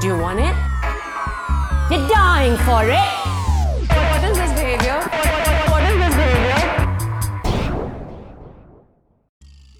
Do 0.00 0.08
you 0.08 0.18
want 0.18 0.40
it? 0.40 0.56
You're 1.92 2.08
dying 2.08 2.56
for 2.66 2.82
it. 2.82 3.33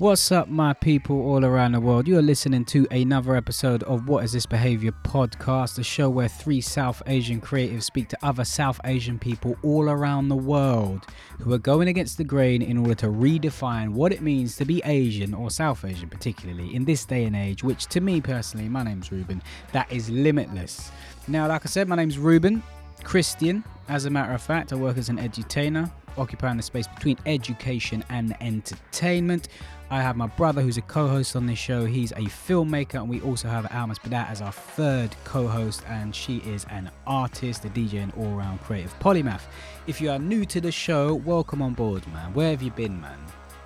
What's 0.04 0.30
up, 0.30 0.51
my 0.51 0.74
people 0.74 1.17
all 1.17 1.46
around 1.46 1.72
the 1.72 1.80
world? 1.80 2.06
You 2.06 2.19
are 2.19 2.22
listening 2.22 2.67
to 2.67 2.87
another 2.90 3.35
episode 3.35 3.83
of 3.85 4.06
What 4.06 4.22
is 4.22 4.33
This 4.33 4.44
Behavior 4.44 4.92
podcast, 5.03 5.79
a 5.79 5.83
show 5.83 6.11
where 6.11 6.29
three 6.29 6.61
South 6.61 7.03
Asian 7.06 7.40
creatives 7.40 7.85
speak 7.85 8.11
to 8.11 8.19
other 8.22 8.44
South 8.44 8.79
Asian 8.85 9.19
people 9.19 9.56
all 9.62 9.88
around 9.88 10.29
the 10.29 10.37
world 10.37 11.06
who 11.40 11.54
are 11.54 11.58
going 11.58 11.88
against 11.88 12.19
the 12.19 12.22
grain 12.22 12.61
in 12.61 12.76
order 12.76 12.94
to 12.97 13.06
redefine 13.06 13.94
what 13.94 14.12
it 14.12 14.21
means 14.21 14.56
to 14.56 14.67
be 14.67 14.83
Asian 14.85 15.33
or 15.33 15.48
South 15.51 15.83
Asian, 15.87 16.11
particularly 16.11 16.75
in 16.75 16.84
this 16.84 17.07
day 17.07 17.25
and 17.25 17.34
age, 17.34 17.65
which 17.65 17.87
to 17.87 18.02
me 18.02 18.21
personally, 18.21 18.69
my 18.69 18.83
name's 18.83 19.11
Reuben, 19.11 19.43
that 19.73 19.91
is 19.91 20.11
limitless. 20.11 20.91
Now, 21.29 21.48
like 21.48 21.65
I 21.65 21.69
said, 21.71 21.89
my 21.89 21.97
name's 21.97 22.19
Reuben, 22.19 22.62
Christian. 23.05 23.65
As 23.89 24.05
a 24.05 24.11
matter 24.11 24.34
of 24.34 24.43
fact, 24.43 24.71
I 24.75 24.77
work 24.77 24.98
as 24.98 25.09
an 25.09 25.16
edutainer, 25.16 25.91
occupying 26.16 26.57
the 26.57 26.62
space 26.62 26.87
between 26.89 27.19
education 27.27 28.05
and 28.09 28.37
entertainment. 28.41 29.48
I 29.91 30.01
have 30.01 30.16
my 30.16 30.27
brother 30.27 30.62
who's 30.62 30.79
a 30.79 30.83
co-host 30.83 31.37
on 31.37 31.47
this 31.47 31.59
show. 31.59 31.84
He's 31.84 32.11
a 32.12 32.25
filmmaker, 32.25 32.95
and 32.95 33.09
we 33.09 33.20
also 33.20 33.48
have 33.48 33.70
Almas 33.70 33.98
Badat 33.98 34.30
as 34.30 34.41
our 34.41 34.51
third 34.51 35.15
co-host, 35.25 35.83
and 35.87 36.15
she 36.15 36.38
is 36.38 36.65
an 36.70 36.91
artist, 37.06 37.65
a 37.66 37.69
DJ, 37.69 38.02
and 38.02 38.12
all-round 38.15 38.62
creative 38.62 38.98
polymath. 38.98 39.42
If 39.87 40.01
you 40.01 40.11
are 40.11 40.19
new 40.19 40.47
to 40.47 40.61
the 40.61 40.73
show, 40.73 41.16
welcome 41.16 41.61
on 41.61 41.75
board, 41.75 42.06
man. 42.09 42.33
Where 42.33 42.51
have 42.51 42.62
you 42.62 42.70
been, 42.70 42.98
man? 42.98 43.19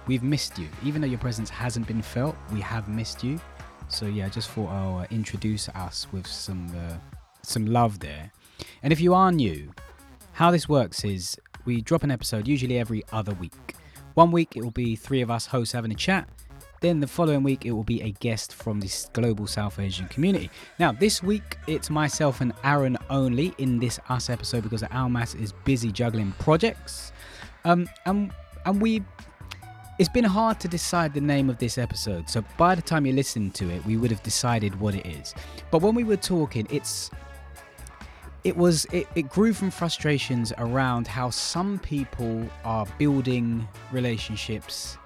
We've 0.08 0.24
missed 0.24 0.58
you. 0.58 0.68
Even 0.84 1.00
though 1.00 1.06
your 1.06 1.20
presence 1.20 1.50
hasn't 1.50 1.86
been 1.86 2.02
felt, 2.02 2.34
we 2.52 2.60
have 2.62 2.88
missed 2.88 3.22
you. 3.22 3.40
So 3.86 4.06
yeah, 4.06 4.26
I 4.26 4.28
just 4.28 4.50
thought 4.50 4.68
I'll 4.70 4.98
uh, 4.98 5.06
introduce 5.10 5.68
us 5.70 6.06
with 6.12 6.26
some 6.26 6.66
uh, 6.76 6.96
some 7.42 7.64
love 7.64 8.00
there. 8.00 8.32
And 8.82 8.92
if 8.92 9.00
you 9.00 9.14
are 9.14 9.30
new, 9.30 9.72
how 10.32 10.50
this 10.50 10.68
works 10.68 11.04
is 11.04 11.38
we 11.64 11.80
drop 11.80 12.02
an 12.02 12.10
episode 12.10 12.48
usually 12.48 12.78
every 12.78 13.02
other 13.12 13.32
week. 13.34 13.74
One 14.14 14.30
week 14.30 14.56
it 14.56 14.62
will 14.62 14.70
be 14.70 14.96
three 14.96 15.20
of 15.20 15.30
us 15.30 15.46
hosts 15.46 15.72
having 15.72 15.92
a 15.92 15.94
chat. 15.94 16.28
Then 16.80 17.00
the 17.00 17.06
following 17.06 17.42
week 17.42 17.66
it 17.66 17.72
will 17.72 17.84
be 17.84 18.02
a 18.02 18.10
guest 18.12 18.54
from 18.54 18.80
this 18.80 19.10
global 19.12 19.46
South 19.46 19.78
Asian 19.78 20.06
community. 20.08 20.50
Now 20.78 20.92
this 20.92 21.22
week 21.22 21.58
it's 21.66 21.90
myself 21.90 22.40
and 22.40 22.52
Aaron 22.64 22.96
only 23.10 23.54
in 23.58 23.78
this 23.78 23.98
us 24.08 24.30
episode 24.30 24.62
because 24.62 24.84
Almas 24.84 25.34
is 25.34 25.52
busy 25.64 25.90
juggling 25.90 26.32
projects. 26.38 27.12
Um, 27.64 27.88
and 28.06 28.32
and 28.64 28.80
we 28.80 29.02
it's 29.98 30.08
been 30.08 30.24
hard 30.24 30.60
to 30.60 30.68
decide 30.68 31.12
the 31.12 31.20
name 31.20 31.50
of 31.50 31.58
this 31.58 31.76
episode. 31.76 32.30
So 32.30 32.44
by 32.56 32.76
the 32.76 32.82
time 32.82 33.04
you 33.04 33.12
listen 33.12 33.50
to 33.52 33.68
it, 33.68 33.84
we 33.84 33.96
would 33.96 34.12
have 34.12 34.22
decided 34.22 34.78
what 34.78 34.94
it 34.94 35.04
is. 35.04 35.34
But 35.72 35.82
when 35.82 35.94
we 35.96 36.04
were 36.04 36.16
talking, 36.16 36.68
it's 36.70 37.10
it 38.44 38.56
was 38.56 38.84
it, 38.86 39.06
it 39.14 39.28
grew 39.28 39.52
from 39.52 39.70
frustrations 39.70 40.52
around 40.58 41.06
how 41.06 41.30
some 41.30 41.78
people 41.78 42.44
are 42.64 42.86
building 42.98 43.66
relationships 43.92 44.96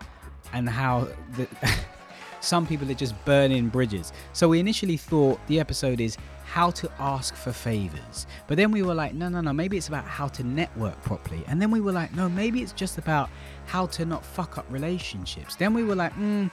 and 0.52 0.69
how 0.69 1.08
the, 1.36 1.48
some 2.41 2.66
people 2.66 2.91
are 2.91 2.94
just 2.94 3.14
burning 3.25 3.69
bridges. 3.69 4.12
So 4.33 4.48
we 4.48 4.60
initially 4.60 4.97
thought 4.97 5.41
the 5.47 5.60
episode 5.60 6.00
is 6.00 6.16
how 6.44 6.70
to 6.70 6.91
ask 6.98 7.34
for 7.34 7.53
favors. 7.53 8.27
But 8.47 8.58
then 8.58 8.70
we 8.70 8.83
were 8.83 8.94
like 8.94 9.14
no 9.14 9.28
no 9.28 9.41
no 9.41 9.53
maybe 9.53 9.78
it's 9.78 9.88
about 9.88 10.05
how 10.05 10.28
to 10.28 10.44
network 10.44 11.00
properly. 11.03 11.42
And 11.47 11.60
then 11.60 11.70
we 11.70 11.80
were 11.80 11.92
like 11.92 12.14
no 12.14 12.28
maybe 12.28 12.62
it's 12.62 12.72
just 12.72 12.98
about 12.98 13.30
how 13.66 13.86
to 13.86 14.05
not 14.05 14.25
fuck 14.25 14.58
up 14.58 14.66
relationships. 14.69 15.56
Then 15.56 15.72
we 15.72 15.84
were 15.84 15.94
like 15.94 16.14
mm, 16.16 16.50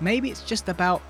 maybe 0.00 0.30
it's 0.30 0.42
just 0.42 0.68
about 0.68 1.00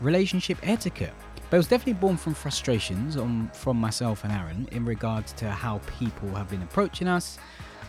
relationship 0.00 0.58
etiquette 0.62 1.14
but 1.48 1.56
it 1.56 1.58
was 1.58 1.68
definitely 1.68 2.00
born 2.00 2.16
from 2.16 2.34
frustrations 2.34 3.16
on, 3.16 3.48
from 3.54 3.76
myself 3.76 4.24
and 4.24 4.32
Aaron 4.32 4.68
in 4.72 4.84
regards 4.84 5.32
to 5.34 5.50
how 5.50 5.80
people 5.98 6.28
have 6.30 6.50
been 6.50 6.62
approaching 6.62 7.06
us 7.08 7.38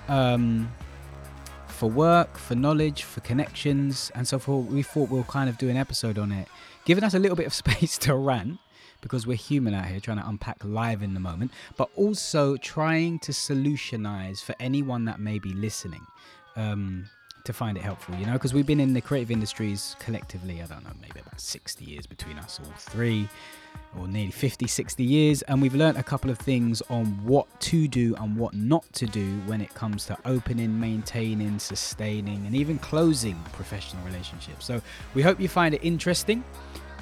um, 0.07 0.71
for 1.67 1.89
work, 1.89 2.37
for 2.37 2.55
knowledge, 2.55 3.03
for 3.03 3.21
connections, 3.21 4.11
and 4.15 4.27
so 4.27 4.39
forth. 4.39 4.67
We 4.67 4.83
thought 4.83 5.09
we'll 5.09 5.23
kind 5.23 5.49
of 5.49 5.57
do 5.57 5.69
an 5.69 5.77
episode 5.77 6.17
on 6.17 6.31
it, 6.31 6.47
giving 6.85 7.03
us 7.03 7.13
a 7.13 7.19
little 7.19 7.37
bit 7.37 7.47
of 7.47 7.53
space 7.65 7.97
to 7.99 8.15
rant 8.15 8.59
because 9.01 9.27
we're 9.27 9.37
human 9.37 9.73
out 9.73 9.85
here 9.85 9.99
trying 9.99 10.17
to 10.17 10.27
unpack 10.27 10.57
live 10.63 11.01
in 11.03 11.13
the 11.13 11.19
moment, 11.19 11.51
but 11.77 11.89
also 11.95 12.57
trying 12.57 13.19
to 13.19 13.31
solutionize 13.31 14.43
for 14.43 14.55
anyone 14.59 15.05
that 15.05 15.19
may 15.19 15.39
be 15.39 15.53
listening. 15.53 16.05
Um, 16.55 17.07
to 17.47 17.53
find 17.53 17.77
it 17.77 17.83
helpful, 17.83 18.13
you 18.15 18.25
know, 18.25 18.33
because 18.33 18.53
we've 18.53 18.65
been 18.65 18.79
in 18.79 18.93
the 18.93 19.01
creative 19.01 19.31
industries 19.31 19.95
collectively, 19.99 20.61
I 20.61 20.65
don't 20.65 20.83
know, 20.83 20.91
maybe 21.01 21.21
about 21.21 21.39
60 21.39 21.85
years 21.85 22.05
between 22.05 22.37
us 22.37 22.59
all 22.63 22.71
three, 22.77 23.27
or 23.97 24.07
nearly 24.07 24.31
50, 24.31 24.67
60 24.67 25.03
years, 25.03 25.41
and 25.43 25.61
we've 25.61 25.73
learnt 25.73 25.97
a 25.97 26.03
couple 26.03 26.29
of 26.29 26.37
things 26.37 26.81
on 26.89 27.05
what 27.23 27.47
to 27.61 27.87
do 27.87 28.15
and 28.19 28.35
what 28.35 28.53
not 28.53 28.83
to 28.93 29.05
do 29.05 29.39
when 29.45 29.61
it 29.61 29.73
comes 29.73 30.05
to 30.07 30.17
opening, 30.25 30.77
maintaining, 30.77 31.57
sustaining, 31.57 32.45
and 32.45 32.53
even 32.53 32.77
closing 32.79 33.41
professional 33.53 34.03
relationships. 34.03 34.65
So 34.65 34.81
we 35.15 35.21
hope 35.21 35.39
you 35.39 35.47
find 35.47 35.73
it 35.73 35.81
interesting. 35.83 36.43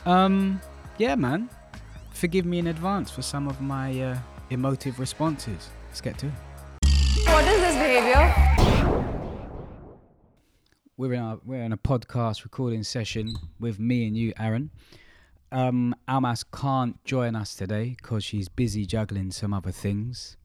Um, 0.06 0.62
yeah, 1.00 1.16
man, 1.16 1.50
forgive 2.12 2.46
me 2.46 2.60
in 2.60 2.68
advance 2.68 3.10
for 3.10 3.24
some 3.24 3.48
of 3.48 3.60
my 3.62 4.00
uh, 4.00 4.18
emotive 4.52 5.00
responses. 5.00 5.70
Let's 5.88 6.02
get 6.02 6.20
to 6.20 6.28
it. 6.28 6.34
What 7.26 7.46
is 7.48 7.60
this 7.62 7.74
behavior? 7.74 9.15
We're 10.98 11.14
in 11.14 11.22
a 11.22 11.40
we're 11.46 11.62
in 11.64 11.72
a 11.74 11.78
podcast 11.78 12.44
recording 12.44 12.84
session 12.84 13.36
with 13.60 13.80
me 13.80 14.08
and 14.08 14.16
you, 14.18 14.34
Aaron. 14.40 14.72
Um, 15.52 15.96
Almas 16.08 16.44
can't 16.44 17.04
join 17.06 17.36
us 17.36 17.56
today 17.56 17.96
because 18.02 18.24
she's 18.24 18.50
busy 18.50 18.86
juggling 18.86 19.32
some 19.32 19.54
other 19.54 19.72
things, 19.72 20.38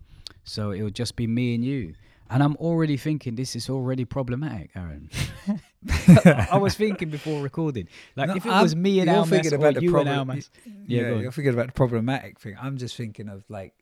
so 0.45 0.73
it'll 0.73 0.91
just 0.91 1.17
be 1.17 1.27
me 1.27 1.55
and 1.55 1.65
you. 1.65 1.95
And 2.33 2.45
I'm 2.45 2.55
already 2.57 2.97
thinking 2.97 3.35
this 3.35 3.57
is 3.57 3.69
already 3.69 4.05
problematic, 4.05 4.71
Aaron. 4.77 5.11
I 6.51 6.59
was 6.59 6.75
thinking 6.77 7.11
before 7.11 7.43
recording, 7.43 7.89
like 8.15 8.29
No, 8.29 8.37
if 8.37 8.47
it 8.47 8.51
I'm- 8.53 8.63
was 8.63 8.77
me 8.77 9.01
and 9.01 9.11
Almas 9.11 9.31
thinking 9.31 9.53
or 9.53 9.57
about 9.57 9.75
the 9.75 9.83
you 9.83 9.99
and 9.99 10.09
Almas. 10.09 10.49
Yeah, 10.87 11.11
on. 11.13 11.21
you're 11.23 11.33
thinking 11.33 11.55
about 11.55 11.67
the 11.69 11.73
problematic 11.73 12.39
thing. 12.39 12.57
I'm 12.61 12.77
just 12.77 12.95
thinking 12.97 13.29
of 13.29 13.43
like 13.49 13.75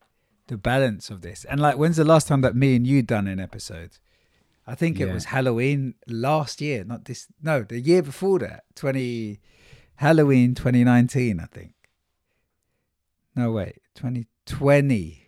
the 0.47 0.57
balance 0.57 1.11
of 1.11 1.21
this. 1.21 1.45
And 1.45 1.61
like, 1.61 1.77
when's 1.77 1.97
the 1.99 2.05
last 2.05 2.27
time 2.27 2.41
that 2.41 2.57
me 2.57 2.75
and 2.75 2.87
you 2.87 3.03
done 3.03 3.27
an 3.27 3.39
episode? 3.39 3.99
I 4.71 4.75
think 4.75 4.99
Yeah. 4.99 5.07
it 5.07 5.15
was 5.15 5.25
Halloween 5.25 5.95
last 6.07 6.61
year, 6.61 6.85
not 6.85 7.07
this. 7.07 7.27
No, 7.43 7.63
the 7.63 7.81
year 7.81 8.03
before 8.03 8.39
that, 8.41 8.65
twenty 8.75 9.41
Halloween 9.97 10.55
2019, 10.55 11.41
I 11.41 11.47
think. 11.47 11.73
No, 13.35 13.51
wait, 13.53 13.79
2020. 13.95 15.25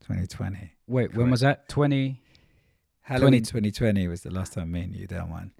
2020. 0.00 0.72
Wait, 0.86 1.14
when 1.14 1.30
was 1.30 1.40
that? 1.40 1.68
Twenty. 1.68 2.20
Halloween 3.02 3.42
2020 3.42 4.08
was 4.08 4.22
the 4.22 4.30
last 4.30 4.52
time 4.54 4.70
me 4.72 4.82
and 4.82 4.94
you 4.94 5.06
done 5.06 5.30
one. 5.30 5.52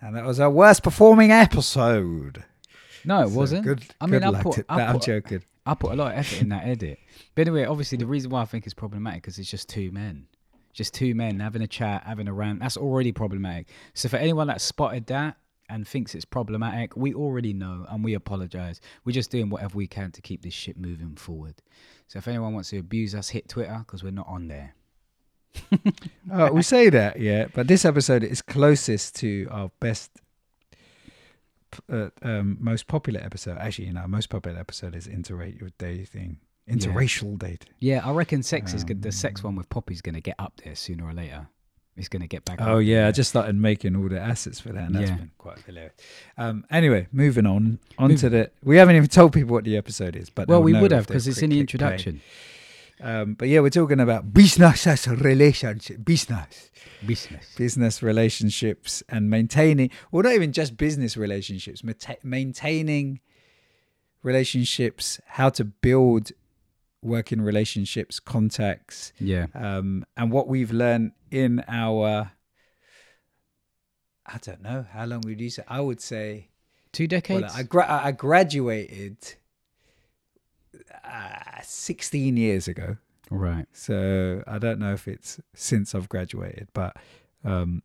And 0.00 0.14
that 0.16 0.24
was 0.24 0.38
our 0.40 0.50
worst 0.50 0.82
performing 0.82 1.30
episode. 1.32 2.44
No, 3.04 3.22
it 3.22 3.28
So 3.30 3.34
wasn't. 3.34 3.64
Good, 3.64 3.84
I 4.00 4.06
mean, 4.06 4.20
good 4.20 4.34
I 4.34 4.42
put, 4.42 4.64
I 4.68 4.82
I'm 4.82 5.00
joking. 5.00 5.42
I 5.64 5.74
put 5.74 5.92
a 5.92 5.96
lot 5.96 6.12
of 6.12 6.18
effort 6.18 6.40
in 6.42 6.48
that 6.50 6.66
edit. 6.66 6.98
But 7.34 7.42
anyway, 7.48 7.64
obviously 7.64 7.98
the 7.98 8.06
reason 8.06 8.30
why 8.30 8.42
I 8.42 8.44
think 8.44 8.64
it's 8.64 8.74
problematic 8.74 9.22
because 9.22 9.38
it's 9.38 9.50
just 9.50 9.68
two 9.68 9.90
men. 9.90 10.26
Just 10.72 10.94
two 10.94 11.14
men 11.14 11.40
having 11.40 11.62
a 11.62 11.66
chat, 11.66 12.04
having 12.06 12.28
a 12.28 12.32
rant. 12.32 12.60
That's 12.60 12.76
already 12.76 13.12
problematic. 13.12 13.68
So 13.94 14.08
for 14.08 14.16
anyone 14.16 14.46
that 14.48 14.60
spotted 14.60 15.06
that 15.06 15.36
and 15.68 15.86
thinks 15.86 16.14
it's 16.14 16.24
problematic, 16.24 16.96
we 16.96 17.14
already 17.14 17.52
know 17.52 17.86
and 17.88 18.04
we 18.04 18.14
apologize. 18.14 18.80
We're 19.04 19.12
just 19.12 19.30
doing 19.30 19.50
whatever 19.50 19.76
we 19.76 19.86
can 19.86 20.12
to 20.12 20.22
keep 20.22 20.42
this 20.42 20.54
shit 20.54 20.78
moving 20.78 21.16
forward. 21.16 21.56
So 22.06 22.18
if 22.18 22.28
anyone 22.28 22.54
wants 22.54 22.70
to 22.70 22.78
abuse 22.78 23.14
us, 23.14 23.28
hit 23.28 23.48
Twitter 23.48 23.84
because 23.86 24.02
we're 24.02 24.10
not 24.10 24.28
on 24.28 24.48
there. 24.48 24.74
Oh, 26.32 26.52
we 26.52 26.62
say 26.62 26.90
that, 26.90 27.20
yeah, 27.20 27.46
but 27.52 27.68
this 27.68 27.84
episode 27.84 28.22
is 28.22 28.42
closest 28.42 29.16
to 29.16 29.48
our 29.50 29.70
best, 29.80 30.10
uh, 31.90 32.08
um, 32.22 32.56
most 32.60 32.86
popular 32.86 33.20
episode. 33.20 33.58
Actually, 33.58 33.86
you 33.86 33.92
know, 33.92 34.02
our 34.02 34.08
most 34.08 34.28
popular 34.28 34.58
episode 34.58 34.94
is 34.94 35.06
interracial 35.06 35.70
dating. 35.78 36.38
Interracial 36.68 37.38
dating. 37.38 37.68
Yeah, 37.78 38.02
I 38.04 38.12
reckon 38.12 38.42
sex 38.42 38.74
is 38.74 38.84
good. 38.84 39.02
The 39.02 39.12
sex 39.12 39.40
Um, 39.40 39.44
one 39.50 39.56
with 39.56 39.68
Poppy's 39.70 40.00
going 40.02 40.14
to 40.14 40.20
get 40.20 40.36
up 40.38 40.60
there 40.64 40.74
sooner 40.74 41.04
or 41.06 41.12
later. 41.12 41.48
It's 41.96 42.08
going 42.08 42.22
to 42.22 42.28
get 42.28 42.44
back. 42.44 42.60
Oh 42.60 42.78
yeah, 42.78 43.08
I 43.08 43.10
just 43.10 43.30
started 43.30 43.56
making 43.56 43.96
all 43.96 44.08
the 44.08 44.20
assets 44.20 44.60
for 44.60 44.68
that, 44.68 44.84
and 44.84 44.94
that's 44.94 45.10
Yeah. 45.10 45.16
been 45.16 45.30
quite 45.36 45.58
hilarious. 45.66 45.94
Um, 46.36 46.64
anyway, 46.70 47.08
moving 47.10 47.44
on 47.46 47.80
onto 47.98 48.26
Move- 48.26 48.32
the. 48.32 48.50
We 48.62 48.76
haven't 48.76 48.94
even 48.96 49.08
told 49.08 49.32
people 49.32 49.52
what 49.54 49.64
the 49.64 49.76
episode 49.76 50.14
is, 50.14 50.30
but 50.30 50.46
Well, 50.46 50.62
we 50.62 50.74
would 50.74 50.92
have 50.92 51.06
because 51.08 51.26
it's 51.26 51.38
click- 51.38 51.44
in 51.44 51.50
the 51.50 51.60
introduction. 51.60 52.20
Um, 53.00 53.34
but 53.34 53.48
yeah, 53.48 53.60
we're 53.60 53.70
talking 53.70 54.00
about 54.00 54.32
business 54.34 54.86
as 54.86 55.06
a 55.06 55.14
relationship, 55.16 56.04
business. 56.04 56.70
Business. 57.06 57.54
business 57.56 58.02
relationships 58.02 59.04
and 59.08 59.30
maintaining 59.30 59.88
well 60.10 60.24
not 60.24 60.32
even 60.32 60.52
just 60.52 60.76
business 60.76 61.16
relationships 61.16 61.80
maintaining 62.24 63.20
relationships 64.24 65.20
how 65.26 65.48
to 65.48 65.64
build 65.64 66.32
working 67.02 67.40
relationships 67.40 68.18
contacts 68.20 69.12
Yeah. 69.20 69.46
um, 69.54 70.04
and 70.16 70.32
what 70.32 70.48
we've 70.48 70.72
learned 70.72 71.12
in 71.30 71.62
our 71.68 72.32
i 74.26 74.38
don't 74.38 74.62
know 74.62 74.84
how 74.92 75.04
long 75.06 75.20
would 75.24 75.40
you 75.40 75.50
say 75.50 75.62
i 75.68 75.80
would 75.80 76.00
say 76.00 76.48
Two 76.90 77.06
decades. 77.06 77.42
Well, 77.42 77.52
I, 77.54 77.62
gra- 77.64 78.00
I 78.04 78.12
graduated 78.12 79.18
uh, 81.04 81.60
16 81.62 82.36
years 82.36 82.66
ago. 82.66 82.96
right. 83.30 83.66
So 83.72 84.42
I 84.46 84.58
don't 84.58 84.78
know 84.78 84.94
if 84.94 85.06
it's 85.06 85.38
since 85.54 85.94
I've 85.94 86.08
graduated, 86.08 86.68
but 86.72 86.96
um, 87.44 87.82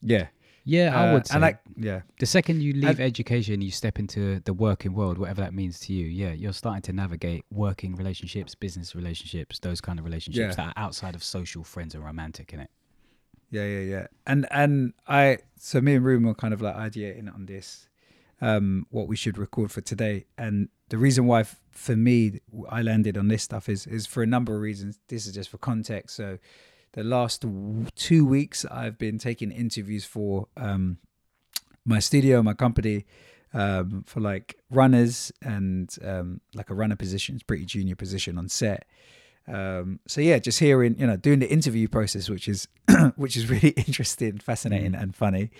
yeah. 0.00 0.28
Yeah, 0.68 1.00
I 1.00 1.08
Uh, 1.08 1.12
would 1.14 1.26
say. 1.28 1.36
And 1.36 1.44
I, 1.44 1.58
yeah. 1.76 2.00
the 2.18 2.26
second 2.26 2.60
you 2.60 2.72
leave 2.72 2.98
and- 2.98 3.00
education, 3.00 3.62
you 3.62 3.70
step 3.70 4.00
into 4.00 4.40
the 4.40 4.52
working 4.52 4.94
world, 4.94 5.16
whatever 5.16 5.40
that 5.42 5.54
means 5.54 5.78
to 5.80 5.92
you. 5.92 6.06
Yeah, 6.06 6.32
you're 6.32 6.52
starting 6.52 6.82
to 6.82 6.92
navigate 6.92 7.44
working 7.52 7.94
relationships, 7.94 8.56
business 8.56 8.94
relationships, 8.96 9.60
those 9.60 9.80
kind 9.80 9.98
of 10.00 10.04
relationships 10.04 10.56
Yeah. 10.58 10.64
that 10.66 10.76
are 10.76 10.82
outside 10.84 11.14
of 11.14 11.22
social, 11.22 11.62
friends, 11.62 11.94
and 11.94 12.04
romantic. 12.04 12.52
In 12.52 12.58
it. 12.60 12.70
Yeah, 13.50 13.64
yeah, 13.64 13.80
yeah. 13.80 14.06
And 14.26 14.46
and 14.50 14.92
I 15.06 15.38
so 15.56 15.80
me 15.80 15.94
and 15.94 16.04
Room 16.04 16.24
were 16.24 16.34
kind 16.34 16.52
of 16.52 16.60
like 16.60 16.74
ideating 16.74 17.32
on 17.32 17.46
this, 17.46 17.86
um, 18.40 18.86
what 18.90 19.06
we 19.06 19.14
should 19.14 19.38
record 19.38 19.70
for 19.70 19.80
today. 19.82 20.26
And 20.36 20.68
the 20.88 20.98
reason 20.98 21.26
why 21.26 21.40
f- 21.42 21.60
for 21.70 21.94
me 21.94 22.40
I 22.68 22.82
landed 22.82 23.16
on 23.16 23.28
this 23.28 23.44
stuff 23.44 23.68
is 23.68 23.86
is 23.86 24.04
for 24.04 24.20
a 24.24 24.26
number 24.26 24.56
of 24.56 24.62
reasons. 24.62 24.98
This 25.06 25.26
is 25.28 25.34
just 25.34 25.48
for 25.48 25.58
context. 25.58 26.16
So 26.16 26.38
the 26.96 27.04
last 27.04 27.44
two 27.94 28.26
weeks 28.26 28.64
I've 28.64 28.98
been 28.98 29.18
taking 29.18 29.52
interviews 29.52 30.04
for 30.04 30.48
um 30.56 30.98
my 31.86 32.00
studio, 32.00 32.42
my 32.42 32.52
company, 32.52 33.06
um, 33.54 34.02
for 34.06 34.20
like 34.20 34.56
runners 34.70 35.32
and 35.40 35.96
um, 36.04 36.40
like 36.54 36.68
a 36.68 36.74
runner 36.74 36.96
position, 36.96 37.36
it's 37.36 37.44
pretty 37.44 37.64
junior 37.64 37.94
position 37.94 38.36
on 38.38 38.48
set. 38.48 38.86
Um, 39.48 40.00
so 40.08 40.20
yeah, 40.20 40.38
just 40.38 40.58
hearing, 40.58 40.98
you 40.98 41.06
know, 41.06 41.16
doing 41.16 41.38
the 41.38 41.48
interview 41.48 41.86
process, 41.86 42.28
which 42.28 42.48
is 42.48 42.66
which 43.16 43.36
is 43.36 43.48
really 43.48 43.68
interesting, 43.86 44.38
fascinating, 44.38 44.94
and 44.94 45.14
funny. 45.14 45.50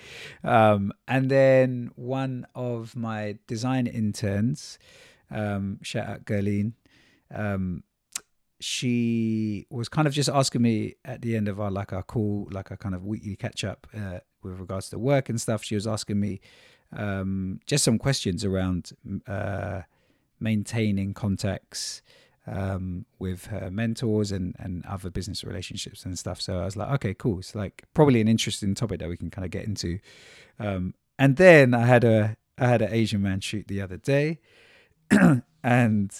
Um, 0.42 0.92
and 1.06 1.30
then 1.30 1.92
one 1.94 2.46
of 2.54 2.96
my 2.96 3.38
design 3.46 3.86
interns, 3.86 4.78
um, 5.30 5.78
shout 5.82 6.08
out 6.08 6.24
Gerline, 6.24 6.72
um, 7.32 7.84
she 8.66 9.64
was 9.70 9.88
kind 9.88 10.08
of 10.08 10.12
just 10.12 10.28
asking 10.28 10.60
me 10.60 10.96
at 11.04 11.22
the 11.22 11.36
end 11.36 11.46
of 11.46 11.60
our 11.60 11.70
like 11.70 11.92
our 11.92 12.02
call, 12.02 12.48
like 12.50 12.72
a 12.72 12.76
kind 12.76 12.96
of 12.96 13.06
weekly 13.06 13.36
catch 13.36 13.62
up 13.62 13.86
uh, 13.96 14.18
with 14.42 14.58
regards 14.58 14.90
to 14.90 14.98
work 14.98 15.28
and 15.28 15.40
stuff. 15.40 15.62
She 15.62 15.76
was 15.76 15.86
asking 15.86 16.18
me 16.18 16.40
um, 16.92 17.60
just 17.64 17.84
some 17.84 17.96
questions 17.96 18.44
around 18.44 18.90
uh, 19.28 19.82
maintaining 20.40 21.14
contacts 21.14 22.02
um, 22.48 23.06
with 23.20 23.46
her 23.46 23.70
mentors 23.70 24.32
and, 24.32 24.56
and 24.58 24.84
other 24.86 25.10
business 25.10 25.44
relationships 25.44 26.04
and 26.04 26.18
stuff. 26.18 26.40
So 26.40 26.58
I 26.58 26.64
was 26.64 26.76
like, 26.76 26.90
okay, 26.94 27.14
cool. 27.14 27.38
It's 27.38 27.54
like 27.54 27.84
probably 27.94 28.20
an 28.20 28.26
interesting 28.26 28.74
topic 28.74 28.98
that 28.98 29.08
we 29.08 29.16
can 29.16 29.30
kind 29.30 29.44
of 29.44 29.52
get 29.52 29.64
into. 29.64 30.00
Um, 30.58 30.94
and 31.20 31.36
then 31.36 31.72
I 31.72 31.86
had 31.86 32.02
a 32.02 32.36
I 32.58 32.66
had 32.66 32.82
an 32.82 32.92
Asian 32.92 33.22
man 33.22 33.38
shoot 33.38 33.68
the 33.68 33.80
other 33.80 33.96
day, 33.96 34.40
and 35.62 36.10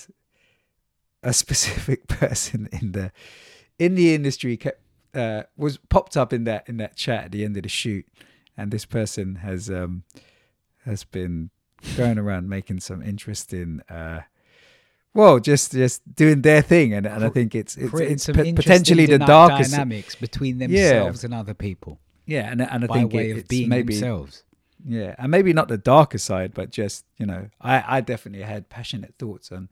a 1.27 1.33
specific 1.33 2.07
person 2.23 2.69
in 2.73 2.93
the 2.93 3.11
in 3.79 3.95
the 3.95 4.15
industry 4.15 4.57
kept 4.57 4.81
uh, 5.15 5.43
was 5.57 5.77
popped 5.89 6.17
up 6.17 6.33
in 6.33 6.45
that 6.45 6.69
in 6.69 6.77
that 6.79 6.97
chat 6.97 7.25
at 7.27 7.33
the 7.33 7.45
end 7.45 7.57
of 7.57 7.63
the 7.63 7.69
shoot, 7.69 8.07
and 8.57 8.71
this 8.71 8.85
person 8.85 9.37
has 9.37 9.69
um 9.71 10.05
has 10.85 11.05
been 11.05 11.51
going 11.97 12.19
around 12.19 12.49
making 12.49 12.81
some 12.81 13.03
interesting 13.03 13.81
uh 13.91 14.21
well 15.15 15.39
just 15.41 15.73
just 15.73 16.01
doing 16.15 16.43
their 16.43 16.63
thing. 16.63 16.93
And, 16.95 17.07
and 17.07 17.25
I 17.25 17.29
think 17.29 17.55
it's 17.55 17.77
it's, 17.77 17.93
it's 18.01 18.27
po- 18.27 18.53
potentially 18.55 19.07
the 19.07 19.19
darkest 19.19 19.71
dynamics 19.73 20.15
between 20.15 20.59
themselves 20.59 21.25
and 21.25 21.33
other 21.35 21.55
people. 21.55 21.99
Yeah 22.27 22.51
and, 22.51 22.61
and 22.61 22.85
I 22.85 22.87
by 22.87 22.95
think 22.99 23.13
way 23.13 23.31
it- 23.31 23.39
of 23.39 23.49
being 23.49 23.69
maybe 23.69 23.95
themselves. 23.95 24.43
yeah 24.85 25.15
and 25.19 25.31
maybe 25.31 25.53
not 25.53 25.69
the 25.69 25.79
darker 25.79 26.19
side 26.19 26.53
but 26.55 26.71
just 26.71 27.05
you 27.19 27.27
know 27.27 27.49
I 27.61 27.97
I 27.97 28.01
definitely 28.01 28.45
had 28.45 28.69
passionate 28.69 29.15
thoughts 29.19 29.51
on 29.53 29.69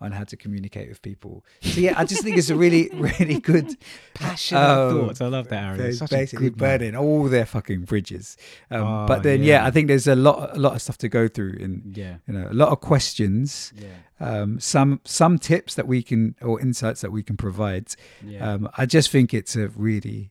on 0.00 0.12
how 0.12 0.24
to 0.24 0.36
communicate 0.36 0.88
with 0.88 1.02
people 1.02 1.44
so 1.60 1.80
yeah 1.80 1.94
I 1.96 2.04
just 2.04 2.22
think 2.24 2.38
it's 2.38 2.50
a 2.50 2.56
really 2.56 2.88
really 2.94 3.38
good 3.40 3.76
Passionate 4.14 4.60
Oh, 4.60 5.06
thoughts. 5.06 5.20
I 5.20 5.26
love 5.28 5.48
that, 5.48 5.62
Aaron. 5.64 5.78
They're 5.78 5.92
such 5.92 6.12
a 6.12 6.14
basically 6.16 6.50
good 6.50 6.60
man. 6.60 6.78
burning 6.78 6.96
all 6.96 7.24
their 7.28 7.46
fucking 7.46 7.82
bridges. 7.82 8.36
Um, 8.70 8.82
Oh, 8.82 9.06
but 9.06 9.22
then, 9.22 9.42
yeah. 9.42 9.62
yeah. 9.62 9.66
I 9.66 9.70
think 9.70 9.88
there's 9.88 10.06
a 10.06 10.14
lot, 10.14 10.54
a 10.56 10.60
lot 10.60 10.74
of 10.74 10.82
stuff 10.82 10.98
to 10.98 11.08
go 11.08 11.26
through, 11.26 11.56
and 11.60 11.96
Yeah. 11.96 12.16
you 12.26 12.34
know, 12.34 12.46
a 12.50 12.52
lot 12.52 12.68
of 12.68 12.80
questions. 12.80 13.72
Yeah. 13.76 13.88
Um, 14.20 14.60
some 14.60 15.00
some 15.04 15.38
tips 15.38 15.74
that 15.74 15.86
we 15.86 16.02
can 16.02 16.34
or 16.42 16.60
insights 16.60 17.00
that 17.00 17.10
we 17.12 17.22
can 17.22 17.36
provide. 17.38 17.94
Yeah. 18.22 18.52
Um, 18.52 18.68
I 18.76 18.84
just 18.84 19.10
think 19.10 19.32
it's 19.32 19.56
a 19.56 19.68
really 19.68 20.30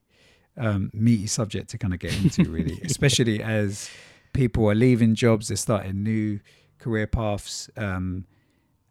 um, 0.55 0.91
meaty 0.93 1.25
subject 1.27 1.69
to 1.71 1.77
kind 1.79 1.93
of 1.93 1.99
get 1.99 2.13
into, 2.21 2.43
really, 2.57 2.79
especially 2.83 3.41
as 3.41 3.89
people 4.33 4.69
are 4.69 4.75
leaving 4.75 5.15
jobs, 5.15 5.47
they're 5.47 5.57
starting 5.57 6.03
new 6.03 6.39
career 6.77 7.07
paths, 7.07 7.69
um, 7.75 8.25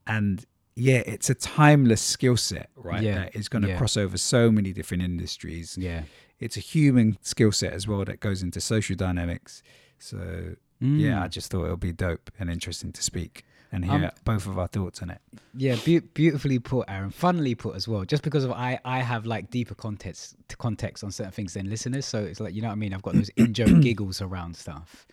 and 0.08 0.44
yeah, 0.78 1.02
it's 1.06 1.28
a 1.28 1.34
timeless 1.34 2.00
skill 2.00 2.36
set, 2.36 2.70
right? 2.76 3.02
Yeah, 3.02 3.14
That 3.24 3.36
is 3.36 3.48
going 3.48 3.62
to 3.62 3.68
yeah. 3.68 3.78
cross 3.78 3.96
over 3.96 4.16
so 4.16 4.50
many 4.50 4.72
different 4.72 5.02
industries 5.02 5.76
yeah. 5.78 6.02
it's 6.38 6.56
a 6.56 6.60
human 6.60 7.18
skill 7.22 7.50
set 7.52 7.72
as 7.72 7.88
well 7.88 8.04
that 8.04 8.20
goes 8.20 8.42
into 8.42 8.60
social 8.60 8.96
dynamics. 8.96 9.62
So 9.98 10.54
yeah, 10.80 11.18
Mm. 11.18 11.22
I 11.24 11.28
just 11.28 11.50
thought 11.50 11.64
it 11.66 11.70
would 11.70 11.80
be 11.80 11.92
dope 11.92 12.30
and 12.38 12.48
interesting 12.48 12.92
to 12.92 13.02
speak 13.02 13.44
and 13.72 13.84
hear 13.84 14.04
Um, 14.04 14.10
both 14.24 14.46
of 14.46 14.56
our 14.58 14.68
thoughts 14.68 15.02
on 15.02 15.10
it. 15.10 15.20
Yeah, 15.54 15.74
beau 15.84 16.00
beautifully 16.14 16.60
put, 16.60 16.88
Aaron. 16.88 17.10
Funnily 17.10 17.54
put 17.56 17.74
as 17.74 17.88
well. 17.88 18.04
Just 18.04 18.22
because 18.22 18.44
of 18.44 18.52
I, 18.52 18.78
I 18.84 19.00
have 19.00 19.26
like 19.26 19.50
deeper 19.50 19.74
context 19.74 20.36
context 20.56 21.02
on 21.02 21.10
certain 21.10 21.32
things 21.32 21.54
than 21.54 21.68
listeners. 21.68 22.06
So 22.06 22.22
it's 22.24 22.38
like 22.40 22.54
you 22.54 22.62
know 22.62 22.68
what 22.68 22.74
I 22.80 22.84
mean. 22.84 22.94
I've 22.94 23.02
got 23.02 23.14
those 23.14 23.28
in 23.30 23.52
joke 23.54 23.80
giggles 23.86 24.22
around 24.22 24.54
stuff. 24.56 25.06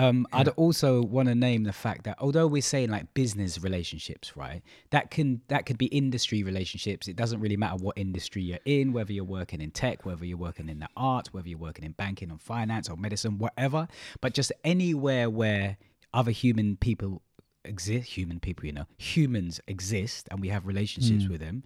Um, 0.00 0.26
I'd 0.32 0.48
also 0.48 1.02
want 1.02 1.28
to 1.28 1.34
name 1.34 1.64
the 1.64 1.74
fact 1.74 2.04
that 2.04 2.16
although 2.20 2.46
we're 2.46 2.62
saying 2.62 2.88
like 2.88 3.12
business 3.12 3.62
relationships, 3.62 4.34
right? 4.34 4.62
That 4.92 5.10
can 5.10 5.42
that 5.48 5.66
could 5.66 5.76
be 5.76 5.86
industry 5.86 6.42
relationships. 6.42 7.06
It 7.06 7.16
doesn't 7.16 7.38
really 7.38 7.58
matter 7.58 7.76
what 7.76 7.98
industry 7.98 8.40
you're 8.40 8.60
in, 8.64 8.94
whether 8.94 9.12
you're 9.12 9.24
working 9.24 9.60
in 9.60 9.70
tech, 9.72 10.06
whether 10.06 10.24
you're 10.24 10.38
working 10.38 10.70
in 10.70 10.78
the 10.80 10.88
arts, 10.96 11.34
whether 11.34 11.48
you're 11.48 11.58
working 11.58 11.84
in 11.84 11.92
banking 11.92 12.32
or 12.32 12.38
finance 12.38 12.88
or 12.88 12.96
medicine, 12.96 13.36
whatever. 13.36 13.88
But 14.22 14.32
just 14.32 14.52
anywhere 14.64 15.28
where 15.28 15.76
other 16.14 16.30
human 16.30 16.76
people 16.76 17.20
exist 17.66 18.08
human 18.08 18.40
people 18.40 18.64
you 18.64 18.72
know 18.72 18.86
humans 18.96 19.60
exist 19.66 20.26
and 20.30 20.40
we 20.40 20.48
have 20.48 20.66
relationships 20.66 21.28
with 21.28 21.40
them 21.40 21.62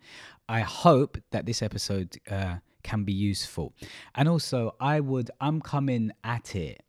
i 0.49 0.59
hope 0.59 1.17
that 1.31 1.47
this 1.47 1.63
episode 1.63 2.19
uh, 2.29 2.57
can 2.83 3.05
be 3.05 3.13
useful 3.13 3.73
and 4.17 4.29
also 4.29 4.75
i 4.81 4.99
would 4.99 5.31
i'm 5.41 5.61
coming 5.61 6.11
at 6.25 6.57
it 6.57 6.84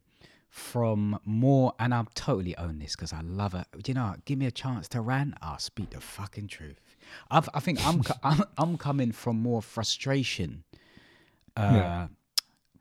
from 0.56 1.20
more 1.26 1.74
and 1.80 1.94
i'm 1.94 2.08
totally 2.16 2.56
own 2.56 2.80
this 2.80 2.96
because 2.96 3.12
i 3.12 3.20
love 3.20 3.54
it 3.54 3.68
you 3.86 3.94
know 3.94 4.16
give 4.24 4.40
me 4.40 4.46
a 4.46 4.52
chance 4.52 4.88
to 4.88 5.02
rant 5.02 5.34
i'll 5.42 5.60
speak 5.60 5.90
the 5.90 6.00
fucking 6.00 6.48
truth 6.48 6.80
I've, 7.30 7.50
i 7.54 7.60
think 7.60 7.86
i'm 7.86 8.02
I'm, 8.24 8.42
I'm 8.58 8.78
coming 8.78 9.12
from 9.12 9.36
more 9.42 9.62
frustration 9.62 10.64
uh, 11.58 11.72
Yeah. 11.74 12.08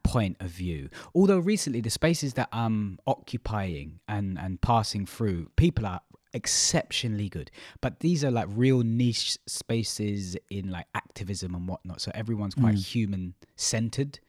point 0.03 0.37
of 0.39 0.51
view. 0.51 0.89
Although 1.13 1.39
recently 1.39 1.81
the 1.81 1.89
spaces 1.89 2.33
that 2.35 2.47
I'm 2.53 2.97
occupying 3.07 3.99
and 4.07 4.37
and 4.39 4.61
passing 4.61 5.05
through, 5.05 5.49
people 5.57 5.85
are 5.85 5.99
exceptionally 6.33 7.27
good. 7.27 7.49
But 7.81 7.99
these 8.01 8.23
are 8.23 8.31
like 8.31 8.47
real 8.51 8.81
niche 8.83 9.37
spaces 9.47 10.37
in 10.49 10.69
like 10.71 10.85
activism 10.93 11.55
and 11.55 11.67
whatnot. 11.67 12.01
So 12.01 12.11
everyone's 12.13 12.55
quite 12.55 12.75
human 12.75 13.33
centered. 13.55 14.19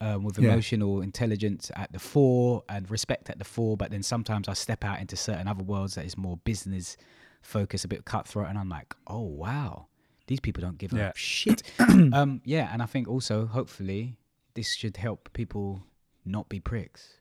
Um, 0.00 0.22
with 0.22 0.38
Yeah. 0.38 0.52
emotional 0.52 1.00
intelligence 1.00 1.72
at 1.74 1.90
the 1.92 1.98
fore 1.98 2.62
and 2.68 2.88
respect 2.88 3.28
at 3.30 3.38
the 3.40 3.44
fore, 3.44 3.76
but 3.76 3.90
then 3.90 4.04
sometimes 4.04 4.46
I 4.46 4.52
step 4.52 4.84
out 4.84 5.00
into 5.00 5.16
certain 5.16 5.48
other 5.48 5.64
worlds 5.64 5.96
that 5.96 6.04
is 6.04 6.16
more 6.16 6.36
business 6.44 6.96
focused, 7.42 7.84
a 7.84 7.88
bit 7.88 8.04
cutthroat, 8.04 8.46
and 8.48 8.56
I'm 8.56 8.68
like, 8.68 8.94
oh 9.08 9.22
wow, 9.22 9.86
these 10.28 10.38
people 10.38 10.60
don't 10.60 10.78
give 10.78 10.92
Yeah. 10.92 11.08
a 11.10 11.18
shit. 11.18 11.62
um, 12.12 12.40
yeah, 12.44 12.70
and 12.72 12.80
I 12.80 12.86
think 12.86 13.08
also 13.08 13.46
hopefully 13.46 14.16
this 14.54 14.72
should 14.72 14.96
help 14.98 15.32
people 15.32 15.82
not 16.24 16.48
be 16.48 16.60
pricks. 16.60 17.14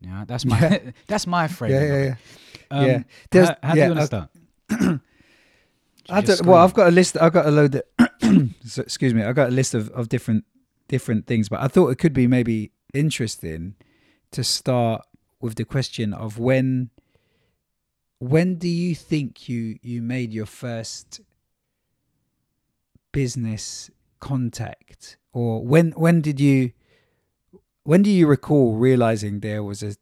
Yeah, 0.00 0.24
that's 0.28 0.44
my 0.44 0.60
Yeah. 0.60 0.90
that's 1.08 1.26
my 1.26 1.48
frame. 1.48 1.72
Yeah, 1.72 1.84
yeah, 1.84 2.04
yeah. 2.04 2.14
Um, 2.70 2.86
Yeah. 2.86 3.02
There's- 3.32 3.48
how, 3.48 3.56
how 3.70 3.74
do 3.74 3.80
you 3.80 3.86
want 3.86 3.98
to 3.98 4.02
uh, 4.02 4.06
start? 4.06 4.30
I 6.08 6.20
don't, 6.22 6.42
well. 6.46 6.58
I've 6.64 6.74
got 6.74 6.88
a 6.88 6.90
list. 6.90 7.16
I've 7.20 7.32
got 7.32 7.46
a 7.46 7.50
load. 7.50 7.74
Of, 7.74 7.82
excuse 8.78 9.14
me. 9.14 9.22
I've 9.22 9.34
got 9.36 9.48
a 9.48 9.52
list 9.52 9.74
of, 9.74 9.88
of 9.90 10.08
different 10.08 10.44
different 10.90 11.26
things, 11.26 11.48
but 11.48 11.60
I 11.60 11.68
thought 11.68 11.88
it 11.90 11.98
could 11.98 12.12
be 12.12 12.26
maybe 12.26 12.72
interesting 12.92 13.76
to 14.32 14.42
start 14.42 15.06
with 15.40 15.54
the 15.54 15.64
question 15.64 16.12
of 16.12 16.38
when 16.38 16.90
when 18.18 18.56
do 18.56 18.68
you 18.68 18.94
think 18.94 19.48
you 19.48 19.78
you 19.82 20.02
made 20.02 20.32
your 20.32 20.46
first 20.46 21.20
business 23.12 23.90
contact? 24.18 25.16
Or 25.32 25.64
when 25.64 25.92
when 25.92 26.20
did 26.20 26.40
you 26.40 26.72
when 27.84 28.02
do 28.02 28.10
you 28.10 28.26
recall 28.26 28.74
realizing 28.74 29.40
there 29.40 29.62
was 29.62 29.82
a 29.82 29.94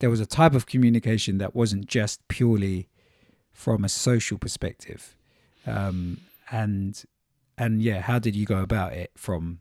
there 0.00 0.10
was 0.10 0.20
a 0.20 0.26
type 0.26 0.54
of 0.54 0.66
communication 0.66 1.38
that 1.38 1.54
wasn't 1.54 1.86
just 1.86 2.26
purely 2.26 2.88
from 3.52 3.84
a 3.84 3.88
social 3.88 4.38
perspective? 4.38 5.14
Um 5.66 6.18
and 6.50 7.04
and 7.58 7.82
yeah 7.82 8.00
how 8.00 8.18
did 8.18 8.34
you 8.34 8.46
go 8.46 8.58
about 8.62 8.94
it 8.94 9.10
from 9.14 9.60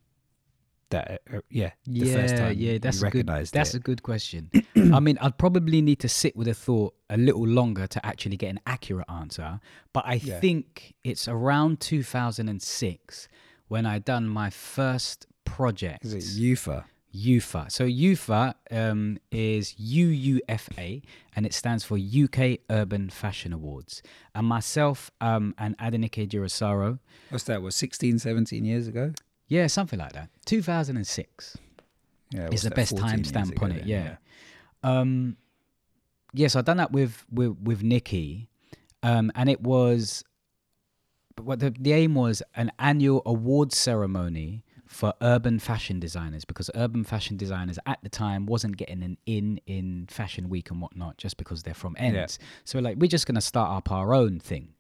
that 0.92 1.22
uh, 1.34 1.40
yeah 1.50 1.72
the 1.86 2.06
yeah, 2.06 2.14
first 2.14 2.38
time 2.38 2.56
yeah, 2.58 2.78
that's 2.78 3.02
a 3.02 3.10
good. 3.10 3.28
That's 3.28 3.74
it? 3.74 3.76
a 3.76 3.80
good 3.80 4.04
question. 4.04 4.50
I 4.94 5.00
mean, 5.00 5.18
I'd 5.22 5.38
probably 5.38 5.82
need 5.82 6.00
to 6.00 6.10
sit 6.10 6.36
with 6.36 6.48
a 6.48 6.54
thought 6.54 6.94
a 7.10 7.18
little 7.18 7.46
longer 7.48 7.88
to 7.88 8.06
actually 8.06 8.38
get 8.38 8.50
an 8.50 8.60
accurate 8.66 9.10
answer. 9.10 9.60
But 9.94 10.06
I 10.06 10.16
Yeah. 10.16 10.40
think 10.40 10.94
it's 11.04 11.28
around 11.28 11.80
2006 11.82 13.28
when 13.68 13.86
I 13.86 14.00
done 14.00 14.28
my 14.28 14.50
first 14.50 15.28
project. 15.46 16.06
Is 16.06 16.14
it 16.14 16.40
UFA? 16.42 16.86
UFA. 17.14 17.66
So 17.70 17.84
UFA 17.84 18.56
um, 18.72 19.18
is 19.32 19.74
UUFA, 19.76 21.02
and 21.36 21.46
it 21.46 21.54
stands 21.54 21.84
for 21.84 21.98
UK 21.98 22.60
Urban 22.70 23.10
Fashion 23.10 23.52
Awards. 23.52 24.02
And 24.34 24.48
myself 24.48 25.12
um, 25.20 25.54
and 25.58 25.78
Adenike 25.78 26.30
Girasaro, 26.30 27.00
What's 27.30 27.44
that? 27.46 27.62
Was 27.62 27.76
16, 27.76 28.20
17 28.20 28.64
years 28.66 28.88
ago? 28.88 29.14
Yeah, 29.52 29.68
something 29.68 30.00
like 30.00 30.14
that. 30.14 30.30
2006 30.46 31.58
Yeah, 32.32 32.48
is 32.52 32.64
the 32.64 32.72
best 32.72 32.92
14 32.98 33.18
years 33.18 33.32
timestamp 33.34 33.62
on 33.62 33.72
it. 33.74 33.80
then, 33.80 33.88
Yeah. 33.88 34.16
Um, 34.82 35.36
yes, 36.34 36.56
I 36.56 36.62
done 36.62 36.78
that 36.78 36.92
with 36.94 37.26
with 37.30 37.58
with 37.62 37.84
Nikki, 37.84 38.48
um, 39.04 39.30
and 39.36 39.50
it 39.50 39.62
was. 39.62 40.24
But 41.36 41.46
what 41.46 41.60
the 41.60 41.72
the 41.78 41.92
aim 41.92 42.16
was 42.16 42.42
an 42.56 42.72
annual 42.80 43.22
award 43.26 43.74
ceremony 43.74 44.64
for 44.88 45.14
urban 45.22 45.60
fashion 45.60 46.00
designers 46.00 46.44
because 46.46 46.70
urban 46.76 47.04
fashion 47.04 47.38
designers 47.38 47.78
at 47.86 48.00
the 48.04 48.10
time 48.10 48.46
wasn't 48.46 48.78
getting 48.78 49.04
an 49.04 49.18
in 49.26 49.60
in 49.66 50.08
fashion 50.10 50.48
week 50.50 50.72
and 50.72 50.82
whatnot 50.82 51.18
just 51.18 51.36
because 51.36 51.64
they're 51.64 51.74
from 51.74 51.96
ends. 52.00 52.40
So 52.64 52.80
like 52.80 52.98
we're 52.98 53.08
just 53.08 53.28
gonna 53.28 53.42
start 53.42 53.70
up 53.72 53.92
our 53.92 54.14
own 54.14 54.40
thing, 54.40 54.74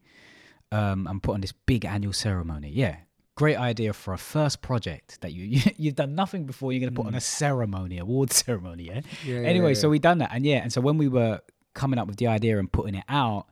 um, 0.71 1.07
and 1.07 1.21
put 1.21 1.33
on 1.33 1.41
this 1.41 1.51
big 1.51 1.83
annual 1.85 2.13
ceremony. 2.13 2.69
Yeah. 2.69 2.95
Great 3.35 3.57
idea 3.57 3.93
for 3.93 4.13
a 4.13 4.17
first 4.17 4.61
project 4.61 5.21
that 5.21 5.33
you, 5.33 5.45
you 5.45 5.71
you've 5.77 5.95
done 5.95 6.15
nothing 6.15 6.45
before. 6.45 6.71
You're 6.71 6.81
gonna 6.81 6.91
put 6.91 7.07
on 7.07 7.15
a 7.15 7.21
ceremony, 7.21 7.97
award 7.97 8.31
ceremony, 8.33 8.83
yeah. 8.83 8.99
Mm. 8.99 9.05
Yeah, 9.25 9.39
yeah, 9.39 9.47
anyway, 9.47 9.69
yeah, 9.69 9.79
so 9.79 9.87
yeah. 9.87 9.91
we 9.91 9.99
done 9.99 10.17
that, 10.19 10.31
and 10.33 10.45
yeah, 10.45 10.57
and 10.57 10.71
so 10.71 10.81
when 10.81 10.97
we 10.97 11.07
were 11.07 11.41
coming 11.73 11.99
up 11.99 12.07
with 12.07 12.17
the 12.17 12.27
idea 12.27 12.59
and 12.59 12.71
putting 12.71 12.95
it 12.95 13.05
out, 13.07 13.47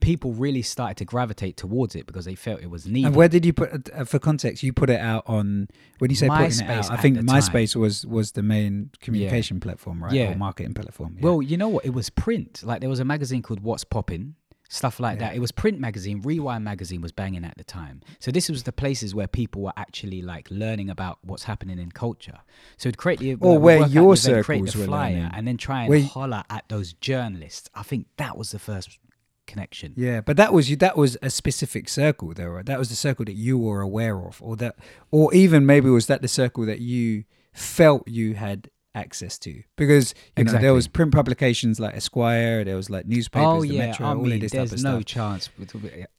people 0.00 0.32
really 0.32 0.62
started 0.62 0.96
to 0.96 1.04
gravitate 1.04 1.56
towards 1.56 1.96
it 1.96 2.06
because 2.06 2.24
they 2.24 2.34
felt 2.34 2.60
it 2.60 2.70
was 2.70 2.86
needed. 2.86 3.08
And 3.08 3.16
where 3.16 3.28
did 3.28 3.44
you 3.44 3.52
put? 3.52 3.90
Uh, 3.92 4.04
for 4.04 4.18
context, 4.18 4.62
you 4.62 4.72
put 4.72 4.90
it 4.90 5.00
out 5.00 5.24
on 5.26 5.68
when 5.98 6.10
you 6.10 6.16
say 6.16 6.28
putting 6.28 6.46
it 6.46 6.52
MySpace 6.52 6.84
out. 6.84 6.90
I 6.90 6.96
think 6.96 7.16
the 7.16 7.22
time. 7.22 7.40
MySpace 7.40 7.76
was 7.76 8.06
was 8.06 8.32
the 8.32 8.42
main 8.42 8.90
communication 9.00 9.60
platform, 9.60 10.02
right? 10.02 10.12
Yeah. 10.12 10.32
Or 10.32 10.36
marketing 10.36 10.74
platform. 10.74 11.16
yeah. 11.18 11.24
Well, 11.24 11.42
you 11.42 11.56
know 11.56 11.68
what? 11.68 11.84
It 11.84 11.90
was 11.90 12.10
print. 12.10 12.62
Like 12.62 12.80
there 12.80 12.90
was 12.90 13.00
a 13.00 13.04
magazine 13.04 13.42
called 13.42 13.60
What's 13.60 13.84
Poppin', 13.84 14.36
stuff 14.68 14.98
like 15.00 15.18
that. 15.18 15.34
It 15.34 15.40
was 15.40 15.52
print 15.52 15.78
magazine. 15.78 16.22
Rewind 16.22 16.64
magazine 16.64 17.00
was 17.00 17.12
banging 17.12 17.44
at 17.44 17.56
the 17.56 17.64
time. 17.64 18.02
So 18.18 18.30
this 18.30 18.48
was 18.48 18.64
the 18.64 18.72
places 18.72 19.14
where 19.14 19.26
people 19.26 19.62
were 19.62 19.72
actually 19.76 20.22
like 20.22 20.48
learning 20.50 20.90
about 20.90 21.18
what's 21.22 21.44
happening 21.44 21.78
in 21.78 21.92
culture. 21.92 22.38
So 22.76 22.88
it'd 22.88 22.98
create 22.98 23.20
the 23.20 23.34
Or 23.34 23.54
like, 23.54 23.62
where 23.62 23.86
your 23.86 24.14
the 24.16 24.30
event, 24.30 24.44
create 24.44 24.64
the 24.64 24.70
circles 24.72 24.76
were 24.76 24.84
flyer, 24.86 25.14
learning. 25.14 25.30
and 25.34 25.48
then 25.48 25.56
try 25.56 25.82
and 25.82 25.90
Where 25.90 26.02
holler 26.02 26.44
at 26.50 26.64
those 26.68 26.92
journalists. 26.94 27.70
I 27.74 27.82
think 27.82 28.06
that 28.16 28.36
was 28.36 28.50
the 28.50 28.58
first 28.58 28.98
connection. 29.46 29.92
Yeah, 29.96 30.20
but 30.20 30.36
that 30.36 30.52
was 30.52 30.68
you. 30.68 30.76
That 30.76 30.96
was 30.96 31.16
a 31.22 31.30
specific 31.30 31.88
circle, 31.88 32.32
though. 32.34 32.48
Right? 32.48 32.66
That 32.66 32.78
was 32.78 32.88
the 32.88 32.96
circle 32.96 33.24
that 33.24 33.34
you 33.34 33.56
were 33.58 33.80
aware 33.80 34.18
of, 34.18 34.42
or 34.42 34.56
that, 34.56 34.76
or 35.10 35.32
even 35.32 35.64
maybe 35.66 35.88
was 35.88 36.06
that 36.06 36.22
the 36.22 36.28
circle 36.28 36.66
that 36.66 36.80
you 36.80 37.24
felt 37.52 38.06
you 38.08 38.34
had 38.34 38.68
access 38.96 39.38
to? 39.40 39.62
Because 39.76 40.14
you 40.36 40.44
know 40.44 40.52
there 40.58 40.74
was 40.74 40.88
print 40.88 41.12
publications 41.12 41.78
like 41.78 41.94
Esquire, 41.94 42.64
there 42.64 42.74
was 42.76 42.90
like 42.90 43.06
newspapers, 43.06 43.46
Oh 43.48 43.60
the 43.62 43.68
yeah, 43.74 43.86
Metro, 43.86 44.06
I 44.06 44.10
all 44.10 44.16
of 44.20 44.26
mean, 44.26 44.40
this 44.40 44.50
type 44.52 44.58
there's 44.68 44.72
of 44.72 44.82
no 44.82 45.00
stuff. 45.00 45.04
chance. 45.04 45.50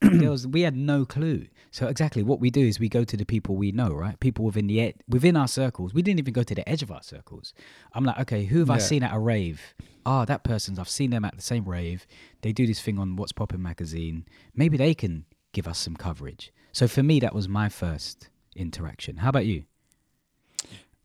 there 0.00 0.30
was, 0.30 0.46
we 0.46 0.62
had 0.62 0.76
no 0.76 1.04
clue. 1.04 1.46
So 1.70 1.88
exactly 1.88 2.22
what 2.22 2.40
we 2.40 2.50
do 2.50 2.60
is 2.66 2.80
we 2.80 2.88
go 2.88 3.04
to 3.04 3.16
the 3.16 3.26
people 3.26 3.56
we 3.56 3.72
know, 3.72 3.90
right? 3.90 4.18
People 4.20 4.46
within 4.46 4.66
the 4.68 4.80
ed- 4.80 5.02
within 5.08 5.36
our 5.36 5.48
circles. 5.48 5.92
We 5.92 6.00
didn't 6.02 6.20
even 6.20 6.32
go 6.32 6.42
to 6.42 6.54
the 6.54 6.66
edge 6.66 6.82
of 6.82 6.90
our 6.90 7.02
circles. 7.02 7.52
I'm 7.92 8.04
like, 8.04 8.18
okay, 8.20 8.44
who 8.44 8.60
have 8.60 8.70
I 8.70 8.78
seen 8.78 9.02
at 9.02 9.14
a 9.14 9.18
rave? 9.18 9.74
Ah, 10.06 10.24
that 10.24 10.44
person's. 10.44 10.78
I've 10.78 10.88
seen 10.88 11.10
them 11.10 11.24
at 11.26 11.36
the 11.36 11.42
same 11.42 11.68
rave. 11.68 12.06
They 12.40 12.52
do 12.52 12.66
this 12.66 12.80
thing 12.80 12.98
on 12.98 13.16
What's 13.16 13.32
Poppin' 13.32 13.62
magazine. 13.62 14.24
Maybe 14.54 14.78
they 14.78 14.94
can 14.94 15.26
give 15.52 15.68
us 15.68 15.78
some 15.78 15.96
coverage. 15.96 16.52
So 16.72 16.88
for 16.88 17.02
me, 17.02 17.20
that 17.20 17.34
was 17.34 17.48
my 17.48 17.68
first 17.68 18.30
interaction. 18.56 19.16
How 19.18 19.28
about 19.28 19.44
you? 19.46 19.64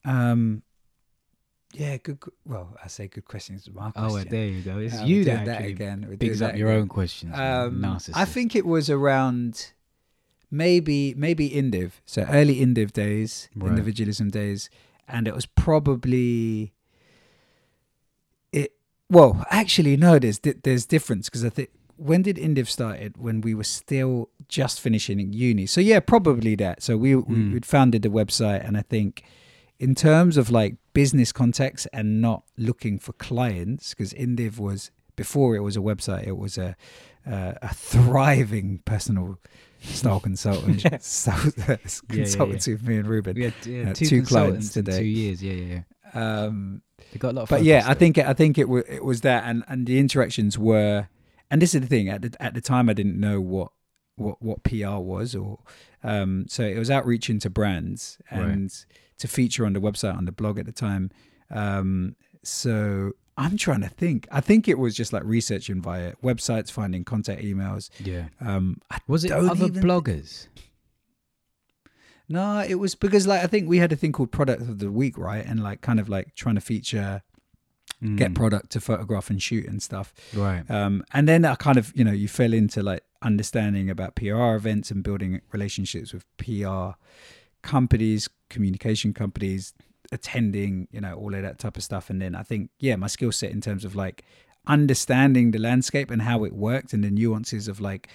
Um, 0.05 0.63
yeah, 1.73 1.97
good. 1.97 2.19
Well, 2.45 2.77
I 2.83 2.87
say 2.87 3.07
good 3.07 3.25
questions. 3.25 3.69
My 3.73 3.91
Oh, 3.95 4.09
question. 4.11 4.29
there 4.31 4.45
you 4.47 4.61
go. 4.61 4.77
It's 4.77 4.95
we're 4.95 5.05
you 5.05 5.23
that 5.25 5.45
that 5.45 5.65
again. 5.65 6.15
Bigs 6.19 6.41
up 6.41 6.55
your 6.55 6.69
again. 6.69 6.81
own 6.81 6.87
questions. 6.87 7.33
Um, 7.35 7.81
Narcissist. 7.81 8.11
I 8.15 8.25
think 8.25 8.55
it 8.55 8.65
was 8.65 8.89
around 8.89 9.73
maybe 10.51 11.13
maybe 11.15 11.49
Indiv, 11.49 11.93
so 12.05 12.23
early 12.29 12.57
Indiv 12.61 12.91
days, 12.93 13.49
Right. 13.55 13.69
individualism 13.69 14.29
days, 14.29 14.69
and 15.07 15.27
it 15.27 15.33
was 15.35 15.45
probably 15.45 16.73
it. 18.51 18.73
Well, 19.09 19.45
actually, 19.49 19.97
no. 19.97 20.19
There's 20.19 20.39
there's 20.39 20.85
difference 20.85 21.29
because 21.29 21.43
I 21.45 21.49
think 21.49 21.69
when 21.97 22.21
did 22.21 22.37
Indiv 22.37 22.67
started? 22.67 23.17
When 23.17 23.41
we 23.41 23.53
were 23.53 23.63
still 23.63 24.29
just 24.47 24.79
finishing 24.79 25.33
uni. 25.33 25.65
So 25.65 25.81
yeah, 25.81 25.99
probably 25.99 26.55
that. 26.55 26.81
So 26.83 26.97
we, 26.97 27.15
we 27.15 27.35
Mm. 27.35 27.53
we'd 27.53 27.65
founded 27.65 28.01
the 28.01 28.09
website, 28.09 28.65
and 28.67 28.77
I 28.77 28.81
think 28.81 29.23
in 29.79 29.95
terms 29.95 30.37
of 30.37 30.49
like 30.49 30.75
business 30.93 31.31
context 31.31 31.87
and 31.93 32.21
not 32.21 32.43
looking 32.57 32.99
for 32.99 33.13
clients, 33.13 33.91
because 33.93 34.13
Indiv 34.13 34.59
was 34.59 34.91
before 35.15 35.55
it 35.55 35.59
was 35.59 35.75
a 35.77 35.79
website, 35.81 36.27
it 36.27 36.37
was 36.37 36.57
a 36.57 36.75
uh, 37.25 37.53
a 37.61 37.73
thriving 37.73 38.79
personal 38.85 39.39
style 39.79 40.19
consultant 40.29 40.81
so, 41.03 41.31
yeah. 41.57 41.75
consultancy 42.09 42.73
with 42.73 42.87
me 42.87 42.97
and 42.97 43.07
Reuben. 43.07 43.35
we 43.35 43.43
had 43.43 43.53
yeah, 43.65 43.89
uh, 43.89 43.93
two, 43.93 44.05
two 44.05 44.23
clients 44.23 44.73
today. 44.73 44.99
two 44.99 45.05
years. 45.05 45.43
Yeah, 45.43 45.53
yeah, 45.53 45.79
yeah. 46.15 46.43
Um, 46.45 46.81
They 47.11 47.19
got 47.19 47.31
a 47.31 47.33
lot 47.35 47.41
of. 47.43 47.49
but 47.49 47.63
yeah, 47.63 47.79
focus 47.81 47.89
I 47.89 47.93
though. 47.93 47.99
think 47.99 48.17
I 48.19 48.33
think 48.33 48.57
it 48.57 48.69
was 48.69 48.83
it 48.87 49.03
was 49.03 49.21
that, 49.21 49.43
and 49.45 49.63
and 49.67 49.87
the 49.87 49.99
interactions 49.99 50.57
were, 50.57 51.07
and 51.49 51.61
this 51.61 51.73
is 51.73 51.81
the 51.81 51.87
thing 51.87 52.09
at 52.09 52.21
the 52.21 52.35
at 52.41 52.53
the 52.53 52.61
time 52.61 52.89
I 52.89 52.93
didn't 52.93 53.19
know 53.19 53.39
what 53.41 53.71
what 54.15 54.41
what 54.41 54.63
PR 54.63 54.97
was, 54.97 55.33
or 55.35 55.59
um, 56.03 56.45
so 56.49 56.63
it 56.63 56.77
was 56.77 56.91
outreaching 56.91 57.39
to 57.39 57.49
brands 57.49 58.19
Right. 58.31 58.85
To 59.19 59.27
feature 59.27 59.65
on 59.65 59.73
the 59.73 59.79
website 59.81 60.15
on 60.17 60.25
the 60.25 60.31
blog 60.31 60.59
at 60.59 60.65
the 60.65 60.71
time. 60.71 61.11
Um, 61.51 62.15
so 62.43 63.11
I'm 63.37 63.57
trying 63.57 63.81
to 63.81 63.89
think. 63.89 64.27
I 64.31 64.41
think 64.41 64.67
it 64.67 64.77
was 64.77 64.95
just 64.95 65.13
like 65.13 65.23
researching 65.23 65.81
via 65.81 66.13
websites, 66.23 66.71
finding 66.71 67.03
contact 67.03 67.41
emails. 67.41 67.89
Yeah. 67.99 68.25
Um, 68.41 68.77
Was 69.07 69.23
it 69.25 69.31
other 69.31 69.65
even- 69.67 69.83
bloggers? 69.83 70.47
No, 72.29 72.59
it 72.67 72.75
was 72.75 72.95
because 72.95 73.27
like 73.27 73.43
I 73.43 73.47
think 73.47 73.67
we 73.69 73.77
had 73.77 73.91
a 73.91 73.95
thing 73.95 74.11
called 74.11 74.31
product 74.31 74.61
of 74.61 74.79
the 74.79 74.91
week, 74.91 75.17
right? 75.17 75.45
And 75.45 75.61
like 75.61 75.81
kind 75.81 75.99
of 75.99 76.07
like 76.09 76.35
trying 76.35 76.55
to 76.55 76.61
feature, 76.61 77.21
get 78.15 78.31
Mm, 78.31 78.35
product 78.35 78.71
to 78.71 78.81
photograph 78.81 79.29
and 79.29 79.41
shoot 79.41 79.65
and 79.67 79.81
stuff. 79.83 80.13
right. 80.33 80.69
Um, 80.69 81.03
and 81.13 81.27
then 81.27 81.45
I 81.45 81.55
kind 81.55 81.77
of, 81.77 81.91
you 81.95 82.03
know, 82.03 82.11
you 82.11 82.27
fell 82.27 82.53
into 82.53 82.81
like 82.81 83.03
understanding 83.21 83.89
about 83.89 84.15
PR 84.15 84.55
events 84.55 84.89
and 84.91 85.03
building 85.03 85.41
relationships 85.51 86.13
with 86.13 86.25
PR 86.37 86.97
companies, 87.63 88.29
communication 88.49 89.13
companies, 89.13 89.73
attending, 90.11 90.87
you 90.91 91.01
know, 91.01 91.15
all 91.15 91.33
of 91.33 91.41
that 91.41 91.57
type 91.57 91.77
of 91.77 91.83
stuff. 91.83 92.09
And 92.09 92.21
then 92.21 92.35
I 92.35 92.43
think, 92.43 92.69
yeah, 92.79 92.95
my 92.95 93.07
skill 93.07 93.31
set 93.31 93.51
in 93.51 93.61
terms 93.61 93.83
of 93.83 93.95
like 93.95 94.23
understanding 94.67 95.51
the 95.51 95.59
landscape 95.59 96.11
and 96.11 96.21
how 96.21 96.43
it 96.43 96.53
worked 96.53 96.93
and 96.93 97.03
the 97.03 97.09
nuances 97.09 97.67
of 97.67 97.81
like 97.81 98.07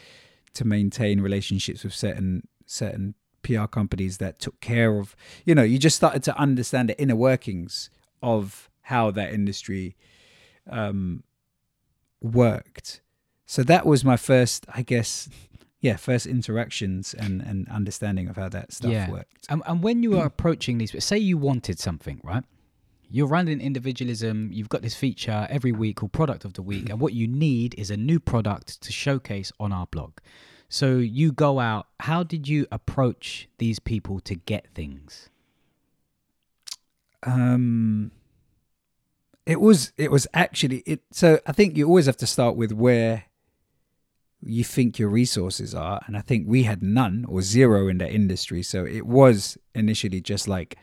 to 0.54 0.64
maintain 0.64 1.20
relationships 1.20 1.84
with 1.84 1.94
certain 1.94 2.46
certain 2.66 3.14
PR 3.42 3.66
companies 3.66 4.18
that 4.18 4.38
took 4.38 4.60
care 4.60 4.98
of, 4.98 5.16
you 5.44 5.54
know, 5.54 5.62
you 5.62 5.78
just 5.78 5.96
started 5.96 6.22
to 6.24 6.38
understand 6.38 6.88
the 6.88 7.00
inner 7.00 7.16
workings 7.16 7.90
of 8.22 8.68
how 8.82 9.10
that 9.10 9.32
industry 9.32 9.96
um, 10.68 11.22
worked. 12.20 13.00
So 13.46 13.62
that 13.62 13.86
was 13.86 14.04
my 14.04 14.16
first, 14.16 14.66
I 14.74 14.82
guess, 14.82 15.28
yeah, 15.80 15.96
first 15.96 16.26
interactions 16.26 17.14
and, 17.14 17.40
and 17.40 17.68
understanding 17.68 18.28
of 18.28 18.36
how 18.36 18.48
that 18.48 18.72
stuff 18.72 18.90
Yeah. 18.90 19.10
worked. 19.10 19.46
And, 19.48 19.62
and 19.66 19.82
when 19.82 20.02
you 20.02 20.18
are 20.18 20.26
approaching 20.26 20.78
these, 20.78 20.92
say 21.04 21.18
you 21.18 21.38
wanted 21.38 21.78
something, 21.78 22.20
right? 22.24 22.42
You're 23.10 23.28
running 23.28 23.60
individualism. 23.60 24.50
You've 24.52 24.68
got 24.68 24.82
this 24.82 24.94
feature 24.94 25.46
every 25.48 25.72
week 25.72 25.96
called 25.96 26.12
Product 26.12 26.44
of 26.44 26.52
the 26.54 26.62
Week, 26.62 26.90
and 26.90 27.00
what 27.00 27.14
you 27.14 27.26
need 27.26 27.74
is 27.78 27.90
a 27.90 27.96
new 27.96 28.20
product 28.20 28.80
to 28.82 28.92
showcase 28.92 29.50
on 29.58 29.72
our 29.72 29.86
blog. 29.86 30.12
So 30.68 30.98
you 30.98 31.32
go 31.32 31.58
out. 31.60 31.86
How 32.00 32.22
did 32.22 32.46
you 32.48 32.66
approach 32.70 33.48
these 33.56 33.78
people 33.78 34.20
to 34.20 34.34
get 34.34 34.66
things? 34.74 35.30
Um, 37.22 38.10
it 39.46 39.60
was 39.60 39.92
it 39.96 40.10
was 40.10 40.26
actually 40.34 40.82
it. 40.84 41.00
So 41.10 41.40
I 41.46 41.52
think 41.52 41.76
you 41.76 41.86
always 41.86 42.06
have 42.06 42.18
to 42.18 42.26
start 42.26 42.56
with 42.56 42.72
where 42.72 43.24
you 44.42 44.62
think 44.64 44.98
your 44.98 45.08
resources 45.08 45.74
are, 45.74 46.00
and 46.06 46.16
I 46.16 46.20
think 46.20 46.46
we 46.46 46.62
had 46.62 46.82
none 46.82 47.24
or 47.28 47.42
zero 47.42 47.88
in 47.88 47.98
that 47.98 48.12
industry. 48.12 48.62
So 48.62 48.84
it 48.84 49.06
was 49.06 49.58
initially 49.74 50.20
just 50.20 50.46
like 50.48 50.76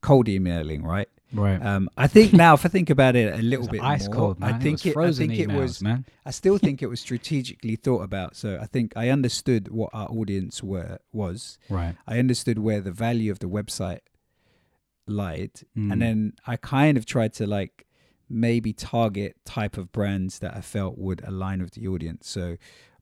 cold 0.00 0.28
emailing, 0.28 0.82
right? 0.84 1.08
Right. 1.32 1.62
Um, 1.62 1.90
I 1.96 2.06
think 2.06 2.32
now, 2.32 2.54
if 2.54 2.64
I 2.64 2.70
think 2.70 2.88
about 2.88 3.14
it 3.14 3.38
a 3.38 3.42
little 3.42 3.68
bit 3.68 3.82
ice 3.82 4.06
more, 4.06 4.14
cold, 4.16 4.40
man. 4.40 4.54
I 4.54 4.58
think 4.58 4.86
it 4.86 4.96
was 4.96 5.20
it, 5.20 5.24
I 5.24 5.26
think 5.28 5.40
it 5.40 5.52
was 5.54 5.82
man. 5.82 6.06
I 6.24 6.30
still 6.30 6.56
think 6.56 6.82
it 6.82 6.86
was 6.86 7.00
strategically 7.00 7.76
thought 7.76 8.02
about. 8.02 8.34
So 8.34 8.58
I 8.60 8.66
think 8.66 8.94
I 8.96 9.10
understood 9.10 9.68
what 9.68 9.90
our 9.92 10.08
audience 10.08 10.62
were 10.62 10.98
was. 11.12 11.58
Right. 11.68 11.94
I 12.06 12.18
understood 12.18 12.58
where 12.58 12.80
the 12.80 12.92
value 12.92 13.30
of 13.30 13.40
the 13.40 13.46
website 13.48 14.00
lied, 15.06 15.52
Mm. 15.76 15.92
and 15.92 16.02
then 16.02 16.32
I 16.46 16.56
kind 16.56 16.96
of 16.98 17.06
tried 17.06 17.32
to 17.34 17.46
like 17.46 17.86
maybe 18.30 18.72
target 18.72 19.36
type 19.44 19.78
of 19.78 19.90
brands 19.92 20.38
that 20.40 20.54
I 20.54 20.60
felt 20.60 20.98
would 20.98 21.22
align 21.26 21.62
with 21.62 21.72
the 21.72 21.88
audience. 21.88 22.28
So, 22.28 22.56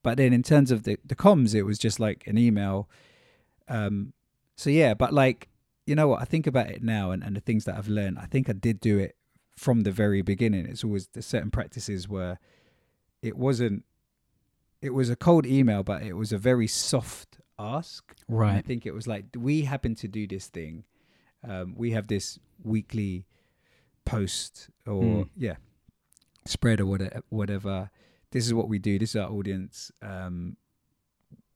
but 0.06 0.16
then 0.18 0.32
in 0.32 0.44
terms 0.44 0.70
of 0.70 0.84
the 0.84 0.96
the 1.04 1.16
comms, 1.16 1.52
it 1.52 1.64
was 1.64 1.78
just 1.86 1.98
like 1.98 2.24
an 2.28 2.38
email. 2.38 2.88
Um, 3.66 4.12
so 4.56 4.70
yeah, 4.70 4.94
but 4.94 5.12
like 5.12 5.48
you 5.84 5.94
know 5.96 6.06
what, 6.10 6.20
I 6.22 6.24
think 6.24 6.46
about 6.46 6.70
it 6.70 6.80
now, 6.82 7.10
and 7.10 7.24
and 7.24 7.34
the 7.34 7.40
things 7.40 7.64
that 7.64 7.76
I've 7.76 7.88
learned, 7.88 8.16
I 8.20 8.26
think 8.26 8.48
I 8.48 8.52
did 8.52 8.78
do 8.80 8.98
it 8.98 9.16
from 9.56 9.80
the 9.82 9.90
very 9.90 10.22
beginning. 10.22 10.64
It's 10.66 10.84
always 10.84 11.08
the 11.08 11.22
certain 11.22 11.50
practices 11.50 12.08
where 12.08 12.38
it 13.20 13.36
wasn't. 13.36 13.84
It 14.80 14.94
was 14.94 15.10
a 15.10 15.16
cold 15.16 15.44
email, 15.44 15.82
but 15.82 16.02
it 16.02 16.12
was 16.12 16.30
a 16.32 16.38
very 16.38 16.68
soft 16.68 17.38
ask. 17.58 18.14
And 18.50 18.58
I 18.58 18.62
think 18.62 18.86
it 18.86 18.94
was 18.94 19.06
like 19.08 19.24
we 19.36 19.62
happen 19.62 19.96
to 19.96 20.06
do 20.08 20.28
this 20.28 20.46
thing. 20.46 20.84
Um, 21.42 21.74
we 21.76 21.90
have 21.96 22.06
this 22.06 22.38
weekly 22.62 23.26
post 24.04 24.70
or 24.86 25.02
Mm. 25.02 25.28
yeah 25.36 25.56
spread 26.44 26.80
or 26.80 26.86
whatever. 26.86 27.22
Whatever. 27.28 27.90
This 28.36 28.46
is 28.46 28.52
what 28.52 28.68
we 28.68 28.78
do. 28.78 28.98
This 28.98 29.10
is 29.10 29.16
our 29.16 29.30
audience. 29.30 29.90
Um, 30.02 30.56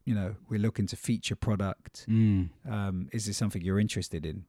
you 0.07 0.15
know, 0.15 0.35
we're 0.49 0.59
looking 0.67 0.87
to 0.87 0.97
feature 0.97 1.37
product. 1.37 2.07
Mm. 2.09 2.49
Um, 2.67 3.09
is 3.13 3.27
this 3.27 3.37
something 3.37 3.61
you're 3.61 3.79
interested 3.79 4.25
in? 4.25 4.45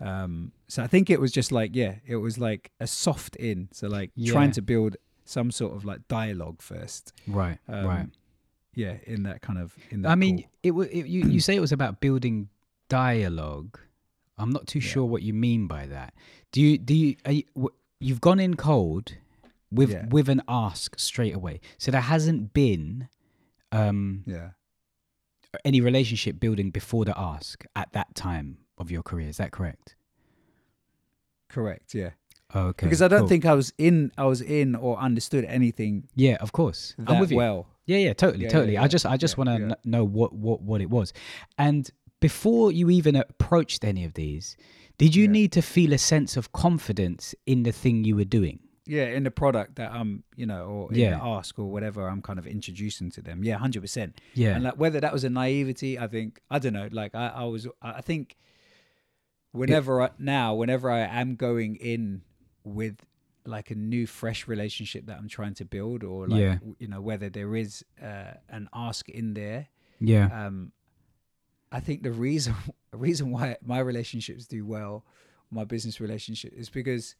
Um, 0.00 0.52
so 0.66 0.82
I 0.82 0.86
think 0.86 1.10
it 1.10 1.20
was 1.20 1.30
just 1.30 1.52
like 1.52 1.76
yeah, 1.76 1.96
it 2.06 2.16
was 2.16 2.38
like 2.38 2.70
a 2.80 2.86
soft 2.86 3.36
in. 3.36 3.68
So 3.72 3.86
like 3.88 4.12
trying 4.26 4.52
to 4.52 4.62
build 4.62 4.96
some 5.26 5.50
sort 5.50 5.76
of 5.76 5.84
like 5.84 6.08
dialogue 6.08 6.62
first. 6.62 7.12
Right. 7.28 7.58
Um, 7.68 7.86
right. 7.86 8.06
Yeah, 8.74 8.96
in 9.06 9.24
that 9.24 9.42
kind 9.42 9.58
of 9.58 9.74
in 9.90 10.02
that. 10.02 10.08
I 10.08 10.14
mean, 10.14 10.38
call. 10.38 10.50
it, 10.62 10.70
wa- 10.70 10.82
it 10.90 11.04
you 11.06 11.20
you 11.28 11.40
say 11.40 11.54
it 11.54 11.60
was 11.60 11.72
about 11.72 12.00
building 12.00 12.48
dialogue. 12.88 13.78
I'm 14.38 14.50
not 14.50 14.66
too 14.66 14.78
Yeah. 14.78 14.88
sure 14.92 15.04
what 15.04 15.20
you 15.22 15.34
mean 15.34 15.66
by 15.66 15.86
that. 15.86 16.14
Do 16.50 16.62
you 16.62 16.78
do 16.78 16.94
you, 16.94 17.16
are 17.26 17.32
you 17.32 17.44
w- 17.54 17.74
you've 18.00 18.22
gone 18.22 18.40
in 18.40 18.54
cold 18.54 19.16
with 19.74 19.90
Yeah. 19.90 20.06
with 20.08 20.28
an 20.28 20.42
ask 20.48 20.98
straight 20.98 21.34
away. 21.34 21.60
So 21.78 21.90
there 21.90 22.00
hasn't 22.00 22.52
been 22.52 23.08
um 23.72 24.22
yeah. 24.26 24.50
any 25.64 25.80
relationship 25.80 26.38
building 26.40 26.70
before 26.70 27.04
the 27.04 27.18
ask 27.18 27.64
at 27.74 27.92
that 27.92 28.14
time 28.14 28.58
of 28.78 28.90
your 28.90 29.02
career. 29.02 29.28
Is 29.28 29.36
that 29.38 29.50
correct? 29.52 29.96
Correct. 31.48 31.94
Yeah. 31.94 32.10
Okay. 32.54 32.86
because 32.86 33.02
I 33.02 33.08
don't 33.08 33.20
cool. 33.20 33.28
think 33.28 33.46
I 33.46 33.54
was 33.54 33.72
in, 33.78 34.12
I 34.16 34.24
was 34.26 34.40
in 34.40 34.76
or 34.76 34.96
understood 34.98 35.44
anything 35.46 36.08
Yeah, 36.14 36.36
of 36.40 36.52
course. 36.52 36.94
I'm 37.06 37.18
with 37.18 37.32
you. 37.32 37.36
well. 37.36 37.66
Yeah, 37.86 37.98
yeah, 37.98 38.12
totally, 38.12 38.44
Yeah, 38.44 38.48
yeah, 38.48 38.52
totally. 38.52 38.78
I 38.78 38.86
just, 38.88 39.04
I 39.06 39.16
just 39.16 39.34
yeah, 39.36 39.44
want 39.44 39.60
to 39.60 39.66
yeah. 39.68 39.74
know 39.84 40.04
what, 40.04 40.32
what, 40.32 40.62
what 40.62 40.80
it 40.80 40.88
was. 40.88 41.12
And 41.58 41.90
before 42.20 42.70
you 42.70 42.90
even 42.90 43.16
approached 43.16 43.84
any 43.84 44.04
of 44.04 44.14
these, 44.14 44.56
did 44.98 45.16
you 45.16 45.24
Yeah. 45.24 45.30
need 45.30 45.52
to 45.52 45.62
feel 45.62 45.92
a 45.92 45.98
sense 45.98 46.36
of 46.36 46.52
confidence 46.52 47.34
in 47.44 47.64
the 47.64 47.72
thing 47.72 48.04
you 48.04 48.14
were 48.14 48.24
doing? 48.24 48.60
Yeah, 48.86 49.06
in 49.06 49.22
the 49.24 49.30
product 49.30 49.76
that 49.76 49.92
I'm, 49.92 50.24
you 50.36 50.44
know, 50.46 50.66
or 50.66 50.92
in 50.92 50.98
Yeah. 50.98 51.18
the 51.18 51.24
ask 51.24 51.58
or 51.58 51.64
whatever 51.70 52.06
I'm 52.08 52.20
kind 52.20 52.38
of 52.38 52.46
introducing 52.46 53.10
to 53.12 53.22
them. 53.22 53.42
Yeah, 53.42 53.56
hundred 53.56 53.80
percent. 53.80 54.20
Yeah, 54.34 54.54
And 54.54 54.64
like 54.64 54.74
whether 54.74 55.00
that 55.00 55.12
was 55.12 55.24
a 55.24 55.30
naivety, 55.30 55.98
I 55.98 56.06
think 56.06 56.40
I 56.50 56.58
don't 56.58 56.74
know. 56.74 56.88
Like 56.92 57.14
I, 57.14 57.28
I 57.28 57.44
was, 57.44 57.66
I 57.80 57.92
I 57.92 58.00
think 58.02 58.36
whenever 59.52 60.02
I, 60.02 60.10
now, 60.18 60.54
whenever 60.54 60.90
I 60.90 61.00
am 61.00 61.36
going 61.36 61.76
in 61.76 62.22
with 62.64 62.96
like 63.46 63.70
a 63.70 63.74
new, 63.74 64.06
fresh 64.06 64.48
relationship 64.48 65.06
that 65.06 65.18
I'm 65.18 65.28
trying 65.28 65.54
to 65.54 65.64
build, 65.64 66.02
or 66.02 66.26
like 66.28 66.40
Yeah. 66.40 66.58
you 66.78 66.88
know 66.88 67.00
whether 67.00 67.28
there 67.28 67.54
is 67.56 67.84
uh, 68.02 68.34
an 68.48 68.68
ask 68.74 69.08
in 69.08 69.34
there, 69.34 69.68
yeah, 70.00 70.46
um, 70.46 70.72
I 71.70 71.80
think 71.80 72.02
the 72.02 72.12
reason 72.12 72.54
reason 72.92 73.30
why 73.30 73.56
my 73.64 73.78
relationships 73.80 74.46
do 74.46 74.64
well, 74.64 75.04
my 75.50 75.64
business 75.64 76.00
relationship, 76.00 76.52
is 76.54 76.70
because 76.70 77.16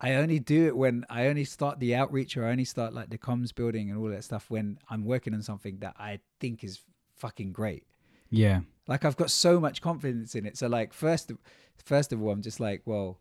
I 0.00 0.14
only 0.14 0.38
do 0.38 0.66
it 0.66 0.76
when 0.76 1.04
I 1.10 1.26
only 1.26 1.44
start 1.44 1.78
the 1.78 1.94
outreach 1.94 2.36
or 2.36 2.46
I 2.46 2.50
only 2.52 2.64
start 2.64 2.94
like 2.94 3.10
the 3.10 3.18
comms 3.18 3.54
building 3.54 3.90
and 3.90 3.98
all 3.98 4.08
that 4.08 4.24
stuff 4.24 4.46
when 4.48 4.78
I'm 4.88 5.04
working 5.04 5.34
on 5.34 5.42
something 5.42 5.78
that 5.80 5.94
I 5.98 6.20
think 6.40 6.64
is 6.64 6.80
fucking 7.16 7.52
great. 7.52 7.84
yeah, 8.30 8.60
Like 8.86 9.04
I've 9.04 9.16
got 9.16 9.30
so 9.30 9.60
much 9.60 9.82
confidence 9.82 10.34
in 10.34 10.46
it. 10.46 10.56
So 10.56 10.68
like 10.68 10.94
first, 10.94 11.32
first 11.84 12.12
of 12.12 12.22
all, 12.22 12.30
I'm 12.30 12.40
just 12.40 12.60
like, 12.60 12.82
well, 12.86 13.18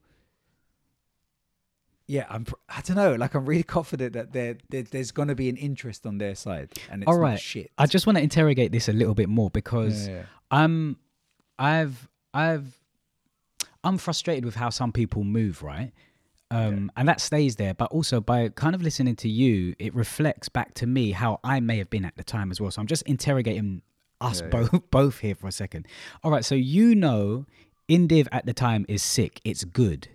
yeah, 2.07 2.25
I'm. 2.27 2.45
I 2.67 2.81
don't 2.81 2.95
know. 2.95 3.13
Like 3.13 3.35
I'm 3.35 3.45
really 3.45 3.61
confident 3.63 4.13
that 4.13 4.33
there, 4.33 4.57
there 4.69 4.81
there's 4.81 5.11
gonna 5.11 5.35
be 5.35 5.47
an 5.47 5.57
interest 5.57 6.07
on 6.07 6.17
their 6.17 6.33
side, 6.33 6.71
and 6.89 7.03
it's 7.03 7.09
All 7.11 7.21
not 7.21 7.39
shit. 7.39 7.71
I 7.77 7.85
just 7.85 8.07
want 8.07 8.17
to 8.17 8.23
interrogate 8.23 8.71
this 8.71 8.89
a 8.89 8.93
little 8.93 9.13
bit 9.13 9.29
more 9.29 9.51
because 9.51 10.07
Yeah, 10.07 10.15
yeah. 10.15 10.23
I'm, 10.49 10.97
I've, 11.59 12.09
I've, 12.33 12.79
I'm 13.83 13.99
frustrated 13.99 14.43
with 14.43 14.55
how 14.55 14.71
some 14.71 14.91
people 14.91 15.23
move, 15.23 15.61
right? 15.61 15.91
Um, 16.51 16.91
And 16.95 17.07
that 17.07 17.21
stays 17.21 17.55
there. 17.57 17.73
But 17.73 17.91
also 17.91 18.19
by 18.21 18.49
kind 18.49 18.73
of 18.75 18.81
listening 18.81 19.15
to 19.17 19.29
you, 19.29 19.75
it 19.79 19.93
reflects 19.93 20.49
back 20.49 20.73
to 20.75 20.87
me 20.87 21.11
how 21.11 21.39
I 21.43 21.59
may 21.59 21.77
have 21.77 21.89
been 21.89 22.05
at 22.05 22.15
the 22.17 22.23
time 22.23 22.49
as 22.51 22.59
well. 22.59 22.71
So 22.71 22.81
I'm 22.81 22.87
just 22.87 23.03
interrogating 23.03 23.81
us 24.21 24.41
Yeah, 24.41 24.45
yeah. 24.45 24.49
both 24.71 24.81
both 24.91 25.19
here 25.19 25.35
for 25.35 25.47
a 25.47 25.51
second. 25.51 25.87
All 26.23 26.31
right. 26.31 26.43
So 26.43 26.55
you 26.55 26.95
know, 26.95 27.45
Indiv 27.87 28.27
at 28.31 28.45
the 28.45 28.53
time 28.53 28.85
is 28.89 29.01
sick. 29.03 29.39
It's 29.43 29.63
good. 29.63 30.09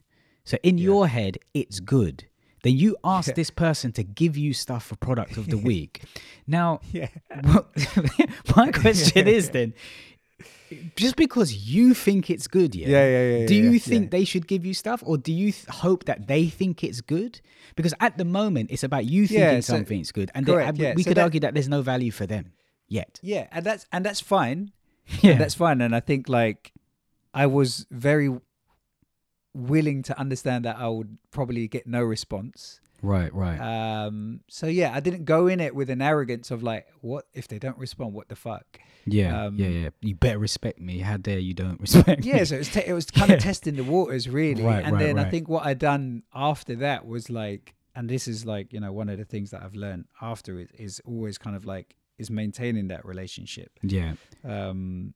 So 0.45 0.57
in 0.63 0.77
your 0.79 1.07
head, 1.09 1.39
it's 1.55 1.81
good. 1.81 2.25
Then 2.63 2.77
you 2.77 2.97
ask 3.05 3.29
Yeah. 3.29 3.35
this 3.35 3.51
person 3.51 3.93
to 3.93 4.03
give 4.03 4.37
you 4.37 4.53
stuff 4.55 4.87
for 4.87 4.97
product 4.97 5.37
of 5.37 5.49
the 5.49 5.59
week. 5.71 6.03
Now, 6.47 6.81
Yeah. 6.93 7.09
my 8.57 8.71
question 8.73 9.29
is 9.29 9.51
then, 9.51 9.75
just 10.97 11.17
because 11.17 11.69
you 11.69 11.95
think 11.95 12.31
it's 12.31 12.47
good, 12.49 12.75
yeah, 12.75 12.89
Yeah, 12.89 13.07
yeah, 13.09 13.39
yeah, 13.41 13.47
do 13.47 13.55
you 13.55 13.71
yeah, 13.71 13.79
think 13.79 14.03
yeah. 14.05 14.09
they 14.19 14.25
should 14.25 14.47
give 14.47 14.65
you 14.65 14.75
stuff, 14.75 15.03
or 15.07 15.17
do 15.19 15.33
you 15.33 15.53
th- 15.53 15.67
hope 15.67 16.05
that 16.07 16.27
they 16.27 16.47
think 16.49 16.83
it's 16.83 17.01
good? 17.01 17.41
Because 17.77 17.95
at 18.01 18.19
the 18.19 18.25
moment, 18.25 18.71
it's 18.71 18.83
about 18.85 19.05
you 19.05 19.27
thinking 19.27 19.63
so- 19.63 19.75
something's 19.75 20.11
good, 20.13 20.31
and 20.35 20.47
correct, 20.47 20.79
yeah, 20.79 20.95
we 20.97 21.03
so 21.03 21.11
could 21.11 21.17
that- 21.19 21.23
argue 21.23 21.41
that 21.41 21.55
there's 21.55 21.69
no 21.69 21.83
value 21.83 22.11
for 22.11 22.27
them 22.27 22.53
yet. 22.89 23.21
Yeah, 23.23 23.47
and 23.53 23.65
that's 23.65 23.87
and 23.93 24.05
that's 24.05 24.21
fine. 24.21 24.73
Yeah, 25.21 25.33
And 25.33 25.41
that's 25.41 25.55
fine. 25.55 25.81
And 25.83 25.95
I 25.95 26.01
think 26.01 26.29
like 26.31 26.73
I 27.35 27.47
was 27.47 27.87
very 27.91 28.31
willing 29.53 30.03
to 30.05 30.19
understand 30.19 30.65
that 30.65 30.77
I 30.79 30.89
would 30.89 31.19
probably 31.31 31.69
get 31.69 31.87
no 31.87 32.03
response. 32.03 32.81
Right, 33.05 33.33
right. 33.35 33.59
Um 34.07 34.41
so 34.49 34.67
yeah, 34.67 34.93
I 34.95 35.01
didn't 35.01 35.25
go 35.25 35.47
in 35.47 35.61
it 35.61 35.75
with 35.75 35.91
an 35.91 36.03
arrogance 36.03 36.51
of 36.51 36.63
like, 36.63 36.87
what 37.01 37.27
if 37.35 37.49
they 37.49 37.59
don't 37.59 37.79
respond? 37.79 38.15
What 38.15 38.29
the 38.29 38.37
fuck? 38.37 38.79
yeah, 39.07 39.45
um, 39.45 39.57
yeah, 39.59 39.69
yeah. 39.69 39.89
You 40.01 40.15
better 40.15 40.39
respect 40.39 40.81
me. 40.81 41.01
How 41.01 41.19
dare 41.19 41.39
you 41.39 41.53
don't 41.55 41.79
respect 41.87 42.25
Yeah, 42.25 42.39
me? 42.39 42.45
so 42.47 42.55
it 42.55 42.59
was 42.59 42.69
te- 42.71 42.87
it 42.87 42.93
was 42.93 43.07
kind 43.11 43.31
of 43.31 43.39
testing 43.51 43.77
the 43.77 43.85
waters 43.85 44.29
really. 44.29 44.63
Right, 44.65 44.83
and 44.85 44.95
right, 44.95 45.05
then 45.05 45.19
I 45.19 45.31
think 45.31 45.49
what 45.49 45.65
I 45.67 45.75
done 45.75 46.23
after 46.35 46.75
that 46.77 47.07
was 47.07 47.29
like 47.31 47.75
and 47.97 48.09
this 48.11 48.27
is 48.27 48.45
like, 48.45 48.73
you 48.73 48.81
know, 48.81 48.93
one 48.93 49.09
of 49.09 49.19
the 49.19 49.25
things 49.25 49.51
that 49.53 49.63
I've 49.63 49.77
learned 49.77 50.07
after 50.21 50.59
it 50.59 50.71
is 50.77 51.01
always 51.05 51.39
kind 51.39 51.55
of 51.55 51.65
like 51.65 51.95
is 52.19 52.31
maintaining 52.31 52.89
that 52.89 53.05
relationship. 53.05 53.71
yeah. 53.83 54.15
Um 54.45 55.15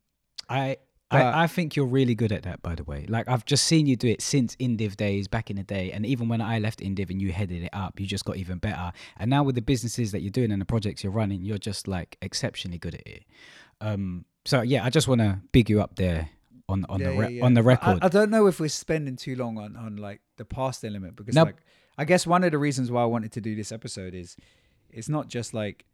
I, 0.50 0.78
But- 1.10 1.22
I 1.22 1.44
I 1.44 1.46
think 1.46 1.74
you're 1.74 1.86
really 1.86 2.14
good 2.14 2.32
at 2.32 2.42
that, 2.42 2.60
by 2.62 2.74
the 2.74 2.84
way. 2.84 3.06
Like 3.08 3.28
I've 3.28 3.44
just 3.46 3.64
seen 3.64 3.86
you 3.86 3.96
do 3.96 4.08
it 4.08 4.20
since 4.20 4.54
Indiv 4.56 4.96
days 4.96 5.26
back 5.28 5.50
in 5.50 5.56
the 5.56 5.62
day, 5.62 5.90
and 5.92 6.04
even 6.04 6.28
when 6.28 6.40
I 6.40 6.58
left 6.58 6.80
Indiv 6.80 7.08
and 7.10 7.20
you 7.22 7.32
headed 7.32 7.62
it 7.62 7.70
up, 7.72 7.98
you 7.98 8.06
just 8.06 8.24
got 8.24 8.36
even 8.36 8.58
better. 8.58 8.92
And 9.16 9.30
now 9.30 9.42
with 9.42 9.54
the 9.54 9.62
businesses 9.62 10.12
that 10.12 10.20
you're 10.20 10.30
doing 10.30 10.52
and 10.52 10.60
the 10.60 10.66
projects 10.66 11.02
you're 11.02 11.12
running, 11.12 11.42
you're 11.42 11.56
just 11.58 11.88
like 11.88 12.18
exceptionally 12.20 12.78
good 12.78 12.94
at 12.94 13.06
it. 13.06 13.24
Um, 13.80 14.24
so 14.44 14.60
yeah, 14.62 14.84
I 14.84 14.90
just 14.90 15.08
want 15.08 15.20
to 15.22 15.40
big 15.52 15.70
you 15.70 15.80
up 15.80 15.96
there 15.96 16.28
on 16.68 16.84
on 16.90 17.00
the 17.00 17.10
re- 17.10 17.16
yeah, 17.24 17.28
yeah. 17.28 17.44
on 17.44 17.54
the 17.54 17.62
record. 17.62 17.98
I, 18.02 18.06
I 18.06 18.08
don't 18.08 18.30
know 18.30 18.46
if 18.46 18.60
we're 18.60 18.68
spending 18.68 19.16
too 19.16 19.34
long 19.36 19.56
on 19.58 19.76
on 19.76 19.96
like 19.96 20.20
the 20.36 20.44
past 20.44 20.84
element 20.84 21.16
because 21.16 21.34
No. 21.34 21.44
like 21.44 21.56
I 21.96 22.04
guess 22.04 22.26
one 22.26 22.44
of 22.44 22.52
the 22.52 22.58
reasons 22.58 22.90
why 22.90 23.02
I 23.02 23.06
wanted 23.06 23.32
to 23.32 23.40
do 23.40 23.56
this 23.56 23.72
episode 23.72 24.14
is 24.14 24.36
it's 24.90 25.08
not 25.08 25.28
just 25.28 25.54
like 25.54 25.86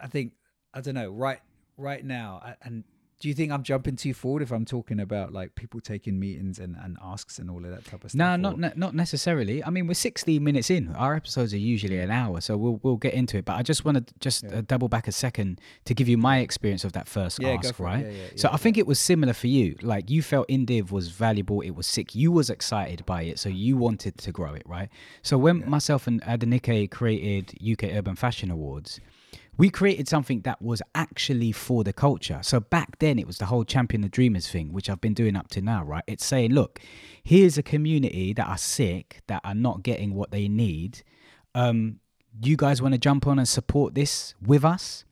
I 0.00 0.06
think 0.08 0.32
I 0.74 0.80
don't 0.80 0.94
know 0.94 1.10
right 1.10 1.40
right 1.76 2.04
now 2.04 2.42
and 2.62 2.84
do 3.20 3.28
you 3.28 3.34
think 3.34 3.50
I'm 3.50 3.64
jumping 3.64 3.96
too 3.96 4.14
forward 4.14 4.42
if 4.42 4.52
I'm 4.52 4.64
talking 4.64 5.00
about 5.00 5.32
like 5.32 5.54
people 5.56 5.80
taking 5.80 6.20
meetings 6.20 6.58
and, 6.60 6.76
and 6.82 6.96
asks 7.02 7.38
and 7.40 7.50
all 7.50 7.64
of 7.64 7.70
that 7.70 7.84
type 7.84 8.04
of 8.04 8.10
stuff? 8.12 8.38
no, 8.38 8.52
not 8.52 8.76
not 8.76 8.94
necessarily. 8.94 9.64
I 9.64 9.70
mean, 9.70 9.86
we're 9.88 9.94
16 9.94 10.42
minutes 10.42 10.70
in. 10.70 10.94
Our 10.94 11.16
episodes 11.16 11.52
are 11.52 11.58
usually 11.58 11.98
an 11.98 12.10
hour, 12.12 12.40
so 12.40 12.56
we'll 12.56 12.78
we'll 12.82 12.96
get 12.96 13.14
into 13.14 13.36
it. 13.38 13.44
But 13.44 13.56
I 13.56 13.62
just 13.62 13.84
want 13.84 14.06
to 14.06 14.14
just 14.20 14.44
Yeah. 14.44 14.58
uh, 14.58 14.62
double 14.66 14.88
back 14.88 15.08
a 15.08 15.12
second 15.12 15.60
to 15.86 15.94
give 15.94 16.08
you 16.08 16.16
my 16.16 16.38
experience 16.38 16.84
of 16.84 16.92
that 16.92 17.08
first 17.08 17.40
Yeah, 17.40 17.50
ask, 17.54 17.80
right? 17.80 18.06
Yeah, 18.06 18.22
so 18.36 18.50
I 18.52 18.56
think 18.56 18.78
it 18.78 18.86
was 18.86 19.00
similar 19.00 19.32
for 19.32 19.48
you. 19.48 19.76
Like 19.82 20.10
you 20.10 20.22
felt 20.22 20.46
Indiv 20.48 20.90
was 20.92 21.08
valuable, 21.08 21.60
it 21.60 21.70
was 21.70 21.86
sick. 21.86 22.14
You 22.14 22.30
was 22.30 22.50
excited 22.50 23.04
by 23.04 23.22
it, 23.22 23.38
so 23.38 23.48
you 23.48 23.76
wanted 23.76 24.18
to 24.18 24.30
grow 24.32 24.54
it, 24.54 24.62
right? 24.66 24.88
So 25.22 25.36
when 25.38 25.68
myself 25.68 26.06
and 26.06 26.22
Adenike 26.22 26.90
created 26.90 27.54
UK 27.60 27.84
Urban 27.96 28.14
Fashion 28.16 28.50
Awards, 28.50 29.00
we 29.58 29.68
created 29.68 30.06
something 30.08 30.40
that 30.42 30.62
was 30.62 30.80
actually 30.94 31.50
for 31.50 31.82
the 31.82 31.92
culture. 31.92 32.38
So 32.42 32.60
back 32.60 33.00
then 33.00 33.18
it 33.18 33.26
was 33.26 33.38
the 33.38 33.46
whole 33.46 33.64
champion 33.64 34.02
the 34.02 34.08
dreamers 34.08 34.48
thing, 34.48 34.72
which 34.72 34.88
I've 34.88 35.00
been 35.00 35.14
doing 35.14 35.36
up 35.36 35.48
to 35.48 35.60
now, 35.60 35.84
right? 35.84 36.04
It's 36.06 36.24
saying, 36.24 36.52
look, 36.52 36.80
here's 37.24 37.58
a 37.58 37.62
community 37.62 38.32
that 38.32 38.46
are 38.46 38.56
sick, 38.56 39.20
that 39.26 39.42
are 39.44 39.56
not 39.56 39.82
getting 39.82 40.14
what 40.14 40.30
they 40.30 40.46
need. 40.46 41.02
Um, 41.56 41.98
you 42.40 42.56
guys 42.56 42.80
want 42.80 42.94
to 42.94 42.98
jump 42.98 43.26
on 43.26 43.38
and 43.38 43.48
support 43.48 43.94
this 43.94 44.34
with 44.40 44.64
us? 44.64 45.04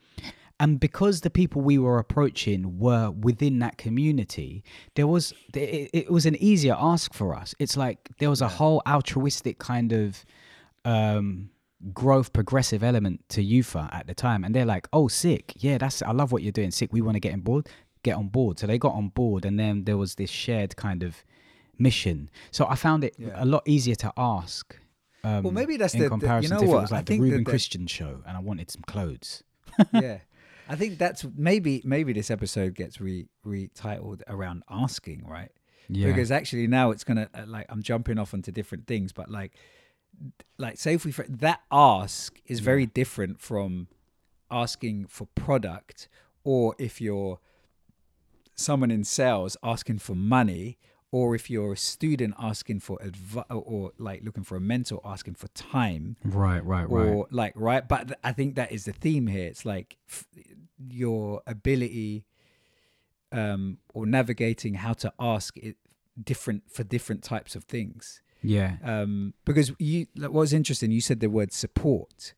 and 0.59 0.81
because 0.81 1.21
the 1.21 1.29
people 1.29 1.61
we 1.61 1.77
were 1.77 1.99
approaching 1.99 2.79
were 2.79 3.11
within 3.11 3.59
that 3.59 3.77
community 3.77 4.65
there 4.95 5.07
was 5.07 5.35
it, 5.55 5.91
it 5.93 6.11
was 6.11 6.25
an 6.25 6.35
easier 6.37 6.75
ask 6.79 7.13
for 7.13 7.35
us 7.35 7.55
it's 7.59 7.77
like 7.77 8.09
there 8.21 8.31
was 8.31 8.41
a 8.41 8.49
whole 8.49 8.81
altruistic 8.87 9.59
kind 9.59 9.93
of 9.93 10.25
um 10.85 11.51
growth 11.93 12.33
progressive 12.33 12.83
element 12.83 13.23
to 13.29 13.43
UFA 13.43 13.89
at 13.93 14.07
the 14.07 14.15
time 14.15 14.45
and 14.45 14.55
they're 14.55 14.65
like 14.65 14.89
oh 14.93 15.09
sick 15.09 15.53
yeah 15.57 15.77
that's 15.79 16.01
i 16.03 16.11
love 16.11 16.33
what 16.33 16.43
you're 16.43 16.53
doing 16.53 16.71
sick 16.71 16.91
we 16.93 17.03
want 17.03 17.15
to 17.17 17.21
get 17.21 17.33
on 17.35 17.41
board 17.41 17.69
get 18.03 18.17
on 18.17 18.29
board 18.29 18.59
so 18.59 18.67
they 18.67 18.79
got 18.79 18.95
on 18.95 19.09
board 19.09 19.45
and 19.45 19.61
then 19.61 19.85
there 19.85 19.97
was 19.99 20.15
this 20.15 20.31
shared 20.31 20.75
kind 20.77 21.03
of 21.03 21.23
mission 21.79 22.31
so 22.51 22.67
i 22.69 22.75
found 22.75 23.05
it 23.05 23.15
Yeah. 23.19 23.33
a 23.35 23.45
lot 23.45 23.62
easier 23.67 23.95
to 23.97 24.12
ask 24.17 24.77
um, 25.25 25.43
Well, 25.43 25.53
maybe 25.53 25.77
that's 25.77 25.93
in 25.95 26.01
the- 26.01 26.05
the- 26.09 26.15
you 26.15 26.21
comparison 26.21 26.51
know 26.55 26.59
to 26.61 26.65
if 26.65 26.71
it 26.71 26.73
what? 26.73 26.83
was 26.83 26.93
I 26.93 26.97
like 26.97 27.07
the 27.07 27.11
think 27.12 27.21
that 27.23 27.25
Reuben 27.31 27.45
the- 27.45 27.51
Christian 27.51 27.87
show 27.89 28.23
and 28.27 28.37
I 28.37 28.41
wanted 28.41 28.71
some 28.71 28.83
clothes. 28.87 29.43
yeah. 29.93 30.19
I 30.69 30.77
think 30.77 30.99
that's 30.99 31.25
maybe 31.37 31.83
maybe 31.85 32.12
this 32.12 32.31
episode 32.31 32.75
gets 32.75 33.01
re 33.01 33.27
retitled 33.45 34.23
around 34.29 34.62
asking, 34.71 35.25
right? 35.27 35.51
Yeah. 35.89 36.07
Because 36.09 36.31
actually 36.33 36.67
now 36.69 36.91
it's 36.93 37.03
gonna 37.05 37.29
uh, 37.35 37.45
like 37.47 37.67
I'm 37.69 37.83
jumping 37.83 38.19
off 38.19 38.35
onto 38.35 38.51
different 38.53 38.87
things, 38.87 39.12
but 39.12 39.29
like 39.31 39.53
like 40.59 40.79
say 40.79 40.94
if 40.94 41.05
we 41.05 41.12
that 41.29 41.61
ask 41.70 42.40
is 42.46 42.61
very 42.61 42.87
different 42.87 43.40
from 43.40 43.88
asking 44.50 45.07
for 45.07 45.26
product 45.35 46.09
or 46.44 46.74
if 46.79 47.00
you're 47.00 47.38
someone 48.55 48.90
in 48.90 49.05
sales 49.05 49.57
asking 49.62 49.98
for 49.98 50.14
money 50.14 50.79
or 51.11 51.35
if 51.35 51.48
you're 51.50 51.72
a 51.72 51.76
student 51.76 52.35
asking 52.38 52.81
for 52.81 52.98
advice 53.00 53.44
or 53.50 53.92
like 53.98 54.22
looking 54.24 54.42
for 54.42 54.57
a 54.57 54.61
mentor 54.61 55.00
asking 55.05 55.35
for 55.35 55.48
time 55.48 56.16
right, 56.24 56.64
right, 56.64 56.85
or 56.85 56.98
right. 56.98 57.33
like 57.33 57.52
right? 57.55 57.87
But 57.87 58.09
th- 58.09 58.18
i 58.24 58.33
think 58.33 58.55
that 58.57 58.72
is 58.72 58.85
the 58.85 58.92
theme 58.92 59.26
here. 59.26 59.46
It's 59.46 59.64
like 59.64 59.96
f- 60.09 60.26
your 60.90 61.42
ability 61.46 62.24
um 63.33 63.79
or 63.92 64.07
navigating 64.07 64.74
how 64.74 64.92
to 64.92 65.12
ask 65.18 65.57
it 65.57 65.76
different 66.22 66.62
for 66.70 66.85
different 66.85 67.22
types 67.22 67.55
of 67.55 67.64
things 67.64 68.22
Yeah. 68.42 68.77
um 68.83 69.35
because 69.44 69.72
you 69.79 70.07
like, 70.16 70.31
what 70.31 70.40
was 70.40 70.53
interesting 70.53 70.90
you 70.90 71.01
said 71.01 71.20
the 71.20 71.29
word 71.29 71.53
support 71.53 72.35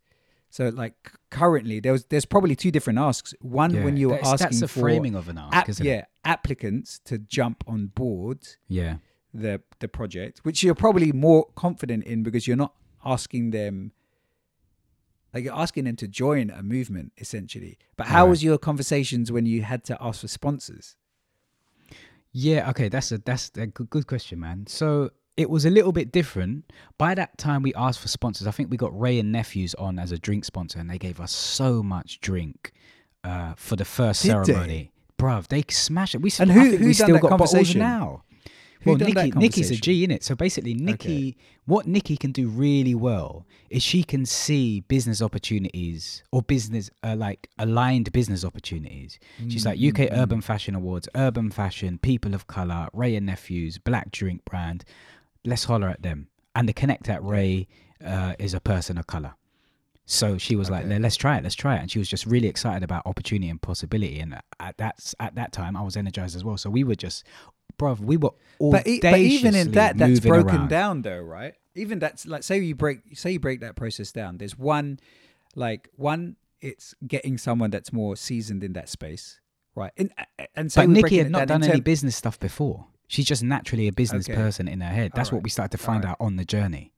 so 0.50 0.68
like 0.70 1.12
currently 1.30 1.80
there 1.80 1.92
was 1.92 2.04
there's 2.06 2.24
probably 2.24 2.56
two 2.56 2.70
different 2.70 2.98
asks 2.98 3.34
one 3.40 3.74
yeah. 3.74 3.84
when 3.84 3.96
you 3.96 4.08
were 4.10 4.18
asking 4.20 4.38
that's 4.38 4.60
the 4.60 4.68
for 4.68 4.80
framing 4.80 5.14
of 5.14 5.28
an 5.28 5.38
ask, 5.38 5.68
isn't 5.68 5.84
yeah 5.86 5.92
it? 5.98 6.06
applicants 6.24 7.00
to 7.04 7.18
jump 7.18 7.62
on 7.66 7.86
board 7.88 8.40
Yeah. 8.68 8.96
the 9.34 9.60
the 9.80 9.88
project, 9.88 10.40
which 10.44 10.62
you're 10.62 10.74
probably 10.74 11.12
more 11.12 11.46
confident 11.54 12.04
in 12.04 12.22
because 12.22 12.46
you're 12.46 12.56
not 12.56 12.74
asking 13.04 13.50
them 13.50 13.92
like 15.34 15.44
you're 15.44 15.54
asking 15.54 15.84
them 15.84 15.96
to 15.96 16.08
join 16.08 16.48
a 16.50 16.62
movement 16.62 17.12
essentially. 17.18 17.76
But 17.98 18.06
how 18.06 18.24
Right. 18.24 18.30
was 18.30 18.42
your 18.42 18.56
conversations 18.58 19.30
when 19.30 19.44
you 19.46 19.62
had 19.62 19.84
to 19.84 19.98
ask 20.00 20.20
for 20.22 20.28
sponsors? 20.28 20.96
Yeah, 22.32 22.68
okay, 22.70 22.88
that's 22.88 23.12
a 23.12 23.18
that's 23.18 23.50
a 23.56 23.66
good, 23.66 23.90
good 23.90 24.06
question, 24.06 24.40
man. 24.40 24.66
So 24.66 25.10
it 25.38 25.48
was 25.48 25.64
a 25.64 25.70
little 25.70 25.92
bit 25.92 26.12
different. 26.12 26.70
By 26.98 27.14
that 27.14 27.38
time, 27.38 27.62
we 27.62 27.72
asked 27.74 28.00
for 28.00 28.08
sponsors. 28.08 28.46
I 28.46 28.50
think 28.50 28.70
we 28.70 28.76
got 28.76 28.98
Wray 28.98 29.18
and 29.18 29.30
Nephews 29.32 29.74
on 29.76 29.98
as 29.98 30.12
a 30.12 30.18
drink 30.18 30.44
sponsor, 30.44 30.78
and 30.80 30.90
they 30.90 30.98
gave 30.98 31.20
us 31.20 31.32
so 31.32 31.82
much 31.82 32.20
drink 32.20 32.72
uh, 33.24 33.54
for 33.56 33.76
the 33.76 33.84
first 33.84 34.22
Did 34.22 34.30
they? 34.30 34.44
ceremony. 34.44 34.92
Bruv, 35.18 35.48
they 35.48 35.64
smashed 35.70 36.14
it. 36.14 36.18
We 36.22 36.30
And 36.38 36.50
who- 36.52 36.60
who 36.60 36.70
we 36.86 36.92
done 36.92 36.94
still 36.94 37.18
got 37.18 37.38
bottles 37.38 37.74
now. 37.74 38.24
Who 38.82 38.90
well, 38.92 38.98
Nikki, 38.98 39.32
Nikki's 39.32 39.72
a 39.72 39.74
G 39.74 40.04
in 40.04 40.12
it. 40.12 40.22
So 40.22 40.36
basically, 40.36 40.72
Nikki, 40.74 41.36
what 41.66 41.88
Nikki 41.88 42.16
can 42.16 42.30
do 42.30 42.46
really 42.48 42.94
well 42.94 43.44
is 43.70 43.82
she 43.82 44.04
can 44.04 44.24
see 44.24 44.80
business 44.82 45.20
opportunities 45.20 46.22
or 46.30 46.42
business 46.42 46.88
uh, 47.02 47.16
like 47.16 47.48
aligned 47.58 48.12
business 48.12 48.44
opportunities. 48.44 49.18
She's 49.48 49.66
like 49.66 49.80
UK 49.82 50.08
Urban 50.12 50.40
Fashion 50.40 50.76
Awards, 50.76 51.08
Urban 51.16 51.50
Fashion, 51.50 51.98
People 51.98 52.34
of 52.34 52.46
Color, 52.46 52.86
Wray 52.92 53.16
and 53.16 53.26
Nephews, 53.26 53.78
Black 53.78 54.12
Drink 54.12 54.44
Brand. 54.44 54.84
Let's 55.44 55.64
holler 55.64 55.88
at 55.88 56.02
them. 56.02 56.28
And 56.54 56.68
the 56.68 56.72
connect 56.72 57.08
at 57.08 57.22
Wray 57.22 57.68
uh, 58.04 58.34
is 58.38 58.54
a 58.54 58.60
person 58.60 58.98
of 58.98 59.06
color. 59.06 59.34
So 60.10 60.38
she 60.38 60.56
was 60.56 60.70
like, 60.70 60.86
"Let's 60.86 61.16
try 61.16 61.36
it, 61.36 61.42
let's 61.42 61.54
try 61.54 61.76
it," 61.76 61.80
and 61.80 61.90
she 61.90 61.98
was 61.98 62.08
just 62.08 62.24
really 62.24 62.48
excited 62.48 62.82
about 62.82 63.04
opportunity 63.04 63.50
and 63.50 63.60
possibility. 63.60 64.20
And 64.20 64.40
at 64.58 64.78
that 64.78 65.12
at 65.20 65.34
that 65.34 65.52
time, 65.52 65.76
I 65.76 65.82
was 65.82 65.98
energized 65.98 66.34
as 66.34 66.42
well. 66.42 66.56
So 66.56 66.70
we 66.70 66.82
were 66.82 66.94
just, 66.94 67.24
bruv, 67.78 68.00
we 68.00 68.16
were 68.16 68.30
But, 68.58 68.86
e- 68.86 69.00
but 69.02 69.18
even 69.18 69.54
in 69.54 69.72
that, 69.72 69.98
that's 69.98 70.20
broken 70.20 70.56
around. 70.56 70.68
down 70.68 71.02
though, 71.02 71.20
right? 71.20 71.54
Even 71.74 71.98
that's 71.98 72.24
like 72.26 72.42
say 72.42 72.58
you 72.58 72.74
break 72.74 73.00
say 73.18 73.32
you 73.32 73.38
break 73.38 73.60
that 73.60 73.76
process 73.76 74.10
down. 74.10 74.38
There's 74.38 74.56
one 74.58 74.98
like 75.54 75.90
one 75.96 76.36
it's 76.62 76.94
getting 77.06 77.36
someone 77.36 77.70
that's 77.70 77.92
more 77.92 78.16
seasoned 78.16 78.64
in 78.64 78.72
that 78.72 78.88
space, 78.88 79.40
right? 79.74 79.92
And 79.98 80.10
and 80.54 80.72
so 80.72 80.80
But 80.80 80.88
Nikki 80.88 81.18
had 81.18 81.30
not 81.30 81.48
done 81.48 81.62
in 81.62 81.70
any 81.70 81.80
business 81.80 82.16
stuff 82.16 82.40
before. 82.40 82.86
She's 83.08 83.24
just 83.26 83.42
naturally 83.42 83.88
a 83.88 83.92
business 83.92 84.28
Okay. 84.28 84.36
person 84.36 84.68
in 84.68 84.80
her 84.80 84.90
head. 84.92 85.12
That's 85.14 85.32
what 85.32 85.42
we 85.42 85.50
started 85.50 85.72
to 85.76 85.82
find 85.82 86.04
Alright. 86.04 86.12
out 86.20 86.24
on 86.24 86.36
the 86.36 86.44
journey. 86.44 86.92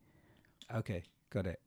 Okay, 0.75 1.05
got 1.31 1.47
it. 1.47 1.61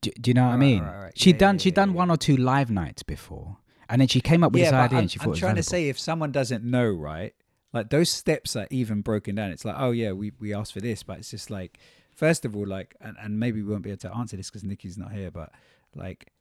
Do, 0.00 0.10
do 0.20 0.30
you 0.30 0.34
know 0.34 0.46
what 0.46 0.52
I 0.54 0.56
mean? 0.56 0.84
alright. 0.84 1.16
She'd 1.18 1.36
Yeah, 1.36 1.38
done 1.38 1.54
yeah, 1.56 1.58
she'd 1.60 1.70
yeah, 1.72 1.84
done 1.84 1.94
one 1.94 2.10
or 2.10 2.16
two 2.16 2.36
live 2.36 2.70
nights 2.70 3.02
before, 3.02 3.56
and 3.88 4.00
then 4.00 4.08
she 4.08 4.20
came 4.20 4.44
up 4.44 4.52
with 4.52 4.62
this 4.62 4.72
idea 4.72 4.98
I'm, 4.98 5.02
and 5.02 5.10
she 5.10 5.18
thought 5.18 5.24
I'm 5.24 5.28
it 5.28 5.30
was 5.32 5.38
trying 5.40 5.56
to 5.56 5.62
say 5.62 5.88
if 5.88 5.98
someone 5.98 6.32
doesn't 6.32 6.64
know, 6.64 6.88
right? 6.90 7.34
Like 7.72 7.90
those 7.90 8.10
steps 8.10 8.56
are 8.56 8.66
even 8.70 9.02
broken 9.02 9.34
down. 9.34 9.50
It's 9.50 9.64
like, 9.64 9.76
oh 9.78 9.90
yeah, 9.92 10.12
we 10.12 10.32
we 10.40 10.52
asked 10.54 10.72
for 10.72 10.80
this, 10.80 11.02
but 11.02 11.18
it's 11.18 11.30
just 11.30 11.50
like, 11.50 11.78
first 12.14 12.44
of 12.44 12.56
all, 12.56 12.66
like, 12.66 12.94
and, 13.00 13.16
and 13.22 13.38
maybe 13.38 13.62
we 13.62 13.70
won't 13.70 13.82
be 13.82 13.90
able 13.90 14.00
to 14.00 14.14
answer 14.16 14.36
this 14.36 14.48
because 14.50 14.64
Nikki's 14.64 14.98
not 14.98 15.12
here, 15.12 15.30
but 15.30 15.52
like, 15.94 16.32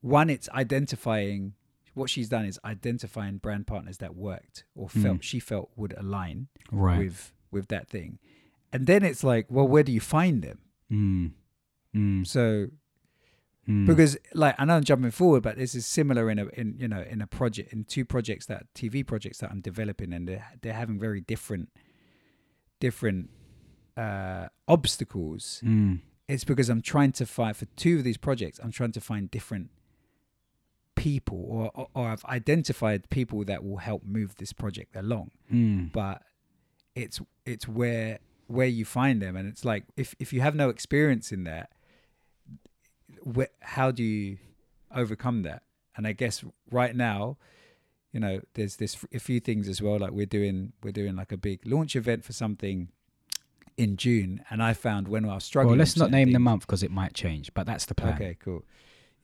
one, 0.00 0.30
it's 0.30 0.48
identifying 0.50 1.54
what 1.94 2.08
she's 2.10 2.28
done 2.28 2.44
is 2.44 2.58
identifying 2.64 3.38
brand 3.38 3.66
partners 3.66 3.98
that 3.98 4.14
worked 4.14 4.64
or 4.74 4.88
felt 4.88 5.18
Mm. 5.18 5.22
she 5.22 5.40
felt 5.40 5.70
would 5.76 5.94
align 5.96 6.48
right. 6.70 6.98
with 6.98 7.32
with 7.50 7.68
that 7.68 7.88
thing, 7.88 8.18
and 8.72 8.86
then 8.86 9.02
it's 9.02 9.24
like, 9.24 9.46
well, 9.50 9.66
where 9.66 9.82
do 9.82 9.90
you 9.92 10.00
find 10.00 10.42
them? 10.42 10.58
Mm. 10.90 11.32
Mm. 11.94 12.26
So 12.26 12.68
Mm. 13.68 13.86
because 13.86 14.16
like 14.34 14.54
I 14.58 14.64
know 14.64 14.76
I'm 14.76 14.84
jumping 14.84 15.10
forward, 15.10 15.42
but 15.42 15.56
this 15.58 15.74
is 15.74 15.86
similar 15.86 16.30
in 16.30 16.38
a 16.38 16.46
in 16.60 16.76
you 16.78 16.88
know 16.88 17.02
in 17.02 17.20
a 17.20 17.26
project 17.26 17.72
in 17.72 17.84
two 17.84 18.04
projects 18.04 18.46
that 18.46 18.66
TV 18.74 19.06
projects 19.06 19.38
that 19.38 19.50
I'm 19.50 19.60
developing, 19.60 20.12
and 20.12 20.26
they're 20.26 20.46
they're 20.62 20.72
having 20.72 20.98
very 20.98 21.20
different 21.20 21.68
different 22.80 23.30
uh, 23.96 24.48
obstacles. 24.66 25.60
Mm. 25.64 26.00
It's 26.28 26.44
because 26.44 26.68
I'm 26.68 26.80
trying 26.80 27.12
to 27.12 27.26
find 27.26 27.56
for 27.56 27.66
two 27.76 27.98
of 27.98 28.04
these 28.04 28.16
projects, 28.16 28.58
I'm 28.62 28.70
trying 28.72 28.92
to 28.92 29.00
find 29.00 29.30
different 29.30 29.70
people, 31.00 31.44
or 31.48 31.70
or, 31.74 31.88
or 31.94 32.08
I've 32.08 32.24
identified 32.26 33.08
people 33.10 33.44
that 33.44 33.64
will 33.64 33.78
help 33.78 34.02
move 34.04 34.36
this 34.36 34.52
project 34.52 34.94
along. 34.96 35.30
Mm. 35.52 35.92
But 35.92 36.22
it's 36.94 37.20
it's 37.46 37.66
where 37.66 38.18
where 38.46 38.66
you 38.66 38.84
find 38.84 39.22
them, 39.22 39.36
and 39.36 39.48
it's 39.48 39.64
like 39.64 39.84
if 39.96 40.14
if 40.18 40.32
you 40.32 40.40
have 40.40 40.54
no 40.54 40.68
experience 40.68 41.32
in 41.32 41.44
that 41.44 41.70
wh- 43.36 43.52
how 43.60 43.90
do 43.90 44.02
you 44.02 44.38
overcome 44.94 45.42
that? 45.42 45.62
And 45.96 46.06
I 46.06 46.12
guess 46.12 46.44
right 46.70 46.94
now, 46.94 47.36
you 48.12 48.20
know, 48.20 48.40
there's 48.54 48.76
this 48.76 48.96
a 49.12 49.18
few 49.18 49.40
things 49.40 49.68
as 49.68 49.80
well. 49.82 49.98
Like 49.98 50.12
we're 50.12 50.26
doing 50.26 50.72
we're 50.82 50.92
doing 50.92 51.16
like 51.16 51.32
a 51.32 51.36
big 51.36 51.60
launch 51.66 51.96
event 51.96 52.24
for 52.24 52.32
something 52.32 52.88
in 53.76 53.96
June, 53.96 54.42
and 54.50 54.62
I 54.62 54.72
found 54.72 55.08
when 55.08 55.24
I 55.24 55.34
was 55.34 55.44
struggling. 55.44 55.72
Well, 55.72 55.78
let's 55.78 55.96
not 55.96 56.10
name 56.10 56.32
the 56.32 56.38
month 56.38 56.66
because 56.66 56.82
it 56.82 56.90
might 56.90 57.14
change, 57.14 57.52
but 57.54 57.66
that's 57.66 57.86
the 57.86 57.94
plan. 57.94 58.14
Okay, 58.14 58.36
cool. 58.42 58.64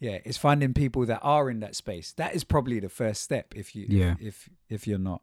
Yeah, 0.00 0.18
it's 0.24 0.37
finding 0.38 0.74
people 0.74 1.06
that 1.06 1.20
are 1.22 1.48
in 1.50 1.61
that 1.61 1.74
space. 1.74 2.12
That 2.12 2.35
is 2.35 2.44
probably 2.44 2.80
the 2.80 2.88
first 2.90 3.22
step 3.22 3.54
if 3.56 3.74
you 3.74 3.87
Yeah. 3.88 4.14
if 4.20 4.20
if, 4.20 4.48
if 4.68 4.87
you're 4.87 4.98
not 4.98 5.22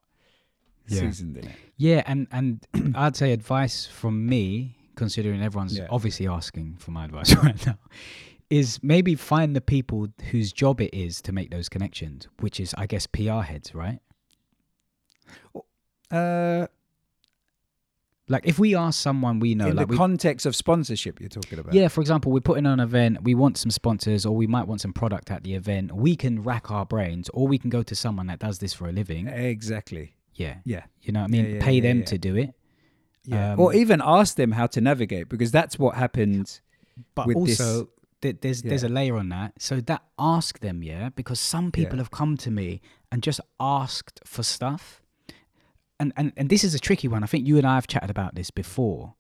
Yeah. 0.88 1.02
seasoned 1.02 1.38
in 1.38 1.46
it. 1.48 1.56
Yeah, 1.78 2.02
and 2.06 2.28
and 2.32 2.66
I'd 2.96 3.16
say 3.16 3.32
advice 3.34 3.86
from 3.86 4.26
me, 4.26 4.76
considering 4.96 5.42
everyone's 5.42 5.78
Yeah. 5.78 5.88
obviously 5.90 6.28
asking 6.28 6.78
for 6.80 6.92
my 6.92 7.06
advice 7.10 7.36
right 7.36 7.66
now, 7.66 7.78
is 8.50 8.82
maybe 8.84 9.16
find 9.16 9.56
the 9.56 9.62
people 9.62 10.08
whose 10.32 10.52
job 10.52 10.82
it 10.82 10.94
is 10.94 11.22
to 11.22 11.32
make 11.32 11.52
those 11.52 11.70
connections, 11.70 12.28
which 12.40 12.60
is 12.60 12.74
I 12.78 12.88
guess 12.88 13.06
PR 13.08 13.42
heads, 13.42 13.74
right? 13.76 14.00
Uh, 16.12 16.68
Like 18.30 18.48
if 18.48 18.58
we 18.58 18.74
ask 18.76 19.02
someone 19.02 19.40
we 19.40 19.54
know, 19.54 19.68
in 19.68 19.76
like 19.76 19.88
the 19.88 19.92
we, 19.92 19.98
context 19.98 20.46
of 20.46 20.56
sponsorship, 20.56 21.20
you're 21.20 21.28
talking 21.30 21.60
about. 21.60 21.74
yeah, 21.74 21.90
for 21.90 22.00
example, 22.00 22.32
we're 22.32 22.40
putting 22.40 22.66
on 22.66 22.80
an 22.80 22.84
event, 22.84 23.22
we 23.24 23.36
want 23.36 23.58
some 23.58 23.70
sponsors, 23.70 24.26
or 24.26 24.34
we 24.36 24.48
might 24.48 24.66
want 24.68 24.80
some 24.80 24.94
product 24.94 25.30
at 25.30 25.44
the 25.44 25.54
event. 25.56 25.92
We 25.94 26.16
can 26.16 26.42
rack 26.42 26.72
our 26.72 26.86
brains, 26.86 27.30
or 27.34 27.48
we 27.50 27.58
can 27.58 27.70
go 27.70 27.84
to 27.84 27.96
someone 27.96 28.28
that 28.28 28.40
does 28.40 28.60
this 28.60 28.74
for 28.74 28.88
a 28.88 28.92
living. 28.94 29.28
exactly. 29.28 30.16
Yeah, 30.36 30.56
Yeah. 30.66 30.84
you 31.02 31.12
know 31.12 31.20
what 31.22 31.26
I 31.30 31.32
mean. 31.32 31.46
Yeah, 31.46 31.52
yeah, 31.56 31.64
Pay 31.66 31.74
yeah, 31.74 31.82
them 31.82 32.04
to 32.06 32.18
do 32.18 32.36
it. 32.38 32.54
Yeah. 33.26 33.54
Um, 33.54 33.60
or 33.60 33.74
even 33.74 34.02
ask 34.04 34.36
them 34.36 34.52
how 34.54 34.68
to 34.68 34.82
navigate 34.82 35.30
because 35.30 35.52
that's 35.52 35.78
what 35.78 35.96
happened. 35.96 36.60
But 37.16 37.28
with 37.28 37.46
this- 37.46 37.60
also, 37.62 37.90
th- 38.22 38.38
there's 38.42 38.62
there's 38.64 38.84
a 38.84 38.90
layer 38.90 39.16
on 39.18 39.30
that. 39.30 39.62
So 39.62 39.80
that 39.82 40.02
ask 40.18 40.60
them, 40.60 40.82
yeah, 40.82 41.10
because 41.10 41.40
some 41.42 41.72
people 41.72 41.98
have 42.00 42.10
come 42.10 42.36
to 42.38 42.50
me 42.50 42.82
and 43.12 43.22
just 43.22 43.42
asked 43.60 44.22
for 44.26 44.44
stuff, 44.44 45.03
and 46.00 46.14
and 46.16 46.34
and 46.38 46.50
this 46.50 46.64
is 46.64 46.74
a 46.74 46.80
tricky 46.80 47.08
one. 47.08 47.24
I 47.24 47.28
think 47.28 47.48
you 47.48 47.58
and 47.58 47.68
I 47.68 47.76
have 47.76 47.88
chatted 47.88 48.10
about 48.10 48.36
this 48.36 48.52
before. 48.52 49.16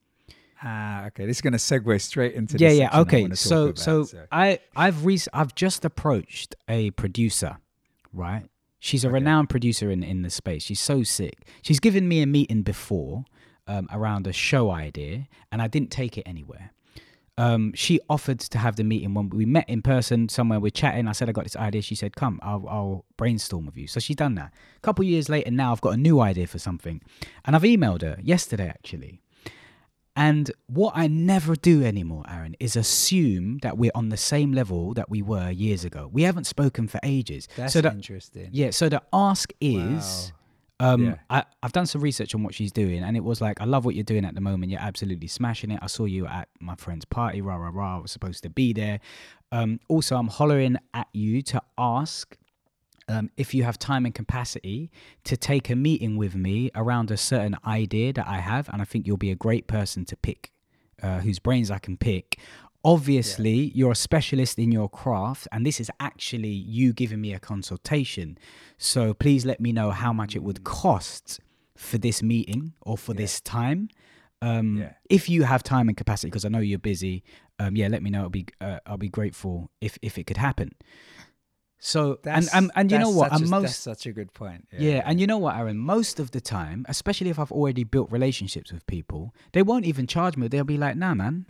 Ah, 0.66 1.08
okay. 1.08 1.26
This 1.26 1.38
is 1.38 1.42
going 1.42 1.54
to 1.54 1.60
segue 1.60 2.00
straight 2.02 2.36
into 2.36 2.58
yeah, 2.58 2.70
yeah, 2.70 3.00
okay. 3.02 3.30
So 3.34 3.66
about, 3.66 3.78
so 3.78 4.08
I 4.32 4.60
I've 4.76 5.06
re- 5.06 5.20
I've 5.34 5.54
just 5.56 5.84
approached 5.84 6.56
a 6.70 6.92
producer, 6.92 7.58
right? 8.14 8.46
She's 8.80 9.06
a 9.06 9.10
renowned 9.10 9.50
producer 9.50 9.90
in, 9.90 10.04
in 10.04 10.24
the 10.24 10.30
space. 10.30 10.64
She's 10.64 10.80
so 10.80 11.04
sick. 11.04 11.48
She's 11.62 11.80
given 11.80 12.08
me 12.08 12.22
a 12.22 12.26
meeting 12.26 12.64
before 12.64 13.24
um, 13.66 13.88
around 13.92 14.28
a 14.28 14.34
show 14.34 14.72
idea, 14.72 15.28
and 15.54 15.62
I 15.62 15.68
didn't 15.68 15.90
take 15.90 16.18
it 16.18 16.24
anywhere. 16.26 16.73
Um, 17.38 17.74
she 17.74 18.00
offered 18.10 18.40
to 18.40 18.58
have 18.60 18.76
the 18.76 18.84
meeting 18.84 19.14
when 19.16 19.30
we 19.30 19.46
met 19.46 19.68
in 19.68 19.82
person 19.82 20.30
somewhere. 20.30 20.60
We're 20.60 20.70
chatting. 20.70 21.08
I 21.08 21.14
said 21.14 21.30
I 21.30 21.32
got 21.32 21.46
this 21.46 21.56
idea. 21.56 21.82
She 21.82 21.96
said, 21.96 22.16
"Come, 22.16 22.40
I'll, 22.44 22.68
I'll 22.70 23.06
brainstorm 23.18 23.66
with 23.66 23.78
you." 23.78 23.88
So 23.88 24.00
she's 24.00 24.16
done 24.16 24.36
that. 24.36 24.54
A 24.78 24.80
couple 24.82 25.04
years 25.04 25.30
later, 25.30 25.50
now 25.50 25.72
I've 25.72 25.82
got 25.82 25.94
a 25.96 25.98
new 25.98 26.20
idea 26.20 26.46
for 26.46 26.60
something, 26.60 27.02
and 27.46 27.56
I've 27.56 27.64
emailed 27.64 28.02
her 28.04 28.20
yesterday 28.22 28.68
actually. 28.68 29.22
And 30.16 30.52
what 30.68 30.94
I 30.96 31.08
never 31.08 31.56
do 31.56 31.84
anymore, 31.84 32.24
Aaron, 32.30 32.56
is 32.60 32.76
assume 32.76 33.58
that 33.64 33.78
we're 33.80 33.92
on 33.96 34.10
the 34.10 34.18
same 34.18 34.52
level 34.52 34.94
that 34.94 35.10
we 35.10 35.24
were 35.24 35.50
years 35.50 35.84
ago. 35.86 36.08
We 36.12 36.22
haven't 36.22 36.46
spoken 36.46 36.88
for 36.88 37.00
ages. 37.02 37.48
That's 37.56 37.74
so 37.74 37.82
that, 37.82 37.94
interesting. 37.94 38.50
yeah, 38.52 38.70
so 38.70 38.90
the 38.90 39.02
ask 39.12 39.52
is 39.60 40.32
um 40.80 41.04
Yeah. 41.06 41.16
I, 41.30 41.44
I've 41.62 41.74
done 41.74 41.86
some 41.86 42.02
research 42.02 42.34
on 42.36 42.44
what 42.44 42.54
she's 42.54 42.72
doing 42.72 43.04
and 43.04 43.16
it 43.16 43.24
was 43.24 43.42
like, 43.42 43.62
I 43.62 43.66
love 43.66 43.86
what 43.86 43.96
you're 43.96 44.04
doing 44.04 44.26
at 44.26 44.36
the 44.36 44.42
moment. 44.42 44.72
You're 44.72 44.82
absolutely 44.82 45.28
smashing 45.28 45.72
it. 45.72 45.80
I 45.82 45.88
saw 45.88 46.06
you 46.06 46.26
at 46.28 46.50
my 46.60 46.76
friend's 46.76 47.06
party, 47.06 47.42
rah 47.42 47.56
rah 47.56 47.72
rah. 47.74 47.98
I 47.98 48.02
was 48.02 48.12
supposed 48.12 48.44
to 48.44 48.50
be 48.50 48.74
there. 48.74 49.00
Um 49.52 49.80
also 49.88 50.16
I'm 50.18 50.28
hollering 50.28 50.78
at 50.94 51.08
you 51.14 51.42
to 51.44 51.62
ask 51.78 52.38
um, 53.08 53.30
if 53.38 53.54
you 53.54 53.64
have 53.64 53.78
time 53.78 54.06
and 54.06 54.16
capacity 54.16 54.92
to 55.26 55.36
take 55.36 55.70
a 55.70 55.76
meeting 55.76 56.18
with 56.18 56.36
me 56.36 56.72
around 56.76 57.12
a 57.12 57.18
certain 57.18 57.58
idea 57.66 58.14
that 58.14 58.28
I 58.28 58.40
have, 58.40 58.70
and 58.70 58.82
I 58.82 58.86
think 58.86 59.08
you'll 59.08 59.18
be 59.18 59.32
a 59.32 59.36
great 59.36 59.68
person 59.68 60.06
to 60.06 60.16
pick, 60.16 60.52
uh, 61.02 61.20
whose 61.20 61.40
brains 61.40 61.70
I 61.70 61.80
can 61.80 61.98
pick. 61.98 62.40
Obviously, 62.86 63.72
you're 63.74 63.92
a 63.92 63.96
specialist 63.96 64.60
in 64.60 64.72
your 64.72 64.90
craft, 64.90 65.48
and 65.52 65.66
this 65.66 65.80
is 65.80 65.90
actually 66.00 66.50
you 66.50 66.92
giving 66.94 67.22
me 67.22 67.34
a 67.34 67.40
consultation. 67.40 68.38
So 68.78 69.14
please 69.14 69.46
let 69.46 69.62
me 69.62 69.72
know 69.72 69.92
how 69.92 70.12
much 70.12 70.36
it 70.36 70.44
would 70.44 70.64
cost 70.64 71.40
for 71.78 71.98
this 71.98 72.22
meeting 72.22 72.74
or 72.82 72.98
for 72.98 73.14
this 73.14 73.40
time. 73.42 73.90
Um, 74.42 74.78
Yeah. 74.78 74.94
If 75.10 75.30
you 75.30 75.44
have 75.44 75.64
time 75.64 75.88
and 75.88 75.96
capacity, 75.96 76.28
because 76.28 76.44
I 76.44 76.50
know 76.50 76.60
you're 76.60 76.78
busy, 76.78 77.24
um, 77.60 77.78
yeah, 77.78 77.88
let 77.88 78.04
me 78.04 78.10
know. 78.10 78.24
I'll 78.24 78.30
be 78.30 78.46
uh, 78.60 78.80
I'll 78.86 78.98
be 78.98 79.10
grateful 79.10 79.70
if 79.80 79.98
if 80.02 80.18
it 80.18 80.26
could 80.26 80.38
happen. 80.38 80.72
So 81.80 82.20
and 82.26 82.50
and, 82.54 82.72
and 82.76 82.92
you 82.92 83.00
know 83.00 83.10
what? 83.10 83.32
And 83.34 83.44
a, 83.44 83.48
most 83.48 83.62
that's 83.64 83.78
such 83.78 84.06
a 84.06 84.12
good 84.14 84.34
point. 84.34 84.68
yeah, 84.78 85.02
and 85.06 85.20
you 85.20 85.28
know 85.28 85.38
what, 85.38 85.56
Aaron? 85.56 85.78
Most 85.78 86.20
of 86.20 86.32
the 86.32 86.42
time, 86.42 86.86
especially 86.90 87.30
if 87.30 87.38
I've 87.40 87.52
already 87.52 87.84
built 87.84 88.12
relationships 88.12 88.72
with 88.72 88.86
people, 88.88 89.34
they 89.52 89.62
won't 89.64 89.86
even 89.86 90.08
charge 90.08 90.36
me. 90.38 90.48
They'll 90.48 90.64
be 90.64 90.78
like, 90.78 90.96
"Nah, 90.96 91.14
man, 91.14 91.46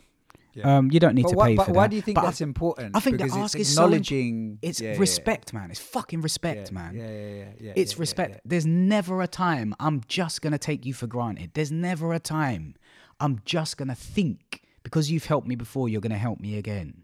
Yeah. 0.55 0.77
um, 0.77 0.91
you 0.91 0.99
don't 0.99 1.15
need 1.15 1.23
but 1.23 1.29
to 1.31 1.35
why, 1.35 1.47
pay 1.49 1.55
but 1.55 1.65
for 1.65 1.71
why 1.71 1.73
that." 1.73 1.79
Why 1.79 1.87
do 1.87 1.95
you 1.95 2.01
think 2.03 2.15
But 2.15 2.21
I- 2.21 2.25
that's 2.25 2.41
important? 2.41 2.95
I 2.95 2.99
think 2.99 3.17
the 3.17 3.23
ask 3.25 3.55
it's 3.59 3.69
is 3.69 3.75
so 3.75 3.83
acknowledging. 3.85 4.59
It's 4.61 4.79
yeah, 4.79 4.93
yeah, 4.93 4.99
respect, 4.99 5.53
man. 5.53 5.71
It's 5.71 5.79
fucking 5.79 6.21
respect, 6.21 6.69
yeah, 6.69 6.73
man. 6.79 6.95
Yeah, 6.95 7.03
yeah, 7.09 7.09
yeah. 7.11 7.45
yeah 7.59 7.73
It's 7.75 7.93
yeah, 7.93 7.97
yeah, 7.97 7.99
respect. 8.01 8.31
yeah. 8.35 8.39
There's 8.45 8.65
never 8.65 9.21
a 9.21 9.27
time 9.27 9.73
I'm 9.79 10.01
just 10.07 10.41
gonna 10.43 10.59
take 10.59 10.85
you 10.85 10.93
for 10.93 11.07
granted. 11.07 11.51
There's 11.53 11.71
never 11.71 12.13
a 12.13 12.19
time 12.19 12.75
I'm 13.19 13.41
just 13.45 13.77
gonna 13.77 13.95
think 13.95 14.61
because 14.83 15.09
you've 15.09 15.25
helped 15.25 15.47
me 15.47 15.55
before, 15.55 15.89
you're 15.89 16.01
gonna 16.01 16.17
help 16.17 16.39
me 16.39 16.57
again. 16.57 17.03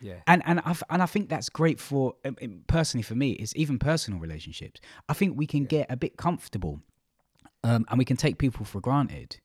Yeah. 0.00 0.20
And 0.26 0.42
and 0.46 0.60
I 0.60 0.74
and 0.90 1.02
I 1.02 1.06
think 1.06 1.28
that's 1.28 1.48
great 1.48 1.80
for 1.80 2.14
um, 2.24 2.36
um, 2.42 2.60
personally 2.68 3.02
for 3.02 3.16
me. 3.16 3.32
It's 3.32 3.52
even 3.56 3.78
personal 3.78 4.20
relationships. 4.20 4.80
I 5.08 5.12
think 5.12 5.36
we 5.36 5.46
can 5.46 5.64
get 5.64 5.90
a 5.90 5.96
bit 5.96 6.16
comfortable, 6.16 6.80
um, 7.64 7.84
and 7.88 7.98
we 7.98 8.04
can 8.04 8.16
take 8.16 8.38
people 8.38 8.64
for 8.64 8.80
granted, 8.80 9.40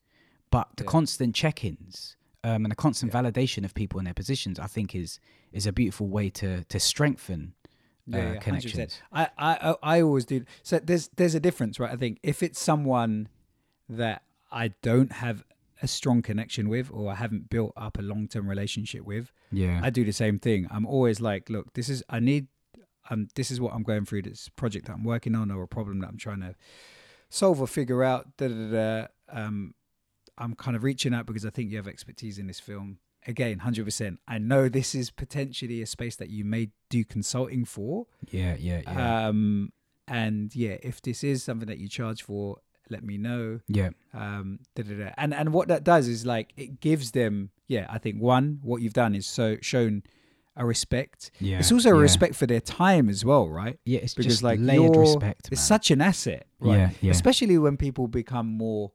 but 0.51 0.67
the 0.77 0.83
constant 0.83 1.33
check-ins 1.35 2.15
um, 2.43 2.65
and 2.65 2.71
a 2.71 2.75
constant 2.75 3.11
validation 3.11 3.63
of 3.63 3.73
people 3.73 3.99
in 3.99 4.05
their 4.05 4.13
positions, 4.13 4.59
I 4.59 4.67
think, 4.67 4.95
is 4.95 5.19
is 5.51 5.65
a 5.65 5.71
beautiful 5.71 6.07
way 6.07 6.29
to 6.31 6.63
to 6.63 6.79
strengthen 6.79 7.53
uh, 8.13 8.17
yeah, 8.17 8.33
yeah, 8.33 8.39
100%. 8.39 8.41
connections. 8.41 9.01
I, 9.11 9.29
I 9.37 9.53
I 9.69 9.75
I 9.83 10.01
always 10.01 10.25
do. 10.25 10.45
So 10.61 10.79
there's 10.79 11.09
there's 11.15 11.35
a 11.35 11.39
difference, 11.39 11.79
right? 11.79 11.91
I 11.91 11.95
think 11.95 12.19
if 12.23 12.43
it's 12.43 12.59
someone 12.59 13.29
that 13.89 14.23
I 14.51 14.69
don't 14.81 15.11
have 15.11 15.43
a 15.81 15.87
strong 15.87 16.21
connection 16.21 16.69
with, 16.69 16.89
or 16.91 17.11
I 17.11 17.15
haven't 17.15 17.49
built 17.49 17.73
up 17.75 17.97
a 17.97 18.01
long 18.01 18.27
term 18.27 18.49
relationship 18.49 19.05
with, 19.05 19.31
Yeah, 19.51 19.79
I 19.83 19.89
do 19.89 20.03
the 20.03 20.13
same 20.13 20.39
thing. 20.39 20.67
I'm 20.71 20.85
always 20.85 21.19
like, 21.21 21.49
look, 21.49 21.73
this 21.73 21.89
is 21.89 22.03
I 22.09 22.19
need. 22.19 22.47
Um, 23.09 23.27
this 23.35 23.51
is 23.51 23.59
what 23.59 23.73
I'm 23.73 23.83
going 23.83 24.05
through. 24.05 24.23
This 24.23 24.49
project 24.49 24.87
that 24.87 24.93
I'm 24.93 25.03
working 25.03 25.35
on, 25.35 25.51
or 25.51 25.63
a 25.63 25.67
problem 25.67 25.99
that 25.99 26.07
I'm 26.07 26.17
trying 26.17 26.39
to 26.41 26.55
solve 27.29 27.61
or 27.61 27.67
figure 27.67 28.03
out. 28.03 28.37
Da, 28.37 28.47
da, 28.47 28.71
da. 28.71 29.07
Um, 29.29 29.73
I'm 30.37 30.55
kind 30.55 30.75
of 30.75 30.83
reaching 30.83 31.13
out 31.13 31.25
because 31.25 31.45
I 31.45 31.49
think 31.49 31.69
you 31.71 31.77
have 31.77 31.87
expertise 31.87 32.37
in 32.39 32.47
this 32.47 32.59
film. 32.59 32.97
Again, 33.25 33.59
hundred 33.59 33.85
percent. 33.85 34.19
I 34.27 34.37
know 34.37 34.67
this 34.67 34.93
is 34.93 35.09
potentially 35.09 35.81
a 35.81 35.85
space 35.85 36.15
that 36.17 36.29
you 36.29 36.43
may 36.43 36.69
do 36.89 37.05
consulting 37.05 37.63
for. 37.65 38.07
yeah, 38.31 38.55
yeah, 38.59 38.81
yeah, 38.85 39.27
Um, 39.27 39.71
and 40.07 40.53
yeah, 40.55 40.77
if 40.83 41.01
this 41.01 41.23
is 41.23 41.43
something 41.43 41.67
that 41.67 41.77
you 41.77 41.87
charge 41.87 42.21
for, 42.23 42.57
let 42.89 43.01
me 43.03 43.17
know. 43.17 43.61
yeah, 43.69 43.91
Um, 44.13 44.59
da, 44.75 44.83
da, 44.83 44.95
da. 44.97 45.11
And 45.17 45.33
and 45.33 45.53
what 45.53 45.69
that 45.69 45.85
does 45.85 46.09
is 46.09 46.25
like 46.25 46.51
it 46.57 46.81
gives 46.81 47.11
them, 47.11 47.51
yeah, 47.67 47.85
I 47.89 47.97
think 47.97 48.21
one, 48.21 48.59
what 48.61 48.81
you've 48.81 48.93
done 48.93 49.15
is 49.15 49.25
so 49.25 49.55
shown 49.61 50.03
a 50.57 50.65
respect. 50.65 51.31
yeah. 51.39 51.59
It's 51.59 51.71
also 51.71 51.91
a 51.91 51.95
yeah. 51.95 52.01
respect 52.01 52.35
for 52.35 52.45
their 52.45 52.59
time 52.59 53.07
as 53.09 53.23
well, 53.23 53.47
right? 53.49 53.79
Yeah, 53.85 54.01
it's 54.01 54.13
Because 54.13 54.33
just 54.33 54.43
like 54.43 54.59
layered 54.59 54.95
respect. 54.97 55.47
It's 55.51 55.61
such 55.63 55.89
an 55.91 56.01
asset, 56.01 56.45
right? 56.59 56.75
Yeah, 56.77 56.89
yeah. 57.01 57.11
Especially 57.11 57.57
when 57.57 57.77
people 57.77 58.07
become 58.09 58.47
more 58.47 58.91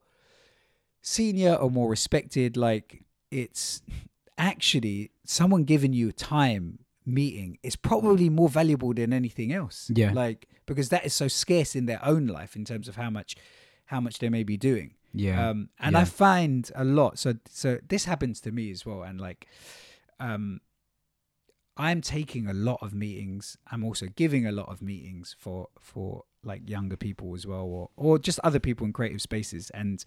senior 1.02 1.54
or 1.54 1.70
more 1.70 1.88
respected. 1.90 2.56
Like 2.56 3.04
it's 3.30 3.82
actually 4.36 5.10
someone 5.24 5.64
giving 5.64 5.92
you 5.92 6.12
time 6.12 6.80
meeting 7.04 7.58
is 7.62 7.74
probably 7.76 8.28
more 8.28 8.48
valuable 8.48 8.92
than 8.94 9.12
anything 9.12 9.52
else. 9.52 9.90
Yeah. 9.94 10.12
Like 10.12 10.46
because 10.66 10.90
that 10.90 11.04
is 11.06 11.14
so 11.14 11.28
scarce 11.28 11.74
in 11.74 11.86
their 11.86 12.04
own 12.04 12.26
life 12.26 12.54
in 12.56 12.64
terms 12.64 12.88
of 12.88 12.96
how 12.96 13.10
much 13.10 13.36
how 13.86 14.00
much 14.00 14.18
they 14.18 14.28
may 14.28 14.42
be 14.42 14.56
doing. 14.58 14.94
yeah, 15.14 15.48
Um, 15.48 15.70
and 15.80 15.94
yeah. 15.94 16.00
I 16.00 16.04
find 16.04 16.70
a 16.74 16.84
lot. 16.84 17.18
So 17.18 17.34
so 17.48 17.78
this 17.88 18.04
happens 18.04 18.40
to 18.42 18.52
me 18.52 18.70
as 18.70 18.84
well. 18.84 19.02
And 19.02 19.18
like, 19.20 19.46
um, 20.20 20.60
I'm 21.76 22.00
taking 22.02 22.46
a 22.48 22.52
lot 22.52 22.78
of 22.82 22.92
meetings. 22.92 23.56
I'm 23.70 23.84
also 23.84 24.06
giving 24.14 24.46
a 24.46 24.52
lot 24.52 24.68
of 24.68 24.82
meetings 24.82 25.34
for 25.38 25.68
for 25.80 26.24
like 26.44 26.68
younger 26.68 26.96
people 26.96 27.34
as 27.34 27.46
well, 27.46 27.64
or 27.64 27.90
or 27.96 28.18
just 28.18 28.38
other 28.44 28.58
people 28.60 28.84
in 28.86 28.92
creative 28.92 29.22
spaces. 29.22 29.70
And 29.70 30.04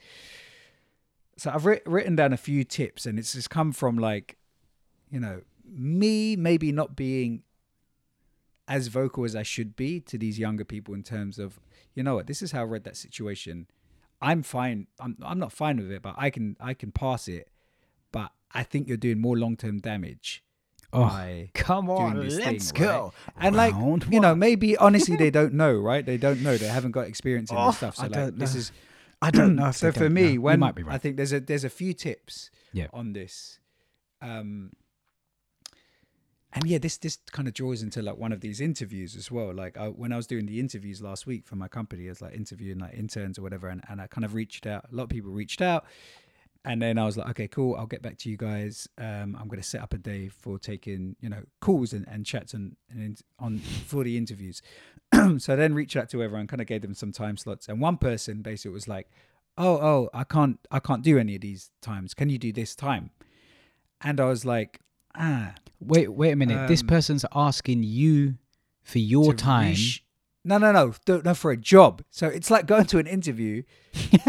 so 1.41 1.49
I've 1.49 1.65
writ- 1.65 1.81
written 1.87 2.15
down 2.15 2.33
a 2.33 2.37
few 2.37 2.63
tips, 2.63 3.07
and 3.07 3.17
it's 3.17 3.33
just 3.33 3.49
come 3.49 3.71
from 3.71 3.97
like, 3.97 4.37
you 5.09 5.19
know, 5.19 5.41
me 5.67 6.35
maybe 6.35 6.71
not 6.71 6.95
being 6.95 7.41
as 8.67 8.89
vocal 8.89 9.25
as 9.25 9.35
I 9.35 9.41
should 9.41 9.75
be 9.75 9.99
to 10.01 10.19
these 10.19 10.37
younger 10.37 10.63
people 10.63 10.93
in 10.93 11.01
terms 11.01 11.39
of, 11.39 11.59
you 11.95 12.03
know 12.03 12.13
what, 12.13 12.27
this 12.27 12.43
is 12.43 12.51
how 12.51 12.59
I 12.61 12.65
read 12.65 12.83
that 12.83 12.95
situation. 12.95 13.65
I'm 14.21 14.43
fine. 14.43 14.85
I'm 14.99 15.17
I'm 15.23 15.39
not 15.39 15.51
fine 15.51 15.77
with 15.77 15.91
it, 15.91 16.03
but 16.03 16.13
I 16.15 16.29
can 16.29 16.57
I 16.59 16.75
can 16.75 16.91
pass 16.91 17.27
it. 17.27 17.49
But 18.11 18.33
I 18.51 18.61
think 18.61 18.87
you're 18.87 18.97
doing 18.97 19.19
more 19.19 19.35
long 19.35 19.57
term 19.57 19.79
damage 19.79 20.43
Oh, 20.93 21.47
come 21.53 21.89
on, 21.89 22.19
let's 22.37 22.71
thing, 22.71 22.81
right? 22.83 22.87
go. 22.89 23.13
And 23.39 23.55
like 23.55 23.73
Round 23.73 24.05
you 24.11 24.19
know, 24.19 24.35
maybe 24.35 24.77
honestly 24.77 25.15
they 25.15 25.31
don't 25.39 25.53
know, 25.53 25.73
right? 25.73 26.05
They 26.05 26.17
don't 26.17 26.43
know. 26.43 26.57
They 26.57 26.67
haven't 26.67 26.91
got 26.91 27.07
experience 27.07 27.49
in 27.49 27.57
Oh, 27.57 27.67
this 27.67 27.77
stuff. 27.77 27.95
So 27.95 28.03
I 28.03 28.07
like 28.07 28.35
this 28.35 28.55
is 28.55 28.71
I 29.21 29.31
don't 29.31 29.55
know. 29.57 29.69
If 29.69 29.77
so 29.77 29.91
for 29.91 30.09
me, 30.09 30.21
know. 30.23 30.29
You 30.29 30.41
when 30.41 30.59
might 30.59 30.75
be 30.75 30.83
right. 30.83 30.95
I 30.95 30.97
think 30.97 31.17
there's 31.17 31.33
a 31.33 31.39
there's 31.39 31.63
a 31.63 31.69
few 31.69 31.93
tips 31.93 32.49
Yeah. 32.73 32.87
on 32.93 33.13
this. 33.13 33.59
Um 34.21 34.71
and 36.53 36.65
yeah, 36.65 36.79
this 36.79 36.97
this 36.97 37.17
kind 37.31 37.47
of 37.47 37.53
draws 37.53 37.81
into 37.81 38.01
like 38.01 38.17
one 38.17 38.33
of 38.33 38.41
these 38.41 38.59
interviews 38.59 39.15
as 39.15 39.31
well. 39.31 39.53
Like 39.53 39.77
I, 39.77 39.87
when 39.87 40.11
I 40.11 40.17
was 40.17 40.27
doing 40.27 40.45
the 40.47 40.59
interviews 40.59 41.01
last 41.01 41.25
week 41.25 41.45
for 41.47 41.55
my 41.55 41.69
company, 41.69 42.07
I 42.07 42.09
was 42.09 42.21
like 42.21 42.33
interviewing 42.35 42.79
like 42.79 42.93
interns 42.93 43.39
or 43.39 43.41
whatever, 43.41 43.69
and, 43.69 43.81
and 43.87 44.01
I 44.01 44.07
kind 44.07 44.25
of 44.25 44.33
reached 44.33 44.65
out. 44.67 44.85
A 44.91 44.95
lot 44.95 45.03
of 45.03 45.09
people 45.09 45.31
reached 45.31 45.61
out, 45.61 45.85
and 46.63 46.81
then 46.81 46.97
I 46.97 47.05
was 47.05 47.17
like, 47.17 47.29
okay, 47.31 47.47
cool. 47.47 47.75
I'll 47.75 47.87
get 47.87 48.01
back 48.01 48.17
to 48.19 48.29
you 48.29 48.37
guys. 48.37 48.87
Um, 48.97 49.35
I'm 49.39 49.47
going 49.47 49.59
to 49.61 49.67
set 49.67 49.81
up 49.81 49.93
a 49.93 49.97
day 49.97 50.27
for 50.29 50.59
taking 50.59 51.15
you 51.19 51.29
know 51.29 51.43
calls 51.59 51.93
and, 51.93 52.07
and 52.07 52.25
chats 52.25 52.53
and, 52.53 52.75
and 52.89 53.19
on 53.39 53.57
for 53.59 54.03
the 54.03 54.17
interviews. 54.17 54.61
so 55.37 55.53
I 55.53 55.55
then 55.55 55.73
reached 55.73 55.95
out 55.95 56.09
to 56.09 56.21
everyone, 56.23 56.47
kind 56.47 56.61
of 56.61 56.67
gave 56.67 56.81
them 56.83 56.93
some 56.93 57.11
time 57.11 57.37
slots, 57.37 57.67
and 57.67 57.81
one 57.81 57.97
person 57.97 58.41
basically 58.41 58.73
was 58.73 58.87
like, 58.87 59.07
oh 59.57 59.75
oh, 59.77 60.09
I 60.13 60.23
can't 60.23 60.59
I 60.69 60.79
can't 60.79 61.03
do 61.03 61.17
any 61.17 61.35
of 61.35 61.41
these 61.41 61.71
times. 61.81 62.13
Can 62.13 62.29
you 62.29 62.37
do 62.37 62.51
this 62.53 62.75
time? 62.75 63.09
And 64.01 64.19
I 64.19 64.25
was 64.25 64.45
like, 64.45 64.79
ah, 65.15 65.53
Wait, 65.79 66.09
wait 66.13 66.31
a 66.31 66.35
minute. 66.35 66.67
this 66.67 66.81
Um, 66.81 66.87
person's 66.87 67.25
asking 67.33 67.81
you 67.83 68.35
for 68.83 68.99
your 68.99 69.33
time. 69.33 69.69
resh- 69.71 70.03
no, 70.43 70.57
no, 70.57 70.71
no, 70.71 70.93
no, 71.07 71.21
no, 71.23 71.33
for 71.33 71.51
a 71.51 71.57
job. 71.57 72.03
So 72.09 72.27
it's 72.27 72.49
like 72.49 72.65
going 72.65 72.85
to 72.85 72.97
an 72.97 73.07
interview. 73.07 73.63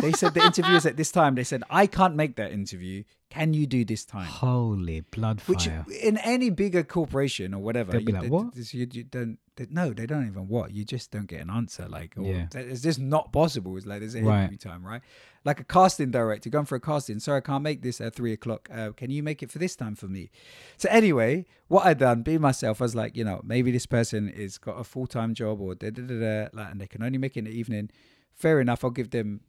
They 0.01 0.13
said 0.13 0.35
the 0.35 0.43
interview 0.45 0.75
is 0.75 0.87
at 0.87 0.97
this 0.97 1.11
time. 1.11 1.35
They 1.35 1.45
said 1.45 1.63
I 1.71 1.87
can't 1.87 2.15
make 2.15 2.37
that 2.37 2.53
interview. 2.53 3.05
Can 3.33 3.55
you 3.55 3.67
do 3.67 3.83
this 3.83 4.05
time? 4.05 4.27
Holy 4.27 5.01
blood 5.01 5.41
Which 5.47 5.67
in 5.67 6.19
any 6.19 6.51
bigger 6.51 6.83
corporation 6.83 7.55
or 7.55 7.63
whatever, 7.63 7.93
They'll 7.93 8.05
be 8.05 8.13
you, 8.13 8.19
like, 8.21 8.31
"What?" 8.31 8.55
You, 8.75 8.87
you 8.93 9.05
don't. 9.05 9.39
They, 9.57 9.67
no, 9.71 9.91
they 9.95 10.05
don't 10.05 10.27
even 10.27 10.49
what. 10.49 10.71
You 10.73 10.85
just 10.85 11.11
don't 11.11 11.27
get 11.27 11.41
an 11.41 11.49
answer. 11.49 11.89
Like, 11.89 12.13
or, 12.19 12.25
Yeah. 12.25 12.47
it's 12.55 12.83
just 12.83 12.99
not 12.99 13.33
possible. 13.33 13.75
It's 13.79 13.87
like 13.87 14.01
there's 14.01 14.15
an 14.15 14.27
Right. 14.27 14.61
time, 14.61 14.85
right? 14.85 15.01
Like 15.47 15.61
a 15.61 15.65
casting 15.65 16.11
director 16.11 16.51
going 16.51 16.67
for 16.67 16.77
a 16.77 16.81
casting. 16.81 17.21
Sorry, 17.21 17.39
I 17.39 17.41
can't 17.41 17.63
make 17.63 17.81
this 17.81 18.03
at 18.03 18.15
three 18.15 18.35
o'clock. 18.35 18.69
Uh, 18.71 18.93
can 18.93 19.11
you 19.11 19.23
make 19.23 19.43
it 19.43 19.51
for 19.51 19.59
this 19.59 19.77
time 19.77 19.95
for 19.95 20.09
me? 20.09 20.31
So 20.77 20.91
anyway, 20.91 21.47
what 21.69 21.87
I'd 21.87 21.99
done, 21.99 22.23
being 22.23 22.43
myself, 22.43 22.83
I 22.83 22.85
was 22.85 22.95
like, 22.95 23.17
you 23.17 23.25
know, 23.25 23.41
maybe 23.43 23.71
this 23.73 23.87
person 23.87 24.29
is 24.29 24.59
got 24.59 24.79
a 24.79 24.85
full 24.85 25.07
time 25.07 25.33
job 25.33 25.59
or 25.61 25.75
da 25.75 25.89
da 25.91 26.03
da 26.03 26.21
da, 26.21 26.49
like, 26.53 26.71
and 26.73 26.81
they 26.83 26.87
can 26.87 27.03
only 27.03 27.17
make 27.19 27.35
it 27.37 27.41
in 27.41 27.45
the 27.47 27.51
evening. 27.59 27.91
Fair 28.35 28.61
enough. 28.61 28.85
I'll 28.85 28.91
give 28.91 29.11
them 29.11 29.41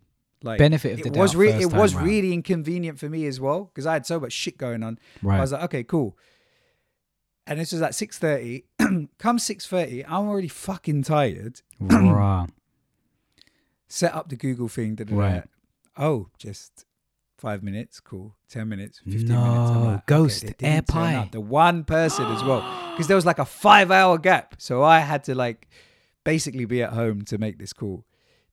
like 0.44 0.60
Benefit 0.60 0.94
of 0.94 0.98
the 1.00 1.08
it 1.08 1.14
doubt 1.14 1.22
was 1.22 1.36
re- 1.36 1.50
it 1.52 1.74
was 1.74 1.96
round. 1.96 2.08
really 2.08 2.34
inconvenient 2.34 3.00
for 3.00 3.10
me 3.10 3.26
as 3.26 3.40
well 3.40 3.66
because 3.66 3.86
I 3.86 3.94
had 3.94 4.06
so 4.06 4.20
much 4.20 4.34
shit 4.34 4.58
going 4.58 4.84
on. 4.84 5.00
Right. 5.22 5.38
I 5.38 5.42
was 5.42 5.52
like, 5.54 5.64
okay, 5.64 5.84
cool. 5.84 6.18
And 7.48 7.60
this 7.60 7.72
was 7.72 7.82
at 7.82 7.96
six 7.96 8.18
thirty. 8.20 8.66
Come 9.18 9.40
six 9.40 9.66
thirty, 9.66 10.06
I'm 10.06 10.28
already 10.28 10.48
fucking 10.48 11.04
tired. 11.04 11.62
Set 13.88 14.14
up 14.14 14.30
the 14.30 14.36
Google 14.36 14.68
thing. 14.68 14.96
Da, 14.96 15.04
da. 15.04 15.16
Right. 15.16 15.44
Oh, 15.98 16.30
just 16.38 16.86
five 17.38 17.62
minutes. 17.62 18.00
Cool. 18.00 18.36
Ten 18.50 18.70
minutes. 18.70 19.00
Fifteen 19.00 19.28
No, 19.28 19.44
minutes. 19.44 19.86
Like, 19.86 20.06
ghost, 20.08 20.46
they 20.58 20.68
air 20.68 20.82
pie. 20.82 21.30
The 21.32 21.42
one 21.42 21.84
person 21.84 22.26
as 22.28 22.44
well, 22.44 22.62
because 22.92 23.08
there 23.08 23.16
was 23.16 23.26
like 23.26 23.40
a 23.40 23.46
five-hour 23.46 24.18
gap. 24.20 24.56
So 24.58 24.82
I 24.84 25.00
had 25.00 25.24
to 25.26 25.36
like 25.36 25.68
basically 26.24 26.66
be 26.66 26.82
at 26.82 26.94
home 26.94 27.22
to 27.26 27.38
make 27.38 27.60
this 27.60 27.74
call. 27.74 28.06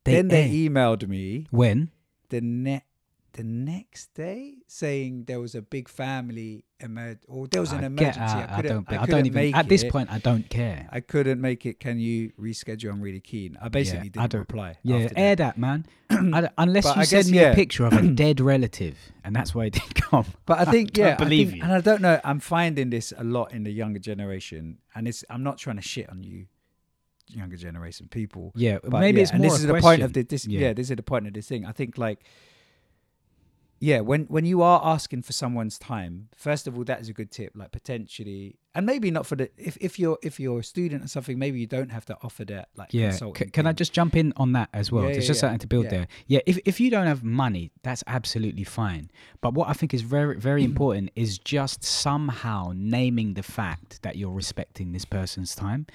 They 0.05 0.13
then 0.15 0.29
they 0.29 0.49
emailed 0.51 1.07
me 1.09 1.47
When? 1.51 1.91
the 2.31 2.41
ne- 2.41 2.85
the 3.33 3.45
next 3.45 4.13
day 4.15 4.55
saying 4.67 5.25
there 5.29 5.39
was 5.39 5.55
a 5.55 5.63
big 5.63 5.89
family 5.89 6.65
emer- 6.83 7.21
or 7.29 7.47
there 7.47 7.61
was 7.61 7.71
an 7.71 7.85
I 7.85 7.87
emergency. 7.87 8.19
Get 8.19 8.29
out. 8.29 8.51
I 8.51 8.53
I, 8.53 8.57
couldn't, 8.57 8.73
don't. 8.89 8.99
I, 8.99 9.03
I, 9.03 9.07
don't 9.07 9.27
even. 9.27 9.55
At 9.55 9.69
this 9.69 9.85
it. 9.85 9.93
point, 9.93 10.11
I 10.11 10.19
don't 10.19 10.49
care. 10.51 10.89
I 10.91 10.99
couldn't 10.99 11.41
make 11.41 11.65
it. 11.65 11.79
Can 11.79 12.01
you 12.01 12.33
reschedule? 12.41 12.91
I'm 12.91 13.01
really 13.01 13.21
keen. 13.21 13.57
I 13.63 13.69
basically 13.69 14.09
I 14.09 14.09
didn't 14.09 14.31
don't- 14.33 14.39
reply. 14.41 14.79
Yeah, 14.83 15.09
air 15.15 15.37
that. 15.37 15.39
that, 15.39 15.59
man. 15.59 15.87
I 16.11 16.49
unless 16.59 16.85
But 16.87 16.97
you 16.97 17.03
I 17.03 17.05
send 17.05 17.25
guess, 17.27 17.31
me 17.33 17.39
a 17.45 17.55
picture 17.55 17.85
of 17.87 17.93
a 17.93 18.03
dead 18.23 18.41
relative, 18.41 18.97
and 19.23 19.35
that's 19.37 19.55
why 19.55 19.67
it 19.67 19.75
didn't 19.75 19.95
come. 20.11 20.25
But 20.45 20.59
I 20.59 20.65
think 20.65 20.97
yeah, 20.97 21.13
I 21.13 21.15
believe 21.15 21.51
think- 21.51 21.59
you. 21.59 21.63
and 21.65 21.73
I 21.73 21.81
don't 21.81 22.03
know. 22.03 22.21
I'm 22.25 22.41
finding 22.41 22.91
this 22.91 23.13
a 23.17 23.23
lot 23.23 23.53
in 23.53 23.63
the 23.63 23.71
younger 23.71 24.01
generation, 24.01 24.79
and 24.95 25.07
it's. 25.07 25.25
I'm 25.31 25.45
not 25.45 25.59
trying 25.59 25.77
to 25.77 25.83
shit 25.83 26.11
on 26.11 26.25
you, 26.25 26.47
younger 27.35 27.57
generation 27.57 28.09
people. 28.11 28.53
Yeah, 28.55 28.79
But 28.83 29.01
maybe 29.01 29.19
yeah, 29.19 29.23
it's 29.23 29.31
and 29.33 29.41
more. 29.43 29.51
this 29.51 29.61
is 29.61 29.67
the 29.67 29.81
point 29.81 30.03
of 30.03 30.13
the, 30.13 30.23
this. 30.23 30.47
Yeah. 30.47 30.61
Yeah. 30.61 30.73
this 30.73 30.91
is 30.91 30.97
the 30.97 31.03
point 31.03 31.27
of 31.27 31.33
this 31.33 31.47
thing. 31.49 31.65
I 31.67 31.73
think 31.73 31.99
like, 31.99 32.21
yeah, 33.83 34.01
when 34.01 34.25
when 34.27 34.45
you 34.45 34.61
are 34.61 34.79
asking 34.85 35.23
for 35.23 35.33
someone's 35.33 35.79
time, 35.79 36.29
first 36.37 36.67
of 36.67 36.77
all, 36.77 36.85
that 36.85 37.01
is 37.01 37.09
a 37.09 37.15
good 37.15 37.31
tip. 37.31 37.53
Like 37.55 37.73
potentially, 37.73 38.59
and 38.75 38.85
maybe 38.85 39.11
not 39.11 39.25
for 39.27 39.37
the 39.37 39.49
if 39.57 39.79
if 39.81 39.99
you're 39.99 40.19
if 40.23 40.39
you're 40.39 40.59
a 40.59 40.63
student 40.65 41.03
or 41.03 41.09
something, 41.09 41.39
maybe 41.39 41.59
you 41.59 41.67
don't 41.67 41.91
have 41.91 42.05
to 42.07 42.17
offer 42.23 42.45
that 42.45 42.69
like 42.77 42.93
Yeah, 42.93 43.13
C- 43.13 43.31
can 43.31 43.67
I 43.67 43.73
just 43.73 43.95
jump 43.95 44.17
in 44.17 44.35
on 44.37 44.53
that 44.53 44.69
as 44.75 44.93
well? 44.93 45.05
Yeah, 45.05 45.13
There's 45.13 45.25
yeah, 45.25 45.29
just 45.29 45.41
something 45.41 45.61
to 45.61 45.67
build 45.67 45.89
there. 45.89 46.09
Yeah, 46.27 46.41
if 46.45 46.59
if 46.67 46.79
you 46.79 46.91
don't 46.91 47.07
have 47.07 47.25
money, 47.25 47.71
that's 47.83 48.05
absolutely 48.07 48.65
fine. 48.65 49.11
But 49.41 49.55
what 49.55 49.71
I 49.71 49.73
think 49.73 49.95
is 49.95 50.03
very 50.03 50.37
very 50.37 50.63
important 50.71 51.11
is 51.17 51.39
just 51.39 51.83
somehow 51.83 52.73
naming 52.77 53.33
the 53.33 53.43
fact 53.43 54.03
that 54.03 54.17
you're 54.17 54.31
respecting 54.35 54.93
this 54.93 55.07
person's 55.07 55.55
time. 55.55 55.87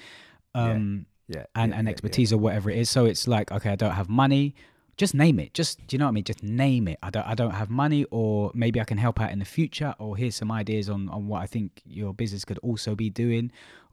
Um, 0.56 1.06
yeah 1.28 1.44
and, 1.54 1.72
yeah, 1.72 1.78
and 1.78 1.86
yeah, 1.88 1.92
expertise 1.92 2.32
or 2.32 2.38
whatever 2.38 2.70
it 2.70 2.78
is. 2.78 2.90
So 2.90 3.04
it's 3.04 3.26
like, 3.28 3.50
okay, 3.52 3.70
I 3.70 3.76
don't 3.76 3.92
have 3.92 4.08
money. 4.08 4.54
Just 4.96 5.14
name 5.14 5.38
it. 5.38 5.52
Just 5.52 5.86
do 5.86 5.94
you 5.94 5.98
know 5.98 6.06
what 6.06 6.10
I 6.10 6.12
mean? 6.14 6.24
Just 6.24 6.42
name 6.42 6.88
it. 6.88 6.98
I 7.02 7.10
don't 7.10 7.26
I 7.26 7.34
don't 7.34 7.50
have 7.50 7.68
money 7.68 8.06
or 8.10 8.50
maybe 8.54 8.80
I 8.80 8.84
can 8.84 8.96
help 8.98 9.20
out 9.20 9.30
in 9.30 9.38
the 9.40 9.44
future 9.44 9.94
or 9.98 10.16
here's 10.16 10.34
some 10.36 10.50
ideas 10.50 10.88
on, 10.88 11.08
on 11.10 11.28
what 11.28 11.42
I 11.42 11.46
think 11.46 11.82
your 11.84 12.14
business 12.14 12.44
could 12.46 12.58
also 12.58 12.94
be 12.94 13.10
doing 13.10 13.50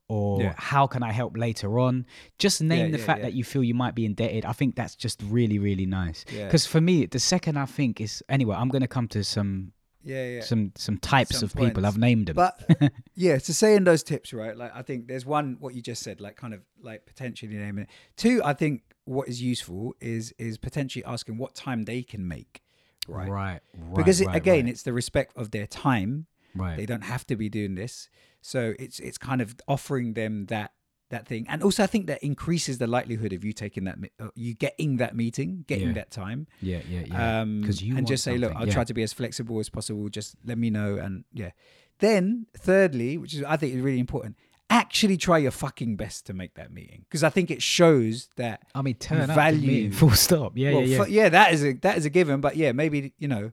or 0.07 0.41
Yeah. 0.41 0.53
how 0.57 0.87
can 0.87 1.03
I 1.03 1.11
help 1.11 1.35
later 1.37 1.79
on? 1.79 2.05
Just 2.39 2.61
name 2.61 2.91
the 2.91 2.99
yeah, 2.99 3.05
fact 3.05 3.19
yeah. 3.19 3.25
that 3.25 3.33
you 3.33 3.43
feel 3.43 3.63
you 3.63 3.73
might 3.73 3.95
be 3.95 4.05
indebted. 4.05 4.45
I 4.45 4.53
think 4.53 4.75
that's 4.75 4.95
just 4.95 5.21
really, 5.25 5.59
really 5.59 5.85
nice. 5.85 6.23
Yeah. 6.31 6.45
Because 6.45 6.65
for 6.65 6.79
me, 6.79 7.05
the 7.05 7.19
second 7.19 7.57
I 7.57 7.65
think 7.65 7.99
is 7.99 8.23
anyway, 8.29 8.55
I'm 8.55 8.69
gonna 8.69 8.87
come 8.87 9.07
to 9.09 9.23
some 9.23 9.73
yeah 10.03 10.27
yeah. 10.27 10.41
some 10.41 10.71
some 10.75 10.97
types 10.97 11.39
Some 11.39 11.45
of 11.45 11.55
people. 11.55 11.85
I've 11.85 11.97
named 11.97 12.27
them. 12.27 12.35
But 12.35 12.59
yeah, 13.15 13.37
to 13.37 13.53
say 13.53 13.75
in 13.75 13.83
those 13.83 14.03
tips, 14.03 14.33
right? 14.33 14.55
Like 14.55 14.71
I 14.75 14.81
think 14.81 15.07
there's 15.07 15.25
one 15.25 15.57
what 15.59 15.73
you 15.73 15.81
just 15.81 16.03
said, 16.03 16.21
like 16.21 16.35
kind 16.35 16.53
of 16.53 16.61
like 16.81 17.05
potentially 17.05 17.55
naming 17.55 17.85
it. 17.85 17.89
Two, 18.17 18.41
I 18.43 18.53
think 18.53 18.83
what 19.05 19.27
is 19.27 19.41
useful 19.41 19.93
is 19.99 20.33
is 20.37 20.57
potentially 20.57 21.03
asking 21.05 21.37
what 21.37 21.55
time 21.55 21.83
they 21.83 22.03
can 22.03 22.27
make, 22.27 22.61
right? 23.07 23.29
right, 23.29 23.59
right. 23.77 23.95
Because 23.95 24.21
it, 24.21 24.27
right, 24.27 24.35
again, 24.35 24.65
right, 24.65 24.69
it's 24.69 24.83
the 24.83 24.93
respect 24.93 25.35
of 25.37 25.51
their 25.51 25.67
time. 25.67 26.27
right. 26.55 26.77
They 26.77 26.85
don't 26.85 27.03
have 27.03 27.25
to 27.27 27.35
be 27.35 27.49
doing 27.49 27.75
this, 27.75 28.09
so 28.41 28.73
it's 28.79 28.99
it's 28.99 29.17
kind 29.17 29.41
of 29.41 29.55
offering 29.67 30.13
them 30.13 30.45
that 30.47 30.71
that 31.13 31.25
thing, 31.27 31.45
and 31.49 31.63
also 31.63 31.81
I 31.83 31.87
think 31.87 32.07
that 32.07 32.21
increases 32.23 32.77
the 32.77 32.87
likelihood 32.87 33.31
of 33.33 33.43
you 33.45 33.53
taking 33.53 33.85
that, 33.85 33.97
uh, 34.19 34.27
you 34.35 34.53
getting 34.53 34.97
that 34.97 35.15
meeting, 35.15 35.63
getting 35.67 35.87
Yeah. 35.89 35.93
that 36.01 36.11
time. 36.11 36.47
yeah, 36.61 36.81
yeah, 36.89 37.03
yeah. 37.07 37.41
Um, 37.41 37.63
'Cause 37.63 37.81
you 37.81 37.97
and 37.97 38.05
just 38.05 38.23
say, 38.23 38.37
look, 38.37 38.53
I'll 38.55 38.67
yeah. 38.67 38.73
try 38.73 38.83
to 38.83 38.93
be 38.93 39.03
as 39.03 39.13
flexible 39.13 39.59
as 39.59 39.69
possible. 39.69 40.09
Just 40.09 40.35
let 40.45 40.57
me 40.57 40.69
know, 40.69 40.97
and 40.97 41.23
yeah. 41.33 41.51
Then, 41.99 42.47
thirdly, 42.57 43.17
which 43.17 43.33
is 43.33 43.43
I 43.43 43.55
think 43.57 43.73
is 43.75 43.81
really 43.81 43.99
important, 43.99 44.35
actually 44.69 45.17
try 45.17 45.37
your 45.37 45.51
fucking 45.51 45.95
best 45.95 46.25
to 46.25 46.33
make 46.33 46.55
that 46.55 46.71
meeting 46.73 47.05
because 47.07 47.23
I 47.23 47.29
think 47.29 47.51
it 47.51 47.61
shows 47.61 48.29
that. 48.37 48.63
I 48.73 48.81
mean, 48.81 48.95
turn 48.95 49.27
value- 49.27 49.91
full 50.01 50.11
stop. 50.11 50.53
Yeah, 50.57 50.71
well, 50.73 50.81
yeah, 50.81 50.97
yeah. 50.97 51.03
fu- 51.05 51.11
yeah, 51.11 51.29
that 51.29 51.53
is 51.53 51.63
a 51.63 51.73
that 51.85 51.97
is 51.97 52.05
a 52.05 52.09
given, 52.09 52.41
but 52.41 52.55
yeah, 52.57 52.71
maybe 52.71 53.13
you 53.19 53.27
know, 53.27 53.51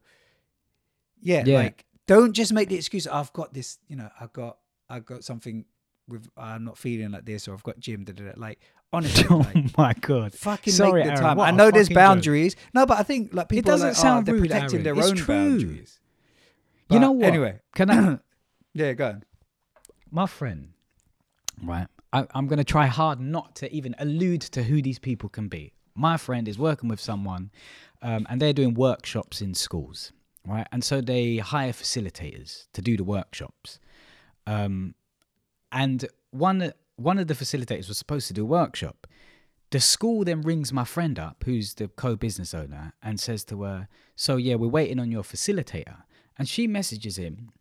yeah, 1.20 1.44
Yeah. 1.46 1.59
like 1.59 1.85
don't 2.07 2.33
just 2.33 2.53
make 2.53 2.68
the 2.68 2.77
excuse. 2.77 3.07
I've 3.07 3.33
got 3.33 3.53
this, 3.55 3.79
you 3.88 3.96
know, 3.96 4.09
I've 4.20 4.33
got 4.33 4.59
I've 4.88 5.05
got 5.05 5.23
something 5.23 5.64
with 6.11 6.29
I'm 6.37 6.64
not 6.64 6.77
feeling 6.79 7.11
like 7.12 7.25
this, 7.25 7.49
or 7.49 7.55
I've 7.55 7.62
got 7.62 7.79
gym. 7.81 8.05
Da, 8.05 8.12
da, 8.12 8.25
da. 8.25 8.33
Like 8.37 8.61
honestly, 8.92 9.25
oh 9.31 9.38
like, 9.38 9.79
my 9.79 9.94
god! 9.94 10.33
fucking 10.35 10.73
Sorry, 10.73 11.01
make 11.01 11.05
the 11.14 11.20
Aaron, 11.23 11.37
time. 11.37 11.40
I 11.40 11.51
know 11.51 11.70
there's 11.70 11.87
fucking 11.88 11.94
joke. 11.94 11.94
boundaries. 11.94 12.57
No, 12.75 12.87
but 12.87 12.99
I 12.99 13.03
think 13.03 13.33
like 13.33 13.49
people 13.49 13.59
it 13.61 13.73
doesn't 13.73 13.87
are 13.87 13.90
like, 13.90 13.96
sound 13.96 14.23
oh, 14.23 14.33
they're 14.33 14.35
rude, 14.40 14.51
protecting 14.51 14.81
Aaron. 14.81 14.85
their 14.85 14.99
It's 14.99 15.09
own 15.09 15.16
true. 15.16 15.35
boundaries. 15.35 16.01
you 16.90 16.99
know 17.01 17.12
what? 17.12 17.27
Anyway, 17.27 17.61
Can 17.75 17.90
I, 17.90 18.18
yeah, 18.75 18.92
go 18.92 19.07
on. 19.07 19.25
my 20.11 20.27
friend? 20.27 20.70
Right, 21.62 21.87
I, 22.12 22.27
I'm 22.35 22.46
gonna 22.46 22.64
try 22.64 22.87
hard 22.87 23.20
not 23.20 23.55
to 23.57 23.73
even 23.73 23.94
allude 23.99 24.40
to 24.42 24.62
who 24.62 24.81
these 24.83 24.99
people 24.99 25.29
can 25.29 25.49
be. 25.49 25.73
My 25.94 26.16
friend 26.16 26.49
is 26.49 26.59
working 26.59 26.88
with 26.88 27.01
someone, 27.01 27.51
um, 28.03 28.27
and 28.31 28.40
they're 28.40 28.53
doing 28.55 28.75
workshops 28.75 29.42
in 29.42 29.55
schools, 29.55 30.12
right? 30.46 30.66
And 30.73 30.83
so 30.83 31.01
they 31.01 31.37
hire 31.37 31.73
facilitators 31.73 32.66
to 32.73 32.81
do 32.81 32.96
the 32.96 33.05
workshops. 33.05 33.79
Um, 34.46 34.94
and 35.72 36.06
one 36.30 36.72
one 36.96 37.18
of 37.18 37.28
the 37.28 37.35
facilitators 37.35 37.88
was 37.88 37.98
supposed 37.98 38.28
to 38.28 38.35
do 38.35 38.42
a 38.42 38.46
workshop. 38.46 39.06
The 39.70 39.80
school 39.80 40.24
then 40.24 40.42
rings 40.42 40.72
my 40.72 40.85
friend 40.85 41.18
up, 41.18 41.44
who's 41.44 41.74
the 41.74 41.88
co-business 41.88 42.52
owner, 42.52 42.92
and 43.02 43.18
says 43.18 43.44
to 43.44 43.62
her, 43.62 43.88
"So 44.16 44.37
yeah, 44.37 44.56
we're 44.56 44.68
waiting 44.68 44.98
on 44.98 45.11
your 45.11 45.22
facilitator." 45.22 46.02
And 46.37 46.48
she 46.48 46.66
messages 46.66 47.16
him 47.16 47.52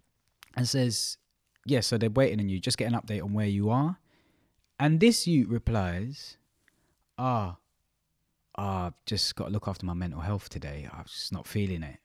and 0.56 0.67
says, 0.67 1.17
"Yeah, 1.65 1.82
so 1.82 1.98
they're 1.98 2.10
waiting 2.10 2.39
on 2.39 2.50
you. 2.50 2.60
Just 2.60 2.78
get 2.78 2.91
an 2.91 3.00
update 3.00 3.24
on 3.24 3.34
where 3.34 3.48
you 3.48 3.69
are." 3.69 4.00
And 4.80 5.00
this 5.00 5.28
youth 5.28 5.50
replies, 5.50 6.38
"Ah, 7.17 7.58
ah, 8.56 8.88
I've 8.88 9.06
just 9.06 9.36
got 9.36 9.45
to 9.45 9.52
look 9.52 9.67
after 9.67 9.86
my 9.86 9.93
mental 9.93 10.22
health 10.22 10.50
today. 10.50 10.89
I'm 10.91 11.06
just 11.06 11.32
not 11.32 11.48
feeling 11.48 11.84
it." 11.84 12.00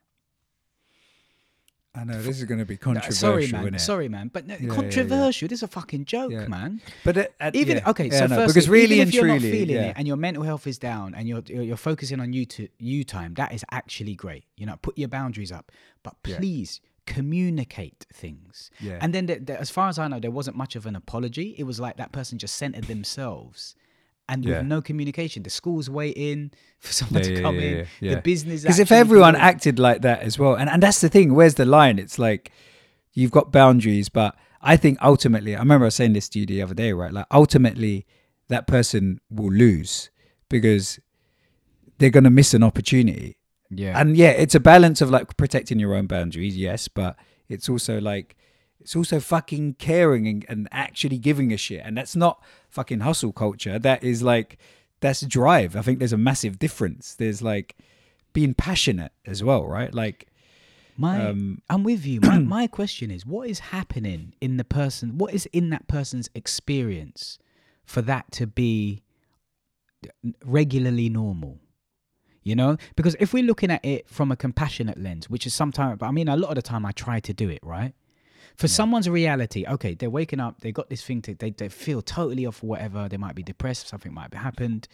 I 1.96 2.02
know 2.04 2.20
this 2.20 2.38
is 2.38 2.44
going 2.44 2.58
to 2.58 2.64
be 2.64 2.74
Uh, 2.74 2.78
controversial. 2.78 3.14
sorry, 3.14 3.46
man. 3.70 3.78
Sorry, 3.78 4.08
man. 4.08 4.28
But 4.32 4.46
no, 4.48 4.54
yeah, 4.54 4.66
yeah. 4.68 4.74
controversial. 4.74 5.46
This 5.48 5.60
is 5.60 5.62
a 5.62 5.68
fucking 5.68 6.06
joke, 6.06 6.32
Yeah. 6.32 6.48
man. 6.48 6.80
But 7.04 7.32
at, 7.38 7.54
Even 7.54 7.76
yeah. 7.78 7.90
okay, 7.90 8.10
so 8.10 8.24
I 8.24 8.26
know, 8.26 8.34
firstly, 8.36 8.46
because 8.52 8.68
really 8.68 8.96
even 8.96 9.00
and 9.02 9.08
if 9.10 9.14
you're 9.14 9.22
truly, 9.24 9.34
not 9.38 9.42
feeling 9.58 9.76
yeah. 9.76 9.90
it 9.90 9.94
and 9.96 10.06
your 10.08 10.16
mental 10.16 10.42
health 10.42 10.66
is 10.66 10.76
down 10.78 11.14
and 11.14 11.28
you're 11.28 11.42
you're 11.46 11.76
focusing 11.76 12.18
on 12.20 12.32
you 12.32 12.46
to 12.46 12.68
you 12.78 13.04
time, 13.04 13.34
that 13.34 13.52
is 13.54 13.64
actually 13.70 14.14
great. 14.16 14.44
You 14.56 14.66
know, 14.66 14.76
put 14.82 14.98
your 14.98 15.08
boundaries 15.08 15.52
up, 15.52 15.70
but 16.02 16.14
Yeah. 16.26 16.38
please 16.38 16.80
communicate 17.06 18.06
things. 18.12 18.70
Yeah. 18.80 18.98
And 19.00 19.14
then, 19.14 19.26
the, 19.26 19.36
the, 19.38 19.60
as 19.60 19.70
far 19.70 19.88
as 19.88 19.98
I 19.98 20.08
know, 20.08 20.18
there 20.20 20.30
wasn't 20.30 20.56
much 20.56 20.76
of 20.76 20.86
an 20.86 20.96
apology. 20.96 21.54
It 21.58 21.64
was 21.64 21.78
like 21.80 21.96
that 21.96 22.12
person 22.12 22.38
just 22.38 22.56
centered 22.56 22.84
themselves. 22.84 23.74
And 24.28 24.44
Yeah. 24.44 24.58
with 24.58 24.66
no 24.66 24.80
communication, 24.80 25.42
the 25.42 25.50
school's 25.50 25.90
waiting 25.90 26.50
for 26.80 26.92
someone 27.00 27.22
Yeah, 27.22 27.34
to 27.34 27.42
come 27.42 27.56
yeah, 27.56 27.60
in. 27.62 27.76
yeah, 27.78 27.84
yeah. 28.00 28.14
The 28.16 28.22
business 28.22 28.62
Because 28.62 28.78
if 28.78 28.90
everyone 28.92 29.36
acted 29.36 29.78
like 29.78 30.02
that 30.02 30.22
as 30.22 30.38
well, 30.38 30.54
and, 30.54 30.70
and 30.70 30.82
that's 30.82 31.00
the 31.00 31.08
thing, 31.08 31.34
where's 31.34 31.54
the 31.56 31.64
line? 31.66 31.98
It's 31.98 32.18
like 32.18 32.50
you've 33.12 33.30
got 33.30 33.52
boundaries, 33.52 34.08
but 34.08 34.34
I 34.62 34.76
think 34.78 34.98
ultimately, 35.02 35.54
I 35.54 35.58
remember 35.58 35.84
I 35.84 35.88
was 35.88 35.94
saying 35.94 36.14
this 36.14 36.28
to 36.30 36.38
you 36.40 36.46
the 36.46 36.62
other 36.62 36.74
day, 36.74 36.92
right? 36.94 37.12
Like 37.12 37.26
ultimately, 37.30 38.06
that 38.48 38.66
person 38.66 39.20
will 39.30 39.52
lose 39.52 40.10
because 40.48 40.98
they're 41.98 42.10
going 42.10 42.24
to 42.24 42.30
miss 42.30 42.54
an 42.54 42.62
opportunity. 42.62 43.36
yeah, 43.70 43.98
And 44.00 44.16
yeah, 44.16 44.30
it's 44.30 44.54
a 44.54 44.60
balance 44.60 45.00
of 45.02 45.10
like 45.10 45.36
protecting 45.36 45.78
your 45.78 45.94
own 45.94 46.06
boundaries, 46.06 46.56
yes, 46.56 46.88
but 46.88 47.16
it's 47.48 47.68
also 47.68 48.00
like 48.00 48.36
it's 48.84 48.94
also 48.94 49.18
fucking 49.18 49.74
caring 49.74 50.28
and, 50.28 50.44
and 50.46 50.68
actually 50.70 51.16
giving 51.16 51.54
a 51.54 51.56
shit. 51.56 51.80
And 51.82 51.96
that's 51.96 52.14
not 52.14 52.42
fucking 52.68 53.00
hustle 53.00 53.32
culture. 53.32 53.78
That 53.78 54.04
is 54.04 54.22
like 54.22 54.58
that's 55.00 55.22
drive. 55.22 55.74
I 55.74 55.80
think 55.80 55.98
there's 55.98 56.12
a 56.12 56.18
massive 56.18 56.58
difference. 56.58 57.14
There's 57.14 57.40
like 57.40 57.76
being 58.34 58.52
passionate 58.52 59.12
as 59.24 59.42
well, 59.42 59.66
right? 59.66 59.92
Like 59.92 60.28
My, 60.98 61.28
Um, 61.28 61.62
I'm 61.70 61.82
with 61.82 62.04
you. 62.04 62.20
My, 62.20 62.38
my 62.58 62.66
question 62.66 63.10
is, 63.10 63.24
what 63.24 63.48
is 63.48 63.58
happening 63.58 64.34
in 64.42 64.58
the 64.58 64.64
person? 64.64 65.16
What 65.16 65.32
is 65.32 65.46
in 65.46 65.70
that 65.70 65.88
person's 65.88 66.28
experience 66.34 67.38
for 67.86 68.02
that 68.02 68.30
to 68.32 68.46
be 68.46 69.02
regularly 70.44 71.08
normal? 71.08 71.58
You 72.42 72.54
know, 72.54 72.76
because 72.96 73.16
if 73.18 73.32
we're 73.32 73.42
looking 73.42 73.70
at 73.70 73.82
it 73.82 74.10
from 74.10 74.30
a 74.30 74.36
compassionate 74.36 75.00
lens, 75.00 75.30
which 75.30 75.46
is 75.46 75.54
sometimes, 75.54 76.02
I 76.02 76.10
mean, 76.10 76.28
a 76.28 76.36
lot 76.36 76.50
of 76.50 76.56
the 76.56 76.62
time 76.62 76.84
I 76.84 76.92
try 76.92 77.18
to 77.20 77.32
do 77.32 77.48
it, 77.48 77.60
right? 77.62 77.94
For 78.56 78.68
someone's 78.68 79.08
reality, 79.08 79.64
okay, 79.66 79.94
they're 79.94 80.10
waking 80.10 80.38
up, 80.38 80.60
they 80.60 80.70
got 80.70 80.88
this 80.88 81.02
thing 81.02 81.22
to, 81.22 81.34
they, 81.34 81.50
they 81.50 81.68
feel 81.68 82.00
totally 82.02 82.46
off, 82.46 82.62
whatever. 82.62 83.08
They 83.08 83.16
might 83.16 83.34
be 83.34 83.42
depressed, 83.42 83.88
something 83.88 84.14
might 84.14 84.32
have 84.32 84.42
happened, 84.42 84.86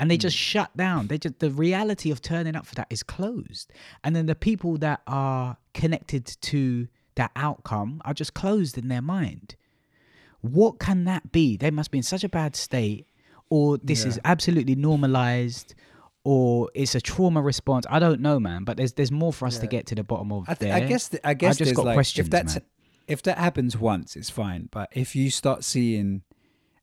and 0.00 0.10
they 0.10 0.16
just 0.16 0.36
mm. 0.36 0.40
shut 0.40 0.76
down. 0.76 1.06
They 1.06 1.18
just 1.18 1.38
the 1.38 1.50
reality 1.50 2.10
of 2.10 2.20
turning 2.20 2.56
up 2.56 2.66
for 2.66 2.74
that 2.74 2.88
is 2.90 3.02
closed, 3.02 3.72
and 4.02 4.16
then 4.16 4.26
the 4.26 4.34
people 4.34 4.76
that 4.78 5.02
are 5.06 5.56
connected 5.72 6.26
to 6.42 6.88
that 7.14 7.30
outcome 7.36 8.02
are 8.04 8.12
just 8.12 8.34
closed 8.34 8.76
in 8.76 8.88
their 8.88 9.02
mind. 9.02 9.56
What 10.40 10.78
can 10.78 11.04
that 11.04 11.32
be? 11.32 11.56
They 11.56 11.70
must 11.70 11.90
be 11.90 11.98
in 11.98 12.04
such 12.04 12.24
a 12.24 12.28
bad 12.28 12.56
state, 12.56 13.06
or 13.50 13.78
this 13.78 14.04
is 14.04 14.20
absolutely 14.24 14.74
normalized, 14.74 15.74
or 16.24 16.70
it's 16.74 16.94
a 16.94 17.00
trauma 17.00 17.40
response. 17.40 17.86
I 17.88 17.98
don't 17.98 18.20
know, 18.20 18.38
man. 18.38 18.64
But 18.64 18.76
there's 18.76 18.92
there's 18.94 19.12
more 19.12 19.32
for 19.32 19.46
us 19.46 19.58
to 19.58 19.66
get 19.66 19.86
to 19.86 19.94
the 19.94 20.04
bottom 20.04 20.32
of 20.32 20.48
I, 20.48 20.54
th- 20.54 20.58
there. 20.58 20.74
I 20.74 20.80
guess 20.80 21.10
I 21.24 21.34
guess 21.34 21.56
just 21.56 21.68
there's 21.68 21.76
got 21.76 21.86
like 21.86 21.94
questions, 21.94 22.26
if 22.26 22.30
that's 22.30 22.54
man. 22.54 22.64
If 23.06 23.22
that 23.22 23.38
happens 23.38 23.76
once, 23.76 24.16
it's 24.16 24.30
fine. 24.30 24.68
But 24.70 24.88
if 24.92 25.14
you 25.16 25.30
start 25.30 25.64
seeing, 25.64 26.22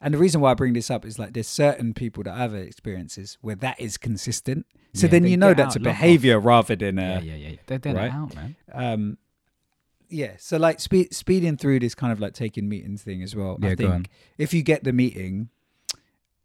and 0.02 0.14
the 0.14 0.18
reason 0.18 0.42
why 0.42 0.52
I 0.52 0.54
bring 0.54 0.74
this 0.74 0.90
up 0.92 1.06
is 1.06 1.18
like 1.20 1.34
there's 1.34 1.48
certain 1.48 1.94
people 1.94 2.24
that 2.24 2.36
have 2.38 2.54
experiences 2.54 3.38
where 3.42 3.56
that 3.58 3.80
is 3.80 3.98
consistent. 3.98 4.66
So 4.94 5.08
Yeah, 5.08 5.12
then 5.12 5.26
you 5.28 5.38
know 5.38 5.54
that's 5.54 5.76
out, 5.76 5.82
a 5.82 5.84
lock 5.86 5.94
off. 5.96 6.02
behavior 6.02 6.40
rather 6.40 6.76
than 6.76 7.00
a 7.00 7.20
yeah, 7.22 7.36
yeah. 7.36 7.56
They're, 7.66 7.78
they're 7.80 7.96
right? 7.96 8.14
out, 8.14 8.36
man. 8.36 8.56
um 8.74 9.18
yeah 10.10 10.34
so 10.38 10.58
like 10.58 10.80
speed, 10.80 11.12
speeding 11.16 11.58
through 11.58 11.80
this 11.80 11.96
kind 11.96 12.14
of 12.14 12.20
like 12.20 12.34
taking 12.34 12.70
meetings 12.70 13.02
thing 13.02 13.24
as 13.24 13.36
well 13.36 13.58
Yeah, 13.60 13.70
i 13.70 13.76
think 13.76 14.10
if 14.38 14.54
you 14.54 14.62
get 14.62 14.84
the 14.84 14.94
meeting 14.94 15.50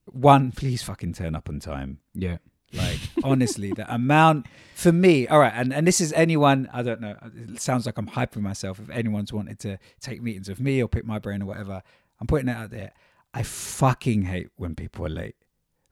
one 0.06 0.52
please 0.52 0.82
fucking 0.82 1.12
turn 1.12 1.34
up 1.34 1.50
on 1.50 1.60
time 1.60 1.98
Yeah. 2.14 2.38
Like 2.74 2.98
honestly 3.24 3.72
the 3.72 3.92
amount 3.92 4.46
for 4.74 4.92
me 4.92 5.26
all 5.28 5.38
right 5.38 5.52
and, 5.54 5.72
and 5.72 5.86
this 5.86 6.00
is 6.02 6.12
anyone 6.12 6.68
i 6.72 6.82
don't 6.82 7.00
know 7.00 7.16
it 7.50 7.60
sounds 7.60 7.86
like 7.86 7.96
i'm 7.96 8.06
hyping 8.08 8.42
myself 8.42 8.78
if 8.78 8.90
anyone's 8.90 9.32
wanted 9.32 9.58
to 9.58 9.78
take 10.00 10.20
meetings 10.22 10.48
with 10.50 10.60
me 10.60 10.82
or 10.82 10.86
pick 10.88 11.04
my 11.06 11.18
brain 11.18 11.42
or 11.42 11.46
whatever 11.46 11.82
i'm 12.20 12.26
putting 12.26 12.48
it 12.48 12.52
out 12.56 12.70
there 12.70 12.92
i 13.32 13.42
fucking 13.42 14.22
hate 14.22 14.48
when 14.56 14.74
people 14.74 15.06
are 15.06 15.10
late 15.10 15.34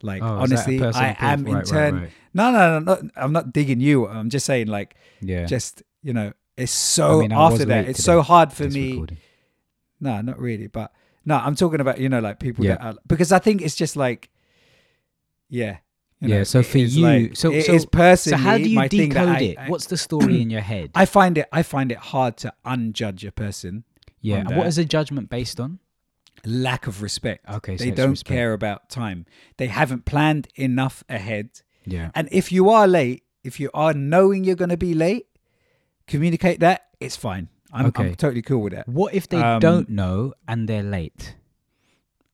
like 0.03 0.21
Oh, 0.21 0.43
is 0.43 0.51
that 0.51 0.67
a 0.69 0.79
honestly 0.79 0.83
i 1.01 1.15
am 1.19 1.47
in 1.47 1.53
Right, 1.55 1.63
right, 1.63 1.65
turn 1.65 1.95
right. 2.01 2.09
no 2.35 2.51
no 2.51 2.77
no 2.77 2.93
not, 2.93 3.01
i'm 3.15 3.31
not 3.33 3.51
digging 3.51 3.79
you 3.79 4.07
i'm 4.07 4.29
just 4.29 4.45
saying 4.45 4.67
like 4.67 4.95
Yeah. 5.21 5.45
just 5.45 5.81
you 6.03 6.13
know 6.13 6.33
it's 6.57 6.71
so 6.71 7.17
I 7.17 7.21
mean, 7.21 7.31
after 7.31 7.65
that 7.65 7.87
it's 7.89 8.03
so 8.03 8.21
hard 8.21 8.53
for 8.53 8.67
me 8.69 8.91
recording. 8.91 9.17
no 9.99 10.21
not 10.21 10.39
really 10.39 10.67
but 10.67 10.93
no 11.25 11.37
i'm 11.37 11.55
talking 11.55 11.79
about 11.81 11.99
you 11.99 12.07
know 12.09 12.19
like 12.19 12.37
people 12.39 12.63
Yeah. 12.65 12.75
that 12.75 12.81
are 12.83 12.95
because 13.07 13.31
i 13.31 13.39
think 13.39 13.63
it's 13.63 13.75
just 13.75 13.95
like 13.95 14.29
yeah 15.49 15.77
you 16.19 16.29
yeah. 16.29 16.37
know, 16.39 16.43
So 16.43 16.63
for 16.63 16.77
you, 16.79 17.01
like- 17.03 17.35
so 17.35 17.59
so 17.59 17.85
personally 17.87 18.37
so 18.37 18.43
how 18.43 18.57
do 18.57 18.69
you 18.69 18.75
my 18.75 18.87
thing 18.87 19.09
that 19.09 19.25
decode 19.25 19.35
I- 19.37 19.41
it? 19.41 19.57
I- 19.57 19.69
What's 19.69 19.85
the 19.87 19.97
story 19.97 20.41
in 20.41 20.49
your 20.49 20.61
head? 20.61 20.91
I 20.95 21.05
find 21.05 21.37
it 21.37 21.47
I 21.51 21.63
find 21.63 21.91
it 21.91 21.97
hard 21.97 22.37
to 22.37 22.53
unjudge 22.65 23.23
a 23.27 23.31
person 23.31 23.83
yeah. 24.21 24.37
and 24.37 24.55
What 24.57 24.67
is 24.67 24.77
a 24.77 24.85
judgment 24.85 25.29
based 25.29 25.59
on? 25.59 25.79
lack 26.45 26.85
of 26.87 27.01
respect 27.01 27.43
Okay, 27.49 27.75
so 27.77 27.83
they 27.83 27.89
it's 27.89 27.97
don't 27.97 28.11
respect. 28.11 28.29
care 28.35 28.53
about 28.53 28.89
time 28.89 29.25
they 29.57 29.67
haven't 29.67 30.05
planned 30.05 30.47
enough 30.55 31.03
ahead 31.09 31.49
Yeah. 31.85 32.11
and 32.15 32.29
if 32.31 32.51
you 32.51 32.69
are 32.69 32.87
late 32.87 33.23
if 33.43 33.59
you 33.59 33.69
are 33.73 33.91
knowing 33.93 34.43
you're 34.45 34.55
going 34.55 34.69
to 34.69 34.77
be 34.77 34.93
late 34.93 35.25
communicate 36.05 36.59
that 36.59 36.87
it's 36.99 37.15
fine 37.15 37.49
I'm, 37.73 37.87
Okay. 37.87 38.09
I'm 38.09 38.15
totally 38.15 38.41
cool 38.43 38.61
with 38.61 38.73
that 38.73 38.87
What 38.87 39.13
if 39.13 39.27
they 39.27 39.41
Um, 39.41 39.59
don't 39.59 39.89
know 39.89 40.33
and 40.47 40.69
they're 40.69 40.83
late? 40.83 41.35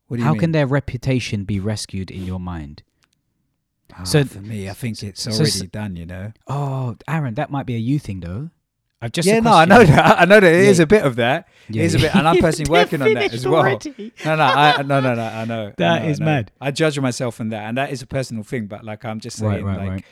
what 0.07 0.17
do 0.17 0.21
you 0.21 0.25
How 0.25 0.34
mean? 0.34 0.39
can 0.41 0.51
their 0.51 0.67
reputation 0.67 1.43
be 1.45 1.59
rescued 1.59 2.11
in 2.11 2.23
your 2.25 2.39
mind? 2.39 2.84
Ah, 3.97 4.03
so- 4.03 4.23
for 4.23 4.39
me 4.41 4.69
i 4.69 4.73
think 4.73 5.01
it's 5.03 5.27
already 5.27 5.49
so- 5.51 5.65
done 5.67 5.95
you 5.95 6.05
know 6.05 6.31
Oh, 6.47 6.95
Aaron, 7.07 7.33
that 7.35 7.49
might 7.51 7.65
be 7.65 7.75
a 7.75 7.79
you 7.79 7.99
thing 7.99 8.19
though. 8.21 8.49
I've 9.01 9.11
just 9.11 9.27
yeah 9.27 9.39
no 9.41 9.51
i 9.51 9.65
know 9.65 9.83
that 9.83 10.19
i 10.21 10.25
know 10.25 10.39
that 10.39 10.53
it 10.53 10.65
is 10.69 10.79
Yeah. 10.79 10.83
a 10.83 10.87
bit 10.87 11.03
of 11.05 11.17
that 11.17 11.47
Yeah, 11.69 11.83
it 11.83 11.85
is 11.87 11.95
a 11.95 11.99
bit 11.99 12.15
and 12.15 12.25
i'm 12.27 12.37
personally 12.37 12.71
working 12.79 13.01
on 13.01 13.13
that 13.13 13.33
as 13.33 13.45
well 13.45 13.55
already. 13.61 14.13
No, 14.25 14.35
no, 14.37 14.43
I, 14.43 14.81
no, 14.81 14.99
no, 15.01 15.13
no. 15.15 15.23
I 15.23 15.43
know. 15.45 15.73
That 15.77 15.91
I 15.91 15.99
know, 16.05 16.09
is 16.09 16.21
I 16.21 16.23
know. 16.23 16.31
mad. 16.31 16.51
I 16.61 16.71
judge 16.71 16.97
myself 16.99 17.41
on 17.41 17.49
that, 17.49 17.63
and 17.67 17.77
that 17.77 17.91
is 17.91 18.01
a 18.01 18.07
personal 18.07 18.43
thing. 18.43 18.67
But 18.67 18.83
like, 18.85 19.03
I'm 19.03 19.19
just 19.19 19.37
saying, 19.37 19.51
Right, 19.51 19.63
right, 19.63 19.77
like, 19.77 19.89
right. 19.89 20.05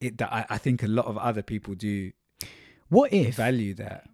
it. 0.00 0.18
That 0.18 0.32
I, 0.32 0.44
I 0.50 0.58
think 0.58 0.82
a 0.82 0.88
lot 0.88 1.06
of 1.06 1.16
other 1.18 1.42
people 1.42 1.74
do 1.76 2.10
What 2.88 3.12
if 3.12 3.36
value 3.36 3.74
that. 3.74 4.06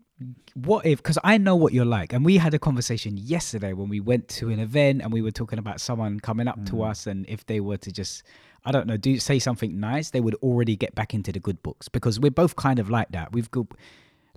what 0.54 0.84
if 0.86 0.96
because 1.02 1.18
i 1.24 1.36
know 1.36 1.54
what 1.62 1.72
you're 1.74 1.84
like 2.00 2.12
and 2.14 2.24
we 2.24 2.38
had 2.38 2.54
a 2.54 2.58
conversation 2.58 3.12
yesterday 3.18 3.72
when 3.74 3.88
we 3.94 4.00
went 4.00 4.24
to 4.28 4.48
an 4.50 4.58
event 4.58 5.02
and 5.02 5.12
we 5.12 5.20
were 5.20 5.30
talking 5.40 5.58
about 5.58 5.78
someone 5.80 6.18
coming 6.20 6.48
up 6.48 6.58
Mm. 6.58 6.66
to 6.70 6.82
us 6.90 7.06
and 7.06 7.26
if 7.28 7.44
they 7.50 7.60
were 7.60 7.76
to 7.86 7.90
just 7.92 8.22
i 8.66 8.70
don't 8.72 8.86
know 8.86 8.96
do 8.96 9.18
say 9.18 9.38
something 9.38 9.78
nice 9.80 10.10
they 10.10 10.20
would 10.20 10.34
already 10.36 10.76
get 10.76 10.94
back 10.94 11.14
into 11.14 11.32
the 11.32 11.40
good 11.40 11.62
books 11.62 11.88
because 11.88 12.20
we're 12.20 12.30
both 12.30 12.54
kind 12.56 12.78
of 12.78 12.90
like 12.90 13.08
that 13.10 13.32
we've 13.32 13.50
got 13.50 13.66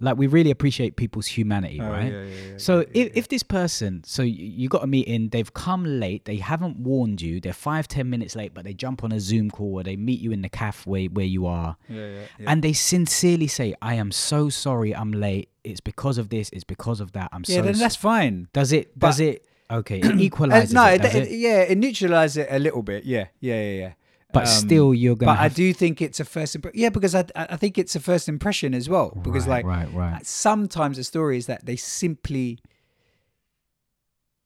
like 0.02 0.16
we 0.18 0.28
really 0.28 0.50
appreciate 0.50 0.96
people's 0.96 1.28
humanity 1.28 1.78
Oh, 1.82 1.90
right 1.92 2.10
yeah, 2.10 2.24
yeah, 2.24 2.52
yeah, 2.52 2.58
so 2.58 2.80
yeah, 2.80 2.86
if, 2.94 3.08
yeah. 3.08 3.14
if 3.20 3.28
this 3.28 3.44
person 3.44 4.02
so 4.06 4.22
you, 4.24 4.46
you 4.46 4.70
got 4.70 4.82
a 4.82 4.88
meeting 4.88 5.28
they've 5.28 5.54
come 5.54 5.84
late 6.00 6.24
they 6.24 6.38
haven't 6.38 6.78
warned 6.78 7.22
you 7.22 7.42
they're 7.42 7.52
five 7.52 7.86
ten 7.90 8.10
minutes 8.10 8.34
late 8.34 8.54
but 8.54 8.64
they 8.64 8.74
jump 8.74 9.04
on 9.04 9.12
a 9.12 9.20
zoom 9.20 9.52
call 9.52 9.74
or 9.80 9.84
they 9.84 9.98
meet 9.98 10.22
you 10.22 10.32
in 10.32 10.42
the 10.42 10.48
cafe 10.48 10.90
where, 10.90 11.06
where 11.10 11.26
you 11.26 11.46
are 11.46 11.76
yeah, 11.90 11.98
yeah, 12.08 12.20
yeah. 12.40 12.46
and 12.50 12.64
they 12.64 12.72
sincerely 12.72 13.48
say, 13.48 13.76
"I 13.82 13.96
am 13.96 14.14
so 14.14 14.48
sorry, 14.48 14.96
I'm 14.96 15.12
late. 15.12 15.50
It's 15.66 15.82
because 15.82 16.18
of 16.18 16.30
this. 16.30 16.50
It's 16.54 16.64
because 16.64 17.02
of 17.02 17.12
that. 17.12 17.28
I'm 17.34 17.44
sorry. 17.44 17.56
yeah, 17.58 17.62
so." 17.64 17.72
then 17.72 17.80
that's 17.80 17.96
fine. 17.98 18.48
does 18.54 18.72
it? 18.72 18.98
but- 18.98 19.08
Does 19.08 19.20
it? 19.20 19.46
Okay, 19.70 20.00
it 20.04 20.06
Uh, 20.06 20.18
equalizes 20.18 20.74
no, 20.74 20.86
it, 20.86 21.04
it, 21.04 21.16
it? 21.16 21.32
yeah, 21.32 21.60
it 21.72 21.78
neutralizes 21.78 22.38
it 22.38 22.48
a 22.50 22.58
little 22.60 22.82
bit. 22.84 23.04
Yeah, 23.04 23.26
yeah, 23.42 23.62
yeah, 23.62 23.78
yeah. 23.84 23.92
But 24.32 24.42
Um, 24.44 24.48
still, 24.48 24.94
you're 24.94 25.16
gonna. 25.16 25.32
But 25.34 25.40
I 25.40 25.48
do 25.50 25.74
think 25.74 26.02
it's 26.02 26.20
a 26.20 26.26
first. 26.26 26.56
Impre- 26.60 26.72
yeah, 26.76 26.90
because 26.90 27.16
I 27.16 27.22
I 27.36 27.48
I 27.52 27.58
think 27.58 27.78
it's 27.80 27.96
a 27.96 28.00
first 28.00 28.30
impression 28.30 28.74
as 28.76 28.88
well. 28.88 29.10
Because 29.24 29.48
Right, 29.48 29.66
like 29.66 29.66
right, 29.66 29.94
right. 29.94 30.26
sometimes 30.26 30.98
the 30.98 31.04
story 31.04 31.38
is 31.38 31.48
that 31.48 31.66
they 31.66 31.76
simply 31.76 32.60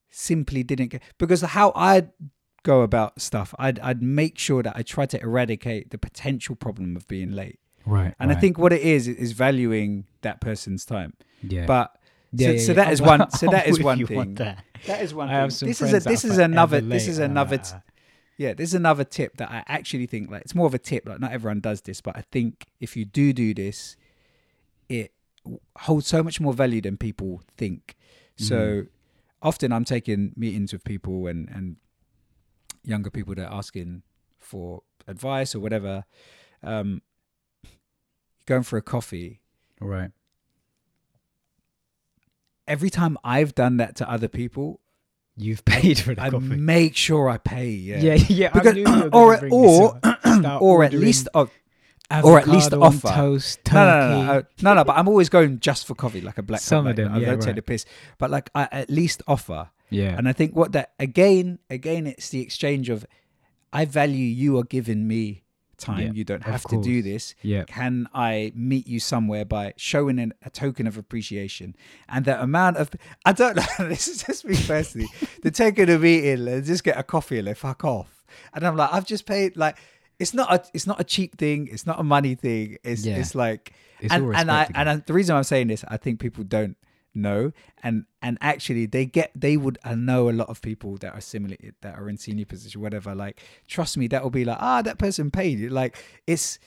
simply 0.09 0.63
didn't 0.63 0.87
get 0.89 1.01
because 1.17 1.41
how 1.41 1.71
I'd 1.75 2.09
go 2.63 2.81
about 2.81 3.19
stuff, 3.21 3.53
I'd 3.59 3.79
I'd 3.79 4.01
make 4.01 4.37
sure 4.37 4.63
that 4.63 4.73
I 4.75 4.83
try 4.83 5.05
to 5.07 5.19
eradicate 5.21 5.89
the 5.91 5.97
potential 5.97 6.55
problem 6.55 6.95
of 6.95 7.07
being 7.07 7.31
late. 7.31 7.59
right, 7.85 8.13
And 8.19 8.31
I 8.31 8.35
think 8.35 8.57
what 8.57 8.71
it 8.71 8.81
is 8.81 9.07
is 9.07 9.33
valuing 9.33 10.05
that 10.21 10.39
person's 10.39 10.85
time. 10.85 11.13
yeah. 11.41 11.65
But 11.65 11.91
Yeah, 12.31 12.47
so, 12.47 12.53
yeah, 12.53 12.59
so 12.59 12.71
yeah. 12.71 12.75
that 12.83 12.93
is 12.93 13.01
one. 13.01 13.29
So 13.37 13.47
that 13.47 13.67
is 13.67 13.81
one 13.83 14.05
thing. 14.05 14.35
that. 14.35 14.63
That 14.87 15.01
is 15.01 15.13
one 15.13 15.27
I 15.27 15.31
thing. 15.31 15.39
have 15.41 15.53
some 15.53 15.67
this 15.67 15.81
is 15.81 15.93
a 15.93 15.99
this 15.99 16.23
is 16.23 16.37
another 16.37 16.79
this 16.81 17.07
is 17.07 17.17
another 17.19 17.57
t- 17.57 17.71
"Ah." 17.73 17.81
Yeah 18.43 18.53
this 18.53 18.69
is 18.69 18.73
another 18.73 19.05
tip 19.05 19.37
that 19.37 19.49
I 19.49 19.63
actually 19.67 20.07
think 20.13 20.29
like 20.29 20.41
it's 20.41 20.55
more 20.55 20.67
of 20.67 20.73
a 20.73 20.79
tip 20.79 21.07
like 21.07 21.19
not 21.19 21.31
everyone 21.31 21.61
does 21.61 21.81
this 21.81 22.01
but 22.01 22.13
I 22.17 22.23
think 22.31 22.67
if 22.85 22.97
you 22.97 23.05
do 23.05 23.31
do 23.31 23.53
this 23.53 23.95
it 24.89 25.13
holds 25.85 26.07
so 26.07 26.21
much 26.27 26.41
more 26.45 26.53
value 26.53 26.81
than 26.81 26.97
people 26.97 27.41
think 27.57 27.95
so 28.35 28.55
Mm-hmm. 28.55 28.87
often 29.49 29.71
I'm 29.71 29.85
taking 29.85 30.33
meetings 30.35 30.73
with 30.73 30.83
people 30.83 31.27
and 31.27 31.47
and 31.55 31.77
younger 32.83 33.09
people 33.09 33.33
that 33.35 33.47
are 33.47 33.57
asking 33.57 34.03
for 34.39 34.83
advice 35.07 35.55
or 35.55 35.59
whatever 35.61 36.03
um 36.61 37.01
going 38.45 38.63
for 38.63 38.77
a 38.77 38.81
coffee 38.81 39.39
right. 39.79 40.11
every 42.67 42.89
time 42.89 43.17
I've 43.23 43.53
done 43.55 43.77
that 43.77 43.95
to 43.97 44.09
other 44.09 44.27
people 44.27 44.81
You've 45.35 45.65
paid 45.73 45.99
for 45.99 46.13
the 46.15 46.21
I 46.21 46.29
coffee. 46.29 46.45
make 46.45 46.95
sure 46.95 47.29
I 47.29 47.37
pay 47.37 47.69
yeah 47.69 47.97
yeah, 47.99 48.13
yeah. 48.29 48.49
Because- 48.51 48.77
or 49.13 49.39
or 49.49 49.49
this 49.49 50.01
up. 50.03 50.19
Start 50.39 50.61
or 50.61 50.83
at 50.83 50.93
least 50.93 51.27
or 51.33 51.49
at 52.39 52.47
least 52.47 52.73
offer. 52.73 53.07
toast, 53.07 53.59
no, 53.73 53.85
no, 53.85 54.09
no, 54.09 54.23
no, 54.25 54.31
uh, 54.33 54.41
no, 54.61 54.73
no. 54.75 54.83
But 54.83 54.97
I'm 54.97 55.07
always 55.07 55.29
going 55.29 55.59
just 55.59 55.87
for 55.87 55.95
coffee, 55.95 56.21
like 56.21 56.37
a 56.37 56.43
black. 56.43 56.61
Some 56.61 56.85
of 56.85 56.95
them, 56.95 57.11
I 57.13 57.19
don't 57.19 57.41
take 57.41 57.55
the 57.55 57.61
piss, 57.63 57.85
but 58.19 58.29
like 58.29 58.51
I 58.53 58.67
at 58.71 58.89
least 58.89 59.23
offer. 59.27 59.69
yeah, 59.89 60.15
And 60.17 60.27
I 60.29 60.33
think 60.33 60.55
what 60.55 60.73
that 60.73 60.93
again, 60.99 61.57
again, 61.71 62.05
it's 62.05 62.29
the 62.29 62.41
exchange 62.41 62.89
of, 62.89 63.05
I 63.71 63.85
value 63.85 64.25
you 64.25 64.59
are 64.59 64.63
giving 64.63 65.07
me 65.07 65.43
time. 65.77 65.99
Yeah, 66.01 66.11
you 66.13 66.23
don't 66.23 66.43
have 66.43 66.63
to 66.65 66.81
do 66.81 67.01
this. 67.01 67.35
yeah. 67.41 67.63
Can 67.63 68.07
I 68.13 68.51
meet 68.55 68.87
you 68.87 68.99
somewhere 68.99 69.45
by 69.45 69.73
showing 69.77 70.19
an, 70.19 70.33
a 70.43 70.49
token 70.49 70.87
of 70.87 70.97
appreciation? 70.97 71.75
And 72.09 72.25
the 72.25 72.41
amount 72.41 72.77
of 72.77 72.89
I 73.25 73.33
don't 73.33 73.55
know. 73.55 73.63
this 73.87 74.07
is 74.07 74.23
just 74.23 74.45
me 74.45 74.55
personally. 74.65 75.07
the 75.41 75.51
token 75.51 75.89
of 75.89 76.01
meeting, 76.01 76.45
let's 76.45 76.67
just 76.67 76.83
get 76.83 76.97
a 76.97 77.03
coffee 77.03 77.39
and 77.39 77.47
they 77.47 77.53
fuck 77.53 77.83
off. 77.83 78.23
And 78.53 78.65
I'm 78.65 78.75
like, 78.75 78.93
I've 78.93 79.05
just 79.05 79.25
paid 79.25 79.57
like. 79.57 79.77
It's 80.19 80.33
not 80.33 80.53
a 80.53 80.63
it's 80.73 80.85
not 80.87 81.01
a 81.01 81.03
cheap 81.03 81.37
thing. 81.37 81.67
It's 81.71 81.85
not 81.87 81.99
a 81.99 82.03
money 82.03 82.35
thing. 82.35 82.77
It's 82.83 83.03
Yeah. 83.03 83.17
it's 83.17 83.33
like 83.35 83.73
It's 83.99 84.13
and, 84.13 84.33
and 84.35 84.49
I 84.51 84.69
and 84.75 84.89
I, 84.89 84.95
the 84.97 85.11
reason 85.11 85.35
I'm 85.35 85.43
saying 85.43 85.67
this, 85.67 85.83
I 85.87 85.97
think 85.97 86.19
people 86.19 86.43
don't 86.43 86.77
know, 87.15 87.51
and 87.81 88.05
and 88.21 88.37
actually 88.41 88.85
they 88.85 89.05
get 89.05 89.31
they 89.35 89.57
would 89.57 89.77
I 89.83 89.95
know 89.95 90.29
a 90.29 90.31
lot 90.31 90.49
of 90.49 90.61
people 90.61 90.97
that 90.97 91.13
are 91.13 91.21
similar 91.21 91.55
that 91.81 91.95
are 91.97 92.09
in 92.09 92.17
senior 92.17 92.45
position, 92.45 92.81
whatever. 92.81 93.13
Like, 93.15 93.39
trust 93.67 93.97
me, 93.97 94.07
that 94.07 94.23
will 94.23 94.29
be 94.29 94.45
like 94.45 94.57
ah, 94.59 94.81
that 94.81 94.97
person 94.97 95.31
paid. 95.31 95.59
You 95.59 95.69
like, 95.69 95.97
it's 96.27 96.59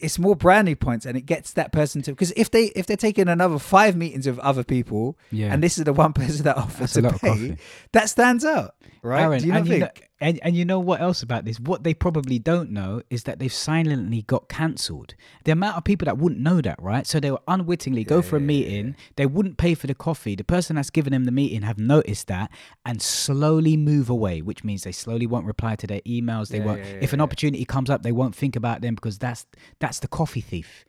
it's 0.00 0.16
more 0.16 0.36
branding 0.36 0.76
points 0.76 1.04
and 1.04 1.16
it 1.16 1.22
gets 1.26 1.54
that 1.54 1.72
person 1.72 2.02
to 2.02 2.12
because 2.12 2.30
if 2.36 2.50
they 2.52 2.66
if 2.76 2.86
they're 2.86 2.96
taking 2.96 3.26
another 3.28 3.58
five 3.58 3.96
meetings 3.96 4.28
of 4.28 4.38
other 4.38 4.62
people 4.62 5.18
Yeah. 5.32 5.52
and 5.52 5.60
this 5.60 5.76
is 5.76 5.82
the 5.82 5.92
one 5.92 6.12
person 6.22 6.44
that 6.44 6.56
offers 6.56 6.92
That's 6.92 6.96
a 6.98 7.02
to 7.02 7.08
lot 7.08 7.20
pay 7.20 7.56
that 7.92 8.08
stands 8.08 8.44
out 8.44 8.76
right 9.02 9.22
Aaron, 9.22 9.40
do 9.40 9.46
you 9.48 9.52
not 9.54 9.66
think 9.66 9.72
you 9.72 9.80
know, 9.80 9.90
and, 10.20 10.40
and 10.42 10.56
you 10.56 10.64
know 10.64 10.80
what 10.80 11.00
else 11.00 11.22
about 11.22 11.44
this? 11.44 11.60
What 11.60 11.84
they 11.84 11.94
probably 11.94 12.38
don't 12.40 12.70
know 12.70 13.02
is 13.08 13.22
that 13.24 13.38
they've 13.38 13.52
silently 13.52 14.22
got 14.22 14.48
cancelled. 14.48 15.14
The 15.44 15.52
amount 15.52 15.76
of 15.76 15.84
people 15.84 16.06
that 16.06 16.18
wouldn't 16.18 16.40
know 16.40 16.60
that, 16.60 16.80
right? 16.82 17.06
So 17.06 17.20
they 17.20 17.30
will 17.30 17.42
unwittingly 17.46 18.02
go 18.04 18.20
for 18.22 18.36
a 18.36 18.40
meeting. 18.40 18.96
They 19.16 19.26
wouldn't 19.26 19.58
pay 19.58 19.74
for 19.74 19.86
the 19.86 19.94
coffee. 19.94 20.34
The 20.34 20.42
person 20.44 20.76
that's 20.76 20.90
given 20.90 21.12
them 21.12 21.24
the 21.24 21.30
meeting 21.32 21.62
have 21.62 21.78
noticed 21.78 22.26
that 22.28 22.50
and 22.84 23.00
slowly 23.00 23.76
move 23.76 24.10
away, 24.10 24.42
which 24.42 24.64
means 24.64 24.82
they 24.82 24.92
slowly 24.92 25.26
won't 25.26 25.46
reply 25.46 25.76
to 25.76 25.86
their 25.86 26.00
emails. 26.00 26.48
They 26.48 26.58
Yeah, 26.58 26.64
won't. 26.64 26.80
yeah, 26.80 26.94
yeah, 26.94 26.98
if 27.02 27.12
an 27.12 27.20
opportunity 27.20 27.64
comes 27.64 27.88
up, 27.88 28.02
they 28.02 28.12
won't 28.12 28.34
think 28.34 28.56
about 28.56 28.80
them 28.80 28.94
because 28.96 29.18
that's 29.18 29.46
that's 29.78 30.00
the 30.00 30.08
coffee 30.08 30.40
thief. 30.40 30.84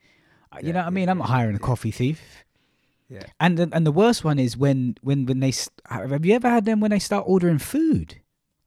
Uh, 0.52 0.58
you 0.62 0.72
know 0.72 0.80
what 0.80 0.86
I 0.88 0.90
mean? 0.90 1.08
I'm 1.08 1.18
not 1.18 1.28
hiring 1.28 1.54
a 1.54 1.60
coffee 1.60 1.92
thief. 1.92 2.44
yeah 3.08 3.22
And 3.38 3.56
the, 3.56 3.68
and 3.72 3.86
the 3.86 3.92
worst 3.92 4.24
one 4.24 4.38
is 4.40 4.56
when 4.56 4.96
when 5.02 5.26
when 5.26 5.38
they 5.38 5.52
st- 5.52 5.80
have 5.88 6.24
you 6.26 6.34
ever 6.34 6.48
had 6.50 6.64
them 6.64 6.80
when 6.80 6.90
they 6.90 6.98
start 6.98 7.24
ordering 7.28 7.58
food, 7.58 8.20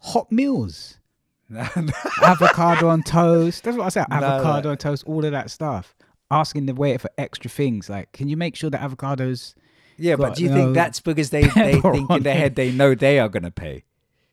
hot 0.04 0.32
meals, 0.32 0.98
avocado 1.52 2.90
on 2.90 3.04
toast. 3.04 3.64
That's 3.64 3.78
what 3.78 3.86
I 3.86 3.90
said. 3.90 4.06
No, 4.10 4.20
no. 4.20 4.28
Avocado 4.28 4.72
on 4.72 4.78
toast, 4.78 5.04
all 5.06 5.26
of 5.26 5.32
that 5.32 5.50
stuff. 5.50 5.96
Asking 6.32 6.66
the 6.66 6.74
waiter 6.74 7.00
for 7.00 7.10
extra 7.18 7.50
things 7.50 7.90
like, 7.90 8.12
can 8.12 8.28
you 8.28 8.38
make 8.38 8.56
sure 8.56 8.70
the 8.70 8.78
avocados 8.78 9.54
yeah 9.98 10.16
but 10.16 10.36
do 10.36 10.42
you 10.42 10.50
you 10.50 10.56
think 10.56 10.68
know, 10.70 10.74
that's 10.74 11.00
because 11.00 11.30
they 11.30 11.44
they 11.56 11.80
think 11.80 12.10
in 12.10 12.24
their 12.24 12.34
head 12.34 12.56
they 12.56 12.72
know 12.72 12.96
they 12.96 13.20
are 13.20 13.30
going 13.30 13.44
to 13.44 13.52
pay 13.52 13.84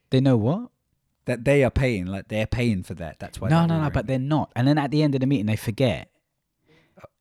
they 0.08 0.18
know 0.18 0.38
what? 0.38 0.70
that 1.26 1.44
they 1.44 1.62
are 1.62 1.70
paying 1.70 2.06
like 2.06 2.28
they're 2.28 2.46
paying 2.46 2.82
for 2.82 2.94
that 2.94 3.18
that's 3.20 3.40
why 3.40 3.48
no, 3.48 3.66
no, 3.66 3.80
no. 3.80 3.90
But 3.90 4.06
they're 4.06 4.18
not. 4.18 4.50
And 4.56 4.66
then 4.66 4.78
at 4.78 4.90
the 4.90 5.02
end 5.02 5.14
of 5.14 5.20
the 5.20 5.26
meeting, 5.26 5.46
they 5.46 5.56
forget. 5.56 6.10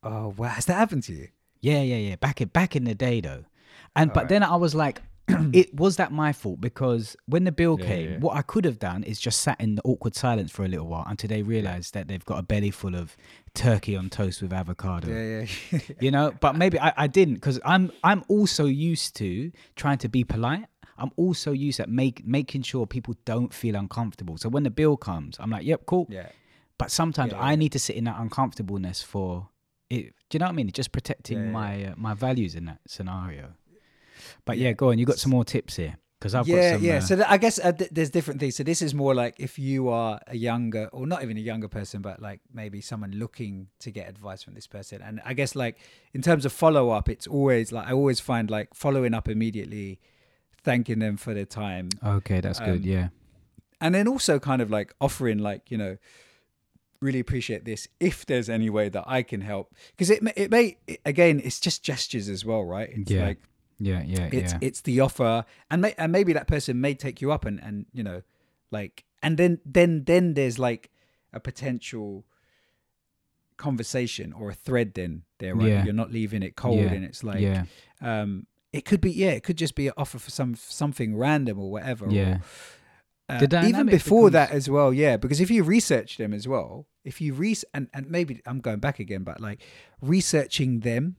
Oh, 0.03 0.09
oh 0.09 0.33
wow 0.35 0.47
has 0.47 0.65
that 0.65 0.75
happened 0.75 1.03
to 1.03 1.13
you 1.13 1.27
Yeah, 1.61 1.81
yeah, 1.81 1.97
yeah. 1.97 2.15
Back 2.15 2.41
in 2.41 2.47
back 2.47 2.75
in 2.75 2.85
the 2.85 2.95
day 2.95 3.21
though, 3.21 3.45
and 3.95 4.11
but 4.11 4.21
Alright. 4.21 4.29
then 4.29 4.43
I 4.43 4.55
was 4.55 4.73
like, 4.73 5.01
it 5.53 5.73
was 5.75 5.95
that 5.97 6.11
my 6.11 6.31
fault 6.33 6.59
because 6.61 7.15
when 7.27 7.43
the 7.43 7.51
bill 7.51 7.77
Yeah, 7.79 7.85
came, 7.87 8.11
yeah. 8.11 8.17
what 8.19 8.35
I 8.35 8.41
could 8.41 8.65
have 8.65 8.79
done 8.79 9.03
is 9.03 9.19
just 9.19 9.41
sat 9.41 9.59
in 9.61 9.75
the 9.75 9.81
awkward 9.83 10.15
silence 10.15 10.51
for 10.51 10.63
a 10.65 10.67
little 10.67 10.87
while 10.87 11.05
until 11.07 11.27
they 11.27 11.41
realised 11.43 11.93
that 11.93 12.07
they've 12.07 12.25
got 12.25 12.39
a 12.39 12.43
belly 12.43 12.71
full 12.71 12.95
of 12.95 13.15
turkey 13.53 13.95
on 13.95 14.09
toast 14.09 14.41
with 14.41 14.53
avocado. 14.53 15.07
yeah 15.09 15.45
yeah 15.71 15.79
You 15.99 16.11
know, 16.11 16.33
but 16.39 16.55
maybe 16.55 16.79
I, 16.79 16.93
I 16.97 17.07
didn't 17.07 17.35
because 17.35 17.59
I'm 17.65 17.91
I'm 18.03 18.23
also 18.27 18.65
used 18.65 19.15
to 19.17 19.51
trying 19.75 19.97
to 19.99 20.09
be 20.09 20.23
polite. 20.23 20.65
I'm 20.97 21.11
also 21.15 21.51
used 21.51 21.77
to 21.77 21.87
make 21.87 22.25
making 22.25 22.63
sure 22.63 22.85
people 22.85 23.15
don't 23.25 23.53
feel 23.53 23.75
uncomfortable. 23.75 24.37
So 24.37 24.49
when 24.49 24.63
the 24.63 24.69
bill 24.71 24.97
comes, 24.97 25.37
I'm 25.39 25.49
like, 25.49 25.65
yep, 25.65 25.85
cool. 25.85 26.07
yeah 26.09 26.29
But 26.77 26.91
sometimes 26.91 27.31
Yeah, 27.33 27.41
I 27.41 27.55
need 27.55 27.71
to 27.73 27.79
sit 27.79 27.95
in 27.95 28.03
that 28.05 28.17
uncomfortableness 28.19 29.01
for 29.01 29.49
it. 29.89 30.13
Do 30.29 30.35
you 30.35 30.39
know 30.39 30.45
what 30.47 30.51
I 30.51 30.55
mean? 30.55 30.71
Just 30.71 30.91
protecting 30.91 31.51
my 31.51 31.85
uh, 31.85 31.93
my 31.97 32.13
values 32.13 32.53
in 32.55 32.65
that 32.65 32.79
scenario. 32.87 33.53
But 34.45 34.57
yeah, 34.57 34.71
go 34.73 34.89
on. 34.91 34.97
You 34.99 35.05
got 35.05 35.17
some 35.19 35.31
more 35.31 35.45
tips 35.45 35.75
here 35.75 35.97
because 36.19 36.35
I've 36.35 36.47
yeah, 36.47 36.71
got 36.71 36.77
some. 36.77 36.85
yeah. 36.85 36.95
uh, 36.97 37.01
So 37.01 37.15
th- 37.15 37.27
I 37.29 37.37
guess 37.37 37.59
uh, 37.59 37.71
th- 37.71 37.89
there's 37.93 38.09
different 38.09 38.39
things. 38.39 38.55
So 38.55 38.63
this 38.63 38.81
is 38.81 38.93
more 38.93 39.15
like 39.15 39.35
if 39.39 39.57
you 39.57 39.87
are 39.89 40.19
a 40.27 40.35
younger, 40.35 40.87
or 40.91 41.07
not 41.07 41.23
even 41.23 41.37
a 41.37 41.41
younger 41.41 41.67
person, 41.67 42.01
but 42.01 42.21
like 42.21 42.41
maybe 42.53 42.81
someone 42.81 43.11
looking 43.11 43.67
to 43.79 43.91
get 43.91 44.09
advice 44.09 44.43
from 44.43 44.53
this 44.53 44.67
person. 44.67 45.01
And 45.01 45.21
I 45.25 45.33
guess 45.33 45.55
like 45.55 45.77
in 46.13 46.21
terms 46.21 46.45
of 46.45 46.51
follow 46.51 46.89
up, 46.89 47.07
it's 47.09 47.27
always 47.27 47.71
like 47.71 47.87
I 47.87 47.93
always 47.93 48.19
find 48.19 48.49
like 48.51 48.73
following 48.73 49.13
up 49.13 49.29
immediately, 49.29 49.99
thanking 50.63 50.99
them 50.99 51.15
for 51.17 51.33
their 51.33 51.45
time, 51.45 51.89
okay, 52.05 52.41
that's 52.41 52.59
good. 52.59 52.81
um, 52.81 52.83
Yeah, 52.83 53.07
and 53.79 53.95
then 53.95 54.07
also 54.07 54.39
kind 54.39 54.61
of 54.61 54.69
like 54.69 54.93
offering 54.99 55.39
like 55.39 55.71
you 55.71 55.77
know 55.77 55.97
really 57.01 57.19
appreciate 57.19 57.63
this 57.63 57.87
if 58.01 58.25
there's 58.25 58.49
any 58.49 58.69
way 58.69 58.89
that 58.89 59.05
I 59.07 59.23
can 59.23 59.39
help 59.39 59.73
because 59.91 60.09
it 60.09 60.21
may, 60.21 60.33
it 60.35 60.51
may 60.51 60.75
it- 60.85 60.99
again 61.05 61.39
it's 61.41 61.57
just 61.61 61.81
gestures 61.81 62.27
as 62.27 62.43
well 62.43 62.65
right 62.65 62.89
it's 62.91 63.09
Yeah. 63.09 63.27
like 63.27 63.37
yeah, 63.79 64.03
yeah, 64.05 64.29
it's 64.31 64.53
yeah. 64.53 64.59
it's 64.61 64.81
the 64.81 64.99
offer 64.99 65.45
and 65.71 65.81
may, 65.81 65.93
and 65.97 66.11
maybe 66.11 66.33
that 66.33 66.47
person 66.47 66.79
may 66.81 66.93
take 66.93 67.21
you 67.21 67.31
up 67.31 67.45
and 67.45 67.59
and 67.63 67.85
you 67.93 68.03
know 68.03 68.21
like 68.71 69.05
and 69.23 69.37
then 69.37 69.59
then 69.65 70.03
then 70.05 70.33
there's 70.33 70.59
like 70.59 70.89
a 71.33 71.39
potential 71.39 72.25
conversation 73.57 74.31
or 74.33 74.49
a 74.49 74.53
thread 74.53 74.93
then 74.93 75.23
there 75.39 75.53
right 75.55 75.67
Yeah. 75.67 75.83
you're 75.83 75.93
not 75.93 76.11
leaving 76.11 76.43
it 76.43 76.55
cold 76.55 76.77
Yeah. 76.79 76.93
and 76.93 77.03
it's 77.03 77.23
like 77.23 77.41
yeah, 77.41 77.65
um 78.01 78.47
it 78.71 78.85
could 78.85 79.01
be 79.01 79.11
yeah 79.11 79.31
it 79.31 79.43
could 79.43 79.57
just 79.57 79.75
be 79.75 79.87
an 79.87 79.93
offer 79.97 80.17
for 80.17 80.29
some 80.29 80.55
something 80.55 81.17
random 81.17 81.59
or 81.59 81.69
whatever 81.69 82.05
or, 82.05 82.11
yeah. 82.11 82.37
uh, 83.27 83.45
even 83.65 83.87
before 83.87 84.29
becomes- 84.29 84.33
that 84.33 84.51
as 84.51 84.69
well 84.69 84.93
yeah 84.93 85.17
because 85.17 85.41
if 85.41 85.51
you 85.51 85.63
research 85.63 86.17
them 86.17 86.33
as 86.33 86.47
well 86.47 86.87
if 87.03 87.19
you 87.19 87.33
re 87.33 87.53
and, 87.73 87.89
and 87.93 88.09
maybe 88.09 88.41
i'm 88.45 88.59
going 88.61 88.79
back 88.79 88.97
again 88.99 89.23
but 89.23 89.41
like 89.41 89.61
researching 90.01 90.79
them 90.81 91.17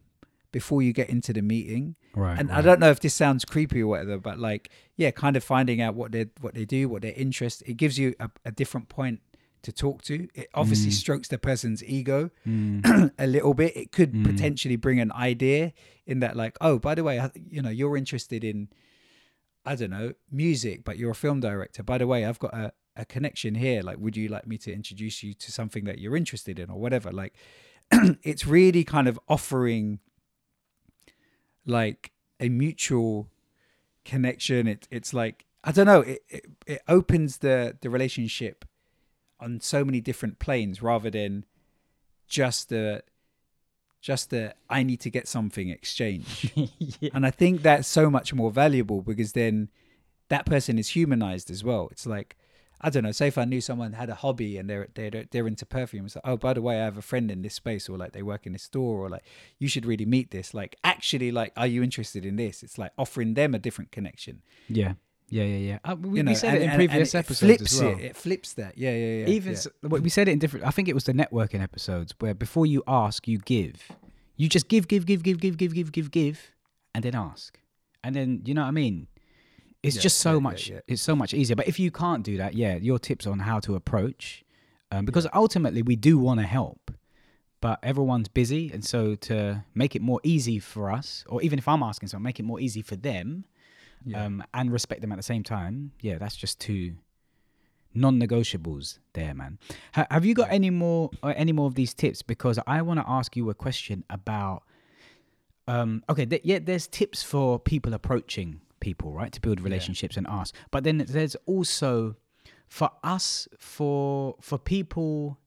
before 0.50 0.80
you 0.82 0.92
get 0.94 1.10
into 1.10 1.32
the 1.34 1.42
meeting 1.42 1.94
Right. 2.14 2.38
and 2.38 2.50
I 2.50 2.60
don't 2.60 2.80
know 2.80 2.90
if 2.90 3.00
this 3.00 3.14
sounds 3.14 3.44
creepy 3.44 3.82
or 3.82 3.86
whatever, 3.86 4.18
but 4.18 4.38
like, 4.38 4.70
yeah, 4.96 5.10
kind 5.12 5.36
of 5.36 5.44
finding 5.44 5.80
out 5.80 5.94
what 5.94 6.12
they 6.12 6.26
what 6.40 6.54
they 6.54 6.64
do, 6.64 6.88
what 6.88 7.02
their 7.02 7.12
interest. 7.14 7.62
It 7.66 7.74
gives 7.76 7.98
you 7.98 8.14
a, 8.18 8.30
a 8.44 8.50
different 8.50 8.88
point 8.88 9.20
to 9.62 9.72
talk 9.72 10.02
to. 10.02 10.26
It 10.34 10.48
obviously 10.54 10.90
Mm. 10.90 10.94
strokes 10.94 11.28
the 11.28 11.38
person's 11.38 11.84
ego 11.84 12.30
Mm, 12.48 13.12
a 13.18 13.26
little 13.26 13.54
bit. 13.54 13.76
It 13.76 13.92
could 13.92 14.12
Mm. 14.12 14.24
potentially 14.24 14.76
bring 14.76 14.98
an 15.00 15.12
idea 15.12 15.72
in 16.06 16.20
that, 16.20 16.34
like, 16.36 16.56
oh, 16.60 16.78
by 16.78 16.94
the 16.94 17.04
way, 17.04 17.20
you 17.48 17.60
know, 17.62 17.68
you're 17.70 17.96
interested 17.96 18.42
in, 18.42 18.68
I 19.64 19.74
don't 19.76 19.90
know, 19.90 20.14
music, 20.30 20.82
but 20.84 20.96
you're 20.98 21.10
a 21.10 21.14
film 21.14 21.40
director. 21.40 21.82
By 21.82 21.98
the 21.98 22.06
way, 22.06 22.24
I've 22.24 22.38
got 22.38 22.54
a 22.54 22.72
a 22.96 23.04
connection 23.04 23.54
here. 23.54 23.82
Like, 23.82 23.98
would 23.98 24.16
you 24.16 24.28
like 24.28 24.46
me 24.48 24.58
to 24.58 24.72
introduce 24.72 25.22
you 25.22 25.32
to 25.34 25.52
something 25.52 25.84
that 25.84 25.98
you're 26.00 26.16
interested 26.16 26.58
in 26.58 26.68
or 26.70 26.78
whatever? 26.80 27.12
Like, 27.12 27.34
it's 28.24 28.46
really 28.46 28.82
kind 28.84 29.06
of 29.08 29.18
offering 29.28 30.00
like 31.66 32.12
a 32.38 32.48
mutual 32.48 33.28
connection. 34.04 34.66
It, 34.66 34.88
it's 34.90 35.12
like 35.14 35.46
i 35.62 35.70
don't 35.72 35.84
know 35.84 36.00
it, 36.00 36.22
it 36.30 36.46
it 36.66 36.80
opens 36.88 37.38
the 37.38 37.76
the 37.82 37.90
relationship 37.90 38.64
on 39.38 39.60
so 39.60 39.84
many 39.84 40.00
different 40.00 40.38
planes 40.38 40.80
rather 40.80 41.10
than 41.10 41.44
just 42.26 42.70
the 42.70 43.02
just 44.00 44.30
the 44.30 44.54
i 44.70 44.82
need 44.82 45.00
to 45.00 45.10
get 45.10 45.28
something 45.28 45.68
exchange. 45.68 46.50
Yeah. 47.00 47.10
and 47.12 47.26
i 47.26 47.30
think 47.30 47.60
that's 47.62 47.86
so 47.86 48.08
much 48.08 48.32
more 48.32 48.50
valuable 48.50 49.02
because 49.02 49.32
then 49.32 49.68
that 50.30 50.46
person 50.46 50.78
is 50.78 50.88
humanized 50.88 51.50
as 51.50 51.62
well. 51.62 51.88
It's 51.90 52.06
like 52.06 52.36
i 52.82 52.90
don't 52.90 53.02
know 53.02 53.12
say 53.12 53.26
if 53.28 53.36
i 53.38 53.44
knew 53.44 53.60
someone 53.60 53.92
had 53.92 54.08
a 54.10 54.14
hobby 54.14 54.56
and 54.58 54.68
they're 54.70 54.88
they're, 54.94 55.24
they're 55.30 55.46
into 55.46 55.66
perfume 55.66 56.06
it's 56.06 56.14
like 56.16 56.24
oh 56.26 56.36
by 56.36 56.52
the 56.52 56.62
way 56.62 56.80
i 56.80 56.84
have 56.84 56.96
a 56.96 57.02
friend 57.02 57.30
in 57.30 57.42
this 57.42 57.54
space 57.54 57.88
or 57.88 57.96
like 57.98 58.12
they 58.12 58.22
work 58.22 58.46
in 58.46 58.52
this 58.52 58.62
store 58.62 58.98
or 59.04 59.08
like 59.08 59.24
you 59.58 59.68
should 59.68 59.84
really 59.86 60.06
meet 60.06 60.30
this. 60.30 60.54
Like 60.54 60.76
actually 60.84 61.30
like 61.30 61.52
are 61.56 61.66
you 61.66 61.82
interested 61.82 62.24
in 62.24 62.36
this? 62.36 62.62
It's 62.62 62.78
like 62.78 62.92
offering 62.96 63.34
them 63.34 63.54
a 63.54 63.58
different 63.58 63.90
connection. 63.92 64.42
Yeah, 64.68 64.94
yeah, 65.28 65.44
yeah, 65.44 65.56
yeah. 65.56 65.78
Uh, 65.84 65.96
we, 65.96 66.18
you 66.18 66.22
know 66.22 66.30
we 66.30 66.34
said 66.34 66.54
and- 66.54 66.56
it 66.56 66.62
in 66.62 66.70
and- 66.70 66.80
and 66.80 66.88
previous 66.90 67.14
it 67.14 67.18
episodes 67.18 67.40
flips 67.56 67.72
as 67.74 67.80
well. 67.82 67.90
it 67.98 68.04
it 68.04 68.16
flips 68.16 68.52
that. 68.54 68.78
Yeah 68.78 68.90
yeah 68.92 69.14
yeah 69.20 69.26
even 69.36 69.52
yeah. 69.52 69.58
s- 69.58 69.68
well, 69.82 70.00
we 70.00 70.08
said 70.08 70.28
it 70.28 70.32
in 70.32 70.38
different 70.38 70.66
i 70.66 70.70
think 70.70 70.88
it 70.88 70.94
was 70.94 71.04
the 71.04 71.12
networking 71.12 71.60
episodes 71.62 72.14
where 72.20 72.34
before 72.34 72.66
you 72.66 72.82
ask 72.86 73.28
you 73.28 73.38
give. 73.38 73.76
You 74.36 74.48
just 74.48 74.68
give 74.68 74.88
give 74.88 75.04
give 75.04 75.22
give 75.22 75.38
give 75.38 75.56
give 75.58 75.74
give 75.74 75.92
give 75.92 76.10
give 76.10 76.38
and 76.94 77.04
then 77.04 77.14
ask. 77.14 77.60
And 78.02 78.16
then 78.16 78.40
you 78.46 78.54
know 78.54 78.62
what 78.62 78.68
i 78.68 78.70
mean 78.70 79.06
it's 79.82 79.96
Yeah, 79.96 80.02
just 80.02 80.18
so 80.18 80.34
yeah, 80.34 80.38
much 80.40 80.68
yeah. 80.70 80.80
it's 80.86 81.02
so 81.02 81.14
much 81.16 81.32
easier. 81.34 81.56
But 81.56 81.68
if 81.68 81.78
you 81.78 81.90
can't 81.90 82.22
do 82.22 82.36
that 82.38 82.54
yeah 82.54 82.76
your 82.76 82.98
tips 82.98 83.26
on 83.26 83.38
how 83.40 83.60
to 83.60 83.74
approach 83.74 84.44
um, 84.92 85.04
because 85.04 85.26
ultimately 85.34 85.82
we 85.82 85.96
do 85.96 86.18
want 86.18 86.40
to 86.40 86.46
help 86.46 86.90
but 87.60 87.78
everyone's 87.82 88.28
busy 88.28 88.70
and 88.72 88.84
so 88.84 89.14
to 89.14 89.62
make 89.74 89.94
it 89.94 90.02
more 90.02 90.20
easy 90.22 90.58
for 90.58 90.90
us 90.90 91.24
or 91.28 91.40
even 91.42 91.58
if 91.58 91.68
i'm 91.68 91.82
asking 91.82 92.08
someone 92.08 92.24
make 92.24 92.40
it 92.40 92.44
more 92.44 92.58
easy 92.60 92.82
for 92.82 92.96
them 92.96 93.44
um, 94.14 94.42
and 94.54 94.72
respect 94.72 95.00
them 95.02 95.12
at 95.12 95.16
the 95.16 95.22
same 95.22 95.42
time 95.42 95.92
yeah 96.00 96.16
that's 96.18 96.34
just 96.36 96.58
two 96.58 96.94
non-negotiables 97.94 98.98
there 99.14 99.34
man. 99.34 99.58
Ha- 99.94 100.06
have 100.10 100.24
you 100.24 100.34
got 100.34 100.48
any 100.50 100.70
more 100.70 101.10
uh, 101.22 101.32
any 101.36 101.52
more 101.52 101.66
of 101.66 101.74
these 101.74 101.92
tips? 101.94 102.22
Because 102.22 102.58
i 102.66 102.80
want 102.82 103.00
to 103.00 103.08
ask 103.08 103.36
you 103.36 103.50
a 103.50 103.54
question 103.54 104.04
about 104.10 104.62
um 105.68 106.02
okay 106.08 106.24
th- 106.24 106.42
yeah 106.44 106.58
there's 106.62 106.86
tips 106.86 107.22
for 107.22 107.58
people 107.58 107.92
approaching 107.94 108.60
people 108.80 109.12
right 109.12 109.32
to 109.32 109.40
build 109.40 109.60
relationships 109.60 110.16
and 110.16 110.26
ask. 110.26 110.54
But 110.70 110.84
then 110.84 111.04
there's 111.08 111.36
also 111.46 112.16
for 112.66 112.90
us 113.02 113.48
for 113.58 114.36
for 114.40 114.58
people 114.58 115.38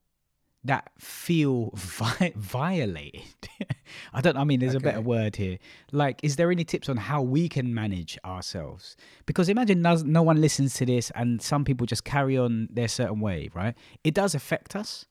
that 0.65 0.91
feel 0.97 1.71
vi- 1.75 2.33
violated 2.37 3.21
i 4.13 4.21
don't 4.21 4.37
i 4.37 4.43
mean 4.45 4.59
there's 4.61 4.75
a 4.75 4.79
better 4.79 5.01
word 5.01 5.35
here. 5.35 5.57
Like 5.91 6.19
is 6.23 6.35
there 6.37 6.51
any 6.51 6.63
tips 6.63 6.89
on 6.89 6.97
how 6.97 7.21
we 7.21 7.49
can 7.49 7.73
manage 7.73 8.17
ourselves? 8.25 8.95
Because 9.25 9.49
imagine 9.49 9.81
no, 9.81 9.95
no 9.95 10.21
one 10.21 10.39
listens 10.39 10.73
to 10.75 10.85
this 10.85 11.11
and 11.15 11.41
some 11.41 11.65
people 11.65 11.85
just 11.85 12.03
carry 12.03 12.37
on 12.37 12.69
their 12.71 12.87
certain 12.87 13.19
way 13.19 13.49
right? 13.53 13.75
It 14.03 14.13
does 14.13 14.35
affect 14.35 14.75
us 14.75 15.05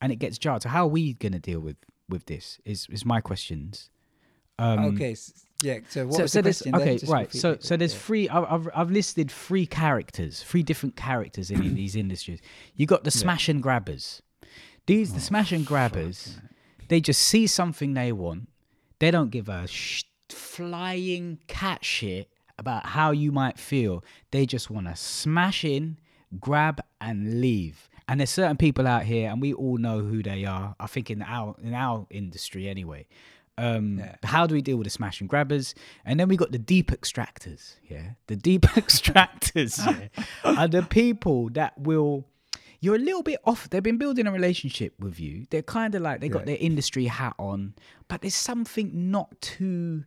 and 0.00 0.12
it 0.12 0.16
gets 0.16 0.38
jarred. 0.38 0.62
So 0.62 0.68
how 0.68 0.84
are 0.84 0.88
we 0.88 1.14
going 1.14 1.32
to 1.32 1.38
deal 1.38 1.60
with 1.60 1.76
with 2.08 2.26
this 2.26 2.58
is 2.64 2.86
is 2.90 3.04
my 3.04 3.20
questions. 3.20 3.90
Um 4.58 4.78
okay 4.94 5.14
yeah 5.62 5.78
so 5.88 6.06
what 6.06 6.16
so, 6.16 6.22
was 6.22 6.32
so 6.32 6.38
the 6.40 6.42
question 6.50 6.74
okay 6.74 6.98
right 7.08 7.32
so 7.32 7.56
so 7.60 7.76
there's 7.76 7.92
Yeah. 7.94 7.98
three 8.00 8.28
I've, 8.28 8.44
I've 8.44 8.68
i've 8.74 8.90
listed 8.90 9.30
three 9.30 9.66
characters 9.66 10.42
three 10.42 10.62
different 10.62 10.94
characters 10.96 11.50
in 11.50 11.74
these 11.74 11.96
industries 12.04 12.40
you 12.76 12.86
got 12.86 13.04
the 13.04 13.10
smash 13.10 13.48
and 13.48 13.62
grabbers 13.62 14.22
these 14.86 15.10
Oh, 15.12 15.14
the 15.16 15.20
smash 15.20 15.52
and 15.52 15.66
grabbers 15.66 16.38
They 16.88 17.00
just 17.00 17.22
see 17.22 17.46
something 17.46 17.92
they 17.92 18.12
want. 18.12 18.48
They 18.98 19.10
don't 19.10 19.30
give 19.30 19.48
a 19.50 19.66
sh- 19.66 20.04
flying 20.30 21.38
cat 21.46 21.84
shit 21.84 22.30
about 22.58 22.86
how 22.86 23.10
you 23.10 23.30
might 23.30 23.58
feel. 23.58 24.02
They 24.30 24.46
just 24.46 24.70
want 24.70 24.86
to 24.86 24.96
smash 24.96 25.64
in, 25.64 25.98
grab, 26.40 26.80
and 27.00 27.40
leave. 27.40 27.88
And 28.08 28.18
there's 28.20 28.30
certain 28.30 28.56
people 28.56 28.86
out 28.86 29.02
here, 29.04 29.28
and 29.30 29.40
we 29.42 29.52
all 29.52 29.76
know 29.76 29.98
who 30.00 30.22
they 30.22 30.46
are. 30.46 30.74
I 30.80 30.86
think 30.86 31.10
in 31.10 31.20
our 31.22 31.54
in 31.62 31.74
our 31.74 32.06
industry 32.10 32.66
anyway. 32.68 33.06
Um, 33.58 33.98
Yeah. 33.98 34.16
How 34.24 34.46
do 34.46 34.54
we 34.54 34.62
deal 34.62 34.76
with 34.76 34.86
the 34.86 34.90
smash 34.90 35.20
and 35.20 35.28
grabbers? 35.28 35.74
And 36.04 36.18
then 36.18 36.28
we 36.28 36.36
got 36.36 36.52
the 36.52 36.58
deep 36.58 36.90
extractors. 36.90 37.74
Yeah, 37.88 38.10
the 38.26 38.36
deep 38.36 38.62
extractors 38.82 39.78
yeah, 39.84 40.24
are 40.44 40.68
the 40.68 40.82
people 40.82 41.50
that 41.50 41.78
will. 41.78 42.26
You're 42.80 42.94
a 42.94 42.98
little 42.98 43.24
bit 43.24 43.40
off. 43.44 43.68
They've 43.68 43.82
been 43.82 43.98
building 43.98 44.28
a 44.28 44.32
relationship 44.32 44.94
with 45.00 45.18
you. 45.18 45.46
They're 45.50 45.62
kind 45.62 45.96
of 45.96 46.02
like 46.02 46.20
they 46.20 46.28
got 46.28 46.46
their 46.46 46.56
industry 46.60 47.06
hat 47.06 47.34
on, 47.36 47.74
but 48.06 48.20
there's 48.20 48.36
something 48.36 49.10
not 49.10 49.40
too 49.40 50.04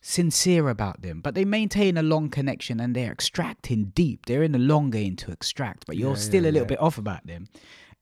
sincere 0.00 0.68
about 0.68 1.02
them. 1.02 1.20
But 1.20 1.34
they 1.34 1.44
maintain 1.44 1.96
a 1.96 2.02
long 2.02 2.28
connection 2.30 2.78
and 2.78 2.94
they're 2.94 3.10
extracting 3.10 3.86
deep. 3.86 4.26
They're 4.26 4.44
in 4.44 4.52
the 4.52 4.58
long 4.60 4.90
game 4.90 5.16
to 5.16 5.32
extract, 5.32 5.84
but 5.86 5.96
you're 5.96 6.10
Yeah, 6.10 6.14
still 6.28 6.44
a 6.46 6.52
little 6.52 6.66
bit 6.66 6.80
off 6.80 6.96
about 6.96 7.26
them. 7.26 7.48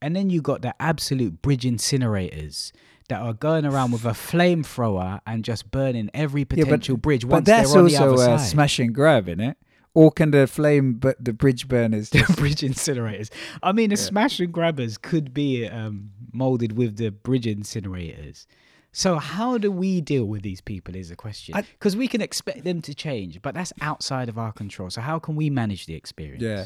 And 0.03 0.15
then 0.15 0.29
you 0.29 0.39
got 0.39 0.61
the 0.61 0.75
absolute 0.79 1.41
bridge 1.41 1.63
incinerators 1.63 2.71
that 3.09 3.21
are 3.21 3.33
going 3.33 3.65
around 3.65 3.91
with 3.91 4.05
a 4.05 4.09
flamethrower 4.09 5.21
and 5.27 5.43
just 5.43 5.69
burning 5.71 6.09
every 6.13 6.45
potential 6.45 6.97
bridge 6.97 7.21
but 7.21 7.31
once 7.31 7.45
that's 7.45 7.71
they're 7.71 7.79
on 7.81 7.87
the 7.87 7.97
also 7.97 8.13
other 8.13 8.33
uh, 8.33 8.37
side. 8.37 8.47
smash 8.47 8.79
and 8.79 8.93
grab, 8.93 9.29
in 9.29 9.39
it. 9.39 9.57
Or 9.93 10.11
can 10.11 10.31
the 10.31 10.45
flame, 10.45 10.95
but 10.95 11.23
the 11.23 11.31
bridge 11.31 11.69
burners? 11.69 12.09
the 12.11 12.23
bridge 12.35 12.61
incinerators. 12.61 13.29
I 13.63 13.71
mean, 13.71 13.91
the 13.91 13.97
smash 13.97 14.41
and 14.41 14.51
grabbers 14.51 14.97
could 14.97 15.33
be 15.33 15.65
um, 15.67 16.11
molded 16.33 16.77
with 16.77 16.97
the 16.97 17.11
bridge 17.11 17.45
incinerators. 17.45 18.45
So 18.91 19.17
how 19.17 19.57
do 19.57 19.71
we 19.71 20.01
deal 20.01 20.25
with 20.25 20.41
these 20.41 20.61
people 20.61 20.95
is 20.95 21.11
a 21.11 21.15
question. 21.15 21.53
Because 21.73 21.97
we 21.97 22.07
can 22.07 22.21
expect 22.21 22.63
them 22.63 22.81
to 22.83 22.93
change, 22.93 23.41
but 23.41 23.53
that's 23.53 23.73
outside 23.81 24.29
of 24.29 24.37
our 24.37 24.53
control. 24.53 24.89
So 24.89 25.01
how 25.01 25.19
can 25.19 25.35
we 25.35 25.49
manage 25.49 25.85
the 25.85 25.95
experience? 25.95 26.41
yeah, 26.41 26.65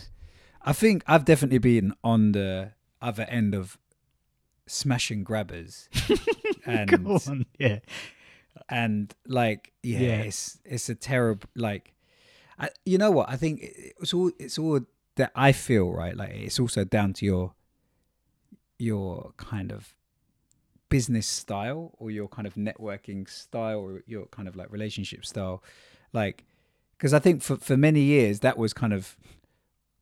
I 0.62 0.74
think 0.74 1.04
I've 1.08 1.26
definitely 1.26 1.58
been 1.58 1.94
on 2.04 2.34
the 2.34 2.74
other 3.02 3.24
end 3.24 3.56
of 3.56 3.80
smashing 4.70 5.24
grabbers, 5.24 5.90
and 6.66 6.90
Go 7.04 7.20
on. 7.28 7.46
Yeah. 7.58 7.80
and 8.70 9.14
like 9.28 9.74
yeah, 9.84 10.00
Yeah. 10.00 10.22
it's 10.22 10.60
it's 10.66 10.90
a 10.90 10.96
terrible 10.96 11.48
like 11.56 11.94
I, 12.58 12.70
you 12.86 12.98
know 12.98 13.10
what 13.12 13.30
i 13.30 13.38
think 13.38 13.62
it's 13.64 14.14
all 14.14 14.32
it's 14.38 14.60
all 14.60 14.82
that 15.16 15.32
i 15.34 15.52
feel 15.54 15.90
right 15.92 16.16
like 16.16 16.32
it's 16.32 16.60
also 16.60 16.84
down 16.84 17.14
to 17.14 17.26
your 17.26 17.54
your 18.78 19.34
kind 19.38 19.72
of 19.72 19.94
business 20.90 21.28
style 21.28 21.92
or 22.00 22.10
your 22.12 22.28
kind 22.28 22.48
of 22.48 22.56
networking 22.56 23.30
style 23.30 23.80
or 23.80 24.02
your 24.08 24.26
kind 24.28 24.48
of 24.48 24.56
like 24.56 24.72
relationship 24.72 25.26
style 25.26 25.64
like 26.14 26.46
because 26.98 27.14
i 27.14 27.20
think 27.20 27.42
for 27.44 27.58
for 27.58 27.78
many 27.78 28.02
years 28.02 28.40
that 28.42 28.58
was 28.58 28.74
kind 28.74 28.92
of 28.94 29.16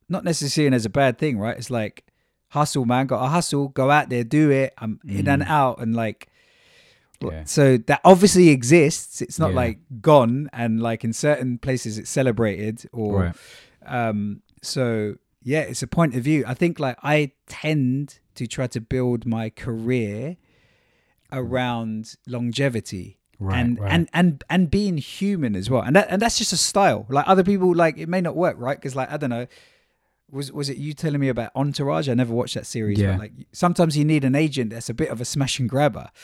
not 0.08 0.24
necessarily 0.24 0.74
as 0.74 0.86
a 0.86 0.90
bad 0.90 1.18
thing 1.18 1.38
right 1.38 1.58
it's 1.58 1.70
like 1.70 2.04
hustle 2.50 2.84
man 2.84 3.06
got 3.06 3.20
to 3.20 3.28
hustle 3.28 3.68
go 3.68 3.90
out 3.90 4.08
there 4.08 4.24
do 4.24 4.50
it 4.50 4.72
i'm 4.78 4.98
in 5.06 5.28
and 5.28 5.42
out 5.42 5.78
and 5.80 5.94
like 5.94 6.28
Yeah. 7.20 7.42
so 7.44 7.76
that 7.88 8.00
obviously 8.04 8.48
exists. 8.50 9.20
It's 9.20 9.40
not 9.40 9.50
Yeah. 9.50 9.56
like 9.56 9.78
gone, 10.00 10.48
and 10.52 10.80
like 10.80 11.02
in 11.02 11.12
certain 11.12 11.58
places 11.58 11.98
it's 11.98 12.08
celebrated. 12.10 12.86
Or 12.92 13.12
Right. 13.22 13.36
um, 13.84 14.42
so 14.62 15.16
yeah, 15.42 15.62
it's 15.62 15.82
a 15.82 15.88
point 15.88 16.14
of 16.14 16.22
view. 16.22 16.44
I 16.46 16.54
think 16.54 16.78
like 16.78 16.96
I 17.02 17.32
tend 17.48 18.20
to 18.36 18.46
try 18.46 18.68
to 18.68 18.80
build 18.80 19.26
my 19.26 19.50
career 19.50 20.36
around 21.32 22.14
longevity. 22.26 23.18
Right, 23.40 23.58
and, 23.60 23.78
right. 23.78 23.92
and 23.92 24.08
and 24.12 24.44
and 24.50 24.68
being 24.70 24.98
human 24.98 25.54
as 25.54 25.70
well, 25.70 25.82
and 25.82 25.94
that 25.94 26.08
and 26.10 26.20
that's 26.20 26.38
just 26.38 26.52
a 26.52 26.56
style. 26.56 27.06
Like 27.08 27.26
other 27.28 27.44
people, 27.44 27.72
like 27.74 27.96
it 27.96 28.08
may 28.08 28.20
not 28.20 28.34
work, 28.34 28.56
right? 28.58 28.76
Because 28.76 28.96
like 28.96 29.10
I 29.12 29.16
don't 29.16 29.30
know, 29.30 29.46
was 30.30 30.52
was 30.52 30.68
it 30.68 30.76
you 30.76 30.92
telling 30.92 31.20
me 31.20 31.28
about 31.28 31.50
Entourage? 31.56 32.08
I 32.08 32.14
never 32.14 32.34
watched 32.34 32.54
that 32.54 32.66
series. 32.66 32.98
Yeah. 32.98 33.12
But 33.12 33.18
like 33.20 33.32
sometimes 33.52 33.96
you 33.96 34.04
need 34.04 34.24
an 34.24 34.34
agent 34.34 34.70
that's 34.70 34.88
a 34.90 34.94
bit 34.94 35.08
of 35.08 35.20
a 35.20 35.24
smash 35.24 35.58
and 35.58 35.68
grabber. 35.68 36.10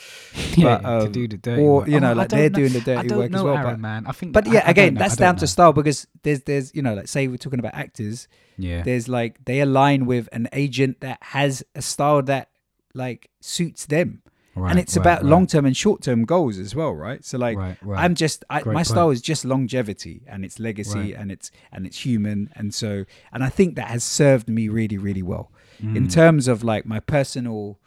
Yeah, 0.57 0.77
But, 0.77 0.81
to 0.81 1.05
um, 1.07 1.11
do 1.11 1.27
the 1.27 1.37
dirty 1.37 1.61
or 1.61 1.79
work. 1.79 1.87
you 1.89 1.99
know, 1.99 2.11
I 2.11 2.13
like 2.13 2.29
they're 2.29 2.49
know- 2.49 2.55
doing 2.55 2.71
the 2.73 2.79
dirty 2.81 3.13
work 3.13 3.31
know 3.31 3.37
as 3.39 3.43
well. 3.43 3.53
Aaron, 3.57 3.71
but 3.73 3.79
man. 3.79 4.07
I 4.07 4.11
think, 4.13 4.31
but 4.31 4.45
yeah, 4.47 4.59
I 4.59 4.61
don't 4.61 4.69
again, 4.69 4.93
know. 4.93 4.99
that's 4.99 5.13
I 5.19 5.25
down 5.25 5.35
to 5.37 5.47
style 5.47 5.73
because 5.73 6.07
there's 6.23 6.41
there's 6.43 6.73
you 6.75 6.81
know, 6.81 6.93
like 6.93 7.07
say 7.07 7.27
we're 7.27 7.37
talking 7.37 7.59
about 7.59 7.73
actors, 7.75 8.27
Yeah. 8.57 8.83
there's 8.83 9.09
like 9.09 9.43
they 9.45 9.59
align 9.59 10.05
with 10.05 10.29
an 10.31 10.47
agent 10.53 11.01
that 11.01 11.17
has 11.21 11.63
a 11.75 11.81
style 11.81 12.21
that 12.23 12.49
like 12.93 13.29
suits 13.41 13.85
them. 13.87 14.21
Right, 14.57 14.71
and 14.71 14.79
it's 14.79 14.95
right, 14.95 15.03
about 15.03 15.21
right. 15.23 15.29
long 15.29 15.47
term 15.47 15.65
and 15.65 15.75
short 15.75 16.01
term 16.01 16.23
goals 16.23 16.57
as 16.59 16.73
well, 16.73 16.93
right? 16.93 17.23
So 17.25 17.37
like. 17.37 17.57
I'm 17.99 18.15
just 18.15 18.45
I, 18.49 18.59
my 18.59 18.73
point. 18.73 18.87
style 18.87 19.09
is 19.11 19.21
just 19.21 19.43
longevity 19.43 20.23
and 20.27 20.45
it's 20.45 20.59
legacy 20.59 21.13
and 21.13 21.31
it's 21.31 21.51
and 21.73 21.85
it's 21.85 21.99
human 22.05 22.49
and 22.55 22.73
so 22.73 23.03
and 23.33 23.43
I 23.43 23.49
think 23.49 23.75
that 23.75 23.89
has 23.89 24.03
served 24.03 24.47
me 24.49 24.69
really 24.69 24.97
really 24.97 25.21
well 25.23 25.51
Mm. 25.83 25.97
in 25.97 26.07
terms 26.07 26.47
of 26.47 26.63
like 26.63 26.85
my 26.85 27.01
personal 27.01 27.79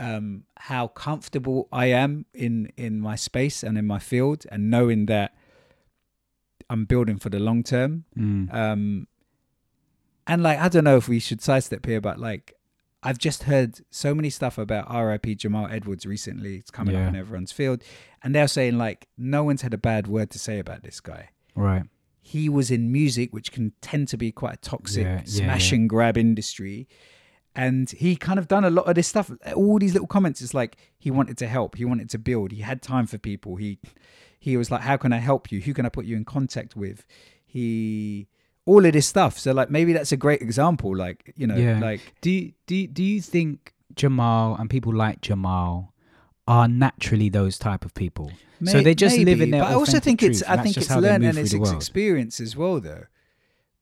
um 0.00 0.42
how 0.56 0.88
comfortable 0.88 1.68
I 1.70 1.86
am 1.86 2.26
in 2.34 2.72
in 2.76 3.00
my 3.00 3.14
space 3.14 3.62
and 3.62 3.78
in 3.78 3.86
my 3.86 4.00
field 4.00 4.44
and 4.50 4.68
knowing 4.68 5.06
that 5.06 5.32
I'm 6.68 6.86
building 6.86 7.18
for 7.20 7.28
the 7.30 7.38
long 7.38 7.62
term 7.62 8.04
Mm. 8.18 8.52
um 8.52 9.06
and 10.26 10.42
like 10.42 10.58
I 10.58 10.68
don't 10.68 10.82
know 10.84 10.96
if 10.96 11.08
we 11.08 11.20
should 11.20 11.40
sidestep 11.40 11.86
here 11.86 12.00
but 12.00 12.18
like 12.18 12.54
I've 13.06 13.18
just 13.18 13.42
heard 13.44 13.80
so 13.90 14.14
many 14.14 14.30
stuff 14.30 14.56
about 14.56 14.90
RIP 14.92 15.36
Jamal 15.36 15.66
Edwards 15.70 16.06
recently. 16.06 16.56
It's 16.56 16.70
coming 16.70 16.94
Yeah. 16.94 17.02
up 17.02 17.08
in 17.10 17.16
everyone's 17.16 17.52
field. 17.52 17.82
And 18.22 18.34
they're 18.34 18.48
saying 18.48 18.78
like 18.78 19.08
no 19.18 19.44
one's 19.44 19.62
had 19.62 19.74
a 19.74 19.78
bad 19.78 20.06
word 20.06 20.30
to 20.30 20.38
say 20.38 20.58
about 20.58 20.82
this 20.82 21.00
guy. 21.00 21.28
Right. 21.54 21.84
He 22.22 22.48
was 22.48 22.70
in 22.70 22.90
music, 22.90 23.34
which 23.34 23.52
can 23.52 23.72
tend 23.82 24.08
to 24.08 24.16
be 24.16 24.32
quite 24.32 24.54
a 24.54 24.56
toxic 24.56 25.04
Yeah, 25.04 25.22
smash 25.24 25.70
yeah. 25.70 25.76
and 25.78 25.88
grab 25.90 26.16
industry. 26.16 26.88
And 27.54 27.90
he 27.90 28.16
kind 28.16 28.38
of 28.38 28.48
done 28.48 28.64
a 28.64 28.70
lot 28.70 28.86
of 28.88 28.94
this 28.94 29.06
stuff. 29.06 29.30
All 29.54 29.78
these 29.78 29.92
little 29.92 30.08
comments. 30.08 30.40
It's 30.40 30.54
like 30.54 30.76
he 30.98 31.10
wanted 31.10 31.36
to 31.38 31.46
help. 31.46 31.76
He 31.76 31.84
wanted 31.84 32.08
to 32.10 32.18
build. 32.18 32.50
He 32.52 32.62
had 32.62 32.80
time 32.82 33.06
for 33.06 33.18
people. 33.18 33.56
He 33.56 33.78
he 34.40 34.56
was 34.56 34.70
like, 34.70 34.80
"How 34.80 34.96
can 34.96 35.12
I 35.12 35.18
help 35.18 35.52
you? 35.52 35.60
Who 35.60 35.72
can 35.74 35.86
I 35.86 35.88
put 35.90 36.04
you 36.06 36.16
in 36.16 36.24
contact 36.24 36.74
with?" 36.74 37.04
He 37.46 38.26
all 38.66 38.84
of 38.84 38.92
this 38.92 39.06
stuff. 39.06 39.38
So 39.38 39.52
like 39.52 39.70
maybe 39.70 39.92
that's 39.92 40.12
a 40.12 40.16
great 40.16 40.40
example. 40.42 40.96
Like 40.96 41.32
you 41.36 41.46
know, 41.46 41.56
Yeah. 41.56 41.78
like 41.80 42.00
Do 42.20 42.30
you, 42.30 42.52
do 42.66 42.74
you, 42.76 42.86
do 42.88 43.02
you 43.02 43.20
think 43.20 43.72
Jamal 43.94 44.56
and 44.56 44.68
people 44.70 44.94
like 44.94 45.20
Jamal 45.20 45.92
are 46.48 46.68
naturally 46.68 47.28
those 47.28 47.58
type 47.58 47.84
of 47.84 47.94
people? 47.94 48.30
so 48.64 48.80
they 48.80 48.94
just 48.94 49.18
live 49.18 49.40
in 49.40 49.50
their 49.50 49.60
But 49.62 49.70
I 49.72 49.74
also 49.74 50.00
think 50.00 50.22
it's 50.22 50.38
truth, 50.40 50.50
I 50.50 50.62
think 50.62 50.76
it's 50.76 50.90
learned 50.90 51.24
and 51.24 51.36
it's 51.38 51.50
the 51.50 51.58
ex- 51.58 51.68
world. 51.70 51.76
experience 51.76 52.40
as 52.40 52.56
well, 52.56 52.80
though. 52.80 53.04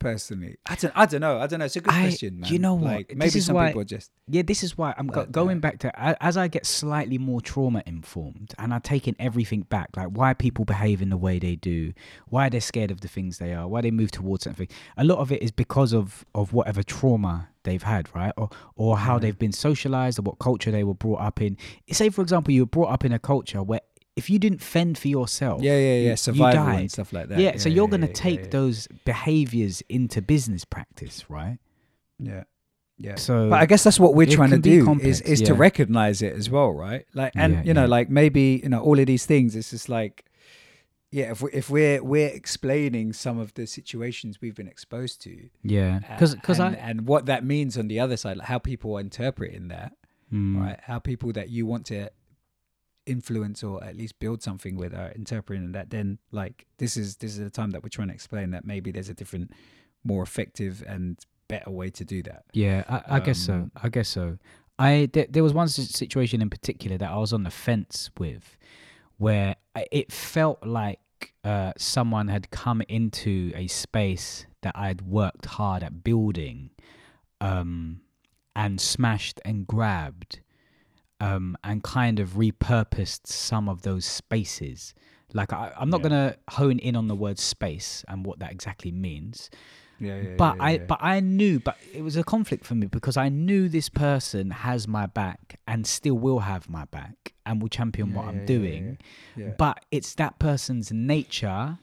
Personally, 0.02 0.56
I 0.66 0.74
don't. 0.74 0.92
I 0.96 1.06
don't 1.06 1.20
know. 1.20 1.38
I 1.38 1.46
don't 1.46 1.58
know. 1.60 1.64
It's 1.64 1.76
a 1.76 1.80
good 1.80 1.94
I- 1.94 2.02
question, 2.02 2.40
man. 2.40 2.52
you 2.52 2.58
know 2.58 2.74
what? 2.74 2.92
Like, 2.92 3.14
maybe 3.16 3.40
some 3.40 3.54
why- 3.56 3.68
people 3.68 3.82
are 3.82 3.84
just 3.84 4.10
Yeah, 4.28 4.42
this 4.42 4.62
is 4.62 4.76
why 4.76 4.94
I'm 4.98 5.06
going 5.06 5.60
back 5.60 5.78
to 5.80 6.22
as 6.22 6.36
I 6.36 6.48
get 6.48 6.66
slightly 6.66 7.18
more 7.18 7.40
trauma 7.40 7.82
informed 7.86 8.54
and 8.58 8.72
I'm 8.74 8.80
taking 8.80 9.14
everything 9.18 9.62
back, 9.62 9.90
like 9.96 10.08
why 10.08 10.34
people 10.34 10.64
behave 10.64 11.00
in 11.02 11.10
the 11.10 11.16
way 11.16 11.38
they 11.38 11.56
do, 11.56 11.92
why 12.28 12.48
they're 12.48 12.60
scared 12.60 12.90
of 12.90 13.00
the 13.00 13.08
things 13.08 13.38
they 13.38 13.52
are, 13.54 13.68
why 13.68 13.80
they 13.80 13.90
move 13.90 14.10
towards 14.10 14.44
something. 14.44 14.68
A 14.96 15.04
lot 15.04 15.18
of 15.18 15.30
it 15.32 15.42
is 15.42 15.50
because 15.50 15.92
of 15.92 16.24
of 16.34 16.52
whatever 16.52 16.82
trauma 16.82 17.48
they've 17.64 17.82
had, 17.82 18.12
right, 18.14 18.32
or 18.36 18.50
or 18.74 18.98
how 18.98 19.18
they've 19.18 19.38
been 19.38 19.52
socialized 19.52 20.18
or 20.18 20.22
what 20.22 20.38
culture 20.38 20.70
they 20.70 20.84
were 20.84 20.94
brought 20.94 21.20
up 21.20 21.40
in. 21.40 21.56
Say, 21.90 22.08
for 22.10 22.22
example, 22.22 22.52
you 22.52 22.62
were 22.62 22.66
brought 22.66 22.90
up 22.90 23.04
in 23.04 23.12
a 23.12 23.18
culture 23.18 23.62
where 23.62 23.80
if 24.16 24.28
you 24.28 24.38
didn't 24.38 24.60
fend 24.60 24.98
for 24.98 25.08
yourself, 25.08 25.62
yeah, 25.62 25.78
yeah, 25.78 26.08
yeah, 26.08 26.14
survival 26.14 26.68
and 26.68 26.90
stuff 26.90 27.12
like 27.12 27.28
that. 27.28 27.38
Yeah, 27.38 27.56
so 27.56 27.68
you're 27.68 27.88
gonna 27.88 28.06
yeah, 28.08 28.12
take 28.12 28.40
yeah, 28.40 28.48
those 28.50 28.86
behaviors 29.04 29.82
into 29.88 30.20
business 30.20 30.64
practice, 30.64 31.24
right? 31.30 31.58
Yeah, 32.18 32.44
yeah. 32.98 33.14
So 33.16 33.48
but 33.48 33.60
I 33.60 33.66
guess 33.66 33.84
that's 33.84 33.98
what 33.98 34.14
we're 34.14 34.26
trying 34.26 34.50
to 34.50 34.58
do 34.58 34.84
complex, 34.84 35.20
is 35.20 35.40
is 35.40 35.42
to 35.42 35.54
recognize 35.54 36.20
it 36.22 36.34
as 36.34 36.50
well, 36.50 36.72
right? 36.72 37.06
Like, 37.14 37.32
and 37.36 37.54
Yeah, 37.54 37.62
you 37.64 37.74
know, 37.74 37.82
yeah. 37.82 37.86
like 37.88 38.10
maybe 38.10 38.60
you 38.62 38.68
know 38.68 38.80
all 38.80 38.98
of 38.98 39.06
these 39.06 39.24
things. 39.24 39.56
It's 39.56 39.70
just 39.70 39.88
like, 39.88 40.26
yeah, 41.10 41.30
if 41.30 41.40
we 41.40 41.50
if 41.52 41.70
we're 41.70 42.02
we're 42.04 42.28
explaining 42.28 43.14
some 43.14 43.38
of 43.38 43.54
the 43.54 43.66
situations 43.66 44.40
we've 44.42 44.54
been 44.54 44.68
exposed 44.68 45.22
to, 45.22 45.48
yeah, 45.62 46.00
uh, 46.08 46.14
because 46.14 46.34
because 46.34 46.60
I 46.60 46.72
and 46.74 47.06
what 47.06 47.26
that 47.26 47.44
means 47.44 47.78
on 47.78 47.88
the 47.88 47.98
other 47.98 48.18
side, 48.18 48.36
like 48.36 48.48
how 48.48 48.58
people 48.58 48.94
are 48.96 49.00
interpreting 49.00 49.68
that, 49.68 49.92
Mm. 50.32 50.60
right? 50.60 50.80
How 50.82 50.98
people 50.98 51.32
that 51.32 51.48
you 51.50 51.66
want 51.66 51.86
to 51.86 52.10
influence 53.06 53.62
or 53.62 53.82
at 53.82 53.96
least 53.96 54.18
build 54.18 54.42
something 54.42 54.76
with 54.76 54.94
are 54.94 55.12
interpreting 55.12 55.72
that. 55.72 55.90
Then, 55.90 56.18
like 56.30 56.66
this 56.78 56.96
is 56.96 57.16
this 57.16 57.32
is 57.32 57.38
the 57.38 57.50
time 57.50 57.70
that 57.70 57.82
we're 57.82 57.88
trying 57.88 58.08
to 58.08 58.14
explain 58.14 58.50
that 58.50 58.64
maybe 58.64 58.90
there's 58.92 59.08
a 59.08 59.14
different, 59.14 59.52
more 60.04 60.22
effective 60.22 60.82
and 60.86 61.18
better 61.48 61.70
way 61.70 61.90
to 61.90 62.04
do 62.04 62.22
that. 62.22 62.44
Yeah, 62.52 62.84
I, 62.88 63.16
I 63.16 63.20
guess 63.20 63.38
so. 63.38 63.54
Um, 63.54 63.72
I 63.82 63.88
guess 63.88 64.08
so. 64.08 64.38
I 64.78 65.08
there, 65.12 65.26
there 65.28 65.42
was 65.42 65.52
one 65.52 65.68
situation 65.68 66.42
in 66.42 66.50
particular 66.50 66.96
that 66.98 67.10
I 67.10 67.16
was 67.16 67.32
on 67.32 67.44
the 67.44 67.50
fence 67.50 68.10
with, 68.18 68.56
where 69.18 69.56
I, 69.76 69.86
it 69.92 70.10
felt 70.12 70.64
like 70.66 70.98
uh, 71.44 71.72
someone 71.76 72.28
had 72.28 72.50
come 72.50 72.82
into 72.88 73.52
a 73.54 73.66
space 73.66 74.46
that 74.62 74.76
I'd 74.76 75.02
worked 75.02 75.46
hard 75.46 75.82
at 75.82 76.02
building, 76.02 76.70
um, 77.40 78.00
and 78.56 78.80
smashed 78.80 79.40
and 79.44 79.66
grabbed, 79.66 80.40
um, 81.22 81.56
and 81.62 81.82
kind 81.82 82.18
of 82.20 82.30
repurposed 82.30 83.26
some 83.26 83.68
of 83.68 83.82
those 83.82 84.04
spaces. 84.04 84.94
Like 85.34 85.52
I, 85.52 85.72
I'm 85.78 85.88
not 85.90 86.00
Yeah. 86.00 86.08
gonna 86.08 86.36
hone 86.50 86.78
in 86.78 86.94
on 86.96 87.06
the 87.08 87.14
word 87.14 87.38
space 87.38 88.04
and 88.08 88.26
what 88.26 88.38
that 88.40 88.50
exactly 88.52 88.92
means, 88.92 89.48
Yeah, 89.98 90.20
yeah. 90.20 90.34
but 90.36 90.56
yeah, 90.58 90.64
I 90.64 90.78
but 90.78 90.98
I 91.00 91.20
knew, 91.20 91.58
but 91.60 91.76
it 91.94 92.02
was 92.02 92.16
a 92.16 92.24
conflict 92.24 92.64
for 92.66 92.74
me 92.74 92.86
because 92.86 93.16
I 93.16 93.28
knew 93.30 93.68
this 93.68 93.88
person 93.88 94.50
has 94.50 94.86
my 94.88 95.06
back 95.06 95.58
and 95.66 95.86
still 95.86 96.18
will 96.18 96.40
have 96.40 96.68
my 96.68 96.84
back 96.86 97.32
and 97.46 97.62
will 97.62 97.68
champion 97.68 98.12
what 98.14 98.26
I'm 98.26 98.44
doing. 98.44 98.98
yeah. 99.36 99.46
Yeah. 99.46 99.52
But 99.56 99.84
it's 99.90 100.14
that 100.16 100.38
person's 100.38 100.92
nature 100.92 101.78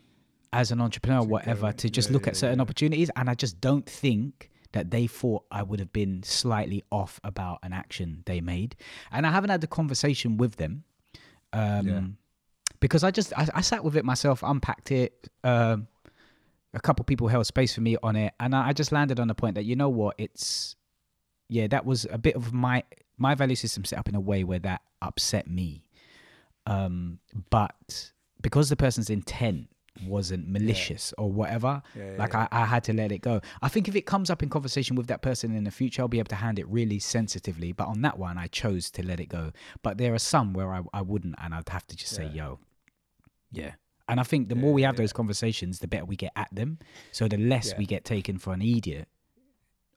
as 0.52 0.72
an 0.72 0.82
entrepreneur, 0.82 1.20
or 1.20 1.26
To 1.26 1.28
whatever, 1.30 1.68
go- 1.68 1.72
to 1.84 1.90
just 1.90 2.10
look 2.12 2.28
at 2.28 2.36
certain 2.36 2.60
opportunities, 2.62 3.10
and 3.16 3.30
I 3.30 3.36
just 3.36 3.62
don't 3.62 3.86
think 3.86 4.49
that 4.74 4.91
they 4.91 5.07
thought 5.07 5.43
I 5.51 5.63
would 5.63 5.80
have 5.80 5.91
been 5.91 6.24
slightly 6.24 6.84
off 6.91 7.20
about 7.24 7.59
an 7.63 7.74
action 7.74 8.24
they 8.26 8.41
made, 8.41 8.76
and 9.11 9.26
I 9.26 9.32
haven't 9.32 9.49
had 9.49 9.61
the 9.61 9.67
conversation 9.67 10.38
with 10.38 10.55
them. 10.57 10.84
Um, 11.53 11.88
Yeah. 11.88 12.01
Because 12.80 13.03
I 13.03 13.11
just 13.11 13.34
I, 13.38 13.47
I 13.55 13.61
sat 13.61 13.84
with 13.84 13.97
it 13.97 14.05
myself, 14.05 14.41
unpacked 14.41 14.91
it. 14.91 15.28
Um, 15.43 15.88
a 16.74 16.80
couple 16.80 17.03
people 17.03 17.28
held 17.28 17.45
space 17.45 17.74
for 17.74 17.82
me 17.82 17.97
on 18.03 18.15
it, 18.15 18.34
and 18.39 18.55
I, 18.55 18.70
I 18.70 18.74
just 18.74 18.91
landed 18.91 19.20
on 19.20 19.28
the 19.28 19.36
point 19.36 19.55
that 19.55 19.65
you 19.65 19.76
know 19.76 19.89
what, 19.89 20.15
it's 20.17 20.76
yeah, 21.49 21.67
that 21.67 21.86
was 21.86 22.05
a 22.09 22.17
bit 22.17 22.36
of 22.36 22.53
my 22.53 22.84
my 23.17 23.36
value 23.36 23.55
system 23.55 23.84
set 23.84 23.99
up 23.99 24.07
in 24.07 24.15
a 24.15 24.20
way 24.20 24.43
where 24.43 24.59
that 24.59 24.82
upset 25.01 25.49
me. 25.49 25.84
Um, 26.65 27.20
but 27.49 28.11
because 28.41 28.70
the 28.70 28.76
person's 28.76 29.09
intent 29.09 29.67
wasn't 30.06 30.47
malicious 30.47 31.14
or 31.18 31.32
whatever, 31.32 31.82
Yeah, 31.95 32.16
like 32.18 32.34
yeah. 32.34 32.47
I, 32.52 32.62
I 32.62 32.66
had 32.66 32.84
to 32.86 32.93
let 32.93 33.12
it 33.12 33.20
go. 33.20 33.41
I 33.62 33.68
think 33.70 33.88
if 33.88 33.95
it 33.95 34.06
comes 34.06 34.30
up 34.30 34.41
in 34.43 34.50
conversation 34.50 34.95
with 34.95 35.08
that 35.08 35.22
person 35.22 35.56
in 35.56 35.64
the 35.64 35.72
future, 35.72 36.02
I'll 36.02 36.08
be 36.08 36.20
able 36.20 36.30
to 36.30 36.36
hand 36.36 36.60
it 36.60 36.68
really 36.68 37.00
sensitively. 37.00 37.72
But 37.72 37.88
on 37.88 38.02
that 38.02 38.18
one, 38.20 38.38
I 38.38 38.47
chose 38.47 38.89
to 38.91 39.06
let 39.06 39.20
it 39.20 39.28
go. 39.30 39.52
But 39.84 39.97
there 39.97 40.14
are 40.14 40.20
some 40.20 40.54
where 40.54 40.74
I, 40.74 40.82
I 40.93 41.02
wouldn't, 41.02 41.36
and 41.41 41.54
I'd 41.54 41.70
have 41.70 41.86
to 41.88 41.95
just 41.95 42.14
say, 42.16 42.28
yo, 42.28 42.60
yeah. 43.52 43.74
And 44.08 44.20
I 44.20 44.24
think 44.24 44.50
the 44.50 44.56
more 44.56 44.74
we 44.74 44.82
have 44.84 44.95
those 44.95 45.14
conversations, 45.14 45.80
the 45.80 45.88
better 45.88 46.06
we 46.06 46.16
get 46.16 46.32
at 46.36 46.50
them. 46.52 46.80
So 47.12 47.28
the 47.28 47.38
less 47.38 47.70
Yeah. 47.72 47.78
we 47.78 47.86
get 47.86 48.06
taken 48.06 48.38
for 48.39 48.54
an 48.54 48.62
idiot 48.62 49.08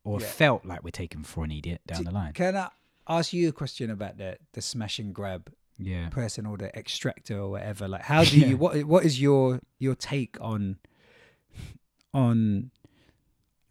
or 0.04 0.20
Yeah. 0.20 0.26
felt 0.26 0.66
like 0.66 0.82
we're 0.84 0.90
taken 0.90 1.22
for 1.22 1.44
an 1.44 1.50
idiot 1.50 1.80
down 1.86 1.98
D- 2.00 2.04
the 2.04 2.10
line. 2.10 2.32
Can 2.34 2.56
I 2.56 2.68
ask 3.08 3.32
you 3.32 3.48
a 3.48 3.52
question 3.52 3.90
about 3.90 4.18
the 4.18 4.36
the 4.52 4.60
smash 4.60 4.98
and 4.98 5.14
grab 5.14 5.50
Yeah. 5.78 6.08
person 6.10 6.46
or 6.46 6.56
the 6.56 6.74
extractor 6.76 7.38
or 7.38 7.50
whatever? 7.50 7.88
Like, 7.88 8.02
how 8.02 8.24
do 8.24 8.38
you 8.48 8.56
what 8.56 8.84
what 8.84 9.04
is 9.04 9.20
your 9.20 9.60
your 9.78 9.94
take 9.94 10.36
on 10.40 10.78
on 12.14 12.70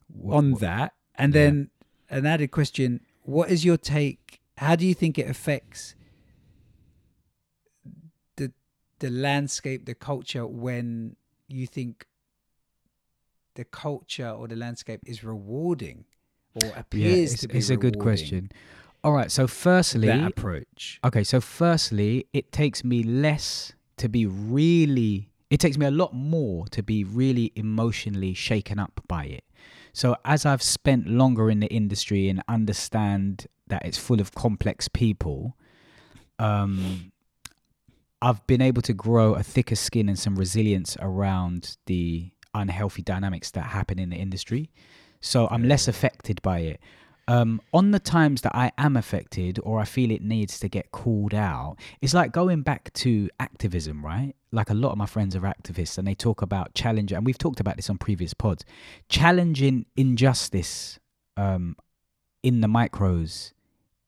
What- 0.08 0.36
on 0.38 0.52
what- 0.52 0.62
that? 0.62 0.94
And 1.16 1.34
Yeah. 1.34 1.42
then 1.42 1.70
an 2.10 2.26
added 2.26 2.52
question: 2.52 3.02
What 3.24 3.50
is 3.52 3.64
your 3.64 3.78
take? 3.78 4.42
How 4.58 4.76
do 4.76 4.86
you 4.86 4.94
think 4.94 5.18
it 5.18 5.30
affects 5.30 5.96
the 8.36 8.52
the 9.00 9.10
landscape, 9.10 9.86
the 9.86 9.96
culture 9.96 10.46
when 10.48 11.16
you 11.48 11.68
think 11.68 12.06
the 13.56 13.66
culture 13.66 14.30
or 14.30 14.48
the 14.48 14.56
landscape 14.56 15.02
is 15.06 15.24
rewarding 15.24 16.06
or 16.56 16.64
Yeah, 16.68 16.80
appears 16.80 17.34
it's, 17.34 17.42
to 17.42 17.48
be 17.48 17.58
it's 17.58 17.70
a 17.70 17.76
good 17.78 18.00
question. 18.00 18.50
All 19.04 19.14
right. 19.14 19.32
So, 19.32 19.48
firstly, 19.48 20.08
that 20.08 20.28
approach. 20.28 21.00
Okay, 21.04 21.24
so 21.24 21.42
firstly, 21.42 22.28
it 22.34 22.52
takes 22.52 22.84
me 22.84 23.04
less 23.04 23.74
to 23.98 24.10
be 24.10 24.26
really 24.26 25.32
it 25.52 25.60
takes 25.60 25.78
me 25.78 25.86
a 25.86 25.92
lot 25.92 26.14
more 26.14 26.66
to 26.70 26.82
be 26.82 27.04
really 27.04 27.52
emotionally 27.56 28.34
shaken 28.34 28.80
up 28.80 29.02
by 29.08 29.26
it. 29.26 29.44
So 29.94 30.16
as 30.24 30.46
I've 30.46 30.64
spent 30.64 31.08
longer 31.08 31.52
in 31.52 31.60
the 31.60 31.68
industry 31.68 32.30
and 32.30 32.42
understand 32.48 33.48
that 33.68 33.86
it's 33.86 33.98
full 33.98 34.22
of 34.22 34.34
complex 34.34 34.88
people, 34.88 35.58
um 36.40 37.12
I've 38.22 38.46
been 38.48 38.62
able 38.62 38.82
to 38.84 38.94
grow 38.94 39.34
a 39.34 39.44
thicker 39.44 39.76
skin 39.76 40.08
and 40.08 40.18
some 40.18 40.36
resilience 40.36 40.96
around 41.02 41.76
the 41.86 42.32
unhealthy 42.54 43.02
dynamics 43.02 43.52
that 43.52 43.66
happen 43.66 44.00
in 44.00 44.10
the 44.12 44.16
industry. 44.16 44.72
So 45.20 45.48
I'm 45.52 45.68
less 45.68 45.88
affected 45.88 46.42
by 46.42 46.60
it. 46.60 46.80
Um, 47.28 47.62
on 47.74 47.92
the 47.92 48.00
times 48.00 48.42
that 48.42 48.56
I 48.56 48.72
am 48.78 48.98
affected 48.98 49.60
or 49.64 49.80
I 49.80 49.86
feel 49.86 50.12
it 50.12 50.22
needs 50.22 50.60
to 50.60 50.68
get 50.68 50.92
called 50.92 51.34
out, 51.34 51.78
it's 52.02 52.14
like 52.14 52.32
going 52.32 52.62
back 52.62 52.92
to 52.94 53.30
activism, 53.40 54.04
right? 54.04 54.34
Like 54.52 54.70
a 54.70 54.74
lot 54.74 54.92
of 54.92 54.98
my 54.98 55.06
friends 55.06 55.36
are 55.36 55.42
activists 55.42 55.98
and 55.98 56.08
they 56.08 56.16
talk 56.16 56.42
about 56.42 56.74
challenge, 56.74 57.12
and 57.12 57.26
we've 57.26 57.38
talked 57.38 57.60
about 57.60 57.78
this 57.78 57.90
on 57.90 57.98
previous 57.98 58.34
pods, 58.34 58.66
challenging 59.08 59.86
injustice 59.96 61.00
um, 61.38 61.76
in 62.44 62.62
the 62.62 62.68
micros 62.68 63.54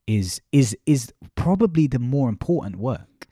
is 0.07 0.41
is 0.51 0.75
is 0.85 1.13
probably 1.35 1.87
the 1.87 1.99
more 1.99 2.29
important 2.29 2.77
work. 2.77 3.27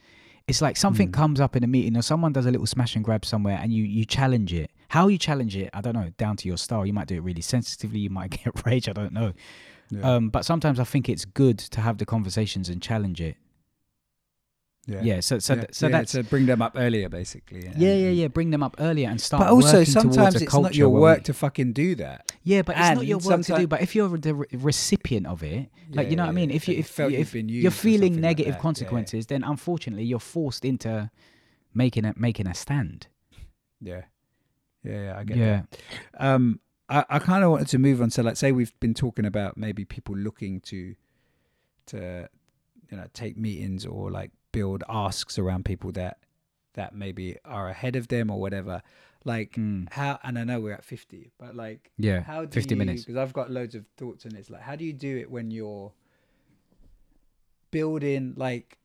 It's 0.47 0.61
like 0.61 0.75
something 0.75 1.11
comes 1.11 1.39
up 1.39 1.55
in 1.55 1.63
a 1.63 1.67
meeting 1.67 1.95
or 1.95 2.01
someone 2.01 2.33
does 2.33 2.45
a 2.45 2.51
little 2.51 2.65
smash 2.65 2.95
and 2.95 3.05
grab 3.05 3.25
somewhere 3.25 3.59
and 3.61 3.73
you 3.73 3.83
you 3.83 4.05
challenge 4.05 4.53
it. 4.53 4.71
How 4.89 5.07
you 5.07 5.17
challenge 5.17 5.55
it, 5.55 5.69
I 5.73 5.79
don't 5.79 5.93
know, 5.93 6.11
down 6.17 6.35
to 6.37 6.47
your 6.47 6.57
style. 6.57 6.85
You 6.85 6.91
might 6.91 7.07
do 7.07 7.15
it 7.15 7.23
really 7.23 7.41
sensitively, 7.41 7.99
you 7.99 8.09
might 8.09 8.31
get 8.43 8.65
rage, 8.65 8.89
I 8.89 8.93
don't 8.93 9.13
know. 9.13 9.33
Um, 10.03 10.29
but 10.29 10.45
sometimes 10.45 10.79
I 10.79 10.83
think 10.85 11.09
it's 11.09 11.25
good 11.25 11.57
to 11.59 11.81
have 11.81 11.97
the 11.97 12.05
conversations 12.05 12.69
and 12.69 12.81
challenge 12.81 13.19
it. 13.21 13.35
Yeah, 14.87 15.01
yeah. 15.03 15.19
so 15.19 15.37
so 15.37 15.53
Yeah, 15.55 15.65
so 15.71 15.87
yeah, 15.87 15.91
that's 15.91 16.11
to 16.13 16.23
bring 16.23 16.47
them 16.47 16.61
up 16.61 16.73
earlier, 16.75 17.07
basically. 17.07 17.67
and- 17.67 17.75
yeah, 17.77 17.93
yeah, 17.93 18.09
yeah. 18.09 18.27
Bring 18.29 18.49
them 18.49 18.63
up 18.63 18.75
earlier 18.79 19.09
and 19.09 19.21
start. 19.21 19.41
But 19.43 19.51
also, 19.51 19.83
sometimes 19.83 20.41
it's 20.41 20.53
not 20.53 20.75
your 20.75 20.89
work 20.89 21.19
we- 21.19 21.23
to 21.25 21.33
fucking 21.33 21.73
do 21.73 21.93
that. 21.95 22.31
Yeah, 22.43 22.63
but 22.63 22.75
it's 22.77 22.95
not 22.95 23.05
your 23.05 23.19
work 23.19 23.43
to 23.43 23.57
do. 23.57 23.67
But 23.67 23.81
if 23.81 23.95
you're 23.95 24.17
the 24.17 24.33
re- 24.33 24.47
recipient 24.53 25.27
of 25.27 25.43
it, 25.43 25.69
like 25.91 26.05
Yeah, 26.05 26.09
you 26.09 26.15
know 26.15 26.23
yeah, 26.23 26.27
what 26.27 26.31
I 26.31 26.33
mean. 26.33 26.51
If 26.51 26.67
you 26.67 26.77
if, 26.77 26.99
if 26.99 27.33
been 27.33 27.47
you're 27.49 27.69
feeling 27.69 28.13
like 28.13 28.21
negative 28.21 28.55
yeah. 28.55 28.59
consequences, 28.59 29.27
then 29.27 29.43
unfortunately 29.43 30.05
you're 30.05 30.19
forced 30.19 30.65
into 30.65 31.11
making 31.75 32.05
a 32.05 32.13
making 32.17 32.47
a 32.47 32.55
stand. 32.55 33.07
Yeah, 33.79 34.05
yeah, 34.83 35.03
yeah 35.03 35.17
I 35.17 35.23
get 35.23 35.37
Yeah. 35.37 35.61
that. 36.19 36.35
Um, 36.35 36.59
I, 36.91 37.05
I 37.09 37.19
kind 37.19 37.43
of 37.43 37.51
wanted 37.51 37.67
to 37.69 37.79
move 37.79 38.01
on. 38.01 38.09
So, 38.09 38.21
like, 38.21 38.35
say 38.37 38.51
we've 38.51 38.77
been 38.79 38.93
talking 38.93 39.25
about 39.25 39.55
maybe 39.57 39.85
people 39.85 40.15
looking 40.15 40.59
to, 40.61 40.95
to, 41.87 42.29
you 42.89 42.97
know, 42.97 43.05
take 43.13 43.37
meetings 43.37 43.85
or 43.85 44.11
like 44.11 44.31
build 44.51 44.83
asks 44.89 45.39
around 45.39 45.63
people 45.65 45.91
that, 45.93 46.17
that 46.73 46.93
maybe 46.93 47.37
are 47.45 47.69
ahead 47.69 47.95
of 47.95 48.09
them 48.09 48.29
or 48.29 48.39
whatever. 48.39 48.81
Like 49.23 49.51
Mm. 49.53 49.87
how, 49.93 50.19
and 50.23 50.37
I 50.39 50.43
know 50.43 50.59
we're 50.59 50.73
at 50.73 50.83
fifty, 50.83 51.29
but 51.37 51.55
like 51.55 51.91
Yeah, 51.97 52.21
how 52.21 52.43
do 52.45 52.49
50 52.51 52.73
you, 52.73 52.77
minutes. 52.79 53.03
Because 53.05 53.17
I've 53.17 53.33
got 53.33 53.51
loads 53.51 53.75
of 53.75 53.85
thoughts 53.95 54.25
on 54.25 54.31
this. 54.33 54.49
Like, 54.49 54.61
how 54.61 54.75
do 54.75 54.83
you 54.83 54.93
do 54.93 55.15
it 55.17 55.29
when 55.29 55.51
you're 55.51 55.93
building 57.69 58.33
like 58.35 58.77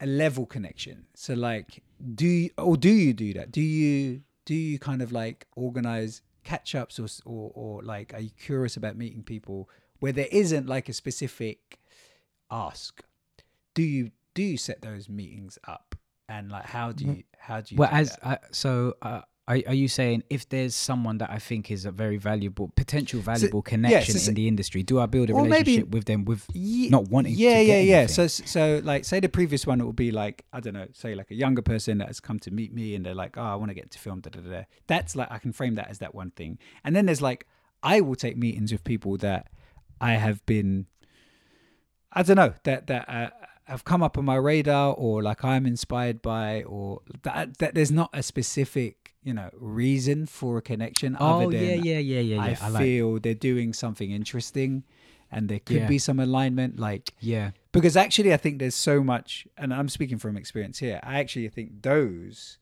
a 0.00 0.06
level 0.06 0.46
connection? 0.46 1.06
So, 1.14 1.34
like, 1.34 1.82
do 2.14 2.26
you, 2.26 2.50
or 2.58 2.76
do 2.76 2.88
you 2.90 3.12
do 3.12 3.32
that? 3.34 3.50
Do 3.52 3.60
you 3.60 4.22
do 4.44 4.54
you 4.54 4.78
kind 4.78 5.02
of 5.02 5.12
like 5.12 5.46
organize 5.56 6.22
catch 6.46 6.74
ups 6.74 6.98
or, 6.98 7.06
or 7.24 7.50
or 7.54 7.82
like 7.82 8.14
are 8.14 8.20
you 8.20 8.30
curious 8.30 8.76
about 8.76 8.96
meeting 8.96 9.22
people 9.22 9.68
where 10.00 10.12
there 10.12 10.28
isn't 10.30 10.66
like 10.66 10.88
a 10.88 10.92
specific 10.92 11.78
ask? 12.50 13.02
Do 13.74 13.82
you 13.82 14.10
do 14.34 14.42
you 14.42 14.56
set 14.56 14.80
those 14.82 15.08
meetings 15.08 15.58
up? 15.66 15.94
And 16.28 16.50
like 16.50 16.66
how 16.66 16.92
do 16.92 17.04
you 17.04 17.22
how 17.38 17.60
do 17.60 17.74
you 17.74 17.78
Well, 17.78 17.90
do 17.90 17.96
as 17.96 18.18
uh, 18.22 18.36
so, 18.52 18.94
uh, 19.02 19.22
are, 19.48 19.58
are 19.68 19.74
you 19.74 19.86
saying 19.86 20.24
if 20.28 20.48
there's 20.48 20.74
someone 20.74 21.18
that 21.18 21.30
I 21.30 21.38
think 21.38 21.70
is 21.70 21.84
a 21.84 21.92
very 21.92 22.16
valuable, 22.16 22.72
potential 22.74 23.20
valuable 23.20 23.62
connection 23.62 24.18
so- 24.18 24.28
in 24.30 24.34
the 24.34 24.48
industry, 24.48 24.82
do 24.82 24.98
I 24.98 25.06
build 25.06 25.30
a 25.30 25.34
Or 25.34 25.42
maybe- 25.44 25.52
relationship 25.72 25.90
with 25.90 26.04
them 26.06 26.24
with 26.24 26.44
Ye- 26.52 26.88
not 26.88 27.08
wanting 27.08 27.34
to 27.36 27.40
yeah 27.40 27.60
yeah 27.60 27.78
yeah 27.80 27.96
anything? 27.98 28.28
so 28.28 28.44
so 28.44 28.80
like 28.82 29.04
say 29.04 29.20
the 29.20 29.28
previous 29.28 29.64
one 29.66 29.80
it 29.80 29.84
would 29.84 29.94
be 29.96 30.10
like 30.10 30.44
i 30.52 30.58
don't 30.60 30.74
know 30.74 30.86
say 30.92 31.14
like 31.14 31.30
a 31.30 31.34
younger 31.34 31.62
person 31.62 31.98
that 31.98 32.08
has 32.08 32.18
come 32.18 32.38
to 32.40 32.50
meet 32.50 32.72
me 32.74 32.94
and 32.96 33.06
they're 33.06 33.14
like 33.14 33.36
oh 33.38 33.42
i 33.42 33.54
want 33.54 33.70
to 33.70 33.74
get 33.74 33.90
to 33.92 33.98
film 34.00 34.18
da, 34.20 34.30
da, 34.30 34.40
da, 34.40 34.50
da. 34.50 34.62
that's 34.88 35.14
like 35.14 35.30
i 35.30 35.38
can 35.38 35.52
frame 35.52 35.74
that 35.76 35.88
as 35.88 35.98
that 35.98 36.12
one 36.14 36.30
thing 36.32 36.58
and 36.84 36.96
then 36.96 37.06
there's 37.06 37.22
like 37.22 37.46
i 37.84 38.00
will 38.00 38.16
take 38.16 38.36
meetings 38.36 38.72
with 38.72 38.82
people 38.82 39.16
that 39.16 39.48
i 40.00 40.12
have 40.14 40.44
been 40.46 40.86
i 42.12 42.22
don't 42.22 42.36
know 42.36 42.52
that 42.64 42.86
that 42.88 43.08
uh, 43.08 43.30
have 43.66 43.84
come 43.84 44.02
up 44.02 44.16
on 44.16 44.24
my 44.24 44.36
radar 44.36 44.94
or 44.94 45.22
like 45.22 45.44
i'm 45.44 45.66
inspired 45.66 46.22
by 46.22 46.62
or 46.62 47.00
that, 47.22 47.58
that 47.58 47.74
there's 47.74 47.90
not 47.90 48.10
a 48.12 48.22
specific 48.22 49.14
you 49.22 49.34
know 49.34 49.50
reason 49.54 50.24
for 50.26 50.58
a 50.58 50.62
connection 50.62 51.16
oh 51.18 51.26
other 51.42 51.46
than 51.46 51.62
yeah, 51.62 51.74
yeah, 51.74 51.98
yeah, 51.98 52.20
yeah, 52.20 52.36
yeah. 52.36 52.58
I, 52.62 52.66
I, 52.66 52.68
like. 52.68 52.82
feel 52.82 53.18
they're 53.20 53.34
doing 53.34 53.72
something 53.72 54.10
interesting 54.10 54.84
and 55.32 55.48
there 55.48 55.58
could 55.58 55.76
Yeah. 55.82 55.88
be 55.88 55.98
some 55.98 56.20
alignment 56.20 56.78
like 56.78 57.12
Yeah, 57.20 57.50
because 57.72 57.96
actually 57.96 58.32
I 58.32 58.36
think 58.36 58.60
there's 58.60 58.76
so 58.76 59.02
much 59.02 59.48
and 59.58 59.74
I'm 59.74 59.88
speaking 59.88 60.18
from 60.18 60.36
experience 60.36 60.78
here 60.78 61.00
I 61.02 61.18
actually 61.18 61.48
think 61.48 61.82
those 61.82 62.58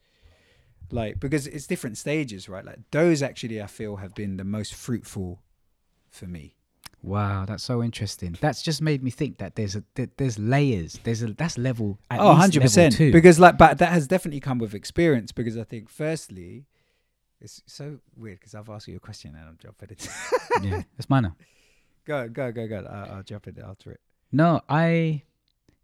like 0.90 1.20
because 1.20 1.46
it's 1.46 1.66
different 1.66 1.98
stages 1.98 2.48
right 2.48 2.64
like 2.64 2.78
those 2.90 3.22
actually 3.22 3.60
I 3.60 3.66
feel 3.66 3.96
have 3.96 4.14
been 4.14 4.36
the 4.38 4.44
most 4.44 4.74
fruitful 4.74 5.42
for 6.10 6.26
me 6.26 6.56
Wow, 7.04 7.44
that's 7.44 7.62
so 7.62 7.82
interesting. 7.82 8.36
That's 8.40 8.62
just 8.62 8.80
made 8.80 9.02
me 9.02 9.10
think 9.10 9.36
that 9.38 9.56
there's 9.56 9.76
a 9.76 9.84
that 9.96 10.16
there's 10.16 10.38
layers. 10.38 10.98
There's 11.04 11.22
a 11.22 11.34
that's 11.34 11.58
level. 11.58 11.98
At 12.10 12.18
oh 12.20 12.34
100% 12.34 13.12
because 13.12 13.38
like 13.38 13.58
but 13.58 13.76
that 13.78 13.92
has 13.92 14.06
definitely 14.06 14.40
come 14.40 14.58
with 14.58 14.74
experience 14.74 15.30
because 15.30 15.58
I 15.58 15.64
think 15.64 15.90
firstly 15.90 16.64
it's 17.42 17.62
so 17.66 17.98
weird 18.16 18.40
because 18.40 18.54
I've 18.54 18.70
asked 18.70 18.88
you 18.88 18.96
a 18.96 19.00
question 19.00 19.34
and 19.34 19.46
I'm 19.46 19.58
jumping 19.62 19.90
it 19.90 20.08
yeah, 20.62 20.82
that's 20.96 21.10
minor. 21.10 21.34
go 22.06 22.26
go 22.28 22.50
go 22.52 22.66
go 22.66 22.86
I'll, 22.90 23.16
I'll 23.16 23.22
jump 23.22 23.48
in 23.48 23.60
after 23.62 23.92
it 23.92 24.00
No, 24.32 24.62
I 24.68 25.22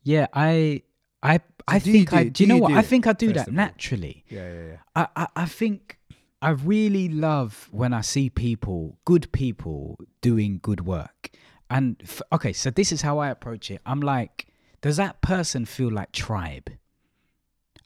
Yeah, 0.02 0.26
I, 0.32 0.82
I, 1.22 1.40
I 1.68 1.78
do 1.80 1.92
think 1.92 2.12
I. 2.14 2.24
do- 2.24 2.30
Do 2.30 2.44
you 2.44 2.48
know 2.48 2.56
what? 2.58 2.72
I 2.72 2.80
think 2.82 3.06
I 3.06 3.12
do 3.12 3.30
that 3.34 3.52
naturally. 3.52 4.24
Yeah, 4.30 4.50
yeah, 4.52 4.66
yeah. 4.68 4.76
I, 4.96 5.06
I, 5.16 5.26
I 5.36 5.44
think 5.44 5.98
I 6.42 6.50
really 6.50 7.08
love 7.08 7.68
when 7.70 7.92
I 7.92 8.00
see 8.00 8.30
people, 8.30 8.98
good 9.04 9.30
people, 9.32 9.98
doing 10.20 10.58
good 10.62 10.86
work. 10.86 11.30
And 11.68 11.96
f- 12.02 12.22
okay, 12.32 12.52
so 12.52 12.70
this 12.70 12.92
is 12.92 13.02
how 13.02 13.18
I 13.18 13.28
approach 13.28 13.70
it. 13.70 13.80
I'm 13.84 14.00
like, 14.00 14.46
does 14.80 14.96
that 14.96 15.20
person 15.20 15.66
feel 15.66 15.90
like 15.90 16.12
tribe? 16.12 16.70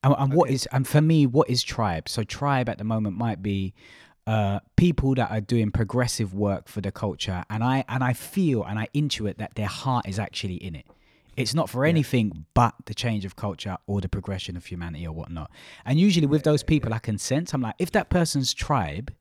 And, 0.05 0.15
and 0.19 0.33
Okay. 0.35 0.55
is, 0.55 0.67
and 0.67 0.87
for 0.87 1.01
me, 1.01 1.27
what 1.27 1.51
is 1.51 1.63
tribe? 1.63 2.09
So 2.09 2.23
tribe 2.23 2.69
at 2.69 2.79
the 2.79 2.85
moment 2.85 3.17
might 3.17 3.43
be 3.43 3.75
uh, 4.27 4.61
people 4.77 5.15
that 5.17 5.31
are 5.31 5.41
doing 5.41 5.71
progressive 5.71 6.33
work 6.33 6.69
for 6.69 6.81
the 6.81 6.93
culture, 6.93 7.45
and 7.51 7.63
I 7.63 7.85
and 7.89 8.03
I 8.03 8.15
feel 8.15 8.65
and 8.65 8.79
I 8.79 8.89
intuit 8.95 9.37
that 9.37 9.55
their 9.55 9.67
heart 9.67 10.09
is 10.09 10.19
actually 10.19 10.57
in 10.57 10.75
it. 10.75 10.87
It's 11.37 11.55
not 11.55 11.69
for 11.69 11.85
anything 11.85 12.47
but 12.55 12.75
the 12.87 12.95
change 12.95 13.25
of 13.25 13.37
culture 13.37 13.77
or 13.87 14.01
the 14.01 14.09
progression 14.09 14.57
of 14.57 14.67
humanity 14.67 15.07
or 15.07 15.13
whatnot. 15.13 15.51
And 15.85 15.99
usually 15.99 16.27
with 16.27 16.43
those 16.43 16.63
people, 16.63 16.95
I 16.95 16.99
can 16.99 17.19
sense. 17.19 17.53
I'm 17.53 17.61
like, 17.63 17.75
if 17.79 17.91
that 17.93 18.11
person's 18.11 18.55
tribe, 18.55 19.13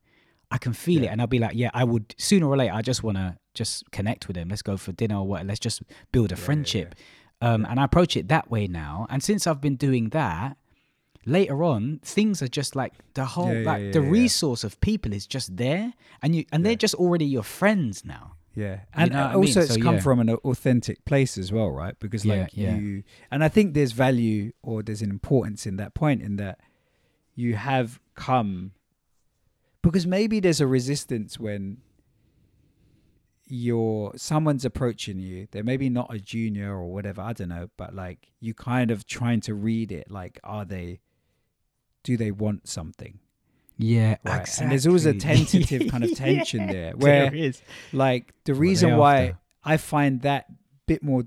I 0.50 0.58
can 0.58 0.72
feel 0.72 1.02
it, 1.02 1.06
and 1.08 1.20
I'll 1.20 1.26
be 1.26 1.38
like, 1.40 1.56
yeah, 1.56 1.70
I 1.74 1.82
would 1.84 2.14
sooner 2.18 2.46
or 2.46 2.56
later. 2.56 2.72
I 2.74 2.82
just 2.82 3.02
want 3.02 3.16
to 3.16 3.36
just 3.54 3.90
connect 3.90 4.28
with 4.28 4.36
them. 4.36 4.48
Let's 4.48 4.62
go 4.62 4.76
for 4.76 4.92
dinner 4.92 5.16
or 5.16 5.26
what. 5.26 5.44
Let's 5.46 5.58
just 5.58 5.82
build 6.12 6.30
a 6.30 6.36
friendship. 6.36 6.94
Um, 7.40 7.66
and 7.68 7.80
I 7.80 7.84
approach 7.84 8.16
it 8.16 8.28
that 8.28 8.50
way 8.50 8.66
now. 8.68 9.06
And 9.10 9.22
since 9.22 9.46
I've 9.46 9.60
been 9.60 9.76
doing 9.76 10.10
that, 10.10 10.56
later 11.26 11.64
on, 11.64 12.00
things 12.04 12.42
are 12.42 12.48
just 12.48 12.76
like 12.76 12.92
the 13.14 13.24
whole 13.24 13.52
Yeah, 13.52 13.60
yeah, 13.60 13.66
like 13.66 13.82
yeah, 13.82 13.90
the 13.92 14.02
yeah. 14.02 14.10
resource 14.10 14.62
of 14.62 14.80
people 14.80 15.12
is 15.12 15.26
just 15.26 15.56
there, 15.56 15.92
and 16.22 16.36
you 16.36 16.44
and 16.52 16.64
they're 16.64 16.76
just 16.76 16.94
already 16.94 17.24
your 17.24 17.42
friends 17.42 18.04
now. 18.04 18.34
Yeah, 18.54 18.80
and 18.92 19.12
know 19.12 19.18
uh, 19.18 19.22
what 19.22 19.30
I 19.30 19.34
mean? 19.34 19.44
also 19.48 19.60
it's 19.60 19.74
So, 19.74 19.80
come 19.80 19.94
yeah. 19.96 20.00
from 20.00 20.20
an 20.20 20.30
authentic 20.30 21.04
place 21.04 21.36
as 21.36 21.50
well, 21.52 21.70
right? 21.70 21.98
Because 21.98 22.24
Yeah, 22.24 22.34
like 22.42 22.56
yeah. 22.56 22.76
you, 22.76 23.02
and 23.30 23.42
I 23.42 23.48
think 23.48 23.74
there's 23.74 23.92
value 23.92 24.52
or 24.62 24.82
there's 24.82 25.02
an 25.02 25.10
importance 25.10 25.66
in 25.66 25.76
that 25.76 25.94
point 25.94 26.22
in 26.22 26.36
that 26.36 26.60
you 27.34 27.56
have 27.56 28.00
come 28.14 28.72
because 29.82 30.06
maybe 30.06 30.40
there's 30.40 30.60
a 30.60 30.66
resistance 30.66 31.38
when 31.38 31.78
you're 33.46 34.12
someone's 34.16 34.64
approaching 34.64 35.18
you. 35.18 35.48
They're 35.50 35.64
maybe 35.64 35.90
not 35.90 36.12
a 36.14 36.18
junior 36.18 36.72
or 36.72 36.92
whatever. 36.92 37.20
I 37.20 37.32
don't 37.32 37.50
know, 37.50 37.68
but 37.76 37.94
like 37.94 38.32
you 38.40 38.54
kind 38.54 38.90
of 38.90 39.06
trying 39.06 39.40
to 39.42 39.54
read 39.54 39.92
it. 39.92 40.10
Like, 40.10 40.40
are 40.42 40.64
they? 40.64 41.00
Do 42.02 42.16
they 42.16 42.30
want 42.30 42.68
something? 42.68 43.18
Yeah, 43.76 44.16
Right. 44.24 44.48
And 44.60 44.70
there's 44.70 44.86
always 44.86 45.04
a 45.06 45.14
tentative 45.30 45.90
kind 45.90 46.04
of 46.04 46.14
tension 46.16 46.66
there, 46.68 46.92
where 46.92 47.30
there 47.30 47.34
is. 47.34 47.60
like 47.92 48.32
the 48.44 48.54
reason 48.54 48.96
why 48.96 49.16
after. 49.20 49.38
I 49.64 49.76
find 49.78 50.20
that 50.22 50.46
bit 50.86 51.02
more 51.02 51.24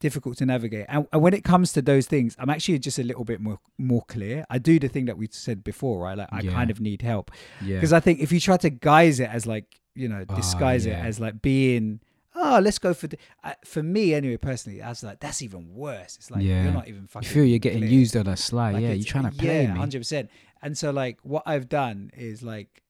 difficult 0.00 0.36
to 0.38 0.46
navigate, 0.46 0.86
and, 0.88 1.06
and 1.12 1.22
when 1.22 1.34
it 1.34 1.42
comes 1.44 1.72
to 1.72 1.82
those 1.82 2.06
things, 2.06 2.36
I'm 2.38 2.50
actually 2.50 2.78
just 2.78 2.98
a 2.98 3.02
little 3.02 3.24
bit 3.24 3.40
more 3.40 3.58
more 3.78 4.02
clear. 4.06 4.44
I 4.48 4.58
do 4.58 4.78
the 4.78 4.88
thing 4.88 5.06
that 5.06 5.18
we 5.18 5.28
said 5.30 5.64
before, 5.64 6.00
right? 6.04 6.16
Like 6.16 6.28
I 6.32 6.40
Yeah. 6.40 6.52
kind 6.52 6.70
of 6.70 6.80
need 6.80 7.02
help 7.02 7.30
Yeah, 7.60 7.76
because 7.76 7.92
I 7.92 8.00
think 8.00 8.20
if 8.20 8.30
you 8.32 8.40
try 8.40 8.56
to 8.58 8.70
guise 8.70 9.18
it 9.20 9.28
as 9.30 9.46
like 9.46 9.80
you 9.94 10.08
know 10.08 10.24
Ah, 10.28 10.34
disguise 10.36 10.86
it 10.86 10.90
yeah. 10.90 11.04
as 11.04 11.18
like 11.18 11.42
being 11.42 12.00
oh 12.36 12.60
let's 12.62 12.78
go 12.78 12.94
for 12.94 13.08
the, 13.08 13.18
uh, 13.42 13.54
for 13.64 13.82
me 13.82 14.14
anyway 14.14 14.36
personally 14.36 14.80
I 14.80 14.90
was 14.90 15.02
like 15.02 15.18
that's 15.18 15.42
even 15.42 15.74
worse. 15.74 16.16
It's 16.16 16.30
like 16.30 16.42
Yeah. 16.44 16.62
you're 16.64 16.72
not 16.72 16.86
even 16.86 17.08
fucking. 17.08 17.28
you 17.28 17.34
feel 17.34 17.44
you're 17.44 17.58
getting 17.58 17.80
clear. 17.80 17.90
used 17.90 18.16
on 18.16 18.28
a 18.28 18.36
sly. 18.36 18.70
Like 18.72 18.82
yeah, 18.82 18.92
you're 18.92 19.04
trying 19.04 19.24
to 19.28 19.36
play 19.36 19.62
yeah, 19.64 19.72
me. 19.72 19.78
hundred 19.80 19.98
percent. 19.98 20.30
And 20.62 20.76
so 20.76 20.90
like 20.90 21.18
what 21.22 21.42
I've 21.46 21.68
done 21.68 22.10
is 22.16 22.42
like, 22.42 22.82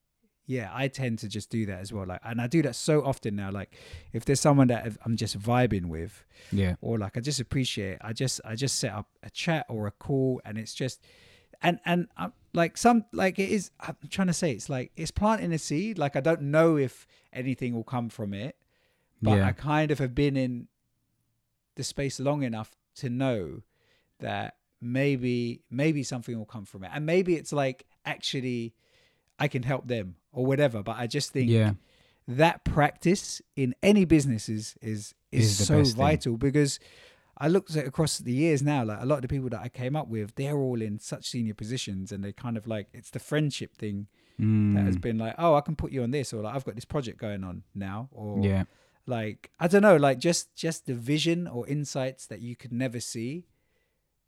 yeah, 0.47 0.71
I 0.73 0.89
tend 0.89 1.19
to 1.19 1.29
just 1.29 1.51
do 1.51 1.67
that 1.67 1.79
as 1.81 1.93
well. 1.93 2.07
Like, 2.07 2.21
and 2.25 2.41
I 2.41 2.47
do 2.47 2.63
that 2.63 2.75
so 2.75 3.05
often 3.05 3.37
now. 3.37 3.51
Like, 3.51 3.75
if 4.15 4.25
there's 4.25 4.41
someone 4.41 4.69
that 4.69 4.97
I'm 5.05 5.15
just 5.17 5.39
vibing 5.39 5.87
with, 5.89 6.25
Yeah, 6.51 6.77
or 6.81 6.97
like 6.97 7.19
I 7.19 7.21
just 7.21 7.39
appreciate, 7.39 7.99
I 8.01 8.15
just 8.15 8.41
I 8.47 8.55
just 8.55 8.79
set 8.79 8.93
up 8.93 9.09
a 9.23 9.29
chat 9.29 9.67
or 9.69 9.87
a 9.87 9.91
call, 9.91 10.41
and 10.47 10.57
it's 10.57 10.73
just, 10.73 11.03
and 11.61 11.79
and 11.85 12.09
I'm 12.17 12.33
like 12.55 12.79
some 12.79 13.05
like 13.13 13.39
it 13.39 13.51
is. 13.51 13.73
I'm 13.79 13.97
trying 14.09 14.29
to 14.29 14.33
say 14.33 14.53
it's 14.53 14.71
like 14.71 14.91
it's 14.97 15.11
planting 15.11 15.53
a 15.53 15.59
seed. 15.59 15.99
Like 15.99 16.17
I 16.17 16.21
don't 16.21 16.41
know 16.43 16.79
if 16.79 17.07
anything 17.31 17.75
will 17.75 17.85
come 17.85 18.09
from 18.09 18.33
it, 18.33 18.57
but 19.21 19.37
Yeah. 19.37 19.47
I 19.49 19.53
kind 19.53 19.91
of 19.91 19.99
have 19.99 20.15
been 20.15 20.35
in 20.35 20.69
the 21.75 21.85
space 21.85 22.19
long 22.19 22.43
enough 22.43 22.75
to 22.97 23.11
know 23.11 23.63
that 24.21 24.57
maybe 24.81 25.63
maybe 25.71 26.03
something 26.03 26.37
will 26.39 26.45
come 26.47 26.65
from 26.65 26.85
it. 26.85 26.91
And 26.95 27.05
maybe 27.07 27.35
it's 27.37 27.53
like 27.53 27.87
actually 28.05 28.75
i 29.39 29.47
can 29.49 29.63
help 29.63 29.87
them 29.87 30.17
or 30.33 30.45
whatever 30.47 30.83
but 30.83 30.97
i 30.99 31.07
just 31.07 31.31
think 31.33 31.49
yeah, 31.51 31.73
that 32.27 32.65
practice 32.65 33.41
in 33.57 33.75
any 33.83 34.05
business 34.05 34.49
is 34.49 34.75
is, 34.81 35.15
is, 35.31 35.59
so 35.59 35.79
best 35.79 35.97
thing. 35.97 36.07
vital 36.07 36.37
because 36.37 36.81
i 37.39 37.47
looked 37.49 37.77
at 37.77 37.87
across 37.87 38.19
the 38.19 38.33
years 38.33 38.63
now 38.63 38.85
like 38.85 38.99
a 39.01 39.07
lot 39.07 39.17
of 39.17 39.23
the 39.23 39.29
people 39.29 39.49
that 39.49 39.61
i 39.61 39.69
came 39.69 39.95
up 39.95 40.09
with 40.09 40.35
they're 40.37 40.59
all 40.59 40.81
in 40.83 40.99
such 40.99 41.29
senior 41.29 41.55
positions 41.55 42.11
and 42.11 42.25
they 42.25 42.33
kind 42.33 42.57
of 42.57 42.67
like 42.67 42.89
it's 42.93 43.11
the 43.11 43.19
friendship 43.21 43.77
thing 43.77 44.07
that 44.75 44.85
has 44.85 44.97
Mm, 44.97 45.01
been 45.03 45.19
like 45.19 45.35
oh 45.39 45.55
i 45.55 45.61
can 45.61 45.75
put 45.77 45.93
you 45.93 46.03
on 46.03 46.11
this 46.11 46.33
or 46.33 46.43
like 46.43 46.55
i've 46.55 46.65
got 46.65 46.75
this 46.75 46.85
project 46.85 47.19
going 47.19 47.43
on 47.45 47.63
now 47.75 48.09
or 48.13 48.45
yeah, 48.45 48.65
like 49.07 49.51
i 49.61 49.67
don't 49.67 49.83
know 49.83 49.97
like 49.97 50.19
just 50.19 50.55
just 50.55 50.87
the 50.87 50.95
vision 50.95 51.47
or 51.47 51.67
insights 51.69 52.27
that 52.27 52.41
you 52.41 52.55
could 52.57 52.73
never 52.73 53.01
see 53.01 53.47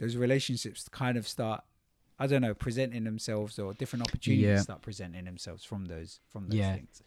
those 0.01 0.17
relationships 0.17 0.89
kind 0.89 1.17
of 1.17 1.29
start 1.29 1.63
i 2.19 2.27
don't 2.27 2.43
know 2.43 2.55
presenting 2.55 3.05
themselves 3.05 3.59
or 3.59 3.73
different 3.75 4.03
opportunities 4.07 4.45
Yeah. 4.47 4.61
start 4.61 4.83
presenting 4.83 5.25
themselves 5.25 5.63
from 5.65 5.85
those 5.87 6.19
from 6.33 6.49
those 6.49 6.59
Yeah. 6.59 6.75
things 6.75 7.03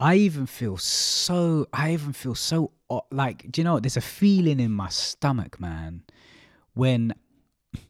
I 0.00 0.14
even 0.14 0.46
feel 0.46 0.78
so. 0.78 1.66
I 1.70 1.92
even 1.92 2.14
feel 2.14 2.34
so 2.34 2.72
like. 3.10 3.52
Do 3.52 3.60
you 3.60 3.64
know? 3.66 3.74
what? 3.74 3.82
There's 3.82 3.98
a 3.98 4.00
feeling 4.22 4.58
in 4.58 4.72
my 4.72 4.88
stomach, 4.88 5.60
man, 5.60 6.02
when 6.72 7.12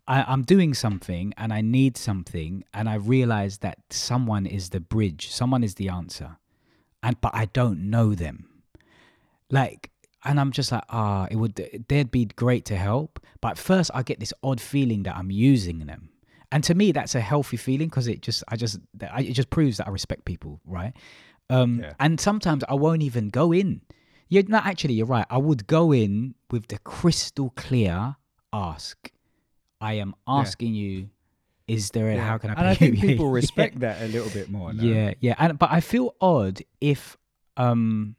I, 0.09 0.25
I'm 0.27 0.43
doing 0.43 0.75
something 0.75 1.33
and 1.37 1.53
I 1.53 1.61
need 1.61 1.97
something, 1.97 2.65
and 2.75 2.89
I 2.89 2.97
realize 2.97 3.59
that 3.59 3.79
someone 3.91 4.47
is 4.47 4.71
the 4.71 4.81
bridge, 4.81 5.31
someone 5.31 5.63
is 5.63 5.77
the 5.77 5.89
answer, 5.89 6.39
and 7.05 7.21
but 7.21 7.33
I 7.37 7.45
don't 7.45 7.89
know 7.89 8.17
them. 8.17 8.49
Like, 9.49 9.91
and 10.27 10.39
I'm 10.41 10.51
just 10.53 10.71
like, 10.73 10.85
ah, 10.91 11.27
it 11.31 11.37
would. 11.37 11.55
They'd 11.89 12.11
be 12.11 12.25
great 12.27 12.65
to 12.67 12.77
help, 12.77 13.21
but 13.41 13.53
at 13.53 13.59
first 13.59 13.91
I 13.95 14.03
get 14.03 14.21
this 14.21 14.33
odd 14.43 14.61
feeling 14.61 15.05
that 15.05 15.17
I'm 15.17 15.31
using 15.31 15.87
them. 15.87 16.11
And 16.53 16.63
to 16.65 16.75
me, 16.75 16.93
that's 16.93 17.15
a 17.15 17.21
healthy 17.21 17.57
feeling 17.57 17.89
because 17.89 18.07
it 18.09 18.21
just, 18.23 18.45
I 18.49 18.57
just, 18.57 18.79
it 19.01 19.33
just 19.33 19.51
proves 19.51 19.79
that 19.79 19.87
I 19.89 19.91
respect 19.91 20.25
people, 20.25 20.61
right? 20.65 20.93
Um, 21.51 21.81
Yeah. 21.81 21.93
And 21.99 22.21
sometimes 22.21 22.63
I 22.69 22.75
won't 22.75 23.03
even 23.03 23.29
go 23.31 23.53
in. 23.53 23.81
You're 24.29 24.45
not 24.49 24.67
actually. 24.67 24.95
You're 24.95 25.07
right. 25.07 25.27
I 25.31 25.39
would 25.39 25.67
go 25.67 25.93
in 25.93 26.35
with 26.51 26.67
the 26.69 26.79
crystal 26.81 27.51
clear 27.57 28.17
ask. 28.53 29.11
I 29.81 29.95
am 29.95 30.15
asking 30.27 30.75
you, 30.75 31.11
is 31.69 31.91
there 31.91 32.11
a 32.11 32.19
how 32.19 32.39
can 32.39 32.51
I? 32.51 32.55
and 32.55 32.67
i 32.69 32.75
pay 32.75 32.91
think 32.91 33.03
you?" 33.03 33.09
people 33.09 33.27
Yeah. 33.31 33.35
respect 33.35 33.81
that 33.81 34.03
a 34.03 34.09
little 34.09 34.31
bit 34.31 34.51
more. 34.51 34.73
Yeah, 34.73 35.15
yeah, 35.21 35.35
and 35.39 35.59
but 35.59 35.71
I 35.71 35.81
feel 35.81 36.15
odd 36.21 36.61
if 36.81 37.17
um 37.57 38.17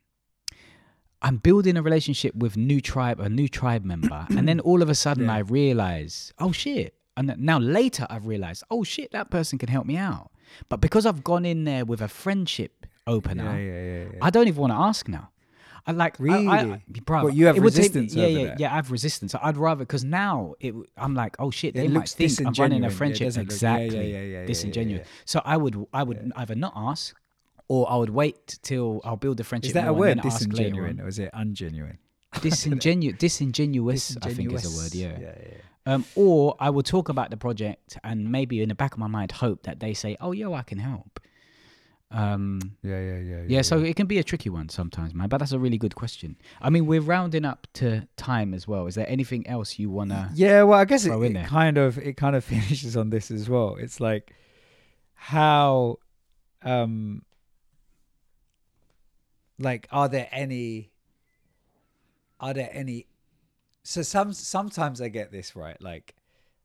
I'm 1.22 1.38
building 1.38 1.78
a 1.78 1.82
relationship 1.82 2.36
with 2.36 2.56
new 2.58 2.80
tribe, 2.80 3.20
a 3.20 3.30
new 3.30 3.48
tribe 3.48 3.84
member, 3.84 4.26
and 4.30 4.48
then 4.48 4.60
all 4.60 4.82
of 4.82 4.90
a 4.90 4.96
sudden 4.96 5.26
Yeah. 5.26 5.36
I 5.36 5.40
realize, 5.40 6.32
oh 6.40 6.52
shit, 6.52 6.94
and 7.16 7.34
now 7.38 7.58
later 7.60 8.06
I've 8.10 8.28
realized, 8.28 8.64
oh 8.70 8.84
shit, 8.84 9.12
that 9.14 9.30
person 9.32 9.58
can 9.58 9.70
help 9.70 9.86
me 9.88 9.98
out. 9.98 10.32
But 10.70 10.80
because 10.80 11.06
I've 11.06 11.24
gone 11.24 11.46
in 11.46 11.64
there 11.66 11.86
with 11.86 12.02
a 12.02 12.08
friendship 12.08 12.86
opener, 13.08 13.60
yeah 13.60 14.12
yeah. 14.14 14.20
I 14.22 14.30
don't 14.30 14.48
even 14.48 14.62
want 14.62 14.72
to 14.74 14.78
ask 14.78 15.08
now. 15.08 15.32
I 15.88 15.94
like 15.94 16.20
I- 16.20 16.24
I, 16.24 16.62
Really? 16.64 16.84
bruv, 17.02 17.24
What, 17.24 17.34
you 17.34 17.46
have 17.48 17.56
would 17.60 17.74
take 17.74 17.78
resistance 17.96 18.14
yeah, 18.14 18.28
yeah, 18.28 18.56
yeah. 18.60 18.72
I 18.74 18.76
have 18.76 18.92
resistance. 18.92 19.34
I'd 19.42 19.56
rather 19.58 19.80
because 19.86 20.04
now 20.04 20.54
it, 20.60 20.76
I'm 20.98 21.16
like, 21.16 21.36
oh 21.40 21.50
shit, 21.50 21.76
It 21.76 21.80
they 21.80 21.88
might 21.88 21.94
looks 22.02 22.14
think 22.14 22.40
I'm 22.46 22.54
running 22.62 22.84
a 22.84 22.90
friendship. 22.90 23.26
doesn't 23.28 23.50
look- 23.50 23.62
yeah, 23.62 23.70
yeah, 23.70 23.76
exactly, 23.84 24.12
yeah, 24.12 24.20
yeah, 24.22 24.40
yeah, 24.42 24.46
disingenuous. 24.46 25.08
So 25.26 25.42
I 25.46 25.56
would, 25.58 25.76
I 25.94 26.04
would 26.04 26.32
either 26.36 26.56
not 26.56 26.74
ask, 26.76 27.16
or 27.68 27.90
I 27.92 27.96
would 27.98 28.10
wait 28.10 28.60
till 28.62 29.02
I'll 29.04 29.18
build 29.18 29.38
the 29.38 29.44
friendship. 29.44 29.70
is 29.70 29.74
that 29.74 29.88
a 29.88 29.94
word 29.94 30.18
then 30.20 30.26
ask 30.26 30.42
later 30.52 30.76
disingenuine 30.76 31.04
or 31.04 31.08
is 31.08 31.20
it 31.20 31.32
ungenuine 31.34 31.98
Disingenuous, 32.42 33.18
disingenuous, 33.20 34.18
I 34.22 34.34
think 34.34 34.54
is 34.54 34.66
a 34.66 34.78
word. 34.78 34.94
Yeah. 34.94 35.18
yeah, 35.20 35.36
yeah. 35.42 35.94
Um, 35.94 36.06
or 36.16 36.56
I 36.60 36.70
would 36.70 36.86
talk 36.86 37.08
about 37.10 37.30
the 37.30 37.38
project 37.38 37.98
and 38.04 38.30
maybe 38.32 38.62
in 38.62 38.70
the 38.70 38.76
back 38.76 38.94
of 38.94 39.00
my 39.00 39.08
mind 39.08 39.32
hope 39.32 39.64
that 39.64 39.80
they 39.80 39.94
say, 39.94 40.18
"Oh, 40.20 40.34
yo, 40.34 40.54
I 40.54 40.64
can 40.64 40.78
help." 40.78 41.20
Um, 42.12 42.60
Yeah, 42.84 43.00
yeah, 43.00 43.18
yeah, 43.20 43.44
yeah, 43.48 43.62
so 43.62 43.80
it 43.82 43.96
can 43.96 44.08
be 44.08 44.18
a 44.18 44.24
tricky 44.24 44.50
one 44.50 44.70
sometimes, 44.70 45.14
man. 45.14 45.28
But 45.30 45.38
that's 45.40 45.52
a 45.54 45.60
really 45.60 45.78
good 45.78 45.96
question. 45.96 46.36
I 46.62 46.70
mean, 46.70 46.86
we're 46.86 47.02
rounding 47.02 47.46
up 47.46 47.68
to 47.76 48.08
time 48.18 48.54
as 48.54 48.68
well. 48.68 48.88
Is 48.88 48.96
there 48.96 49.10
anything 49.10 49.46
else 49.48 49.80
you 49.80 49.90
wanna? 49.90 50.30
Yeah, 50.34 50.64
well, 50.64 50.80
I 50.80 50.86
guess 50.86 51.06
it, 51.06 51.12
it 51.12 51.46
kind 51.48 51.78
of 51.78 51.98
it 51.98 52.18
kind 52.18 52.36
of 52.36 52.44
finishes 52.54 52.96
on 52.98 53.10
this 53.10 53.32
as 53.32 53.50
well. 53.50 53.76
It's 53.80 54.00
like 54.00 54.34
how, 55.14 55.98
um, 56.62 57.24
like, 59.60 59.88
are 59.92 60.08
there 60.08 60.28
any? 60.32 60.92
Are 62.40 62.54
there 62.54 62.70
any? 62.72 63.08
So 63.84 64.02
some 64.02 64.34
sometimes 64.34 65.02
I 65.02 65.08
get 65.08 65.32
this 65.32 65.56
right, 65.56 65.82
like 65.82 66.16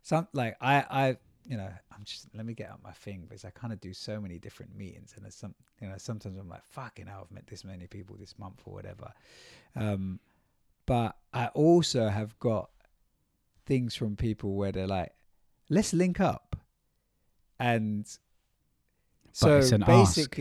some 0.03 0.28
like 0.32 0.57
I 0.61 0.84
I 0.90 1.16
you 1.49 1.57
know 1.57 1.70
I'm 1.93 2.05
just 2.05 2.28
let 2.34 2.45
me 2.45 2.55
get 2.55 2.70
out 2.70 2.82
my 2.82 2.93
thing 2.93 3.24
because 3.28 3.45
I 3.45 3.51
kind 3.51 3.72
of 3.72 3.80
do 3.80 3.93
so 3.95 4.20
many 4.20 4.38
different 4.38 4.76
meetings 4.76 5.12
and 5.14 5.24
there's 5.24 5.34
some 5.34 5.55
you 5.80 5.88
know 5.88 5.95
sometimes 5.97 6.38
I'm 6.38 6.49
like 6.49 6.64
fucking 6.64 7.07
hell 7.07 7.22
I've 7.24 7.34
met 7.34 7.47
this 7.47 7.64
many 7.64 7.86
people 7.86 8.16
this 8.18 8.38
month 8.38 8.61
or 8.66 8.74
whatever, 8.74 9.12
um, 9.76 10.20
but 10.86 11.16
I 11.32 11.47
also 11.49 12.09
have 12.09 12.38
got 12.38 12.70
things 13.66 13.95
from 13.95 14.16
people 14.16 14.55
where 14.55 14.72
they're 14.72 14.86
like, 14.86 15.12
"Let's 15.70 15.93
link 15.93 16.20
up," 16.20 16.57
and 17.59 18.07
so 19.32 19.59
an 19.72 19.82
ask. 19.84 20.36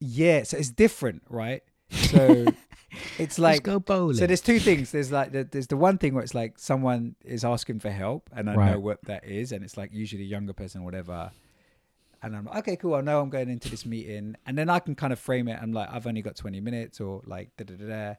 Yeah. 0.00 0.42
So 0.42 0.56
it's 0.56 0.70
different, 0.70 1.22
right? 1.28 1.62
So 1.90 2.46
it's 3.18 3.38
like 3.38 3.66
Let's 3.66 3.74
go 3.74 3.80
bowling. 3.80 4.16
so 4.16 4.26
there's 4.26 4.40
two 4.40 4.58
things. 4.58 4.90
There's 4.90 5.12
like 5.12 5.32
the, 5.32 5.44
there's 5.44 5.66
the 5.66 5.76
one 5.76 5.98
thing 5.98 6.14
where 6.14 6.22
it's 6.22 6.34
like 6.34 6.58
someone 6.58 7.16
is 7.24 7.44
asking 7.44 7.80
for 7.80 7.90
help, 7.90 8.30
and 8.34 8.50
I 8.50 8.54
know 8.72 8.80
what 8.80 9.02
that 9.04 9.24
is, 9.24 9.52
and 9.52 9.64
it's 9.64 9.76
like 9.76 9.92
usually 9.92 10.22
a 10.22 10.26
younger 10.26 10.52
person, 10.52 10.82
or 10.82 10.84
whatever. 10.84 11.30
And 12.22 12.34
I'm 12.34 12.46
like, 12.46 12.56
okay, 12.58 12.76
cool. 12.76 12.94
I 12.94 13.02
know 13.02 13.20
I'm 13.20 13.30
going 13.30 13.48
into 13.50 13.68
this 13.68 13.86
meeting, 13.86 14.36
and 14.46 14.56
then 14.56 14.68
I 14.68 14.78
can 14.78 14.94
kind 14.94 15.12
of 15.12 15.18
frame 15.18 15.48
it. 15.48 15.58
I'm 15.60 15.72
like, 15.72 15.88
I've 15.92 16.06
only 16.06 16.22
got 16.22 16.36
20 16.36 16.60
minutes, 16.60 17.00
or 17.00 17.22
like 17.26 17.50
da 17.56 17.64
da 17.64 17.74
da 17.74 17.86
da. 17.86 18.14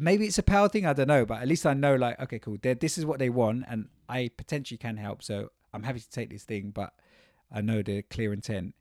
Maybe 0.00 0.26
it's 0.26 0.38
a 0.38 0.44
power 0.44 0.68
thing. 0.68 0.86
I 0.86 0.92
don't 0.92 1.08
know, 1.08 1.26
but 1.26 1.42
at 1.42 1.48
least 1.48 1.66
I 1.66 1.74
know, 1.74 1.96
like, 1.96 2.20
okay, 2.20 2.38
cool. 2.38 2.56
This 2.62 2.96
is 2.96 3.04
what 3.04 3.18
they 3.18 3.30
want, 3.30 3.64
and 3.68 3.88
I 4.08 4.30
potentially 4.36 4.78
can 4.78 4.96
help. 4.96 5.22
So 5.22 5.50
I'm 5.74 5.82
happy 5.82 6.00
to 6.00 6.10
take 6.10 6.30
this 6.30 6.44
thing, 6.44 6.70
but 6.70 6.92
I 7.52 7.60
know 7.60 7.82
the 7.82 8.02
clear 8.02 8.32
intent. 8.32 8.74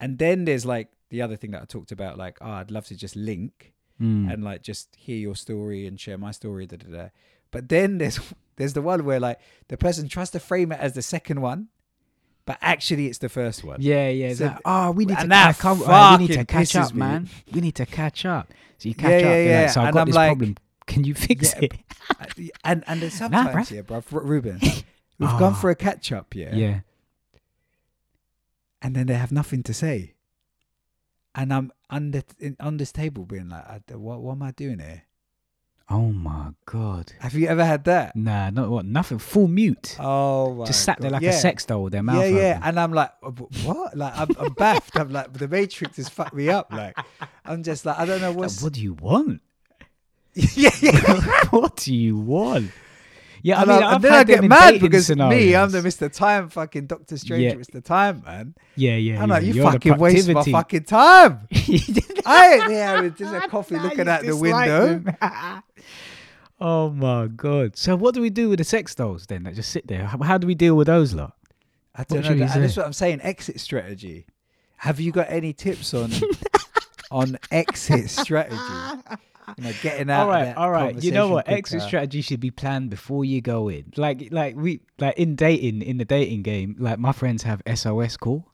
And 0.00 0.18
then 0.18 0.44
there's 0.44 0.66
like 0.66 0.88
the 1.10 1.20
other 1.22 1.36
thing 1.36 1.50
that 1.52 1.62
I 1.62 1.64
talked 1.66 1.92
about, 1.92 2.16
like, 2.18 2.38
oh, 2.40 2.50
I'd 2.50 2.70
love 2.70 2.86
to 2.86 2.96
just 2.96 3.14
link 3.16 3.72
Mm. 4.00 4.32
and 4.32 4.42
like 4.42 4.62
just 4.62 4.96
hear 4.96 5.18
your 5.18 5.36
story 5.36 5.86
and 5.86 6.00
share 6.00 6.16
my 6.16 6.30
story. 6.30 6.66
Da, 6.66 6.76
da, 6.78 6.88
da. 6.96 7.08
But 7.50 7.68
then 7.68 7.98
there's 7.98 8.18
there's 8.56 8.72
the 8.72 8.80
one 8.80 9.04
where 9.04 9.20
like 9.20 9.38
the 9.68 9.76
person 9.76 10.08
tries 10.08 10.30
to 10.30 10.40
frame 10.40 10.72
it 10.72 10.80
as 10.80 10.94
the 10.94 11.02
second 11.02 11.42
one, 11.42 11.68
but 12.46 12.56
actually 12.62 13.08
it's 13.08 13.18
the 13.18 13.28
first 13.28 13.62
one. 13.62 13.76
Yeah, 13.82 14.08
yeah. 14.08 14.32
So 14.32 14.46
like, 14.46 14.58
oh, 14.64 14.90
we 14.92 15.04
need 15.04 15.18
to 15.18 15.26
that 15.26 15.58
catch 15.58 15.82
up. 15.86 16.18
we 16.20 16.26
need 16.26 16.32
to 16.34 16.44
catch 16.46 16.74
up, 16.76 16.94
me. 16.94 16.98
man. 16.98 17.28
We 17.52 17.60
need 17.60 17.74
to 17.74 17.84
catch 17.84 18.24
up. 18.24 18.48
So 18.78 18.88
you 18.88 18.94
Yeah, 18.96 19.02
catch 19.02 19.12
up. 19.22 19.22
yeah, 19.28 19.42
yeah. 19.42 19.60
Like, 19.60 19.70
so 19.70 19.80
I've 19.82 19.86
And 19.88 19.94
got 19.94 20.00
I'm 20.00 20.06
this 20.06 20.14
like- 20.16 20.28
problem. 20.30 20.56
Can 20.86 21.04
you 21.04 21.14
fix 21.14 21.52
Yeah, 21.54 21.60
it? 21.68 21.72
and 22.64 22.82
and 22.86 23.02
bruv. 23.02 23.10
sometimes 23.12 23.70
yeah, 23.70 23.82
bro, 23.82 24.02
Reuben, 24.10 24.60
we've 25.18 25.28
gone 25.38 25.52
Ah. 25.52 25.60
for 25.60 25.68
a 25.68 25.74
catch 25.76 26.10
up, 26.10 26.34
yeah, 26.34 26.54
Yeah. 26.54 26.80
and 28.82 28.96
then 28.96 29.06
they 29.06 29.14
have 29.14 29.30
nothing 29.30 29.62
to 29.64 29.74
say, 29.74 30.14
and 31.34 31.52
I'm 31.52 31.72
under 31.88 32.22
in, 32.38 32.56
on 32.60 32.76
this 32.76 32.92
table 32.92 33.24
being 33.24 33.48
like, 33.48 33.64
I, 33.64 33.80
what 33.94 34.20
what 34.20 34.32
am 34.32 34.42
I 34.42 34.50
doing 34.52 34.78
here? 34.78 35.04
Oh 35.92 36.12
my 36.12 36.50
god. 36.66 37.12
Have 37.18 37.34
you 37.34 37.48
ever 37.48 37.64
had 37.64 37.82
that? 37.84 38.14
Nah, 38.14 38.50
not 38.50 38.70
what. 38.70 38.84
Nothing. 38.86 39.18
Full 39.18 39.48
mute. 39.48 39.96
Oh, 39.98 40.54
my 40.54 40.64
Just 40.64 40.84
sat 40.84 41.00
there 41.00 41.10
like 41.10 41.22
yeah. 41.22 41.30
a 41.30 41.32
sex 41.32 41.64
doll 41.64 41.82
with 41.82 41.92
their 41.92 42.02
mouth 42.04 42.30
yeah, 42.30 42.36
yeah, 42.36 42.60
and 42.62 42.78
I'm 42.78 42.92
like, 42.92 43.10
"Uh, 43.24 43.30
what? 43.64 43.96
Like, 43.96 44.16
I'm, 44.16 44.28
I'm 44.38 44.52
baffed. 44.52 44.96
I'm 44.96 45.10
like, 45.10 45.32
the 45.32 45.48
Matrix 45.48 45.96
has 45.96 46.08
fucked 46.08 46.34
me 46.34 46.48
up. 46.48 46.72
Like, 46.72 46.96
I'm 47.44 47.64
just 47.64 47.84
like, 47.84 47.98
I 47.98 48.04
don't 48.04 48.20
know 48.20 48.30
Like, 48.30 48.52
what 48.62 48.72
do 48.72 48.80
you 48.80 48.94
want? 48.94 49.42
yeah, 50.34 50.70
yeah. 50.80 51.44
what 51.50 51.74
do 51.76 51.92
you 51.92 52.16
want? 52.16 52.70
Yeah, 53.42 53.58
I 53.58 53.62
and, 53.62 53.70
mean, 53.70 53.82
I, 53.82 53.86
I've 53.86 53.94
and 53.94 54.04
then 54.04 54.12
had 54.12 54.20
I 54.20 54.24
get 54.24 54.44
mad 54.44 54.80
because 54.80 55.10
me, 55.10 55.56
I'm 55.56 55.70
the 55.70 55.80
Mr. 55.80 56.12
Time, 56.12 56.48
fucking 56.48 56.86
Doctor 56.86 57.16
Strange, 57.16 57.42
Yeah. 57.42 57.54
Mr. 57.54 57.82
Time, 57.82 58.22
man. 58.24 58.54
Yeah, 58.76 58.96
yeah. 58.96 59.22
I'm 59.22 59.28
yeah. 59.28 59.34
like, 59.34 59.44
you 59.44 59.54
You're 59.54 59.72
fucking 59.72 59.98
waste 59.98 60.28
my 60.28 60.44
fucking 60.44 60.84
time. 60.84 61.48
I 61.52 62.10
I 62.26 62.54
ain't 62.54 62.68
there 62.68 63.02
with 63.02 63.18
just 63.18 63.34
a 63.34 63.40
coffee 63.48 63.78
looking 63.78 64.08
out 64.08 64.24
the 64.24 64.36
window. 64.36 65.02
oh 66.60 66.90
my 66.90 67.26
god! 67.28 67.76
So 67.76 67.96
what 67.96 68.14
do 68.14 68.20
we 68.20 68.30
do 68.30 68.50
with 68.50 68.58
the 68.58 68.64
sex 68.64 68.94
dolls 68.94 69.26
then? 69.26 69.44
That 69.44 69.54
just 69.54 69.70
sit 69.70 69.86
there. 69.86 70.04
How, 70.04 70.38
do 70.38 70.46
we 70.46 70.54
deal 70.54 70.74
with 70.76 70.86
those 70.86 71.14
lot? 71.14 71.36
I 71.94 72.04
don't 72.04 72.24
What 72.24 72.36
know. 72.36 72.46
That, 72.46 72.56
is 72.58 72.76
what 72.76 72.86
I'm 72.86 72.92
saying. 72.92 73.20
Exit 73.22 73.60
strategy. 73.60 74.26
Have 74.76 75.00
you 75.00 75.12
got 75.12 75.26
any 75.30 75.52
tips 75.52 75.92
on 75.92 76.10
on 77.10 77.38
exit 77.50 78.10
strategy? 78.10 78.56
You 79.58 79.64
know, 79.64 79.72
getting 79.82 80.10
out. 80.10 80.22
all 80.24 80.28
right, 80.28 80.56
all 80.56 80.70
right. 80.70 81.02
You 81.02 81.12
know 81.12 81.28
what? 81.28 81.48
Exit 81.48 81.82
strategy 81.82 82.20
should 82.20 82.40
be 82.40 82.50
planned 82.50 82.90
before 82.90 83.24
you 83.24 83.40
go 83.40 83.68
in. 83.68 83.92
Like, 83.96 84.28
like 84.30 84.56
we, 84.56 84.80
like 84.98 85.16
in 85.18 85.36
dating, 85.36 85.82
in 85.82 85.98
the 85.98 86.04
dating 86.04 86.42
game, 86.42 86.76
like 86.78 86.98
my 86.98 87.12
friends 87.12 87.42
have 87.44 87.62
SOS 87.74 88.16
call, 88.16 88.48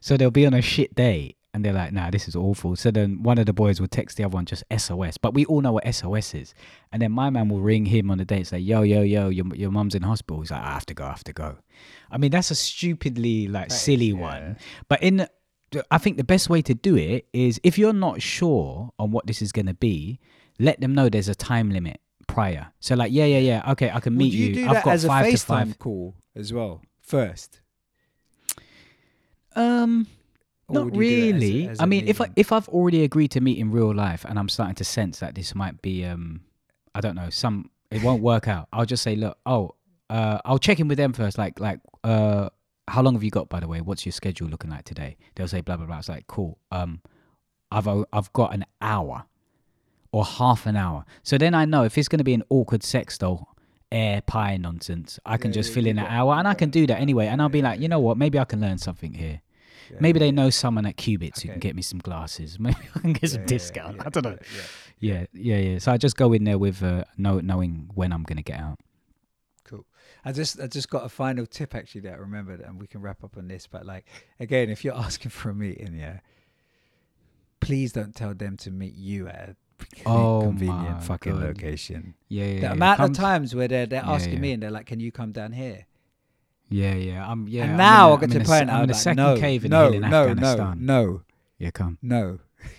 so 0.00 0.16
they'll 0.16 0.30
be 0.30 0.46
on 0.46 0.54
a 0.54 0.62
shit 0.62 0.94
day. 0.94 1.36
And 1.52 1.64
they're 1.64 1.72
like, 1.72 1.92
nah, 1.92 2.10
this 2.10 2.26
is 2.26 2.34
awful. 2.34 2.74
So 2.74 2.90
then 2.90 3.22
one 3.22 3.38
of 3.38 3.46
the 3.46 3.52
boys 3.52 3.80
will 3.80 3.86
text 3.86 4.16
the 4.16 4.24
other 4.24 4.34
one 4.34 4.44
just 4.44 4.64
SOS. 4.76 5.18
But 5.18 5.34
we 5.34 5.44
all 5.44 5.60
know 5.60 5.72
what 5.72 5.94
SOS 5.94 6.34
is. 6.34 6.52
And 6.90 7.00
then 7.00 7.12
my 7.12 7.30
man 7.30 7.48
will 7.48 7.60
ring 7.60 7.86
him 7.86 8.10
on 8.10 8.18
the 8.18 8.24
day 8.24 8.38
and 8.38 8.46
say, 8.46 8.58
yo, 8.58 8.82
yo, 8.82 9.02
yo, 9.02 9.28
your, 9.28 9.46
your 9.54 9.70
mum's 9.70 9.94
in 9.94 10.02
hospital. 10.02 10.40
He's 10.40 10.50
like, 10.50 10.62
I 10.62 10.72
have 10.72 10.86
to 10.86 10.94
go, 10.94 11.04
I 11.04 11.10
have 11.10 11.22
to 11.22 11.32
go. 11.32 11.58
I 12.10 12.18
mean, 12.18 12.32
that's 12.32 12.50
a 12.50 12.56
stupidly, 12.56 13.46
like, 13.46 13.68
That 13.68 13.74
is, 13.76 13.80
silly 13.80 14.06
yeah. 14.06 14.20
one. 14.20 14.56
But 14.88 15.00
in, 15.04 15.28
I 15.92 15.98
think 15.98 16.16
the 16.16 16.24
best 16.24 16.50
way 16.50 16.60
to 16.62 16.74
do 16.74 16.96
it 16.96 17.28
is 17.32 17.60
if 17.62 17.78
you're 17.78 17.92
not 17.92 18.20
sure 18.20 18.90
on 18.98 19.12
what 19.12 19.28
this 19.28 19.40
is 19.40 19.52
going 19.52 19.66
to 19.66 19.74
be, 19.74 20.18
let 20.58 20.80
them 20.80 20.94
know 20.94 21.08
there's 21.08 21.28
a 21.28 21.34
time 21.34 21.70
limit 21.70 22.00
prior. 22.26 22.68
So 22.80 22.94
like, 22.94 23.12
yeah, 23.12 23.24
yeah, 23.26 23.38
yeah, 23.38 23.72
okay, 23.72 23.90
I 23.90 24.00
can 24.00 24.16
meet 24.16 24.32
you, 24.32 24.54
do 24.54 24.66
I've 24.66 24.74
that 24.74 24.84
got 24.84 24.90
as 24.94 25.04
a 25.04 25.08
five 25.08 25.30
to 25.30 25.38
five. 25.38 25.78
call 25.78 26.14
as 26.34 26.52
well 26.52 26.80
first? 27.00 27.60
Um, 29.56 30.06
Or 30.68 30.74
not 30.86 30.94
you 30.94 31.00
it 31.00 31.34
as 31.34 31.34
really. 31.34 31.68
as 31.68 31.80
I 31.80 31.86
mean, 31.86 32.08
if 32.08 32.20
I 32.20 32.28
if 32.36 32.50
I've 32.52 32.68
already 32.68 33.04
agreed 33.04 33.30
to 33.32 33.40
meet 33.40 33.58
in 33.58 33.70
real 33.70 33.94
life 33.94 34.24
and 34.24 34.38
I'm 34.38 34.48
starting 34.48 34.74
to 34.76 34.84
sense 34.84 35.18
that 35.20 35.34
this 35.34 35.54
might 35.54 35.80
be, 35.82 36.04
um, 36.04 36.40
I 36.94 37.00
don't 37.00 37.14
know, 37.14 37.30
some 37.30 37.70
it 37.90 38.02
won't 38.02 38.22
work 38.22 38.48
out. 38.48 38.68
I'll 38.72 38.86
just 38.86 39.02
say, 39.02 39.14
look, 39.14 39.38
oh, 39.46 39.74
uh, 40.10 40.38
I'll 40.44 40.58
check 40.58 40.80
in 40.80 40.88
with 40.88 40.98
them 40.98 41.12
first. 41.12 41.38
Like, 41.38 41.60
like, 41.60 41.78
uh, 42.02 42.48
how 42.88 43.02
long 43.02 43.14
have 43.14 43.22
you 43.22 43.30
got, 43.30 43.48
by 43.48 43.60
the 43.60 43.68
way? 43.68 43.80
What's 43.80 44.04
your 44.04 44.12
schedule 44.12 44.48
looking 44.48 44.70
like 44.70 44.84
today? 44.84 45.16
They'll 45.34 45.48
say 45.48 45.60
blah 45.60 45.76
blah 45.76 45.86
blah. 45.86 45.98
It's 45.98 46.08
like 46.08 46.26
cool. 46.26 46.58
Um, 46.72 47.00
I've 47.70 47.86
I've 48.12 48.32
got 48.32 48.54
an 48.54 48.64
hour 48.80 49.24
or 50.14 50.24
half 50.24 50.64
an 50.64 50.76
hour. 50.76 51.04
So 51.24 51.36
then 51.38 51.54
I 51.54 51.64
know 51.64 51.82
if 51.82 51.98
it's 51.98 52.06
going 52.06 52.18
to 52.18 52.24
be 52.24 52.34
an 52.34 52.44
awkward 52.48 52.84
sex 52.84 53.18
doll 53.18 53.56
air 53.90 54.20
pie 54.22 54.56
nonsense, 54.56 55.18
I 55.26 55.36
can 55.36 55.50
Yeah, 55.50 55.54
just 55.54 55.70
yeah, 55.70 55.74
fill 55.74 55.86
in 55.86 55.98
an 55.98 56.06
hour 56.06 56.34
and 56.34 56.46
I 56.46 56.54
can 56.54 56.70
do 56.70 56.86
that 56.86 57.00
anyway. 57.00 57.26
And 57.26 57.42
I'll 57.42 57.48
be 57.48 57.62
like, 57.62 57.80
you 57.80 57.88
know 57.88 57.98
what? 57.98 58.16
Maybe 58.16 58.38
I 58.38 58.44
can 58.44 58.60
learn 58.60 58.78
something 58.78 59.12
here. 59.14 59.40
Yeah, 59.90 59.96
Maybe 60.00 60.20
they 60.20 60.30
know 60.30 60.50
someone 60.50 60.86
at 60.86 60.96
Cubitts 60.96 61.40
who 61.42 61.48
can 61.48 61.58
get 61.58 61.74
me 61.74 61.82
some 61.82 61.98
glasses. 61.98 62.58
Maybe 62.60 62.76
I 62.94 62.98
can 63.00 63.12
get 63.12 63.30
some 63.30 63.44
discount. 63.44 64.06
I 64.06 64.08
don't 64.08 64.24
know. 64.24 64.38
yeah, 64.52 64.62
yeah. 65.00 65.26
Yeah, 65.32 65.56
yeah, 65.56 65.70
yeah. 65.72 65.78
So 65.80 65.90
I 65.90 65.96
just 65.96 66.16
go 66.16 66.32
in 66.32 66.44
there 66.44 66.58
with 66.58 66.80
uh, 66.82 67.04
know, 67.18 67.40
knowing 67.40 67.90
when 67.94 68.12
I'm 68.12 68.22
going 68.22 68.36
to 68.36 68.42
get 68.44 68.60
out. 68.60 68.78
Cool. 69.64 69.84
I 70.24 70.30
just 70.30 70.60
I 70.60 70.68
just 70.68 70.88
got 70.88 71.04
a 71.04 71.08
final 71.08 71.44
tip 71.44 71.74
actually 71.74 72.02
that 72.02 72.14
I 72.14 72.16
remembered, 72.18 72.60
and 72.60 72.78
we 72.80 72.86
can 72.86 73.02
wrap 73.02 73.24
up 73.24 73.36
on 73.36 73.48
this. 73.48 73.66
But 73.66 73.84
like 73.84 74.06
again, 74.38 74.70
if 74.70 74.84
you're 74.84 74.94
asking 75.08 75.30
for 75.32 75.50
a 75.50 75.54
meeting, 75.54 75.94
yeah, 75.94 76.20
please 77.60 77.92
don't 77.92 78.14
tell 78.14 78.32
them 78.32 78.56
to 78.58 78.70
meet 78.70 78.94
you 78.94 79.26
at 79.28 79.50
a 79.50 79.56
Oh 80.06 80.42
convenient 80.42 81.02
fucking 81.02 81.32
God. 81.34 81.42
location. 81.42 82.14
Yeah, 82.28 82.44
yeah. 82.44 82.54
the 82.54 82.60
yeah. 82.60 82.72
amount 82.72 83.00
of 83.00 83.12
times 83.12 83.54
where 83.54 83.68
they're 83.68 83.86
they're 83.86 84.02
Yeah, 84.04 84.12
asking 84.12 84.34
yeah. 84.34 84.40
me 84.40 84.52
and 84.52 84.62
they're 84.62 84.70
like, 84.70 84.86
"Can 84.86 85.00
you 85.00 85.10
come 85.12 85.32
down 85.32 85.52
here?" 85.52 85.86
Yeah, 86.68 86.94
yeah. 86.94 87.30
I'm 87.30 87.46
yeah. 87.48 87.64
and 87.64 87.76
now 87.76 88.14
in 88.14 88.20
get 88.20 88.30
to 88.32 88.38
the 88.40 88.44
point. 88.44 88.70
I'm 88.70 88.84
in 88.84 88.90
a 88.90 88.94
second 88.94 89.16
no, 89.24 89.36
cave 89.36 89.64
in 89.64 89.70
no, 89.70 89.86
the 89.86 89.92
hill 89.94 90.04
in 90.04 90.10
no, 90.10 90.22
Afghanistan. 90.28 90.78
no, 90.84 91.04
no, 91.04 91.22
Yeah, 91.58 91.70
come. 91.70 91.98
no. 92.02 92.38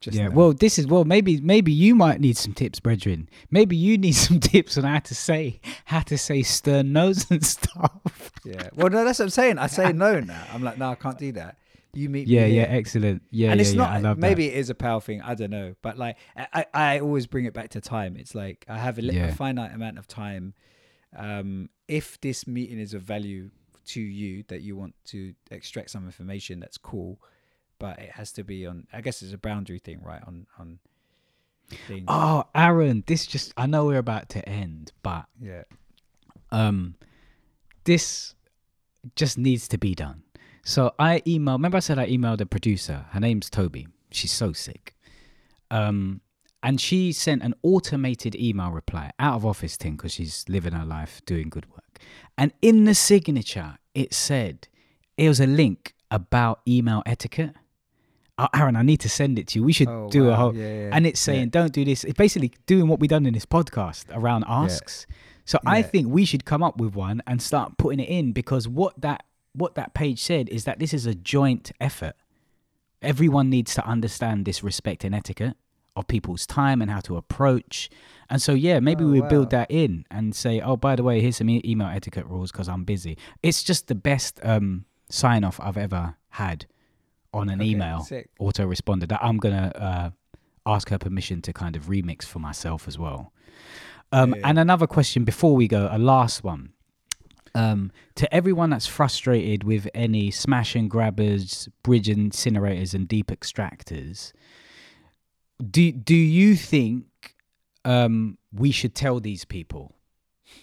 Just 0.00 0.18
yeah. 0.18 0.28
no. 0.28 0.30
Well, 0.32 0.52
this 0.52 0.78
is 0.78 0.86
well. 0.86 1.04
Maybe 1.04 1.40
maybe 1.40 1.72
you 1.72 1.94
might 1.94 2.20
need 2.20 2.36
some 2.36 2.52
tips, 2.52 2.78
brethren. 2.78 3.28
Maybe 3.50 3.74
you 3.74 3.96
need 3.96 4.12
some 4.12 4.38
tips 4.52 4.76
on 4.76 4.84
how 4.84 4.98
to 4.98 5.14
say 5.14 5.60
how 5.86 6.00
to 6.00 6.18
say 6.18 6.42
stern 6.42 6.92
nose 6.92 7.26
and 7.30 7.44
stuff. 7.44 8.30
yeah. 8.44 8.68
Well, 8.74 8.90
no, 8.90 9.04
that's 9.04 9.18
what 9.18 9.26
I'm 9.26 9.30
saying. 9.30 9.58
I 9.58 9.66
say 9.66 9.92
no 9.92 10.20
now. 10.20 10.44
I'm 10.52 10.62
like, 10.62 10.76
no, 10.78 10.90
I 10.90 10.94
can't 10.94 11.18
do 11.18 11.32
that. 11.32 11.56
You 11.94 12.08
meet 12.08 12.26
me 12.28 12.34
Yeah, 12.34 12.46
yeah. 12.46 12.66
here. 12.66 12.78
Excellent. 12.78 13.22
Yeah, 13.30 13.50
and 13.50 13.58
yeah, 13.58 13.62
it's 13.66 13.72
yeah. 13.74 13.82
not 13.82 14.02
love 14.02 14.18
maybe 14.18 14.46
it 14.48 14.54
is 14.54 14.70
a 14.70 14.74
power 14.74 15.00
thing 15.00 15.20
i 15.22 15.34
don't 15.34 15.50
know 15.50 15.74
but 15.82 15.96
like 15.98 16.16
i 16.36 16.46
i 16.54 16.66
I 16.94 16.98
always 17.00 17.26
bring 17.26 17.44
it 17.44 17.54
back 17.54 17.70
to 17.70 17.80
time 17.80 18.16
it's 18.16 18.34
like 18.34 18.64
i 18.68 18.78
have 18.78 18.98
a, 18.98 19.02
li- 19.02 19.18
a 19.18 19.32
finite 19.32 19.72
amount 19.74 19.98
of 19.98 20.06
time 20.06 20.54
um 21.16 21.68
if 21.88 22.20
this 22.20 22.46
meeting 22.46 22.78
is 22.78 22.94
of 22.94 23.02
value 23.02 23.50
to 23.86 24.00
you 24.00 24.44
that 24.48 24.62
you 24.62 24.76
want 24.76 24.94
to 25.06 25.34
extract 25.50 25.90
some 25.90 26.04
information 26.06 26.58
that's 26.60 26.78
cool 26.78 27.20
but 27.78 27.98
it 27.98 28.10
has 28.12 28.32
to 28.32 28.42
be 28.44 28.66
on 28.66 28.86
i 28.92 29.00
guess 29.00 29.22
it's 29.22 29.32
a 29.32 29.38
boundary 29.38 29.78
thing 29.78 30.00
right 30.02 30.22
on 30.26 30.46
on 30.58 30.78
things. 31.88 32.04
Oh, 32.08 32.44
Aaron, 32.54 33.04
this 33.06 33.26
just 33.26 33.54
I 33.56 33.64
know 33.66 33.86
we're 33.86 33.96
about 33.98 34.28
to 34.30 34.46
end, 34.48 34.92
but 35.02 35.24
yeah 35.40 35.62
um 36.52 36.94
this 37.84 38.34
just 39.16 39.38
needs 39.38 39.66
to 39.68 39.78
be 39.78 39.94
done. 39.94 40.23
So 40.64 40.92
I 40.98 41.20
emailed 41.26 41.54
remember 41.54 41.76
I 41.76 41.80
said 41.80 41.98
I 41.98 42.08
emailed 42.08 42.40
a 42.40 42.46
producer. 42.46 43.06
Her 43.10 43.20
name's 43.20 43.50
Toby. 43.50 43.86
She's 44.10 44.32
so 44.32 44.52
sick. 44.52 44.94
Um 45.70 46.20
and 46.62 46.80
she 46.80 47.12
sent 47.12 47.42
an 47.42 47.54
automated 47.62 48.34
email 48.34 48.70
reply 48.70 49.10
out 49.18 49.34
of 49.36 49.44
office 49.44 49.76
thing 49.76 49.96
because 49.96 50.12
she's 50.14 50.44
living 50.48 50.72
her 50.72 50.86
life 50.86 51.20
doing 51.26 51.50
good 51.50 51.70
work. 51.70 51.98
And 52.38 52.52
in 52.62 52.84
the 52.84 52.94
signature, 52.94 53.76
it 53.94 54.14
said 54.14 54.68
it 55.18 55.28
was 55.28 55.40
a 55.40 55.46
link 55.46 55.94
about 56.10 56.60
email 56.66 57.02
etiquette. 57.04 57.54
Oh, 58.38 58.48
Aaron, 58.54 58.76
I 58.76 58.82
need 58.82 59.00
to 59.00 59.08
send 59.10 59.38
it 59.38 59.48
to 59.48 59.58
you. 59.58 59.64
We 59.64 59.72
should 59.74 59.88
Oh, 59.88 60.08
do 60.10 60.30
a 60.30 60.34
whole 60.34 60.54
Yeah, 60.54 60.64
yeah, 60.66 60.90
and 60.92 61.06
it's 61.06 61.20
yeah. 61.20 61.34
saying 61.34 61.48
don't 61.50 61.72
do 61.72 61.84
this. 61.84 62.02
It's 62.02 62.16
basically 62.16 62.52
doing 62.66 62.88
what 62.88 62.98
we've 62.98 63.10
done 63.10 63.26
in 63.26 63.34
this 63.34 63.46
podcast 63.46 64.06
around 64.10 64.44
asks. 64.48 65.06
So 65.44 65.58
I 65.66 65.82
think 65.82 66.08
we 66.08 66.24
should 66.24 66.46
come 66.46 66.62
up 66.62 66.78
with 66.78 66.94
one 66.94 67.22
and 67.26 67.42
start 67.42 67.76
putting 67.76 68.00
it 68.00 68.08
in 68.08 68.32
because 68.32 68.66
what 68.66 68.98
that 69.02 69.24
what 69.54 69.74
that 69.76 69.94
page 69.94 70.20
said 70.22 70.48
is 70.48 70.64
that 70.64 70.78
this 70.78 70.92
is 70.92 71.06
a 71.06 71.14
joint 71.14 71.72
effort. 71.80 72.14
Everyone 73.02 73.50
needs 73.50 73.74
to 73.74 73.86
understand 73.86 74.44
this 74.44 74.62
respect 74.62 75.04
and 75.04 75.14
etiquette 75.14 75.56
of 75.96 76.08
people's 76.08 76.46
time 76.46 76.80
and 76.82 76.90
how 76.90 77.00
to 77.00 77.16
approach. 77.16 77.88
And 78.28 78.40
so, 78.42 78.52
yeah, 78.54 78.80
maybe 78.80 79.04
Oh, 79.04 79.08
we 79.10 79.20
wow. 79.20 79.28
build 79.28 79.50
that 79.50 79.70
in 79.70 80.06
and 80.10 80.34
say, 80.34 80.60
oh, 80.60 80.76
by 80.76 80.96
the 80.96 81.02
way, 81.02 81.20
here's 81.20 81.36
some 81.36 81.48
e- 81.50 81.62
email 81.64 81.86
etiquette 81.88 82.26
rules 82.26 82.50
because 82.50 82.68
I'm 82.68 82.84
busy. 82.84 83.16
It's 83.42 83.62
just 83.62 83.86
the 83.88 83.94
best 83.94 84.40
um, 84.42 84.86
sign 85.08 85.44
off 85.44 85.60
I've 85.60 85.76
ever 85.76 86.16
had 86.30 86.66
on 87.32 87.48
an 87.48 87.60
Okay, 87.60 87.70
email 87.70 88.00
sick. 88.00 88.30
autoresponder 88.40 89.06
that 89.08 89.22
I'm 89.22 89.36
going 89.36 89.54
to 89.54 89.82
uh, 89.82 90.10
ask 90.66 90.88
her 90.88 90.98
permission 90.98 91.42
to 91.42 91.52
kind 91.52 91.76
of 91.76 91.84
remix 91.84 92.24
for 92.24 92.38
myself 92.40 92.88
as 92.88 92.98
well. 92.98 93.32
Um, 94.10 94.34
Yeah. 94.34 94.48
And 94.48 94.58
another 94.58 94.86
question 94.86 95.24
before 95.24 95.54
we 95.54 95.68
go, 95.68 95.88
a 95.92 95.98
last 95.98 96.42
one. 96.42 96.70
Um, 97.56 97.92
to 98.16 98.32
everyone 98.34 98.70
that's 98.70 98.86
frustrated 98.86 99.62
with 99.62 99.88
any 99.94 100.32
smash 100.32 100.74
and 100.74 100.90
grabbers, 100.90 101.68
bridge 101.84 102.08
incinerators, 102.08 102.94
and 102.94 103.06
deep 103.06 103.28
extractors, 103.28 104.32
do 105.70 105.92
do 105.92 106.16
you 106.16 106.56
think 106.56 107.36
um, 107.84 108.38
we 108.52 108.70
should 108.70 108.94
tell 108.94 109.20
these 109.20 109.44
people? 109.44 109.94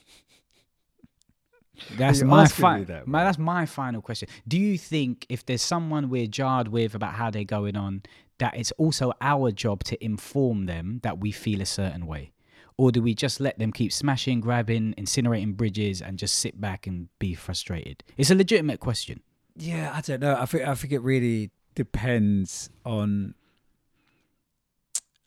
That's 1.97 2.21
my, 2.21 2.43
asking 2.43 2.61
fi- 2.61 2.83
that, 2.83 3.07
my 3.07 3.23
that's 3.23 3.39
my 3.39 3.65
final 3.65 4.01
question. 4.01 4.29
Do 4.47 4.59
you 4.59 4.77
think 4.77 5.25
if 5.29 5.45
there's 5.45 5.63
someone 5.63 6.09
we're 6.09 6.27
jarred 6.27 6.67
with 6.67 6.93
about 6.93 7.15
how 7.15 7.31
they're 7.31 7.43
going 7.43 7.75
on, 7.75 8.03
that 8.37 8.55
it's 8.55 8.71
also 8.73 9.13
our 9.19 9.51
job 9.51 9.83
to 9.85 10.03
inform 10.03 10.67
them 10.67 10.99
that 11.01 11.17
we 11.17 11.31
feel 11.31 11.59
a 11.59 11.65
certain 11.65 12.05
way? 12.05 12.33
Or 12.77 12.91
do 12.91 13.01
we 13.01 13.13
just 13.13 13.39
let 13.39 13.59
them 13.59 13.71
keep 13.71 13.91
smashing, 13.93 14.39
grabbing, 14.41 14.93
incinerating 14.97 15.55
bridges 15.55 16.01
and 16.01 16.17
just 16.17 16.35
sit 16.39 16.59
back 16.59 16.87
and 16.87 17.09
be 17.19 17.33
frustrated? 17.35 18.03
It's 18.17 18.31
a 18.31 18.35
legitimate 18.35 18.79
question. 18.79 19.21
Yeah, 19.55 19.91
I 19.93 20.01
don't 20.01 20.19
know. 20.21 20.35
I 20.35 20.45
think 20.45 20.67
I 20.67 20.73
think 20.75 20.93
it 20.93 21.01
really 21.01 21.51
depends 21.75 22.69
on. 22.85 23.35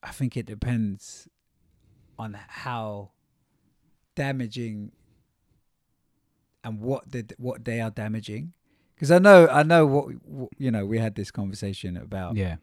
I 0.02 0.10
think 0.10 0.36
it 0.36 0.46
depends 0.46 1.28
on 2.18 2.36
how 2.48 3.10
damaging 4.14 4.92
and 6.62 6.80
what 6.80 7.10
the 7.10 7.26
what 7.38 7.64
they 7.64 7.80
are 7.80 7.90
damaging. 7.90 8.52
Because 8.94 9.10
I 9.10 9.18
know 9.18 9.46
I 9.48 9.62
know 9.62 9.86
what, 9.86 10.06
what 10.26 10.50
you 10.58 10.70
know. 10.70 10.86
We 10.86 10.98
had 10.98 11.14
this 11.14 11.30
conversation 11.30 11.96
about 11.96 12.36
Yeah. 12.36 12.56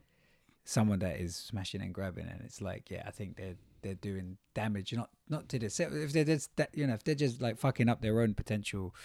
someone 0.63 0.99
that 0.99 1.17
is 1.19 1.36
smashing 1.36 1.82
and 1.82 1.93
grabbing, 1.93 2.27
and 2.27 2.41
it's 2.41 2.61
like, 2.61 2.89
yeah, 2.89 3.03
I 3.05 3.11
think 3.11 3.38
they're 3.38 3.55
they're 3.82 3.95
doing 3.95 4.38
damage, 4.53 4.93
not 4.93 5.09
not 5.29 5.49
to 5.49 5.59
the 5.59 5.65
if 5.67 6.13
they're 6.13 6.25
just 6.25 6.55
that 6.57 6.69
you 6.73 6.88
know 6.88 6.93
if 6.93 7.03
they're 7.03 7.15
just 7.15 7.41
like 7.41 7.57
fucking 7.57 7.89
up 7.89 8.01
their 8.01 8.21
own 8.21 8.34
potential 8.34 8.95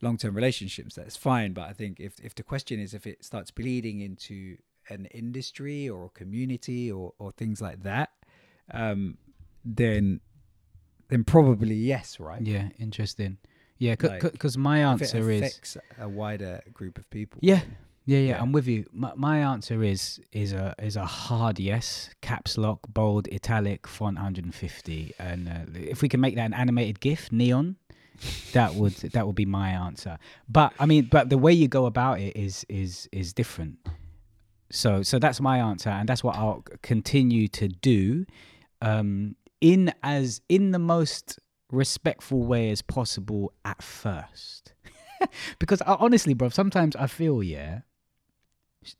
long 0.00 0.16
term 0.16 0.34
relationships, 0.34 0.94
that's 0.94 1.16
fine. 1.16 1.52
But 1.52 1.68
I 1.68 1.72
think 1.72 2.00
if 2.00 2.18
if 2.22 2.34
the 2.34 2.42
question 2.42 2.80
is 2.80 2.94
if 2.94 3.06
it 3.06 3.24
starts 3.24 3.50
bleeding 3.50 4.00
into 4.00 4.56
an 4.88 5.06
industry 5.06 5.88
or 5.88 6.06
a 6.06 6.10
community 6.10 6.90
or 6.90 7.12
or 7.18 7.32
things 7.32 7.60
like 7.60 7.82
that, 7.82 8.10
um, 8.70 9.18
then 9.64 10.20
then 11.08 11.24
probably 11.24 11.74
yes, 11.74 12.18
right? 12.20 12.42
Yeah, 12.42 12.68
interesting. 12.78 13.38
Yeah, 13.78 13.96
Like, 14.00 14.22
because 14.22 14.56
my 14.56 14.78
If 14.78 15.02
it 15.02 15.14
answer 15.14 15.30
is 15.30 15.76
a 15.98 16.08
wider 16.08 16.62
group 16.72 16.96
of 16.96 17.10
people. 17.10 17.40
Yeah. 17.42 17.60
Yeah, 18.06 18.18
yeah, 18.18 18.28
Yeah. 18.28 18.42
I'm 18.42 18.52
with 18.52 18.66
you. 18.66 18.84
My, 18.92 19.12
my 19.16 19.38
answer 19.38 19.82
is 19.82 20.20
is 20.32 20.52
a 20.52 20.74
is 20.78 20.96
a 20.96 21.06
hard 21.06 21.58
yes. 21.58 22.10
Caps 22.20 22.58
lock, 22.58 22.80
bold, 22.88 23.28
italic, 23.28 23.86
font 23.86 24.16
150, 24.16 25.14
and 25.18 25.48
uh, 25.48 25.52
if 25.74 26.02
we 26.02 26.08
can 26.08 26.20
make 26.20 26.34
that 26.36 26.44
an 26.44 26.54
animated 26.54 27.00
GIF, 27.00 27.32
neon, 27.32 27.76
that 28.52 28.74
would 28.74 28.92
that 28.92 29.26
would 29.26 29.36
be 29.36 29.46
my 29.46 29.70
answer. 29.70 30.18
But 30.48 30.74
I 30.78 30.86
mean, 30.86 31.08
but 31.10 31.30
the 31.30 31.38
way 31.38 31.52
you 31.52 31.68
go 31.68 31.86
about 31.86 32.20
it 32.20 32.36
is 32.36 32.66
is 32.68 33.08
is 33.10 33.32
different. 33.32 33.78
So 34.70 35.02
so 35.02 35.18
that's 35.18 35.40
my 35.40 35.58
answer, 35.58 35.90
and 35.90 36.08
that's 36.08 36.22
what 36.22 36.36
I'll 36.36 36.64
continue 36.82 37.48
to 37.48 37.68
do, 37.68 38.26
um, 38.82 39.36
in 39.60 39.92
as 40.02 40.42
in 40.48 40.72
the 40.72 40.78
most 40.78 41.38
respectful 41.70 42.42
way 42.42 42.70
as 42.70 42.82
possible 42.82 43.52
at 43.64 43.82
first. 43.82 44.74
because 45.58 45.80
I, 45.82 45.94
honestly, 45.94 46.34
bro, 46.34 46.50
sometimes 46.50 46.96
I 46.96 47.06
feel 47.06 47.42
yeah, 47.42 47.80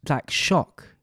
like 0.08 0.30
shock, 0.30 0.96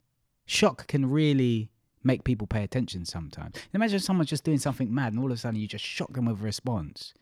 shock 0.45 0.87
can 0.87 1.09
really 1.09 1.69
make 2.03 2.23
people 2.23 2.47
pay 2.47 2.63
attention. 2.63 3.05
Sometimes 3.05 3.55
imagine 3.73 3.99
someone 3.99 4.25
just 4.25 4.43
doing 4.43 4.57
something 4.57 4.93
mad, 4.93 5.13
and 5.13 5.19
all 5.21 5.27
of 5.31 5.33
a 5.33 5.37
sudden 5.37 5.59
you 5.59 5.67
just 5.67 5.85
shock 5.85 6.13
them 6.13 6.25
with 6.25 6.39
a 6.39 6.43
response. 6.43 7.13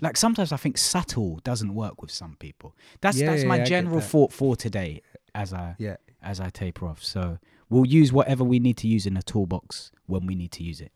Like 0.00 0.16
sometimes 0.16 0.52
I 0.52 0.56
think 0.56 0.78
subtle 0.78 1.40
doesn't 1.42 1.74
work 1.74 2.00
with 2.00 2.10
some 2.12 2.36
people. 2.38 2.74
That's 3.00 3.18
Yeah, 3.18 3.30
that's 3.30 3.42
yeah, 3.42 3.48
my 3.48 3.56
yeah, 3.58 3.64
general 3.64 3.98
that. 4.00 4.06
thought 4.06 4.32
for 4.32 4.54
today 4.56 5.02
as 5.34 5.52
I 5.52 5.74
Yeah. 5.78 5.96
as 6.22 6.40
I 6.40 6.50
taper 6.50 6.86
off. 6.86 7.02
So 7.02 7.38
we'll 7.68 7.86
use 7.86 8.12
whatever 8.12 8.44
we 8.44 8.60
need 8.60 8.76
to 8.78 8.86
use 8.88 9.06
in 9.06 9.14
the 9.14 9.22
toolbox 9.22 9.90
when 10.06 10.24
we 10.26 10.34
need 10.36 10.52
to 10.52 10.62
use 10.62 10.80
it. 10.80 10.92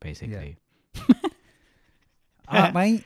Basically. 0.00 0.56
All 2.48 2.60
right, 2.60 2.74
mate. 2.74 3.04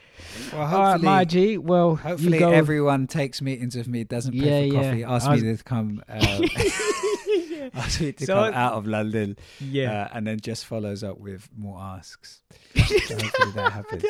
Well, 0.53 0.63
All 0.75 0.99
right, 0.99 1.25
G. 1.29 1.59
Well, 1.59 1.97
hopefully 1.97 2.43
everyone 2.43 3.07
takes 3.07 3.41
meetings 3.41 3.77
with 3.77 3.87
me, 3.89 4.05
doesn't 4.05 4.33
pay 4.33 4.67
Yeah, 4.67 4.71
for 4.83 4.83
coffee, 4.89 5.05
asks 5.05 5.27
I 5.29 5.33
was- 5.35 5.43
me 5.45 5.57
to 5.57 5.65
come, 5.65 6.03
uh, 6.09 6.15
asks 7.75 8.01
me 8.01 8.13
to 8.13 8.27
So- 8.27 8.35
come 8.35 8.55
out 8.55 8.75
of 8.75 8.87
London, 8.87 9.37
yeah. 9.61 10.05
uh, 10.05 10.09
and 10.15 10.27
then 10.27 10.41
just 10.41 10.67
follows 10.67 11.05
up 11.05 11.19
with 11.19 11.49
more 11.57 11.79
asks. 11.81 12.43
So 12.89 13.15
hopefully 13.17 13.53
that 13.55 13.73
happens. 13.73 14.05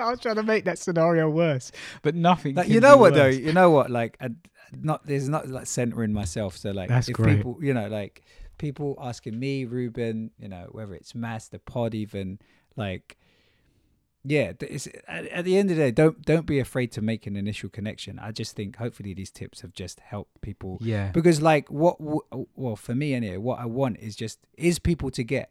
I 0.00 0.10
was 0.10 0.20
trying 0.20 0.36
to 0.36 0.42
make 0.42 0.64
that 0.64 0.78
scenario 0.78 1.28
worse, 1.28 1.72
but 2.02 2.14
nothing. 2.14 2.54
Like, 2.54 2.68
you 2.68 2.80
know 2.80 2.96
what 2.96 3.14
though? 3.14 3.26
You 3.26 3.52
know 3.52 3.70
what? 3.70 3.90
Like, 3.90 4.16
I, 4.20 4.30
not 4.80 5.06
there's 5.06 5.28
not 5.28 5.48
like 5.48 5.66
centering 5.66 6.12
myself. 6.12 6.56
So 6.56 6.70
like, 6.70 6.88
That's 6.88 7.08
if 7.08 7.14
great. 7.14 7.36
people, 7.38 7.58
you 7.60 7.74
know, 7.74 7.88
like 7.88 8.22
people 8.56 8.96
asking 9.00 9.38
me, 9.38 9.66
Reuben, 9.66 10.30
you 10.38 10.48
know, 10.48 10.68
whether 10.72 10.94
it's 10.94 11.14
Mass, 11.14 11.48
the 11.48 11.58
pod, 11.58 11.94
even 11.94 12.38
like, 12.76 13.17
yeah, 14.24 14.52
it's, 14.60 14.86
at, 15.06 15.26
at 15.26 15.44
the 15.44 15.56
end 15.56 15.70
of 15.70 15.76
the 15.76 15.84
day, 15.84 15.90
don't 15.90 16.22
don't 16.22 16.46
be 16.46 16.58
afraid 16.58 16.92
to 16.92 17.00
make 17.02 17.26
an 17.26 17.36
initial 17.36 17.68
connection. 17.68 18.18
I 18.18 18.32
just 18.32 18.54
think 18.56 18.76
hopefully 18.76 19.14
these 19.14 19.30
tips 19.30 19.60
have 19.62 19.72
just 19.72 20.00
helped 20.00 20.40
people 20.40 20.78
Yeah. 20.80 21.10
because 21.12 21.40
like 21.40 21.70
what 21.70 21.96
well 22.56 22.76
for 22.76 22.94
me 22.94 23.14
anyway, 23.14 23.36
what 23.36 23.58
I 23.58 23.66
want 23.66 23.98
is 24.00 24.16
just 24.16 24.38
is 24.56 24.78
people 24.78 25.10
to 25.12 25.22
get 25.24 25.50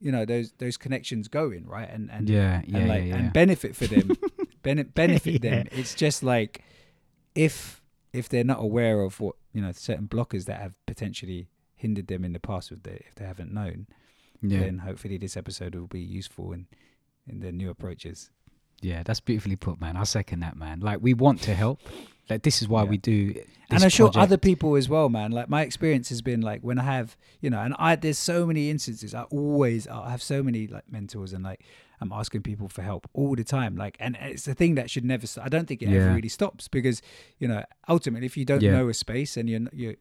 you 0.00 0.12
know 0.12 0.24
those 0.26 0.52
those 0.58 0.76
connections 0.76 1.26
going 1.26 1.66
right 1.66 1.88
and 1.90 2.10
and 2.10 2.28
Yeah, 2.28 2.60
yeah, 2.66 2.78
and 2.78 2.88
like 2.88 3.02
yeah, 3.04 3.08
yeah. 3.08 3.16
and 3.16 3.32
benefit 3.32 3.74
for 3.74 3.86
them 3.86 4.10
Bene- 4.62 4.84
benefit 4.84 5.40
them 5.40 5.68
it's 5.72 5.94
just 5.94 6.22
like 6.22 6.62
if 7.34 7.80
if 8.12 8.28
they're 8.28 8.44
not 8.44 8.60
aware 8.60 9.00
of 9.00 9.20
what 9.20 9.36
you 9.54 9.62
know 9.62 9.72
certain 9.72 10.06
blockers 10.06 10.44
that 10.44 10.60
have 10.60 10.74
potentially 10.86 11.48
hindered 11.74 12.08
them 12.08 12.24
in 12.24 12.32
the 12.34 12.38
past 12.40 12.70
if 12.72 12.82
they 12.82 13.02
if 13.08 13.14
they 13.14 13.24
haven't 13.24 13.52
known 13.52 13.86
yeah. 14.42 14.60
then 14.60 14.78
hopefully 14.80 15.16
this 15.16 15.34
episode 15.36 15.74
will 15.74 15.86
be 15.86 16.00
useful 16.00 16.52
in 16.52 16.66
in 17.28 17.40
the 17.40 17.52
new 17.52 17.70
approaches 17.70 18.30
Yeah, 18.82 19.02
that's 19.02 19.20
beautifully 19.20 19.56
put, 19.56 19.80
man. 19.80 19.96
I 19.96 20.04
second 20.04 20.40
that, 20.40 20.54
man. 20.56 20.80
Like 20.80 20.98
we 21.00 21.14
want 21.14 21.40
to 21.42 21.54
help. 21.54 21.80
Like 22.28 22.42
this 22.42 22.60
is 22.60 22.68
why 22.68 22.82
Yeah. 22.82 22.90
we 22.90 22.98
do. 22.98 23.34
and 23.70 23.82
I'm 23.82 23.88
sure 23.90 24.08
project. 24.08 24.22
other 24.22 24.36
people 24.36 24.76
as 24.76 24.86
well, 24.88 25.08
man. 25.08 25.30
Like 25.32 25.48
my 25.48 25.62
experience 25.62 26.08
has 26.10 26.20
been 26.22 26.40
like 26.42 26.60
when 26.60 26.78
I 26.78 26.82
have, 26.84 27.16
you 27.40 27.48
know, 27.50 27.60
and 27.60 27.74
I 27.78 27.96
there's 27.96 28.18
so 28.18 28.46
many 28.46 28.68
instances. 28.70 29.14
I 29.14 29.22
always 29.30 29.88
I 29.88 30.10
have 30.10 30.22
so 30.22 30.42
many 30.42 30.66
like 30.66 30.84
mentors 30.92 31.32
and 31.32 31.42
like 31.42 31.64
I'm 32.02 32.12
asking 32.12 32.42
people 32.42 32.68
for 32.68 32.82
help 32.82 33.08
all 33.14 33.34
the 33.34 33.44
time. 33.44 33.74
Like, 33.76 33.96
and 33.98 34.18
it's 34.20 34.46
a 34.46 34.52
thing 34.54 34.74
that 34.74 34.90
should 34.90 35.04
never. 35.06 35.26
I 35.42 35.48
don't 35.48 35.66
think 35.66 35.80
it 35.82 35.88
Yeah. 35.88 36.02
ever 36.02 36.14
really 36.14 36.28
stops 36.28 36.68
because 36.68 37.00
you 37.38 37.48
know 37.48 37.64
ultimately 37.88 38.26
if 38.26 38.36
you 38.36 38.44
don't 38.44 38.60
Yeah. 38.62 38.72
know 38.76 38.88
a 38.90 38.94
space 38.94 39.38
and 39.38 39.48
you're 39.48 39.62
you 39.72 39.96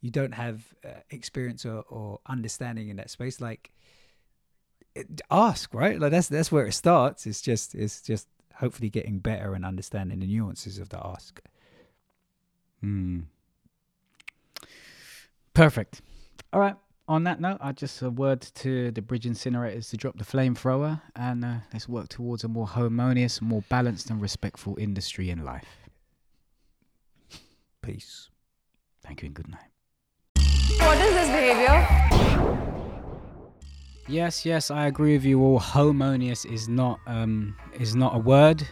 you 0.00 0.10
don't 0.10 0.34
have 0.34 0.56
uh, 0.84 1.00
experience 1.10 1.66
or, 1.66 1.82
or 1.88 2.20
understanding 2.26 2.88
in 2.88 2.96
that 2.96 3.10
space, 3.10 3.40
like 3.40 3.72
ask 5.30 5.72
right. 5.74 5.98
Like 5.98 6.10
that's 6.10 6.28
that's 6.28 6.52
where 6.52 6.66
it 6.66 6.72
starts. 6.72 7.26
It's 7.26 7.40
just 7.40 7.74
it's 7.74 8.02
just 8.02 8.28
hopefully 8.54 8.90
getting 8.90 9.18
better 9.18 9.54
and 9.54 9.64
understanding 9.64 10.20
the 10.20 10.26
nuances 10.26 10.78
of 10.78 10.88
the 10.90 11.04
ask. 11.04 11.40
Hmm. 12.80 13.20
Perfect. 15.54 16.00
All 16.52 16.60
right. 16.60 16.76
On 17.08 17.24
that 17.24 17.40
note, 17.40 17.58
I 17.60 17.72
just 17.72 18.00
a 18.02 18.10
word 18.10 18.40
to 18.40 18.92
the 18.92 19.02
bridge 19.02 19.24
incinerators 19.24 19.90
to 19.90 19.96
drop 19.96 20.16
the 20.16 20.24
flamethrower, 20.24 21.02
and 21.16 21.44
uh, 21.44 21.54
let's 21.72 21.88
work 21.88 22.08
towards 22.08 22.44
a 22.44 22.48
more 22.48 22.68
harmonious, 22.68 23.42
more 23.42 23.64
balanced, 23.68 24.10
and 24.10 24.22
respectful 24.22 24.76
industry 24.78 25.28
in 25.28 25.44
life. 25.44 25.88
Peace. 27.82 28.28
Thank 29.02 29.22
you 29.22 29.26
and 29.26 29.34
good 29.34 29.48
night. 29.48 29.70
What 30.78 30.98
is 30.98 31.14
this 31.14 31.28
behavior? 31.28 32.46
Yes, 34.10 34.44
yes, 34.44 34.72
I 34.72 34.86
agree 34.86 35.12
with 35.12 35.24
you 35.24 35.40
all. 35.40 35.60
Harmonious 35.60 36.44
is 36.44 36.68
not 36.68 36.98
um 37.06 37.54
is 37.78 37.94
not 37.94 38.16
a 38.16 38.18
word. 38.18 38.66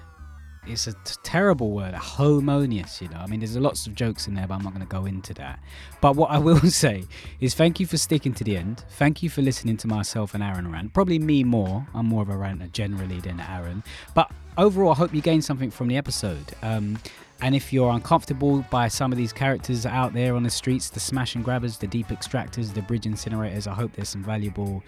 It's 0.66 0.86
a 0.88 0.92
t- 0.92 1.14
terrible 1.22 1.70
word. 1.70 1.94
Harmonious, 1.94 3.00
you 3.00 3.08
know. 3.08 3.18
I 3.18 3.26
mean, 3.26 3.40
there's 3.40 3.56
lots 3.56 3.86
of 3.86 3.94
jokes 3.94 4.26
in 4.26 4.34
there, 4.34 4.46
but 4.46 4.54
I'm 4.54 4.62
not 4.62 4.74
going 4.74 4.84
to 4.86 4.90
go 4.94 5.06
into 5.06 5.32
that. 5.34 5.60
But 6.02 6.16
what 6.16 6.30
I 6.30 6.38
will 6.48 6.60
say 6.60 7.04
is, 7.40 7.54
thank 7.54 7.80
you 7.80 7.86
for 7.86 7.96
sticking 7.96 8.34
to 8.34 8.44
the 8.44 8.56
end. 8.56 8.84
Thank 8.90 9.22
you 9.22 9.30
for 9.30 9.40
listening 9.40 9.78
to 9.78 9.86
myself 9.86 10.34
and 10.34 10.42
Aaron 10.42 10.70
rant. 10.70 10.92
Probably 10.92 11.18
me 11.18 11.42
more. 11.42 11.86
I'm 11.94 12.06
more 12.06 12.22
of 12.22 12.28
a 12.28 12.36
ranter 12.36 12.66
generally 12.66 13.20
than 13.20 13.40
Aaron. 13.40 13.82
But 14.14 14.30
overall, 14.58 14.90
I 14.90 14.96
hope 14.96 15.14
you 15.14 15.22
gained 15.22 15.44
something 15.44 15.70
from 15.70 15.88
the 15.88 15.96
episode. 15.96 16.52
Um, 16.62 16.98
And 17.40 17.54
if 17.54 17.72
you're 17.72 17.90
uncomfortable 17.92 18.66
by 18.68 18.88
some 18.88 19.12
of 19.12 19.16
these 19.16 19.32
characters 19.32 19.86
out 19.86 20.12
there 20.12 20.34
on 20.34 20.42
the 20.42 20.50
streets, 20.50 20.90
the 20.90 20.98
smash 20.98 21.36
and 21.36 21.44
grabbers, 21.44 21.78
the 21.78 21.86
deep 21.86 22.08
extractors, 22.08 22.74
the 22.74 22.82
bridge 22.82 23.04
incinerators, 23.04 23.68
I 23.68 23.74
hope 23.74 23.92
there's 23.92 24.08
some 24.08 24.24
valuable 24.24 24.82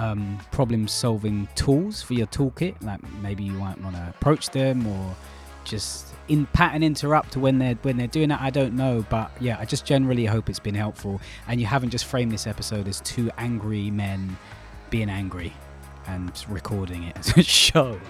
um, 0.00 0.38
problem 0.50 0.88
solving 0.88 1.46
tools 1.54 2.02
for 2.02 2.14
your 2.14 2.26
toolkit. 2.28 2.82
Like 2.82 3.00
maybe 3.20 3.44
you 3.44 3.52
might 3.52 3.80
want 3.82 3.96
to 3.96 4.08
approach 4.08 4.50
them 4.50 4.86
or 4.86 5.14
just 5.64 6.14
in 6.28 6.46
pattern 6.46 6.82
interrupt 6.82 7.36
when 7.36 7.58
they're 7.58 7.74
when 7.82 7.98
they're 7.98 8.06
doing 8.06 8.30
that. 8.30 8.40
I 8.40 8.50
don't 8.50 8.74
know, 8.74 9.04
but 9.10 9.30
yeah, 9.40 9.58
I 9.60 9.66
just 9.66 9.84
generally 9.84 10.24
hope 10.24 10.48
it's 10.48 10.58
been 10.58 10.74
helpful 10.74 11.20
and 11.46 11.60
you 11.60 11.66
haven't 11.66 11.90
just 11.90 12.06
framed 12.06 12.32
this 12.32 12.46
episode 12.46 12.88
as 12.88 13.00
two 13.02 13.30
angry 13.36 13.90
men 13.90 14.38
being 14.88 15.10
angry 15.10 15.52
and 16.06 16.32
recording 16.48 17.04
it 17.04 17.18
as 17.18 17.36
a 17.36 17.42
show. 17.66 18.00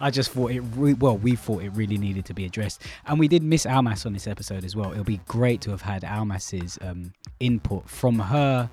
I 0.00 0.10
just 0.10 0.30
thought 0.30 0.52
it 0.52 0.60
re- 0.76 0.94
well, 0.94 1.18
we 1.18 1.34
thought 1.34 1.64
it 1.64 1.70
really 1.70 1.98
needed 1.98 2.24
to 2.26 2.34
be 2.34 2.44
addressed, 2.44 2.82
and 3.06 3.18
we 3.18 3.26
did 3.26 3.42
miss 3.42 3.66
Almas 3.66 4.06
on 4.06 4.12
this 4.12 4.28
episode 4.28 4.64
as 4.64 4.76
well. 4.76 4.92
It'll 4.92 5.02
be 5.02 5.20
great 5.26 5.60
to 5.62 5.70
have 5.70 5.82
had 5.82 6.04
Almas's 6.04 6.78
um, 6.80 7.12
input 7.40 7.88
from 7.88 8.20
her, 8.20 8.70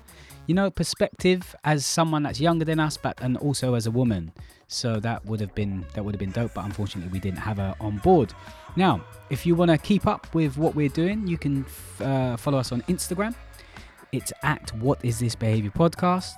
you 0.48 0.54
know, 0.54 0.70
perspective 0.70 1.54
as 1.62 1.84
someone 1.84 2.22
that's 2.22 2.40
younger 2.40 2.64
than 2.64 2.80
us, 2.80 2.96
but 2.96 3.20
and 3.20 3.36
also 3.36 3.74
as 3.74 3.86
a 3.86 3.90
woman. 3.90 4.32
So 4.66 4.98
that 5.00 5.24
would 5.26 5.40
have 5.40 5.54
been 5.54 5.84
that 5.94 6.02
would 6.04 6.14
have 6.14 6.18
been 6.18 6.32
dope, 6.32 6.54
but 6.54 6.64
unfortunately 6.64 7.12
we 7.12 7.20
didn't 7.20 7.38
have 7.38 7.58
her 7.58 7.76
on 7.80 7.98
board. 7.98 8.32
Now, 8.74 9.04
if 9.28 9.44
you 9.44 9.54
want 9.54 9.70
to 9.70 9.78
keep 9.78 10.06
up 10.06 10.34
with 10.34 10.56
what 10.56 10.74
we're 10.74 10.88
doing, 10.88 11.26
you 11.26 11.36
can 11.36 11.66
f- 11.66 12.00
uh, 12.00 12.36
follow 12.38 12.58
us 12.58 12.72
on 12.72 12.80
Instagram. 12.82 13.34
It's 14.10 14.32
at 14.42 14.74
What 14.76 15.04
Is 15.04 15.18
This 15.20 15.34
Behavior 15.34 15.70
Podcast. 15.70 16.32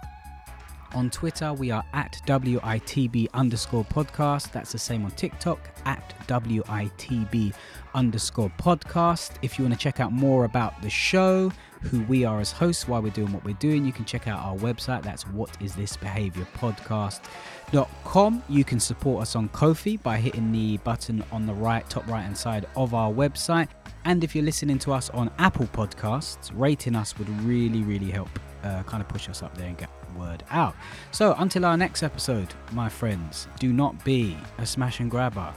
On 0.92 1.08
Twitter, 1.08 1.52
we 1.52 1.70
are 1.70 1.84
at 1.92 2.20
WITB 2.26 3.28
underscore 3.32 3.84
podcast. 3.84 4.50
That's 4.50 4.72
the 4.72 4.78
same 4.78 5.04
on 5.04 5.12
TikTok 5.12 5.70
at 5.84 6.14
WITB 6.26 7.54
underscore 7.94 8.50
podcast. 8.58 9.34
If 9.42 9.56
you 9.56 9.64
want 9.64 9.74
to 9.74 9.80
check 9.80 10.00
out 10.00 10.12
more 10.12 10.46
about 10.46 10.82
the 10.82 10.90
show, 10.90 11.52
who 11.82 12.02
we 12.02 12.24
are 12.24 12.40
as 12.40 12.52
hosts, 12.52 12.86
why 12.86 12.98
we're 12.98 13.10
doing 13.10 13.32
what 13.32 13.44
we're 13.44 13.54
doing, 13.54 13.84
you 13.84 13.92
can 13.92 14.04
check 14.04 14.28
out 14.28 14.40
our 14.40 14.56
website. 14.56 15.02
That's 15.02 15.26
what 15.28 15.50
is 15.60 15.74
this 15.74 15.96
behavior 15.96 16.46
podcast.com. 16.56 18.42
You 18.48 18.64
can 18.64 18.80
support 18.80 19.22
us 19.22 19.36
on 19.36 19.48
Ko-fi 19.50 19.96
by 19.98 20.18
hitting 20.18 20.52
the 20.52 20.76
button 20.78 21.24
on 21.32 21.46
the 21.46 21.54
right, 21.54 21.88
top 21.88 22.06
right 22.06 22.22
hand 22.22 22.36
side 22.36 22.66
of 22.76 22.94
our 22.94 23.10
website. 23.10 23.68
And 24.04 24.24
if 24.24 24.34
you're 24.34 24.44
listening 24.44 24.78
to 24.80 24.92
us 24.92 25.10
on 25.10 25.30
Apple 25.38 25.66
Podcasts, 25.66 26.50
rating 26.54 26.96
us 26.96 27.18
would 27.18 27.28
really, 27.42 27.82
really 27.82 28.10
help 28.10 28.30
uh, 28.62 28.82
kind 28.84 29.02
of 29.02 29.08
push 29.08 29.28
us 29.28 29.42
up 29.42 29.56
there 29.56 29.68
and 29.68 29.78
get 29.78 29.90
word 30.16 30.42
out. 30.50 30.74
So 31.12 31.34
until 31.38 31.64
our 31.64 31.76
next 31.76 32.02
episode, 32.02 32.48
my 32.72 32.88
friends, 32.88 33.48
do 33.58 33.72
not 33.72 34.04
be 34.04 34.36
a 34.58 34.66
smash 34.66 35.00
and 35.00 35.10
grabber, 35.10 35.52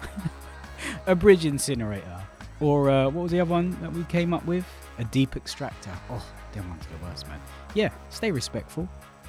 a 1.08 1.16
bridge 1.16 1.45
incinerator, 1.45 2.22
or 2.60 2.90
uh, 2.90 3.06
what 3.06 3.24
was 3.24 3.32
the 3.32 3.41
other 3.41 3.52
one 3.52 3.80
that 3.82 3.91
we 3.91 4.04
came 4.06 4.34
up 4.34 4.45
with? 4.45 4.66
A 4.99 5.03
deep 5.06 5.36
extractor. 5.36 5.91
Oh, 6.10 6.24
them 6.53 6.70
ones 6.70 6.84
are 6.86 6.98
the 6.98 7.06
worst, 7.06 7.28
man. 7.28 7.40
Yeah, 7.74 7.90
stay 8.10 8.32
respectful, 8.32 8.88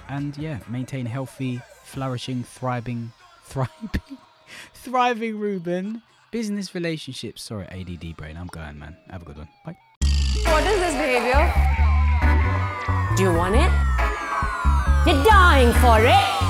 and 0.09 0.37
yeah, 0.37 0.59
maintain 0.69 1.07
healthy, 1.07 1.61
flourishing, 1.85 2.45
thriving, 2.45 3.13
thriving, 3.45 4.19
thriving, 4.75 5.39
Reuben. 5.39 6.03
Business 6.31 6.75
relationships. 6.75 7.43
Sorry, 7.45 7.67
ADD 7.69 8.17
brain. 8.17 8.37
I'm 8.37 8.49
going, 8.49 8.79
man. 8.79 8.97
Have 9.09 9.23
a 9.23 9.25
good 9.25 9.37
one. 9.37 9.49
Bye. 9.65 9.77
What 10.47 10.65
is 10.67 10.81
this 10.81 10.95
behavior? 10.95 11.53
Do 13.17 13.23
you 13.23 13.33
want 13.33 13.55
it? 13.55 13.71
You're 15.07 15.23
dying 15.23 15.73
for 15.75 16.01
it. 16.01 16.45